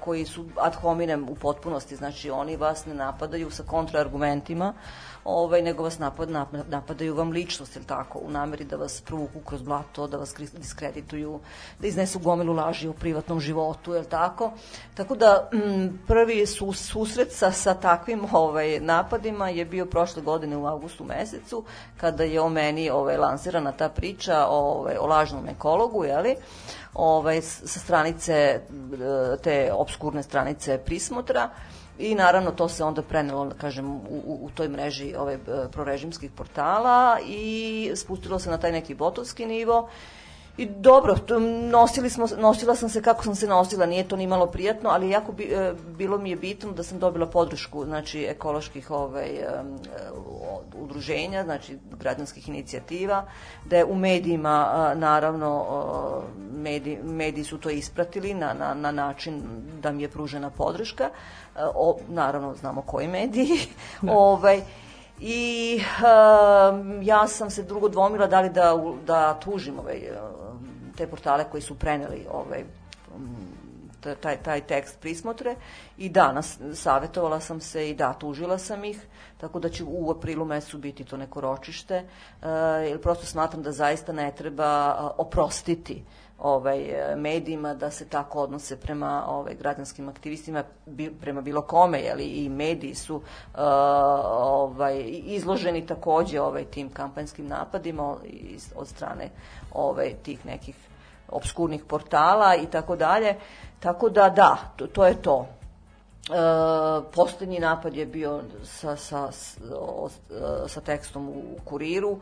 koji 0.00 0.24
su 0.24 0.44
ad 0.56 0.74
hominem 0.74 1.28
u 1.28 1.34
potpunosti, 1.34 1.96
znači 1.96 2.30
oni 2.30 2.56
vas 2.56 2.86
ne 2.86 2.94
napadaju 2.94 3.50
sa 3.50 3.62
kontraargumentima, 3.62 4.74
ovaj, 5.24 5.62
nego 5.62 5.82
vas 5.82 5.98
napad, 5.98 6.28
nap- 6.28 6.64
napadaju 6.68 7.14
vam 7.14 7.30
ličnost, 7.30 7.76
jel 7.76 7.84
tako, 7.84 8.18
u 8.18 8.30
nameri 8.30 8.64
da 8.64 8.76
vas 8.76 9.00
provuku 9.00 9.40
kroz 9.40 9.62
blato, 9.62 10.06
da 10.06 10.16
vas 10.16 10.34
diskredituju, 10.52 11.40
da 11.78 11.86
iznesu 11.86 12.18
gomilu 12.18 12.52
laži 12.52 12.88
o 12.88 12.92
privatnom 12.92 13.40
životu, 13.40 13.94
jel 13.94 14.04
tako? 14.04 14.52
Tako 14.94 15.16
da 15.16 15.50
mm, 15.54 15.98
prvi 16.06 16.46
su, 16.46 16.72
susret 16.72 17.32
sa, 17.32 17.52
sa 17.52 17.74
takvim 17.74 18.26
ovaj, 18.32 18.80
napadima 18.80 19.48
je 19.48 19.64
bio 19.64 19.86
prošle 19.86 20.22
godine 20.22 20.56
u 20.56 20.66
avgustu 20.66 21.04
mesecu, 21.04 21.64
kada 21.96 22.24
je 22.24 22.40
o 22.40 22.48
meni 22.48 22.90
ovaj, 22.90 23.16
lansirana 23.16 23.72
ta 23.72 23.88
priča 23.88 24.46
ovaj, 24.46 24.96
o 25.00 25.06
lažnom 25.06 25.48
ekologu, 25.48 26.04
jeli? 26.04 26.36
Ovaj, 26.94 27.42
sa 27.42 27.78
stranice, 27.78 28.32
e, 28.32 28.60
te 29.42 29.72
obskurne 29.72 30.22
stranice 30.22 30.78
Prismotra, 30.78 31.50
I 31.98 32.14
naravno 32.14 32.50
to 32.50 32.68
se 32.68 32.84
onda 32.84 33.02
prenelo, 33.02 33.44
da 33.44 33.54
kažem, 33.54 33.90
u, 33.90 34.38
u, 34.42 34.50
toj 34.54 34.68
mreži 34.68 35.14
ove 35.14 35.34
e, 35.34 35.38
prorežimskih 35.72 36.30
portala 36.30 37.18
i 37.26 37.90
spustilo 37.96 38.38
se 38.38 38.50
na 38.50 38.58
taj 38.58 38.72
neki 38.72 38.94
botovski 38.94 39.46
nivo. 39.46 39.88
I 40.58 40.66
dobro, 40.66 41.16
nosili 41.70 42.10
smo, 42.10 42.26
nosila 42.38 42.74
sam 42.74 42.88
se 42.88 43.02
kako 43.02 43.24
sam 43.24 43.34
se 43.34 43.46
nosila, 43.46 43.86
nije 43.86 44.08
to 44.08 44.16
ni 44.16 44.26
malo 44.26 44.46
prijatno, 44.46 44.90
ali 44.90 45.10
jako 45.10 45.32
bi, 45.32 45.44
e, 45.44 45.72
bilo 45.98 46.18
mi 46.18 46.30
je 46.30 46.36
bitno 46.36 46.72
da 46.72 46.82
sam 46.82 46.98
dobila 46.98 47.26
podršku 47.26 47.84
znači 47.84 48.24
ekoloških 48.24 48.90
ovaj, 48.90 49.28
e, 49.28 49.46
udruženja, 50.82 51.44
znači 51.44 51.78
građanskih 52.00 52.48
inicijativa, 52.48 53.24
da 53.64 53.76
je 53.76 53.84
u 53.84 53.94
medijima 53.94 54.92
naravno 54.96 55.66
mediji, 56.52 56.98
mediji 57.02 57.44
su 57.44 57.58
to 57.58 57.70
ispratili 57.70 58.34
na, 58.34 58.54
na, 58.54 58.74
na 58.74 58.92
način 58.92 59.42
da 59.82 59.92
mi 59.92 60.02
je 60.02 60.08
pružena 60.08 60.50
podrška. 60.50 61.04
A, 61.04 61.70
O, 61.74 61.96
naravno 62.08 62.54
znamo 62.54 62.82
koji 62.82 63.08
mediji. 63.08 63.58
ovaj, 64.10 64.62
I 65.20 65.80
um, 65.80 67.02
ja 67.02 67.26
sam 67.28 67.50
se 67.50 67.62
drugo 67.62 67.88
dvomila 67.88 68.26
da 68.26 68.40
li 68.40 68.50
da, 68.50 68.76
da 69.06 69.40
tužim 69.40 69.78
ovaj, 69.78 70.02
te 70.96 71.06
portale 71.06 71.44
koji 71.50 71.62
su 71.62 71.74
preneli 71.74 72.26
ovaj, 72.32 72.64
taj, 74.20 74.36
taj 74.36 74.60
tekst 74.60 75.00
prismotre. 75.00 75.56
I 75.98 76.08
da, 76.08 76.32
nas, 76.32 76.58
savjetovala 76.74 77.40
sam 77.40 77.60
se 77.60 77.90
i 77.90 77.94
da, 77.94 78.12
tužila 78.12 78.58
sam 78.58 78.84
ih, 78.84 79.06
tako 79.36 79.58
da 79.58 79.68
će 79.68 79.84
u 79.84 80.10
aprilu 80.10 80.44
mesecu 80.44 80.78
biti 80.78 81.04
to 81.04 81.16
neko 81.16 81.40
ročište, 81.40 82.04
uh, 82.04 82.48
jer 82.88 83.02
prosto 83.02 83.26
smatram 83.26 83.62
da 83.62 83.72
zaista 83.72 84.12
ne 84.12 84.32
treba 84.36 84.94
uh, 84.94 85.10
oprostiti 85.26 86.04
ovaj 86.38 86.80
e, 86.80 87.16
medijima 87.16 87.74
da 87.74 87.90
se 87.90 88.08
tako 88.08 88.40
odnose 88.40 88.76
prema 88.76 89.24
ovaj 89.28 89.54
građanskim 89.54 90.08
aktivistima 90.08 90.64
bi, 90.86 91.10
prema 91.20 91.40
bilo 91.40 91.62
kome 91.62 92.00
je 92.00 92.14
i 92.18 92.48
mediji 92.48 92.94
su 92.94 93.16
uh, 93.16 93.22
ovaj 94.32 95.02
izloženi 95.06 95.86
takođe 95.86 96.40
ovaj 96.40 96.64
tim 96.64 96.90
kampanjskim 96.90 97.46
napadima 97.46 98.16
iz, 98.24 98.72
od 98.76 98.88
strane 98.88 99.30
ovaj 99.72 100.14
tih 100.22 100.46
nekih 100.46 100.76
obskurnih 101.28 101.84
portala 101.84 102.56
i 102.56 102.66
tako 102.66 102.96
dalje. 102.96 103.36
Tako 103.80 104.08
da 104.08 104.30
da 104.30 104.56
to, 104.76 104.86
to 104.86 105.06
je 105.06 105.22
to. 105.22 105.46
E, 106.28 106.34
poslednji 107.14 107.58
napad 107.58 107.94
je 107.94 108.06
bio 108.06 108.40
sa, 108.64 108.96
sa, 108.96 109.32
s- 109.32 109.58
o- 109.74 110.08
e, 110.30 110.68
sa 110.68 110.80
tekstom 110.80 111.28
u 111.28 111.42
kuriru 111.64 112.18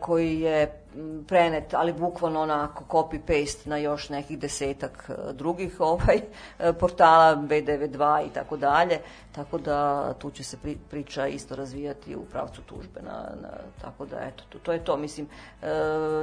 koji 0.00 0.40
je 0.40 0.81
prenet, 1.28 1.74
ali 1.74 1.92
bukvalno 1.92 2.40
onako 2.40 2.84
copy-paste 2.88 3.68
na 3.68 3.76
još 3.76 4.08
nekih 4.08 4.38
desetak 4.38 5.10
e, 5.10 5.32
drugih 5.32 5.80
ovaj 5.92 6.20
e, 6.58 6.72
portala, 6.72 7.36
B92 7.36 8.26
i 8.26 8.30
tako 8.30 8.56
dalje, 8.56 8.98
tako 9.32 9.58
da 9.58 10.12
tu 10.18 10.30
će 10.30 10.44
se 10.44 10.56
pri, 10.56 10.76
priča 10.90 11.26
isto 11.26 11.56
razvijati 11.56 12.16
u 12.16 12.24
pravcu 12.24 12.62
tužbe, 12.62 13.02
na, 13.02 13.12
na, 13.42 13.48
tako 13.80 14.06
da 14.06 14.16
eto, 14.20 14.44
to, 14.48 14.58
to 14.58 14.72
je 14.72 14.84
to, 14.84 14.96
mislim, 14.96 15.28
e, 15.62 15.68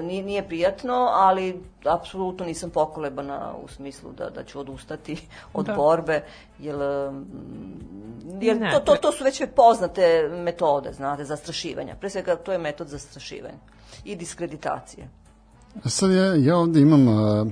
nije, 0.03 0.23
nije 0.23 0.47
prijatno, 0.47 0.93
ali 1.11 1.63
apsolutno 1.85 2.45
nisam 2.45 2.69
pokolebana 2.69 3.53
u 3.63 3.67
smislu 3.67 4.11
da, 4.11 4.29
da 4.29 4.43
ću 4.43 4.59
odustati 4.59 5.27
od 5.53 5.65
Da. 5.65 5.73
borbe, 5.73 6.23
jer, 6.59 6.75
jer 8.41 8.59
Ne, 8.59 8.71
to, 8.71 8.79
to, 8.79 8.95
to 8.95 9.11
su 9.11 9.23
već 9.23 9.43
poznate 9.55 10.29
metode, 10.29 10.93
znate, 10.93 11.25
zastrašivanja. 11.25 11.95
Pre 11.99 12.09
svega 12.09 12.35
to 12.35 12.51
je 12.51 12.57
metod 12.57 12.87
zastrašivanja 12.87 13.57
i 14.03 14.15
diskreditacije. 14.15 15.09
E 15.85 15.89
Sad 15.89 16.11
ja, 16.11 16.35
ja 16.35 16.57
ovde 16.57 16.81
imam 16.81 17.07
a, 17.07 17.45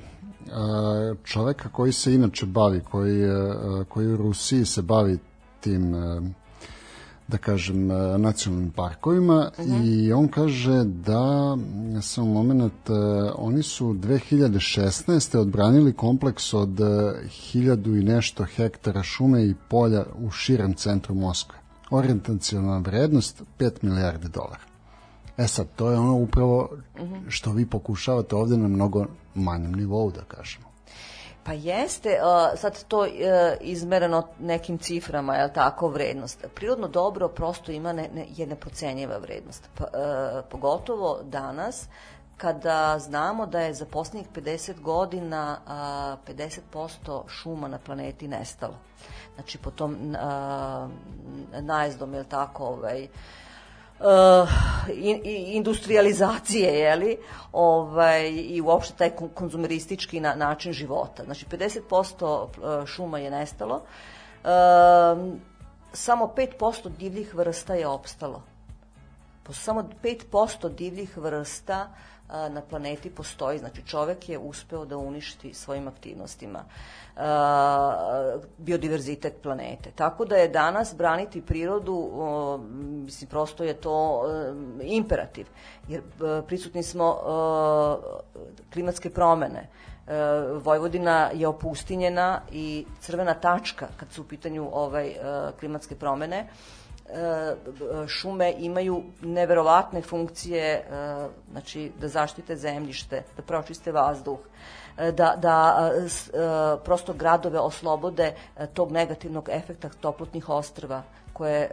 a, 0.51 1.15
čoveka 1.23 1.69
koji 1.69 1.91
se 1.91 2.13
inače 2.13 2.45
bavi, 2.45 2.81
koji, 2.91 3.29
a, 3.29 3.83
koji 3.89 4.07
u 4.07 4.17
Rusiji 4.17 4.65
se 4.65 4.81
bavi 4.81 5.17
tim 5.59 5.93
a, 5.93 6.21
da 7.27 7.37
kažem, 7.37 7.87
nacionalnim 8.17 8.71
parkovima 8.71 9.51
i 9.83 10.13
on 10.13 10.27
kaže 10.27 10.83
da 10.83 11.57
samo 12.01 12.33
moment, 12.33 12.89
a, 12.89 13.31
oni 13.37 13.63
su 13.63 13.93
2016. 13.93 15.37
odbranili 15.37 15.93
kompleks 15.93 16.53
od 16.53 16.81
a, 16.81 17.13
hiljadu 17.29 17.95
i 17.95 18.03
nešto 18.03 18.45
hektara 18.55 19.03
šume 19.03 19.45
i 19.45 19.55
polja 19.69 20.05
u 20.19 20.31
širem 20.31 20.73
centru 20.73 21.15
Moskve. 21.15 21.57
Orijentacijalna 21.89 22.77
vrednost 22.77 23.43
5 23.59 23.71
milijarde 23.81 24.27
dolara. 24.27 24.76
E 25.37 25.47
sad, 25.47 25.67
to 25.75 25.89
je 25.89 25.97
ono 25.97 26.15
upravo 26.15 26.69
što 27.27 27.51
vi 27.51 27.65
pokušavate 27.65 28.35
ovde 28.35 28.57
na 28.57 28.67
mnogo 28.67 29.05
manjem 29.35 29.71
nivou, 29.71 30.11
da 30.11 30.21
kažemo. 30.21 30.67
Pa 31.43 31.53
jeste, 31.53 32.19
sad 32.55 32.83
to 32.87 32.99
uh, 32.99 33.07
izmereno 33.61 34.27
nekim 34.39 34.77
ciframa, 34.77 35.35
je 35.35 35.53
tako, 35.53 35.87
vrednost. 35.87 36.45
Prirodno 36.55 36.87
dobro 36.87 37.27
prosto 37.27 37.71
ima 37.71 37.93
ne, 37.93 38.09
ne, 38.15 38.25
je 38.35 38.47
neprocenjiva 38.47 39.17
vrednost. 39.17 39.69
Pa, 39.77 39.83
uh, 39.83 40.45
pogotovo 40.49 41.19
danas, 41.23 41.87
kada 42.37 42.99
znamo 42.99 43.45
da 43.45 43.59
je 43.59 43.73
za 43.73 43.85
poslednjih 43.85 44.27
50 44.35 44.81
godina 44.81 45.57
uh, 45.65 46.35
50% 46.73 47.21
šuma 47.27 47.67
na 47.67 47.77
planeti 47.77 48.27
nestalo. 48.27 48.75
Znači, 49.35 49.57
po 49.57 49.71
tom 49.71 49.93
uh, 49.93 50.89
najezdom, 51.61 52.13
je 52.13 52.23
tako, 52.23 52.65
ovaj, 52.65 53.07
uh, 53.99 54.49
industrializacije, 55.55 56.79
je 56.79 56.95
li, 56.95 57.17
ovaj, 57.51 58.29
i 58.29 58.61
uopšte 58.61 58.97
taj 58.97 59.11
kon- 59.15 59.33
konzumeristički 59.33 60.19
na, 60.19 60.35
način 60.35 60.73
života. 60.73 61.23
Znači, 61.23 61.45
50% 61.45 62.25
uh, 62.25 62.85
šuma 62.85 63.19
je 63.19 63.31
nestalo, 63.31 63.75
um, 63.75 65.39
samo 65.93 66.33
5% 66.59 66.89
divljih 66.97 67.35
vrsta 67.35 67.73
je 67.73 67.87
opstalo. 67.87 68.43
Samo 69.51 69.89
5% 70.03 70.75
divljih 70.75 71.17
vrsta 71.17 71.87
na 72.29 72.61
planeti 72.69 73.09
postoji, 73.09 73.59
znači 73.59 73.81
čovek 73.85 74.29
je 74.29 74.37
uspeo 74.37 74.85
da 74.85 74.97
uništi 74.97 75.53
svojim 75.53 75.87
aktivnostima 75.87 76.63
biodiverzitet 78.57 79.41
planete. 79.43 79.91
Tako 79.95 80.25
da 80.25 80.35
je 80.35 80.47
danas 80.47 80.95
braniti 80.95 81.41
prirodu, 81.41 82.11
mislim, 83.05 83.29
prosto 83.29 83.63
je 83.63 83.73
to 83.73 84.23
imperativ, 84.81 85.47
jer 85.87 86.01
e, 86.01 86.41
prisutni 86.47 86.83
smo 86.83 87.17
klimatske 88.73 89.09
promene, 89.09 89.69
E, 90.07 90.41
Vojvodina 90.63 91.29
je 91.33 91.47
opustinjena 91.47 92.41
i 92.51 92.85
crvena 93.01 93.33
tačka 93.33 93.87
kad 93.97 94.11
su 94.11 94.21
u 94.21 94.25
pitanju 94.25 94.69
ovaj 94.73 95.07
e, 95.07 95.15
klimatske 95.59 95.95
promene 95.95 96.47
šume 98.07 98.53
imaju 98.57 99.03
neverovatne 99.21 100.01
funkcije 100.01 100.63
e, 100.63 100.83
znači 101.51 101.91
da 101.99 102.07
zaštite 102.07 102.55
zemljište, 102.55 103.23
da 103.37 103.41
pročiste 103.41 103.91
vazduh, 103.91 104.39
e, 104.97 105.11
da, 105.11 105.35
da 105.37 105.89
e, 105.93 106.05
e, 106.05 106.09
prosto 106.83 107.13
gradove 107.13 107.59
oslobode 107.59 108.33
e, 108.57 108.67
tog 108.67 108.91
negativnog 108.91 109.49
efekta 109.51 109.89
toplotnih 110.01 110.49
ostrva 110.49 111.03
koje 111.33 111.69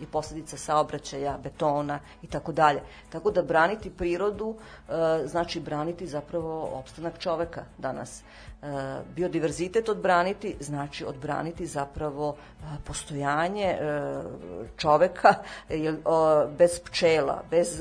je 0.00 0.06
posledica 0.06 0.56
saobraćaja, 0.56 1.38
betona 1.42 1.98
i 2.22 2.26
tako 2.26 2.52
dalje. 2.52 2.80
Tako 3.10 3.30
da 3.30 3.42
braniti 3.42 3.90
prirodu 3.90 4.54
e, 4.56 4.92
znači 5.26 5.60
braniti 5.60 6.06
zapravo 6.06 6.70
opstanak 6.72 7.18
čoveka 7.18 7.64
danas. 7.78 8.22
E, 8.62 8.66
biodiverzitet 9.16 9.88
odbraniti 9.88 10.56
znači 10.60 11.04
odbraniti 11.04 11.66
zapravo 11.66 12.36
e, 12.36 12.64
postojanje 12.84 13.78
čoveka 14.76 15.34
bez 16.58 16.80
pčela, 16.80 17.42
bez, 17.50 17.80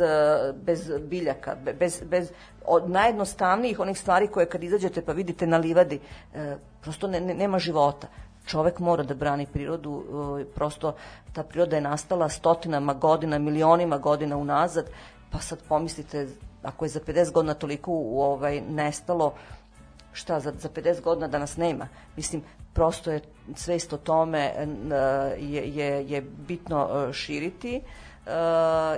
bez 0.53 0.91
biljaka, 1.01 1.55
be- 1.55 1.73
bez, 1.73 2.01
bez 2.05 2.31
od 2.65 2.89
najjednostavnijih 2.89 3.79
onih 3.79 3.99
stvari 3.99 4.27
koje 4.27 4.49
kad 4.49 4.63
izađete 4.63 5.01
pa 5.01 5.11
vidite 5.11 5.47
na 5.47 5.57
livadi, 5.57 5.99
prosto 6.81 7.07
ne, 7.07 7.21
ne- 7.21 7.33
nema 7.33 7.59
života. 7.59 8.07
Čovek 8.47 8.79
mora 8.79 9.03
da 9.03 9.13
brani 9.13 9.45
prirodu, 9.53 10.03
e, 10.41 10.45
prosto 10.45 10.95
ta 11.33 11.43
priroda 11.43 11.75
je 11.75 11.81
nastala 11.81 12.29
stotinama 12.29 12.93
godina, 12.93 13.37
milionima 13.37 13.97
godina 13.97 14.37
unazad, 14.37 14.89
pa 15.31 15.39
sad 15.39 15.59
pomislite, 15.69 16.27
ako 16.63 16.85
je 16.85 16.89
za 16.89 16.99
50 16.99 17.31
godina 17.31 17.53
toliko 17.53 17.91
u, 17.91 18.21
ovaj, 18.21 18.61
nestalo, 18.61 19.33
šta, 20.13 20.39
za, 20.39 20.53
za 20.57 20.69
50 20.69 21.01
godina 21.01 21.27
da 21.27 21.39
nas 21.39 21.57
nema. 21.57 21.87
Mislim, 22.15 22.43
prosto 22.73 23.11
je 23.11 23.21
svest 23.55 23.93
o 23.93 23.97
tome 23.97 24.53
n- 24.57 24.91
je, 25.37 25.69
je, 25.75 26.05
je 26.09 26.21
bitno 26.21 26.89
e, 26.89 27.13
širiti 27.13 27.75
e, 27.75 27.81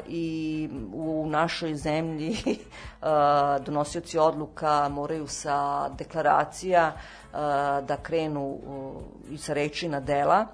i 0.07 0.69
u 0.93 1.26
našoj 1.30 1.76
zemlji 1.76 2.38
e, 2.45 2.56
donosioci 3.65 4.18
odluka 4.18 4.89
moraju 4.89 5.27
sa 5.27 5.89
deklaracija 5.89 6.91
e, 6.91 7.38
da 7.81 7.97
krenu 8.03 8.60
i 9.30 9.38
sa 9.38 9.53
reči 9.53 9.89
na 9.89 9.99
dela. 9.99 10.45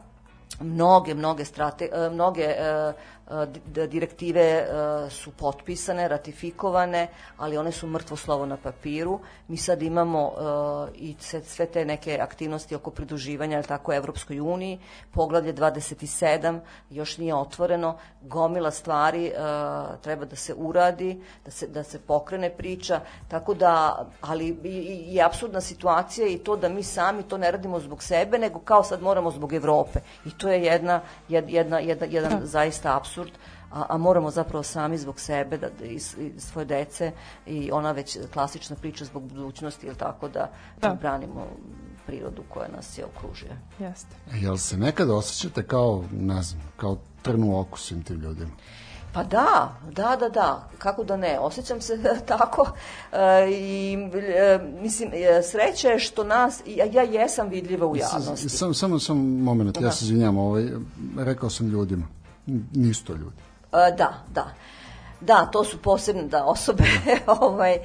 Mnoge 0.60 1.14
mnoge 1.14 1.46
strate 1.46 1.90
mnoge 2.12 2.56
direktive 3.88 4.42
e, 4.42 4.66
su 5.10 5.32
potpisane, 5.32 6.08
ratifikovane, 6.08 7.08
ali 7.38 7.58
one 7.58 7.72
su 7.72 7.88
mrtvo 7.88 8.18
slovo 8.18 8.46
na 8.46 8.58
papiru. 8.58 9.20
Mi 9.48 9.58
sad 9.58 9.82
imamo 9.82 10.32
e, 10.32 10.92
i 10.96 11.16
sve, 11.44 11.66
te 11.66 11.86
neke 11.86 12.20
aktivnosti 12.22 12.76
oko 12.76 12.92
pridruživanja, 12.92 13.62
tako, 13.62 13.94
Evropskoj 13.94 14.40
uniji, 14.40 14.80
poglavlje 15.12 15.54
27 15.54 16.60
još 16.90 17.18
nije 17.18 17.36
otvoreno, 17.36 17.98
gomila 18.22 18.72
stvari 18.72 19.26
e, 19.26 19.34
treba 20.02 20.26
da 20.26 20.36
se 20.36 20.54
uradi, 20.58 21.24
da 21.46 21.52
se, 21.52 21.68
da 21.68 21.84
se 21.84 22.00
pokrene 22.00 22.50
priča, 22.50 23.02
tako 23.28 23.54
da, 23.54 24.06
ali 24.22 24.48
i, 24.64 24.70
i, 24.70 25.14
i 25.14 25.22
apsurdna 25.22 25.62
situacija 25.62 26.28
i 26.28 26.38
to 26.38 26.56
da 26.56 26.70
mi 26.70 26.84
sami 26.84 27.24
to 27.24 27.38
ne 27.38 27.52
radimo 27.52 27.80
zbog 27.80 28.04
sebe, 28.04 28.38
nego 28.38 28.60
kao 28.60 28.84
sad 28.84 29.02
moramo 29.02 29.32
zbog 29.32 29.54
Evrope. 29.54 30.00
I 30.26 30.38
to 30.38 30.50
je 30.50 30.64
jedna, 30.64 31.02
jed- 31.30 31.50
jedna, 31.50 31.80
jedna, 31.80 32.06
jedan 32.06 32.42
zaista 32.46 32.98
apsurd, 32.98 33.15
a, 33.72 33.86
a 33.90 33.98
moramo 33.98 34.32
zapravo 34.32 34.64
sami 34.64 34.98
zbog 34.98 35.20
sebe, 35.20 35.58
da, 35.58 35.68
da, 35.80 35.86
i, 35.86 36.00
s- 36.00 36.18
i 36.18 36.32
svoje 36.38 36.66
dece 36.66 37.12
i 37.46 37.72
ona 37.72 37.92
već 37.92 38.18
klasična 38.34 38.76
priča 38.76 39.06
zbog 39.06 39.24
budućnosti, 39.24 39.88
ili 39.88 39.96
tako 39.96 40.28
da, 40.28 40.50
da. 40.82 40.90
Da. 40.90 40.94
branimo 40.96 41.48
prirodu 42.06 42.44
koja 42.50 42.68
nas 42.76 42.98
je 42.98 43.06
okružuje. 43.06 43.60
Jeste. 43.80 44.16
Jel 44.34 44.58
se 44.58 44.78
nekada 44.78 45.16
osjećate 45.16 45.64
kao, 45.64 46.04
ne 46.12 46.42
znam, 46.44 46.62
kao 46.78 46.98
trn 47.22 47.44
u 47.44 47.60
oku 47.60 47.80
svim 47.80 48.04
tim 48.04 48.22
ljudima? 48.22 48.52
Pa 49.14 49.24
da, 49.24 49.74
da, 49.92 50.16
da, 50.16 50.30
da, 50.30 50.70
kako 50.78 51.04
da 51.04 51.18
ne, 51.18 51.40
osjećam 51.40 51.82
se 51.82 52.00
tako 52.28 52.68
e, 53.12 53.18
i 53.52 53.98
e, 54.36 54.60
mislim, 54.82 55.10
e, 55.14 55.42
sreća 55.44 55.88
je 55.90 56.00
što 56.00 56.24
nas, 56.24 56.62
ja, 56.66 56.86
ja 56.86 57.04
jesam 57.04 57.50
vidljiva 57.50 57.88
u 57.88 57.96
javnosti. 57.96 58.50
Samo, 58.50 58.74
samo, 58.74 59.00
samo 59.00 59.24
moment, 59.24 59.82
ja 59.82 59.92
se 59.92 60.06
izvinjam, 60.06 60.38
ovaj, 60.38 60.66
rekao 61.18 61.50
sam 61.50 61.68
ljudima, 61.68 62.08
N- 62.48 62.68
nisu 62.74 63.06
to 63.06 63.14
ljudi. 63.14 63.42
E, 63.74 63.96
da, 63.98 64.24
da. 64.34 64.54
Da, 65.22 65.46
to 65.46 65.64
su 65.64 65.82
posebne 65.82 66.24
da, 66.24 66.46
osobe. 66.46 66.84
ovaj, 67.42 67.74
e, 67.74 67.82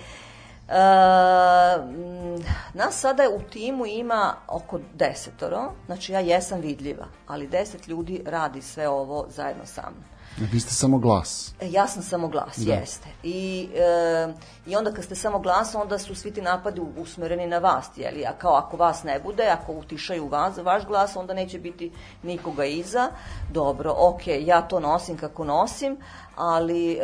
nas 2.74 3.00
sada 3.00 3.22
u 3.34 3.40
timu 3.50 3.86
ima 3.86 4.34
oko 4.48 4.80
desetoro, 4.94 5.72
znači 5.86 6.12
ja 6.12 6.20
jesam 6.20 6.60
vidljiva, 6.60 7.06
ali 7.26 7.46
deset 7.46 7.88
ljudi 7.88 8.22
radi 8.26 8.62
sve 8.62 8.88
ovo 8.88 9.26
zajedno 9.28 9.66
sa 9.66 9.82
mnom. 9.82 10.19
Vi 10.36 10.60
ste 10.60 10.74
samo 10.74 10.98
glas. 10.98 11.54
E, 11.60 11.70
Ja 11.70 11.86
sam 11.86 12.02
samo 12.02 12.28
glas, 12.28 12.56
Da. 12.58 12.72
jeste. 12.74 13.08
I, 13.22 13.68
e, 13.74 14.32
I 14.66 14.76
onda 14.76 14.92
kad 14.92 15.04
ste 15.04 15.14
samo 15.14 15.38
glas, 15.38 15.74
onda 15.74 15.98
su 15.98 16.14
svi 16.14 16.30
ti 16.30 16.42
napadi 16.42 16.80
usmereni 16.96 17.46
na 17.46 17.58
vas, 17.58 17.86
jeli? 17.96 18.26
A 18.26 18.32
kao 18.32 18.54
ako 18.54 18.76
vas 18.76 19.02
ne 19.02 19.20
bude, 19.20 19.42
ako 19.42 19.72
utišaju 19.72 20.28
vas, 20.28 20.56
vaš 20.56 20.86
glas, 20.86 21.16
onda 21.16 21.34
neće 21.34 21.58
biti 21.58 21.92
nikoga 22.22 22.64
iza. 22.64 23.08
Dobro, 23.50 23.94
ok, 23.98 24.20
ja 24.26 24.62
to 24.62 24.80
nosim 24.80 25.16
kako 25.16 25.44
nosim, 25.44 25.96
ali 26.36 26.92
e, 26.92 27.00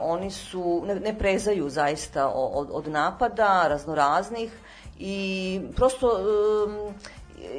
oni 0.00 0.30
su, 0.30 0.82
ne, 0.86 0.94
ne 0.94 1.18
prezaju 1.18 1.70
zaista 1.70 2.28
od, 2.28 2.68
od 2.72 2.88
napada 2.88 3.68
raznoraznih 3.68 4.52
i 4.98 5.60
prosto 5.76 6.10
em, 6.18 6.94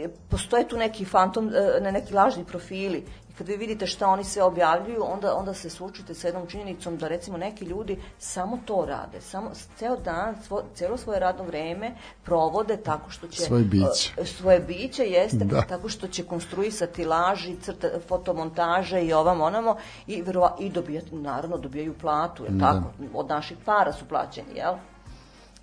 e, 0.04 0.08
postoje 0.30 0.68
tu 0.68 0.78
neki 0.78 1.06
fantom, 1.06 1.50
e, 1.56 1.80
ne, 1.82 1.92
neki 1.92 2.14
lažni 2.14 2.46
profili 2.46 3.06
kad 3.38 3.48
vi 3.48 3.58
vidite 3.58 3.88
šta 3.88 4.08
oni 4.08 4.24
sve 4.24 4.44
objavljuju, 4.44 5.04
onda, 5.14 5.36
onda 5.36 5.54
se 5.54 5.70
suočite 5.70 6.14
sa 6.14 6.28
jednom 6.28 6.48
činjenicom 6.48 6.98
da 6.98 7.08
recimo 7.08 7.38
neki 7.38 7.66
ljudi 7.66 7.98
samo 8.20 8.60
to 8.66 8.86
rade, 8.88 9.22
samo 9.22 9.52
ceo 9.78 9.96
dan, 9.98 10.36
svo, 10.44 10.64
celo 10.76 10.98
svoje 10.98 11.20
radno 11.20 11.44
vreme 11.44 11.92
provode 12.24 12.78
tako 12.78 13.10
što 13.10 13.28
će... 13.28 13.42
Svoje 13.42 13.64
biće. 13.64 14.14
e, 14.18 14.26
Svoje 14.26 14.60
biće, 14.60 15.04
jeste, 15.04 15.38
Da. 15.46 15.62
tako 15.62 15.90
što 15.90 16.08
će 16.08 16.24
konstruisati 16.24 17.06
laži, 17.06 17.56
crta, 17.62 17.88
fotomontaže 18.08 19.02
i 19.02 19.14
ovam 19.14 19.42
onamo 19.42 19.76
i, 20.08 20.22
verova, 20.22 20.56
i 20.60 20.70
dobijati, 20.70 21.16
naravno 21.16 21.58
dobijaju 21.58 21.94
platu, 22.02 22.44
je 22.44 22.50
Da. 22.50 22.72
tako? 22.72 22.92
Od 23.14 23.28
naših 23.28 23.58
para 23.66 23.94
su 23.94 24.06
plaćeni, 24.06 24.56
jel? 24.56 24.74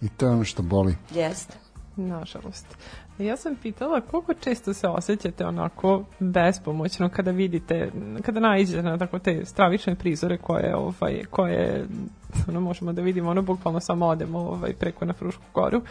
I 0.01 0.09
to 0.09 0.27
je 0.27 0.33
ono 0.33 0.45
što 0.45 0.63
boli. 0.63 0.97
Jeste. 1.11 1.55
Nažalost. 1.97 2.67
Ja 3.19 3.37
sam 3.37 3.57
pitala 3.57 4.01
koliko 4.01 4.35
često 4.35 4.75
se 4.75 4.89
osjećate 4.89 5.47
onako 5.47 6.05
bespomoćno 6.19 7.09
kada 7.09 7.31
vidite, 7.31 7.91
kada 8.23 8.41
naiđete 8.41 8.83
na 8.83 8.99
tako 8.99 9.19
te 9.19 9.45
stravične 9.45 9.95
prizore 9.95 10.39
koje, 10.39 10.77
ovaj, 10.77 11.23
koje 11.31 11.87
ono, 12.49 12.61
možemo 12.61 12.93
da 12.93 13.03
vidimo, 13.03 13.31
ono 13.31 13.43
bukvalno 13.43 13.81
samo 13.81 14.07
odemo 14.07 14.39
ovaj, 14.39 14.73
preko 14.73 15.05
na 15.05 15.13
Frušku 15.13 15.45
goru. 15.55 15.83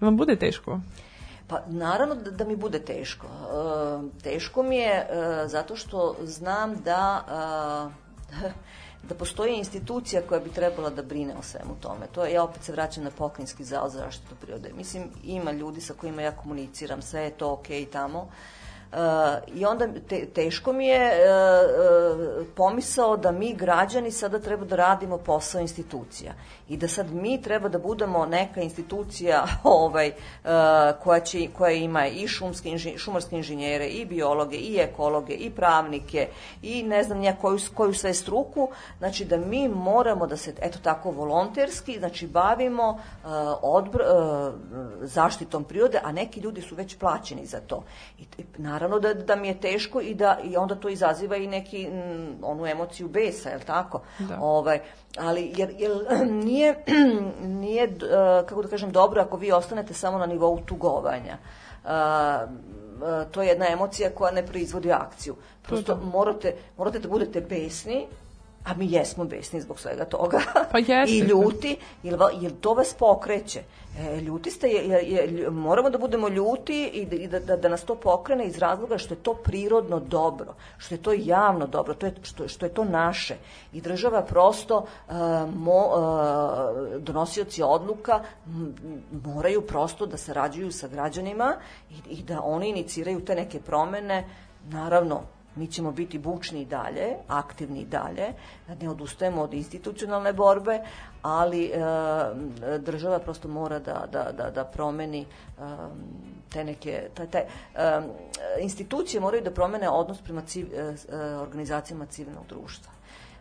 Vam 0.00 0.16
bude 0.16 0.36
teško? 0.36 0.80
Pa 1.48 1.60
naravno 1.66 2.14
da, 2.14 2.30
da 2.30 2.44
mi 2.44 2.56
bude 2.56 2.78
teško. 2.78 3.26
E, 3.26 4.22
teško 4.22 4.62
mi 4.62 4.76
je 4.76 4.92
e, 4.92 5.06
zato 5.46 5.76
što 5.76 6.16
znam 6.22 6.76
da 6.84 7.24
e, 8.28 8.50
da 9.08 9.14
postoji 9.14 9.56
institucija 9.56 10.22
koja 10.28 10.40
bi 10.40 10.50
trebala 10.50 10.90
da 10.90 11.02
brine 11.02 11.34
o 11.38 11.42
svemu 11.42 11.76
tome. 11.80 12.06
To 12.12 12.24
je, 12.24 12.32
ja 12.32 12.44
opet 12.44 12.62
se 12.62 12.72
vraćam 12.72 13.04
na 13.04 13.10
Pokrinjski 13.10 13.64
zavod 13.64 13.90
za 13.90 13.98
zaštitu 13.98 14.34
prirode. 14.40 14.72
Mislim, 14.76 15.10
ima 15.24 15.52
ljudi 15.52 15.80
sa 15.80 15.94
kojima 15.94 16.22
ja 16.22 16.36
komuniciram, 16.36 17.02
sve 17.02 17.22
je 17.22 17.30
to 17.30 17.52
okej 17.52 17.86
tamo. 17.86 18.28
Uh, 18.92 18.98
I 19.54 19.64
onda 19.64 19.88
te, 20.08 20.26
teško 20.26 20.72
mi 20.72 20.86
je 20.86 21.10
uh, 21.10 22.40
uh, 22.40 22.46
pomisao 22.56 23.16
da 23.16 23.32
mi 23.32 23.54
građani 23.54 24.10
sada 24.10 24.38
treba 24.38 24.64
da 24.64 24.76
radimo 24.76 25.18
posao 25.18 25.60
institucija 25.60 26.32
i 26.68 26.76
da 26.76 26.88
sad 26.88 27.12
mi 27.12 27.42
treba 27.42 27.68
da 27.68 27.78
budemo 27.78 28.26
neka 28.26 28.60
institucija 28.60 29.44
ovaj, 29.62 30.08
uh, 30.08 30.50
koja, 31.02 31.20
će, 31.20 31.48
koja 31.58 31.72
ima 31.72 32.06
i 32.06 32.28
šumske 32.28 32.68
inži, 32.68 32.98
šumarske 32.98 33.36
inženjere 33.36 33.86
i 33.86 34.04
biologe 34.06 34.56
i 34.56 34.78
ekologe 34.78 35.34
i 35.34 35.50
pravnike 35.50 36.28
i 36.62 36.82
ne 36.82 37.02
znam 37.02 37.22
ja 37.22 37.36
koju, 37.36 37.58
koju 37.74 37.94
sve 37.94 38.14
struku, 38.14 38.68
znači 38.98 39.24
da 39.24 39.36
mi 39.36 39.68
moramo 39.68 40.26
da 40.26 40.36
se 40.36 40.54
eto 40.62 40.78
tako 40.82 41.10
volonterski 41.10 41.98
znači 41.98 42.26
bavimo 42.26 42.90
uh, 42.90 43.30
odbr, 43.62 44.00
uh, 44.00 44.54
zaštitom 45.00 45.64
prirode, 45.64 46.00
a 46.04 46.12
neki 46.12 46.40
ljudi 46.40 46.62
su 46.62 46.74
već 46.74 46.98
plaćeni 46.98 47.46
za 47.46 47.60
to. 47.60 47.84
I, 48.18 48.22
i 48.38 48.44
naravno 48.58 48.98
da, 48.98 49.14
da 49.14 49.36
mi 49.36 49.48
je 49.48 49.60
teško 49.60 50.00
i 50.00 50.14
da 50.14 50.38
i 50.44 50.56
onda 50.56 50.74
to 50.74 50.88
izaziva 50.88 51.36
i 51.36 51.46
neki 51.46 51.88
onu 52.42 52.66
emociju 52.66 53.08
besa, 53.08 53.48
je 53.48 53.58
tako? 53.58 54.00
Da. 54.18 54.38
Ovaj, 54.40 54.80
ali 55.18 55.52
jer, 55.56 55.74
jer 55.78 55.92
nije, 56.44 56.84
nije 57.60 57.84
uh, 57.84 58.48
kako 58.48 58.62
da 58.62 58.68
kažem, 58.68 58.92
dobro 58.92 59.22
ako 59.22 59.36
vi 59.36 59.52
ostanete 59.52 59.94
samo 59.94 60.18
na 60.18 60.26
nivou 60.26 60.60
tugovanja. 60.60 61.36
Uh, 61.84 61.90
uh, 61.90 63.30
to 63.30 63.42
je 63.42 63.48
jedna 63.48 63.66
emocija 63.68 64.10
koja 64.10 64.32
ne 64.32 64.46
proizvodi 64.46 64.92
akciju. 64.92 65.36
Prosto 65.62 65.96
morate, 65.96 66.54
morate 66.76 66.98
da 66.98 67.08
budete 67.08 67.40
besni, 67.40 68.06
a 68.64 68.74
mi 68.74 68.92
jesmo 68.92 69.24
besni 69.24 69.60
zbog 69.60 69.80
svega 69.80 70.04
toga. 70.04 70.40
Pa 70.72 70.78
jeste. 70.78 71.14
I 71.16 71.18
ljuti, 71.18 71.76
jer, 72.02 72.18
jer 72.40 72.52
to 72.60 72.74
vas 72.74 72.94
pokreće. 72.94 73.62
E, 73.98 74.20
ljuti 74.20 74.50
ste, 74.50 74.68
je, 74.68 75.02
je, 75.02 75.50
moramo 75.50 75.90
da 75.90 75.98
budemo 75.98 76.28
ljuti 76.28 76.86
i, 76.86 77.06
da, 77.06 77.16
i 77.16 77.26
da, 77.26 77.40
da, 77.40 77.56
da 77.56 77.68
nas 77.68 77.84
to 77.84 77.94
pokrene 77.94 78.46
iz 78.46 78.58
razloga 78.58 78.98
što 78.98 79.14
je 79.14 79.22
to 79.22 79.34
prirodno 79.34 80.00
dobro, 80.00 80.54
što 80.78 80.94
je 80.94 81.02
to 81.02 81.12
javno 81.12 81.66
dobro, 81.66 81.94
to 81.94 82.06
je, 82.06 82.14
što, 82.22 82.48
što 82.48 82.66
je 82.66 82.74
to 82.74 82.84
naše. 82.84 83.36
I 83.72 83.80
država 83.80 84.22
prosto, 84.22 84.76
uh, 85.08 85.14
mo, 85.56 85.86
uh, 85.86 87.02
donosioci 87.02 87.62
odluka 87.62 88.20
m, 88.46 88.74
moraju 89.24 89.66
prosto 89.66 90.06
da 90.06 90.16
sarađuju 90.16 90.72
sa 90.72 90.88
građanima 90.88 91.56
i, 91.90 92.14
i 92.14 92.22
da 92.22 92.40
oni 92.42 92.68
iniciraju 92.68 93.24
te 93.24 93.34
neke 93.34 93.60
promene, 93.60 94.24
naravno, 94.70 95.20
mi 95.56 95.66
ćemo 95.66 95.92
biti 95.92 96.18
bučni 96.18 96.60
i 96.60 96.64
dalje, 96.64 97.16
aktivni 97.28 97.80
i 97.80 97.86
dalje, 97.86 98.32
ne 98.80 98.90
odustajemo 98.90 99.42
od 99.42 99.54
institucionalne 99.54 100.32
borbe, 100.32 100.80
ali 101.22 101.64
e, 101.64 101.78
država 102.78 103.18
prosto 103.18 103.48
mora 103.48 103.78
da, 103.78 104.06
da, 104.12 104.32
da, 104.32 104.50
da 104.50 104.64
promeni 104.64 105.20
e, 105.20 105.26
te 106.52 106.64
neke, 106.64 107.08
taj, 107.14 107.26
taj, 107.26 107.42
e, 107.42 107.46
institucije 108.60 109.20
moraju 109.20 109.42
da 109.42 109.50
promene 109.50 109.88
odnos 109.88 110.20
prema 110.20 110.42
civ, 110.42 110.66
e, 110.74 110.78
e, 110.78 111.16
organizacijama 111.36 112.06
civilnog 112.06 112.46
društva. 112.48 112.92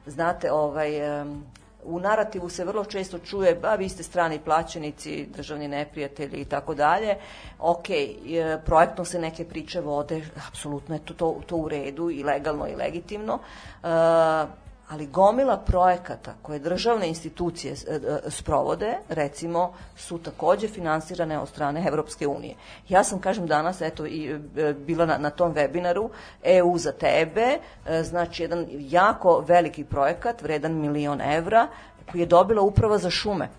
Znate, 0.06 0.52
ovaj, 0.52 1.22
em, 1.22 1.44
u 1.84 2.00
narativu 2.00 2.50
se 2.50 2.66
vrlo 2.66 2.86
često 2.86 3.20
čuje, 3.20 3.56
ba 3.56 3.76
vi 3.76 3.90
ste 3.90 4.04
strani 4.04 4.40
plaćenici, 4.40 5.26
državni 5.26 5.68
neprijatelji 5.68 6.42
i 6.42 6.46
tako 6.46 6.76
dalje. 6.76 7.16
Ok, 7.60 7.90
e, 7.90 8.58
projektno 8.66 9.06
se 9.06 9.20
neke 9.20 9.46
priče 9.46 9.82
vode, 9.82 10.22
apsolutno 10.48 10.96
je 10.96 11.00
to, 11.06 11.14
to, 11.14 11.42
to 11.48 11.56
u 11.56 11.70
redu 11.70 12.10
i 12.10 12.24
legalno 12.24 12.68
i 12.68 12.76
legitimno. 12.76 13.40
E, 13.84 14.62
ali 14.92 15.08
gomila 15.08 15.58
projekata 15.58 16.34
koje 16.42 16.60
državne 16.60 17.08
institucije 17.08 17.74
e, 17.74 17.96
e, 17.96 18.32
sprovode, 18.32 18.98
recimo, 19.10 19.74
su 19.96 20.18
takođe 20.18 20.68
finansirane 20.68 21.40
od 21.40 21.50
strane 21.50 21.88
Evropske 21.88 22.28
unije. 22.28 22.56
Ja 22.90 23.04
sam, 23.04 23.20
kažem, 23.20 23.48
danas, 23.48 23.82
eto, 23.82 24.06
i 24.06 24.40
e, 24.58 24.74
bila 24.74 25.06
na, 25.06 25.18
na 25.18 25.30
tom 25.30 25.54
webinaru 25.54 26.10
EU 26.44 26.78
za 26.78 26.92
tebe, 26.92 27.58
znači 28.04 28.44
jedan 28.44 28.66
jako 28.70 29.44
veliki 29.48 29.84
projekat, 29.84 30.42
vredan 30.42 30.74
milion 30.74 31.22
evra, 31.22 31.68
koji 32.12 32.22
je 32.22 32.26
dobila 32.26 32.62
uprava 32.62 32.98
za 32.98 33.10
šume 33.10 33.50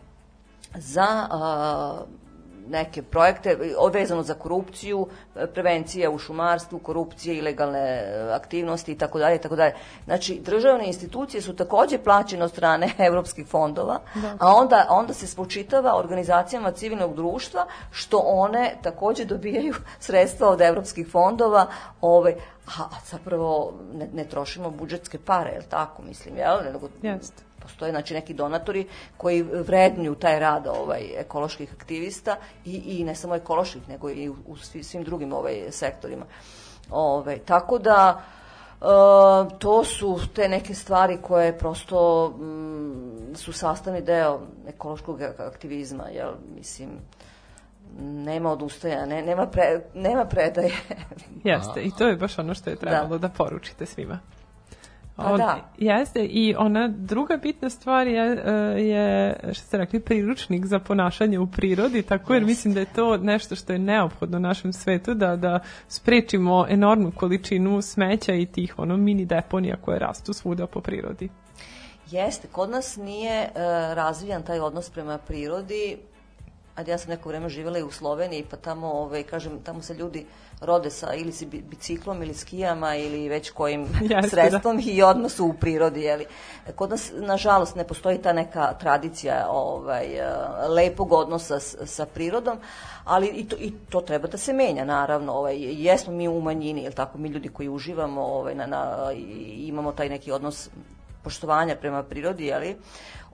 za 0.74 1.26
a, 1.30 2.02
neke 2.68 3.02
projekte 3.02 3.58
o- 3.78 3.88
vezano 3.88 4.22
za 4.22 4.34
korupciju, 4.34 5.06
e, 5.36 5.46
prevencija 5.46 6.10
u 6.10 6.18
šumarstvu, 6.18 6.78
korupcije, 6.78 7.36
ilegalne 7.36 7.78
e, 7.78 8.28
aktivnosti 8.32 8.92
i 8.92 8.98
tako 8.98 9.18
dalje 9.18 9.36
i 9.36 9.38
tako 9.38 9.56
dalje. 9.56 9.74
Znači 10.04 10.40
državne 10.44 10.86
institucije 10.86 11.42
su 11.42 11.56
takođe 11.56 11.98
plaćene 11.98 12.44
od 12.44 12.50
strane 12.50 12.90
evropskih 13.08 13.46
fondova, 13.46 14.00
a 14.38 14.54
onda 14.54 14.86
onda 14.90 15.14
se 15.14 15.26
spočitava 15.26 15.98
organizacijama 15.98 16.72
civilnog 16.72 17.14
društva 17.14 17.66
što 17.90 18.18
one 18.18 18.74
takođe 18.82 19.24
dobijaju 19.24 19.74
sredstva 20.06 20.48
od 20.48 20.60
evropskih 20.60 21.08
fondova, 21.08 21.66
ovaj 22.00 22.34
a 22.66 22.82
a 22.82 22.96
zapravo 23.10 23.72
ne, 23.94 24.08
ne 24.14 24.24
trošimo 24.24 24.70
budžetske 24.70 25.18
pare, 25.18 25.50
je 25.50 25.58
li 25.58 25.64
tako, 25.68 26.02
mislim, 26.02 26.36
jel? 26.36 26.58
Nego, 26.64 26.88
Jeste. 27.02 27.42
Postoje 27.62 27.92
znači 27.92 28.14
neki 28.14 28.34
donatori 28.34 28.86
koji 29.16 29.42
vrednuju 29.42 30.14
taj 30.14 30.38
rad 30.38 30.66
ovaj 30.66 31.02
ekoloških 31.16 31.72
aktivista 31.72 32.36
i, 32.64 32.76
i 32.76 33.04
ne 33.04 33.14
samo 33.14 33.34
ekoloških 33.34 33.88
nego 33.88 34.10
i 34.10 34.28
u, 34.28 34.36
u 34.46 34.56
svi- 34.56 34.82
svim 34.82 35.04
drugim 35.04 35.32
ovaj 35.32 35.70
sektorima. 35.70 36.24
Ovaj 36.90 37.38
tako 37.38 37.78
da 37.78 38.20
e, 38.20 38.84
to 39.58 39.84
su 39.84 40.20
te 40.34 40.48
neke 40.48 40.74
stvari 40.74 41.18
koje 41.22 41.58
prosto 41.58 42.28
mm, 42.28 43.36
su 43.36 43.52
sastavni 43.52 44.02
deo 44.02 44.40
ekološkog 44.68 45.22
aktivizma, 45.22 46.04
jel, 46.08 46.32
mislim, 46.56 46.88
nema 48.00 48.52
odustajanja, 48.52 49.06
ne, 49.06 49.22
nema, 49.22 49.46
pre, 49.46 49.80
nema 49.94 50.24
predaje. 50.24 50.72
Jeste, 51.44 51.82
i 51.82 51.90
to 51.98 52.08
je 52.08 52.16
baš 52.16 52.38
ono 52.38 52.54
što 52.54 52.70
je 52.70 52.76
trebalo 52.76 53.18
da, 53.18 53.28
poručite 53.28 53.86
svima. 53.86 54.18
Pa 55.16 55.36
da. 55.36 55.70
Jeste, 55.78 56.24
i 56.24 56.54
ona 56.58 56.88
druga 56.88 57.36
bitna 57.36 57.70
stvar 57.70 58.06
je, 58.06 58.42
e, 58.44 58.52
je, 58.82 59.36
što 59.52 59.66
ste 59.66 59.76
rekli, 59.76 60.00
priručnik 60.00 60.66
za 60.66 60.78
ponašanje 60.78 61.38
u 61.38 61.46
prirodi, 61.46 62.02
tako 62.02 62.34
jer 62.34 62.44
mislim 62.44 62.74
da 62.74 62.80
je 62.80 62.86
to 62.86 63.16
nešto 63.16 63.56
što 63.56 63.72
je 63.72 63.78
neophodno 63.78 64.38
našem 64.38 64.72
svetu, 64.72 65.14
da, 65.14 65.36
da 65.36 65.60
sprečimo 65.88 66.66
enormnu 66.68 67.12
količinu 67.16 67.82
smeća 67.82 68.34
i 68.34 68.46
tih 68.46 68.78
ono 68.78 68.96
mini 68.96 69.24
deponija 69.24 69.76
koje 69.76 69.98
rastu 69.98 70.32
svuda 70.32 70.66
po 70.66 70.80
prirodi. 70.80 71.28
Jeste, 72.10 72.48
kod 72.52 72.70
nas 72.70 72.96
nije 72.96 73.42
e, 73.42 73.50
razvijan 73.94 74.42
taj 74.42 74.60
odnos 74.60 74.90
prema 74.90 75.18
prirodi. 75.18 75.96
Ajde, 76.74 76.90
ja 76.90 76.98
sam 76.98 77.10
neko 77.10 77.28
vreme 77.28 77.48
živjela 77.48 77.78
i 77.78 77.82
u 77.82 77.90
Sloveniji, 77.90 78.44
pa 78.50 78.56
tamo, 78.56 78.86
ove, 78.92 79.22
kažem, 79.22 79.52
tamo 79.64 79.82
se 79.82 79.94
ljudi 79.94 80.26
rode 80.62 80.90
sa 80.90 81.14
ili 81.14 81.32
si 81.32 81.46
bi- 81.46 81.62
biciklom 81.62 82.22
ili 82.22 82.34
skijama 82.34 82.96
ili 82.96 83.28
već 83.28 83.50
kojim 83.50 83.86
Jeste, 84.10 84.28
sredstvom 84.28 84.80
i 84.84 85.02
odnosu 85.02 85.46
u 85.46 85.52
prirodi, 85.52 86.00
jeli. 86.00 86.26
Kod 86.74 86.90
nas, 86.90 87.12
nažalost, 87.14 87.76
ne 87.76 87.84
postoji 87.84 88.18
ta 88.18 88.32
neka 88.32 88.74
tradicija 88.74 89.46
ovaj, 89.50 90.04
e, 90.04 90.32
lepog 90.68 91.12
odnosa 91.12 91.60
s, 91.60 91.76
sa 91.84 92.06
prirodom, 92.06 92.58
ali 93.04 93.26
i 93.26 93.48
to, 93.48 93.56
i 93.58 93.72
to 93.90 94.00
treba 94.00 94.28
da 94.28 94.38
se 94.38 94.52
menja, 94.52 94.84
naravno. 94.84 95.32
Ovaj, 95.32 95.56
jesmo 95.58 96.12
mi 96.12 96.28
u 96.28 96.40
manjini, 96.40 96.82
jel 96.82 96.92
tako, 96.92 97.18
mi 97.18 97.28
ljudi 97.28 97.48
koji 97.48 97.68
uživamo, 97.68 98.22
ovaj, 98.22 98.54
na, 98.54 98.66
na, 98.66 99.12
imamo 99.56 99.92
taj 99.92 100.08
neki 100.08 100.32
odnos 100.32 100.68
poštovanja 101.22 101.76
prema 101.76 102.02
prirodi, 102.02 102.46
jeli? 102.46 102.76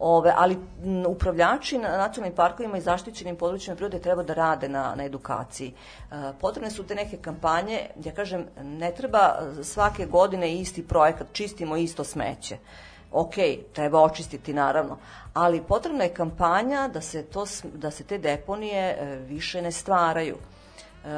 Ove, 0.00 0.32
ali 0.36 0.54
m, 0.84 1.06
upravljači 1.06 1.78
na 1.78 1.88
nacionalnim 1.88 2.36
parkovima 2.36 2.78
i 2.78 2.80
zaštićenim 2.80 3.36
područjima 3.36 3.76
prirode 3.76 3.98
treba 3.98 4.22
da 4.22 4.34
rade 4.34 4.68
na, 4.68 4.94
na 4.94 5.04
edukaciji. 5.04 5.72
E, 6.10 6.14
potrebne 6.40 6.70
su 6.70 6.86
te 6.86 6.94
neke 6.94 7.16
kampanje, 7.16 7.80
ja 8.04 8.12
kažem, 8.12 8.46
ne 8.62 8.94
treba 8.94 9.36
svake 9.62 10.06
godine 10.06 10.54
isti 10.54 10.88
projekat, 10.88 11.26
čistimo 11.32 11.76
isto 11.76 12.04
smeće. 12.04 12.56
Ok, 13.12 13.34
treba 13.72 14.02
očistiti 14.02 14.52
naravno, 14.52 14.98
ali 15.34 15.62
potrebna 15.62 16.04
je 16.04 16.14
kampanja 16.14 16.88
da 16.88 17.00
se, 17.00 17.22
to, 17.22 17.44
da 17.74 17.90
se 17.90 18.04
te 18.04 18.18
deponije 18.18 18.82
e, 18.82 19.16
više 19.28 19.62
ne 19.62 19.72
stvaraju. 19.72 20.36
E, 20.36 21.08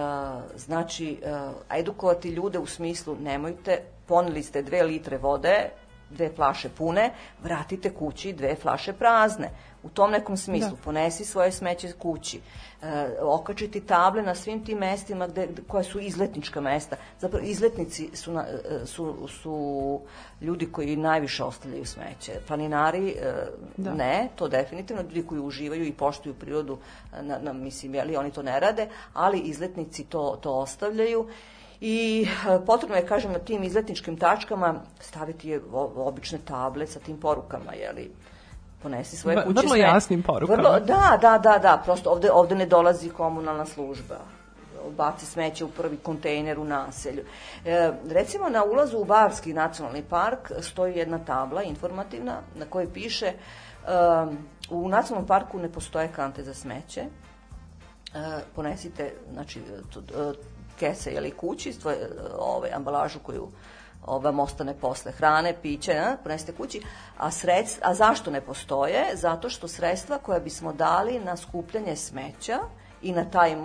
znači, 0.57 1.21
e, 1.23 1.79
edukovati 1.79 2.29
ljude 2.29 2.59
u 2.59 2.67
smislu 2.67 3.17
nemojte, 3.21 3.83
poneli 4.07 4.43
ste 4.43 4.63
dve 4.63 4.83
litre 4.83 5.19
vode, 5.19 5.71
dve 6.11 6.31
flaše 6.37 6.69
pune, 6.69 7.11
vratite 7.43 7.95
kući 7.95 8.33
dve 8.33 8.55
flaše 8.55 8.93
prazne. 8.93 9.51
U 9.83 9.89
tom 9.89 10.11
nekom 10.11 10.37
smislu, 10.37 10.71
Da. 10.71 10.83
ponesi 10.85 11.25
svoje 11.25 11.53
smeće 11.53 11.93
kući, 11.93 12.41
e, 12.83 13.07
okačiti 13.23 13.81
table 13.81 14.23
na 14.23 14.35
svim 14.35 14.65
tim 14.65 14.79
mestima 14.79 15.27
gde, 15.27 15.49
koja 15.69 15.83
su 15.85 16.01
izletnička 16.01 16.61
mesta. 16.61 16.97
Zapravo, 17.21 17.45
izletnici 17.45 18.11
su, 18.15 18.33
na, 18.33 18.45
e, 18.83 18.87
su, 18.87 19.29
su 19.29 20.01
ljudi 20.41 20.73
koji 20.73 20.97
najviše 20.97 21.45
ostavljaju 21.45 21.87
smeće. 21.87 22.33
Planinari 22.47 23.09
e, 23.09 23.33
Da. 23.77 23.95
ne, 23.95 24.29
to 24.37 24.49
definitivno, 24.49 25.03
ljudi 25.03 25.27
koji 25.27 25.41
uživaju 25.41 25.85
i 25.87 25.93
poštuju 25.93 26.35
prirodu, 26.35 26.79
na, 27.23 27.39
na, 27.39 27.53
mislim, 27.53 27.95
jeli, 27.95 28.17
oni 28.17 28.31
to 28.31 28.43
ne 28.43 28.61
rade, 28.61 28.89
ali 29.15 29.39
izletnici 29.39 30.05
to, 30.05 30.39
to 30.43 30.53
ostavljaju. 30.53 31.29
I 31.81 32.27
e, 32.49 32.65
potrebno 32.67 32.97
je, 32.97 33.07
kažem, 33.07 33.33
na 33.33 33.39
tim 33.39 33.63
izletničkim 33.63 34.17
tačkama 34.17 34.75
staviti 35.01 35.61
obične 35.97 36.39
table 36.45 36.87
sa 36.87 37.01
tim 37.01 37.21
porukama, 37.21 37.73
jeli, 37.73 38.11
ponesi 38.83 39.17
svoje 39.17 39.37
kuće 39.37 39.61
vrlo 39.61 39.69
sve. 39.69 39.79
jasnim 39.79 40.23
porukama. 40.23 40.63
Vrlo, 40.63 40.81
da, 40.81 41.19
da, 41.21 41.39
da, 41.39 41.59
da, 41.59 41.83
prosto 41.85 42.11
ovde, 42.11 42.31
ovde 42.33 42.55
ne 42.55 42.67
dolazi 42.67 43.09
komunalna 43.09 43.67
služba 43.67 44.19
baci 44.97 45.27
smeće 45.27 45.65
u 45.65 45.69
prvi 45.69 45.97
kontejner 45.97 46.59
u 46.59 46.65
naselju. 46.65 47.25
E, 47.65 47.93
recimo 48.09 48.49
na 48.49 48.65
ulazu 48.65 48.99
u 48.99 49.05
Barski 49.05 49.55
nacionalni 49.55 50.03
park 50.03 50.53
stoji 50.61 50.97
jedna 50.97 51.19
tabla 51.19 51.63
informativna 51.63 52.41
na 52.55 52.67
kojoj 52.67 52.93
piše 52.93 53.27
e, 53.27 53.35
u 54.71 54.89
nacionalnom 54.89 55.27
parku 55.27 55.59
ne 55.59 55.73
postoje 55.73 56.09
kante 56.17 56.43
za 56.43 56.55
smeće, 56.55 57.01
e, 57.01 57.09
ponesite 58.55 59.13
znači 59.33 59.61
t- 59.93 60.33
kese 60.81 61.13
ili 61.13 61.31
kući 61.31 61.73
svoje 61.73 61.97
e, 61.97 62.09
ove 62.39 62.71
ambalažu 62.73 63.19
koju 63.19 63.49
o, 64.07 64.19
vam 64.19 64.41
ostane 64.41 64.75
posle 64.81 65.13
hrane, 65.13 65.55
piće, 65.63 65.93
a, 65.93 66.17
ponesite 66.23 66.53
kući, 66.53 66.83
a, 67.19 67.31
sredst, 67.31 67.79
a 67.83 67.95
zašto 67.95 68.31
ne 68.31 68.41
postoje? 68.41 69.05
Zato 69.15 69.51
što 69.51 69.69
sredstva 69.69 70.19
koja 70.19 70.41
bismo 70.41 70.73
dali 70.73 71.21
na 71.21 71.37
skupljanje 71.37 71.97
smeća 71.97 72.59
i 73.03 73.13
na 73.13 73.25
taj 73.25 73.57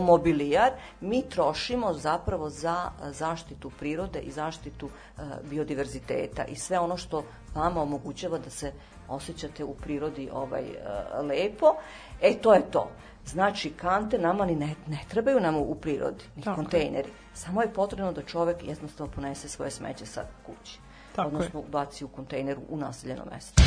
mobilijar 0.00 0.72
mi 1.00 1.22
trošimo 1.22 1.92
zapravo 1.92 2.50
za 2.50 2.90
zaštitu 3.10 3.70
prirode 3.78 4.20
i 4.20 4.30
zaštitu 4.30 4.88
a, 5.16 5.22
biodiverziteta 5.50 6.44
i 6.44 6.56
sve 6.56 6.78
ono 6.78 6.96
što 6.96 7.24
vama 7.54 7.82
omogućava 7.82 8.38
da 8.38 8.50
se 8.50 8.72
osjećate 9.08 9.64
u 9.64 9.74
prirodi 9.74 10.30
ovaj 10.32 10.64
a, 10.86 11.20
lepo. 11.20 11.74
E, 12.22 12.34
to 12.34 12.54
je 12.54 12.70
to. 12.70 12.90
Znači, 13.26 13.70
kante 13.70 14.18
nama 14.18 14.46
ni 14.46 14.54
ne, 14.56 14.74
ne 14.86 14.98
trebaju 15.08 15.40
nam 15.40 15.56
u 15.56 15.74
prirodi, 15.74 16.24
ni 16.36 16.42
Tako 16.42 16.50
je. 16.50 16.64
kontejneri. 16.64 17.08
Samo 17.34 17.62
je 17.62 17.72
potrebno 17.72 18.12
da 18.12 18.22
čovek 18.22 18.56
jednostavno 18.64 19.12
ponese 19.12 19.48
svoje 19.48 19.70
smeće 19.70 20.06
sa 20.06 20.24
kući. 20.46 20.78
Tako 21.16 21.30
je. 21.30 21.36
odnosno 21.36 21.62
baci 21.72 22.04
u 22.04 22.08
kontejner 22.08 22.58
u 22.68 22.76
naseljeno 22.76 23.22
mesto. 23.32 23.62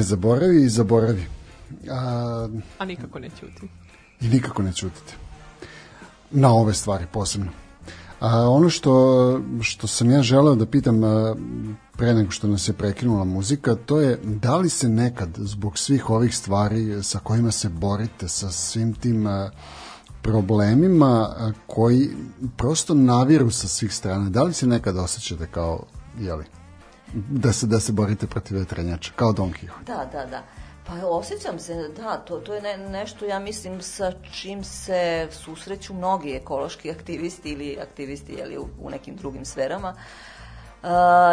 Ne 0.00 0.04
zaboravi 0.04 0.64
i 0.64 0.68
zaboravi. 0.68 1.26
A, 1.90 2.48
A 2.78 2.84
nikako 2.84 3.18
ne 3.18 3.30
ćuti. 3.40 3.68
I 4.20 4.28
nikako 4.28 4.62
ne 4.62 4.72
ćutite. 4.72 5.14
Na 6.30 6.52
ove 6.52 6.74
stvari 6.74 7.06
posebno. 7.12 7.50
A, 8.20 8.48
ono 8.48 8.70
što, 8.70 9.40
što 9.60 9.86
sam 9.86 10.10
ja 10.10 10.22
želeo 10.22 10.54
da 10.54 10.66
pitam 10.66 11.04
a, 11.04 11.36
pre 11.92 12.14
nego 12.14 12.30
što 12.30 12.48
nas 12.48 12.68
je 12.68 12.72
prekinula 12.72 13.24
muzika, 13.24 13.74
to 13.74 14.00
je 14.00 14.18
da 14.24 14.56
li 14.56 14.68
se 14.68 14.88
nekad 14.88 15.28
zbog 15.36 15.78
svih 15.78 16.10
ovih 16.10 16.36
stvari 16.36 17.02
sa 17.02 17.18
kojima 17.18 17.50
se 17.50 17.68
borite, 17.68 18.28
sa 18.28 18.50
svim 18.50 18.94
tim 18.94 19.26
a, 19.26 19.50
problemima 20.22 21.28
a, 21.28 21.52
koji 21.66 22.10
prosto 22.56 22.94
naviru 22.94 23.50
sa 23.50 23.68
svih 23.68 23.94
strana, 23.94 24.30
da 24.30 24.42
li 24.42 24.54
se 24.54 24.66
nekad 24.66 24.96
osjećate 24.96 25.46
kao, 25.46 25.82
jeli, 26.18 26.44
da 27.12 27.52
se, 27.52 27.66
da 27.66 27.80
se 27.80 27.92
borite 27.92 28.26
protiv 28.26 28.58
vetrenjača, 28.58 29.12
kao 29.16 29.32
Don 29.32 29.52
Quixote? 29.52 29.84
Da, 29.86 30.08
da, 30.12 30.26
da. 30.26 30.42
Pa 30.86 31.06
osjećam 31.06 31.58
se, 31.58 31.88
da, 31.96 32.16
to, 32.16 32.38
to 32.38 32.54
je 32.54 32.62
ne, 32.62 32.78
nešto, 32.78 33.24
ja 33.24 33.38
mislim, 33.38 33.82
sa 33.82 34.12
čim 34.32 34.64
se 34.64 35.28
susreću 35.30 35.94
mnogi 35.94 36.32
ekološki 36.32 36.90
aktivisti 36.90 37.50
ili 37.50 37.78
aktivisti 37.82 38.32
jeli, 38.32 38.58
u, 38.58 38.68
u 38.80 38.90
nekim 38.90 39.16
drugim 39.16 39.44
sferama. 39.44 39.94
Uh, 40.82 40.88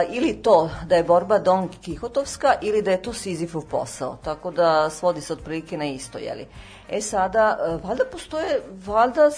ili 0.09 0.33
to 0.33 0.69
da 0.85 0.95
je 0.95 1.03
borba 1.03 1.39
Don 1.39 1.69
Kihotovska 1.81 2.53
ili 2.61 2.81
da 2.81 2.91
je 2.91 3.01
to 3.01 3.13
Sizifov 3.13 3.61
posao, 3.61 4.17
tako 4.23 4.51
da 4.51 4.89
svodi 4.89 5.21
se 5.21 5.33
otprilike 5.33 5.77
na 5.77 5.85
isto, 5.85 6.17
jeli. 6.17 6.47
E 6.89 7.01
sada, 7.01 7.57
uh, 7.75 7.83
valjda 7.83 8.03
postoje, 8.05 8.61
valjda 8.85 9.29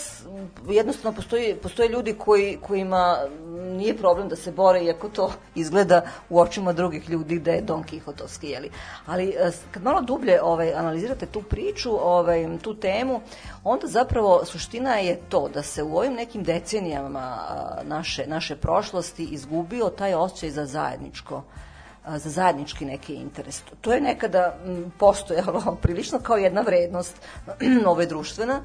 jednostavno 0.68 1.16
postoji, 1.16 1.56
postoje 1.56 1.90
ljudi 1.90 2.14
koji, 2.14 2.58
kojima 2.58 3.18
nije 3.58 3.98
problem 3.98 4.30
da 4.30 4.36
se 4.36 4.52
bore, 4.52 4.82
iako 4.82 5.10
to 5.10 5.32
izgleda 5.56 6.02
u 6.30 6.40
očima 6.40 6.74
drugih 6.74 7.10
ljudi 7.10 7.40
da 7.40 7.52
je 7.52 7.62
Don 7.62 7.84
Kihotovski, 7.84 8.48
jeli. 8.48 8.72
Ali 9.06 9.36
s- 9.42 9.62
kad 9.72 9.84
malo 9.84 10.02
dublje 10.02 10.42
ovaj, 10.44 10.74
analizirate 10.74 11.26
tu 11.26 11.42
priču, 11.42 11.92
ovaj, 12.04 12.58
tu 12.62 12.76
temu, 12.76 13.22
onda 13.64 13.88
zapravo 13.88 14.46
suština 14.46 14.96
je 14.96 15.20
to 15.30 15.50
da 15.50 15.64
se 15.64 15.84
u 15.84 15.98
ovim 15.98 16.14
nekim 16.14 16.44
decenijama 16.44 17.38
naše, 17.84 18.28
naše 18.28 18.56
prošlosti 18.56 19.24
izgubio 19.26 19.90
taj 19.90 20.14
osjećaj 20.14 20.50
za 20.50 20.66
zajedničko 20.66 21.44
za 22.08 22.30
zajednički 22.30 22.86
neki 22.86 23.14
interes. 23.14 23.62
To- 23.82 23.94
je 23.94 24.02
nekada 24.02 24.56
postojalo 24.98 25.78
prilično 25.82 26.20
kao 26.20 26.38
jedna 26.38 26.62
vrednost 26.62 27.16
ove 27.86 28.06
društvena, 28.06 28.62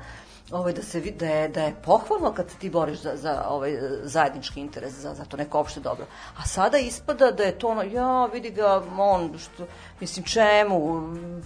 ovaj, 0.50 0.72
da, 0.72 0.82
se, 0.82 1.00
da, 1.00 1.26
je, 1.26 1.48
da 1.48 1.62
je 1.62 1.74
pohvalno 1.84 2.32
kad 2.32 2.50
se 2.50 2.56
ti 2.56 2.70
boriš 2.70 2.98
za, 3.00 3.12
za 3.16 3.44
ovaj, 3.48 3.78
zajednički 4.02 4.60
interes, 4.60 4.92
za, 4.92 5.14
za 5.14 5.24
to 5.24 5.36
neko 5.36 5.60
opšte 5.60 5.80
dobro. 5.80 6.06
A 6.36 6.46
sada 6.46 6.78
ispada 6.78 7.30
da 7.30 7.42
je 7.42 7.58
to 7.58 7.68
ono, 7.68 7.82
ja, 7.82 8.26
vidi 8.26 8.50
ga, 8.50 8.82
on, 8.98 9.38
što, 9.38 9.66
mislim, 10.04 10.24
čemu, 10.26 10.78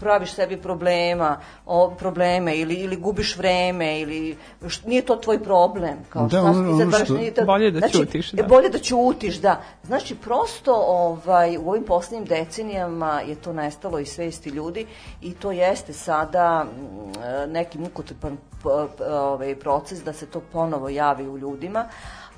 praviš 0.01 0.33
sebi 0.33 0.57
problema, 0.57 1.37
o, 1.67 1.91
probleme, 1.91 2.57
ili, 2.57 2.75
ili 2.75 2.97
gubiš 2.97 3.37
vreme, 3.37 4.01
ili 4.01 4.37
š, 4.69 4.81
nije 4.87 5.03
to 5.03 5.17
tvoj 5.17 5.39
problem. 5.41 5.99
Kao, 6.09 6.23
Da, 6.23 6.29
šta 6.29 6.43
ono- 6.43 6.71
ono 6.73 6.87
baš 6.87 7.05
što- 7.05 7.15
nije 7.15 7.35
to- 7.35 7.45
Bolje 7.45 7.71
da 7.71 7.79
znači, 7.79 7.95
ćutiš, 7.95 8.31
da. 8.33 8.43
bolje 8.43 8.69
da 8.69 8.79
ćutiš, 8.81 9.37
da. 9.37 9.61
Znači, 9.85 10.15
prosto 10.17 10.75
ovaj, 10.77 11.57
u 11.57 11.69
ovim 11.71 11.85
poslednjim 11.85 12.25
decenijama 12.27 13.21
je 13.21 13.35
to 13.35 13.53
nestalo 13.53 13.99
iz 13.99 14.09
svesti 14.09 14.51
ljudi 14.51 14.87
i 15.23 15.35
to 15.35 15.53
jeste 15.53 15.93
sada 15.93 16.65
mm, 16.65 17.53
neki 17.53 17.79
mukotrpan 17.79 18.37
ovaj, 19.11 19.55
proces 19.57 20.03
da 20.03 20.13
se 20.13 20.27
to 20.27 20.41
ponovo 20.43 20.89
javi 20.89 21.29
u 21.29 21.39
ljudima 21.39 21.85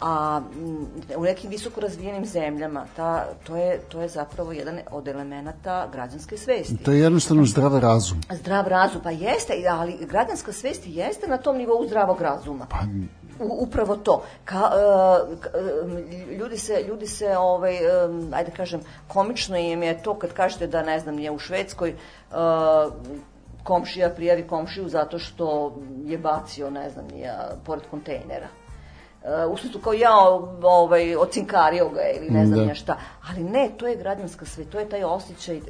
a 0.01 0.41
mm, 0.41 0.87
u 1.17 1.23
nekim 1.23 1.51
visoko 1.51 1.81
razvijenim 1.81 2.27
zemljama 2.27 2.85
ta, 2.97 3.27
to, 3.47 3.57
je, 3.57 3.81
to 3.89 4.03
je 4.03 4.09
zapravo 4.09 4.53
jedan 4.53 4.79
od 4.91 5.09
elemenata 5.09 5.89
građanske 5.93 6.37
svesti. 6.37 6.77
To 6.77 6.93
je 6.93 7.01
jednostavno 7.01 7.47
zdrav 7.47 7.79
razum. 7.79 8.21
Zdrav 8.31 8.69
razum, 8.69 9.01
pa 9.03 9.11
jeste, 9.11 9.53
ali 9.71 9.97
građanska 10.01 10.53
svest 10.53 10.83
jeste 10.87 11.29
na 11.29 11.37
tom 11.37 11.57
nivou 11.57 11.87
zdravog 11.87 12.21
razuma. 12.21 12.67
Pa, 12.71 12.79
U, 13.41 13.65
upravo 13.65 13.97
to. 13.97 14.23
Ka, 14.45 14.71
e, 16.31 16.35
ljudi 16.35 16.59
se, 16.59 16.85
ljudi 16.89 17.07
se 17.07 17.37
ovaj, 17.37 17.77
e, 17.77 17.81
ajde 18.33 18.51
kažem, 18.57 18.81
komično 19.09 19.57
im 19.57 19.83
je 19.83 20.03
to 20.03 20.19
kad 20.19 20.33
kažete 20.33 20.67
da, 20.67 20.83
ne 20.83 21.01
znam, 21.01 21.19
je 21.19 21.31
u 21.31 21.39
Švedskoj 21.39 21.91
e, 21.91 21.97
komšija 23.63 24.11
prijavi 24.11 24.47
komšiju 24.47 24.89
zato 24.89 25.19
što 25.19 25.77
je 26.05 26.19
bacio, 26.19 26.71
ne 26.71 26.91
znam, 26.91 27.07
nije, 27.13 27.33
pored 27.65 27.83
kontejnera. 27.91 28.49
U 29.53 29.57
smislu 29.57 29.81
kao 29.81 29.93
ja 29.93 30.11
ovaj, 30.63 31.17
ocinkario 31.17 31.89
ga 31.89 32.01
ili 32.17 32.31
ne 32.31 32.47
znam 32.47 32.59
Da. 32.59 32.65
ja 32.65 32.75
šta. 32.75 32.99
Ali 33.31 33.45
ne, 33.45 33.71
to 33.77 33.87
je 33.87 33.97
građanska 33.97 34.47
sve, 34.47 34.65
to 34.65 34.79
je 34.79 34.89
taj 34.89 35.05
osjećaj, 35.05 35.61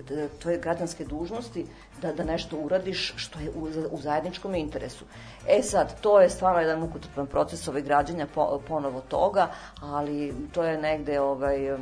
to 0.42 0.50
je 0.50 0.58
građanske 0.58 1.04
dužnosti 1.04 1.66
da, 2.02 2.12
da 2.12 2.24
nešto 2.24 2.56
uradiš 2.56 3.14
što 3.16 3.38
je 3.40 3.50
u, 3.50 3.68
u 3.90 4.00
zajedničkom 4.00 4.54
interesu. 4.54 5.04
E 5.48 5.62
sad, 5.62 6.00
to 6.00 6.20
je 6.20 6.30
stvarno 6.30 6.60
jedan 6.60 6.80
mukotrpan 6.80 7.26
proces 7.26 7.68
ovaj 7.68 7.82
građanja 7.82 8.26
po, 8.34 8.60
ponovo 8.68 9.00
toga, 9.00 9.48
ali 9.80 10.34
to 10.52 10.64
je 10.64 10.78
negde 10.82 11.20
ovaj, 11.20 11.78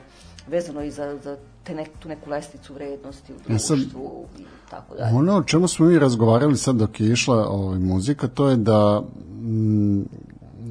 vezano 0.47 0.82
i 0.82 0.90
za, 0.90 1.19
za 1.24 1.36
te 1.65 1.74
nek, 1.74 1.89
tu 1.99 2.09
neku 2.09 2.31
lestvicu 2.31 2.74
vrednosti 2.74 3.32
u 3.32 3.53
E 3.53 3.59
sad, 3.59 3.78
društvu 3.78 4.27
i 4.39 4.43
tako 4.70 4.95
dalje. 4.95 5.16
Ono 5.16 5.36
o 5.36 5.43
čemu 5.43 5.69
smo 5.69 5.86
mi 5.86 5.99
razgovarali 5.99 6.57
sad 6.57 6.77
dok 6.77 7.01
je 7.01 7.12
išla 7.12 7.49
ovaj, 7.49 7.78
muzika, 7.78 8.28
to 8.28 8.49
je 8.49 8.57
da 8.57 9.01
mm, 9.40 10.03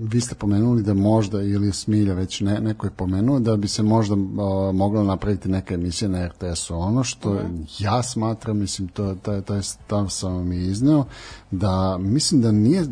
vi 0.01 0.21
ste 0.21 0.35
pomenuli 0.35 0.83
da 0.83 0.93
možda, 0.93 1.41
ili 1.41 1.71
Smilja 1.71 2.13
već 2.13 2.41
ne, 2.41 2.59
neko 2.59 2.87
je 2.87 2.91
pomenuo, 2.91 3.39
da 3.39 3.57
bi 3.57 3.67
se 3.67 3.83
možda 3.83 4.15
o, 4.37 4.71
mogla 4.71 5.03
napraviti 5.03 5.49
neka 5.49 5.73
emisija 5.73 6.09
na 6.09 6.27
RTS-u. 6.27 6.75
Ono 6.75 7.03
što 7.03 7.39
ja 7.79 8.03
smatram, 8.03 8.57
mislim, 8.57 8.87
to, 8.87 9.15
taj, 9.15 9.41
taj 9.41 9.63
stav 9.63 10.09
sam 10.09 10.35
vam 10.35 10.51
i 10.51 10.67
izneo, 10.67 11.05
da 11.51 11.97
mislim 11.97 12.41
da 12.41 12.51
nije, 12.51 12.85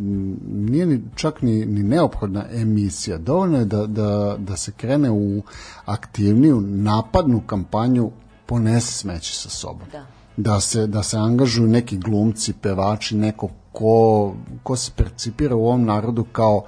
nije 0.51 0.85
ni, 0.85 1.03
čak 1.15 1.41
ni, 1.41 1.65
ni 1.65 1.83
neophodna 1.83 2.45
emisija. 2.53 3.17
Dovoljno 3.17 3.57
je 3.57 3.65
da, 3.65 3.87
da, 3.87 4.35
da 4.39 4.57
se 4.57 4.71
krene 4.71 5.11
u 5.11 5.41
aktivniju 5.85 6.61
napadnu 6.61 7.41
kampanju 7.45 8.11
ponesi 8.45 8.93
smeće 8.93 9.35
sa 9.35 9.49
sobom 9.49 9.87
Da. 9.91 10.05
da 10.37 10.59
se, 10.59 10.87
da 10.87 11.03
se 11.03 11.17
angažuju 11.17 11.67
neki 11.67 11.97
glumci, 11.97 12.53
pevači, 12.53 13.15
neko 13.15 13.49
ko, 13.71 14.33
ko 14.63 14.75
se 14.75 14.91
percipira 14.95 15.55
u 15.55 15.67
ovom 15.67 15.85
narodu 15.85 16.23
kao 16.23 16.63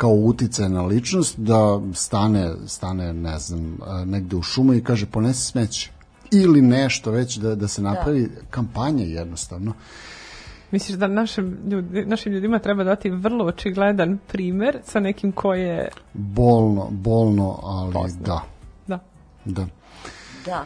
kao 0.00 0.10
uticajna 0.10 0.82
ličnost 0.82 1.38
da 1.38 1.80
stane, 1.94 2.52
stane 2.66 3.12
ne 3.12 3.38
znam, 3.38 3.78
negde 4.06 4.36
u 4.36 4.42
šumu 4.42 4.74
i 4.74 4.84
kaže 4.84 5.06
ponesi 5.06 5.46
smeće 5.46 5.90
ili 6.30 6.62
nešto 6.62 7.10
već 7.10 7.36
da, 7.36 7.54
da 7.54 7.68
se 7.68 7.82
napravi 7.82 8.30
kampanja 8.50 9.04
jednostavno. 9.04 9.72
Misliš 10.70 10.98
da 10.98 11.08
našim, 11.08 11.58
ljudi, 11.70 12.04
našim 12.06 12.32
ljudima 12.32 12.58
treba 12.58 12.84
dati 12.84 13.10
vrlo 13.10 13.44
očigledan 13.44 14.18
primer 14.28 14.78
sa 14.84 15.00
nekim 15.00 15.32
ko 15.32 15.54
je... 15.54 15.88
Bolno, 16.12 16.88
bolno, 16.90 17.58
ali 17.62 17.92
Poznat. 17.92 18.26
da, 18.26 18.40
Da. 18.86 18.98
da. 19.44 19.66
Da. 20.46 20.64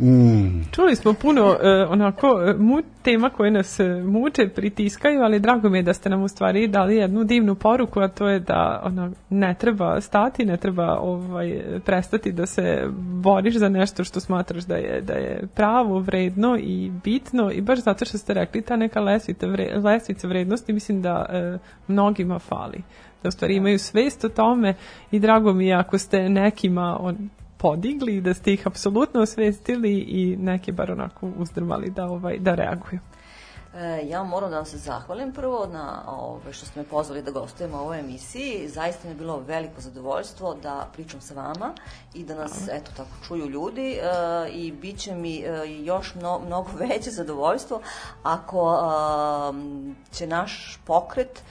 Mm, 0.00 0.62
Čuli 0.72 0.96
smo 0.96 1.12
puno 1.12 1.48
uh, 1.48 1.56
onako 1.88 2.28
uh, 2.28 2.60
mu, 2.60 2.82
tema 3.02 3.30
koje 3.30 3.50
nas 3.50 3.80
uh, 3.80 4.04
muče, 4.04 4.48
pritiskaju, 4.48 5.22
ali 5.22 5.40
drago 5.40 5.68
mi 5.68 5.78
je 5.78 5.82
da 5.82 5.94
ste 5.94 6.10
nam 6.10 6.22
u 6.22 6.28
stvari 6.28 6.68
dali 6.68 6.96
jednu 6.96 7.24
divnu 7.24 7.54
poruku, 7.54 8.00
a 8.00 8.08
to 8.08 8.28
je 8.28 8.40
da 8.40 8.80
ono, 8.84 9.12
ne 9.30 9.54
treba 9.58 10.00
stati, 10.00 10.44
ne 10.44 10.56
treba 10.56 10.98
ovaj, 10.98 11.62
prestati 11.84 12.32
da 12.32 12.46
se 12.46 12.86
boriš 13.22 13.54
za 13.54 13.68
nešto 13.68 14.04
što 14.04 14.20
smatraš 14.20 14.64
da 14.64 14.76
je, 14.76 15.00
da 15.00 15.12
je 15.12 15.46
pravo, 15.54 15.98
vredno 15.98 16.56
i 16.60 16.90
bitno 17.04 17.50
i 17.50 17.60
baš 17.60 17.78
zato 17.78 18.04
što 18.04 18.18
ste 18.18 18.34
rekli 18.34 18.62
ta 18.62 18.76
neka 18.76 19.00
lesvica, 19.00 19.46
vre, 19.46 19.76
lesvica 19.84 20.28
vrednosti 20.28 20.72
mislim 20.72 21.02
da 21.02 21.26
uh, 21.28 21.60
mnogima 21.88 22.38
fali. 22.38 22.82
Da 23.22 23.28
u 23.28 23.30
stvari 23.30 23.56
imaju 23.56 23.78
svest 23.78 24.24
o 24.24 24.28
tome 24.28 24.74
i 25.10 25.18
drago 25.18 25.52
mi 25.52 25.66
je 25.66 25.74
ako 25.74 25.98
ste 25.98 26.28
nekima 26.28 26.96
on, 27.00 27.30
podigli, 27.64 28.20
da 28.20 28.34
ste 28.34 28.52
ih 28.52 28.66
apsolutno 28.66 29.20
osvestili 29.20 29.92
i 29.98 30.36
neke 30.36 30.72
bar 30.72 30.90
onako 30.92 31.30
uzdrmali 31.36 31.90
da, 31.90 32.04
ovaj, 32.04 32.38
da 32.38 32.54
reaguju. 32.54 33.00
E, 33.74 34.06
ja 34.08 34.24
moram 34.24 34.50
da 34.50 34.56
vam 34.56 34.64
se 34.64 34.78
zahvalim 34.78 35.32
prvo 35.32 35.66
na 35.72 36.02
ove, 36.08 36.52
što 36.52 36.66
ste 36.66 36.80
me 36.80 36.86
pozvali 36.86 37.22
da 37.22 37.30
gostujem 37.30 37.74
u 37.74 37.76
ovoj 37.76 38.00
emisiji. 38.00 38.68
Zaista 38.68 39.08
mi 39.08 39.14
je 39.14 39.18
bilo 39.18 39.40
veliko 39.46 39.80
zadovoljstvo 39.80 40.54
da 40.62 40.88
pričam 40.92 41.20
sa 41.20 41.34
vama 41.34 41.74
i 42.14 42.24
da 42.24 42.34
nas 42.34 42.68
eto 42.72 42.90
tako 42.96 43.10
čuju 43.26 43.48
ljudi 43.48 43.92
e, 43.92 44.00
i 44.50 44.72
bit 44.72 44.98
će 44.98 45.14
mi 45.14 45.38
e, 45.38 45.64
još 45.84 46.14
mno, 46.14 46.40
mnogo 46.46 46.70
veće 46.88 47.10
zadovoljstvo 47.10 47.80
ako 48.22 48.74
e, 48.74 50.16
će 50.16 50.26
naš 50.26 50.80
pokret 50.84 51.42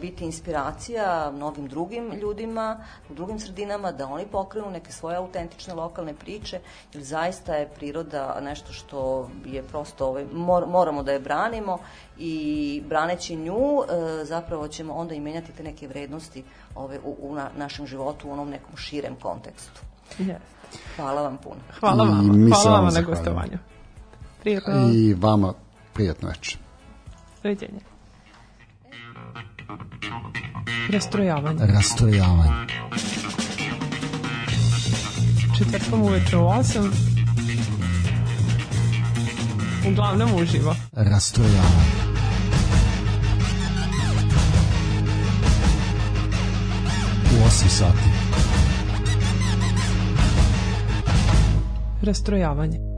biti 0.00 0.24
inspiracija 0.24 1.30
mnogim 1.34 1.68
drugim 1.68 2.12
ljudima 2.12 2.78
u 3.10 3.14
drugim 3.14 3.40
sredinama 3.40 3.92
da 3.92 4.06
oni 4.06 4.26
pokrenu 4.26 4.70
neke 4.70 4.92
svoje 4.92 5.16
autentične 5.16 5.74
lokalne 5.74 6.14
priče 6.14 6.60
jer 6.94 7.04
zaista 7.04 7.54
je 7.54 7.68
priroda 7.68 8.40
nešto 8.40 8.72
što 8.72 9.30
je 9.44 9.62
prosto 9.62 10.06
ovaj, 10.06 10.26
mor, 10.32 10.66
moramo 10.66 11.02
da 11.02 11.12
je 11.12 11.20
branimo 11.20 11.78
i 12.18 12.82
braneći 12.88 13.36
nju 13.36 13.54
e, 13.54 14.24
zapravo 14.24 14.68
ćemo 14.68 14.94
onda 14.94 15.14
i 15.14 15.20
menjati 15.20 15.52
te 15.52 15.62
neke 15.62 15.88
vrednosti 15.88 16.44
ove, 16.74 16.98
u, 17.04 17.16
u 17.20 17.34
na, 17.34 17.50
našem 17.56 17.86
životu 17.86 18.28
u 18.28 18.32
onom 18.32 18.50
nekom 18.50 18.76
širem 18.76 19.16
kontekstu. 19.22 19.80
Yes. 20.18 20.36
Hvala 20.96 21.22
vam 21.22 21.36
puno. 21.36 21.60
Hvala 21.80 22.04
se 22.06 22.62
Hvala 22.62 22.78
vama 22.78 22.90
na 22.90 23.00
gostovanju. 23.00 23.58
Prijetno. 24.40 24.90
I 24.94 25.14
vama 25.14 25.54
prijatno 25.92 26.28
večer. 26.28 26.58
Doviđenja. 27.42 27.91
Rastrojavanje. 30.92 31.66
Rastrojavanje. 31.66 32.66
Četvrtkom 35.58 36.02
uveče 36.02 36.36
u 36.36 36.40
8. 36.40 36.90
Uglavnom 39.90 40.34
uživo. 40.34 40.76
Rastrojavanje. 40.92 41.92
U 47.32 47.48
8 47.48 47.68
sati. 47.68 47.98
Rastrojavanje. 52.02 52.91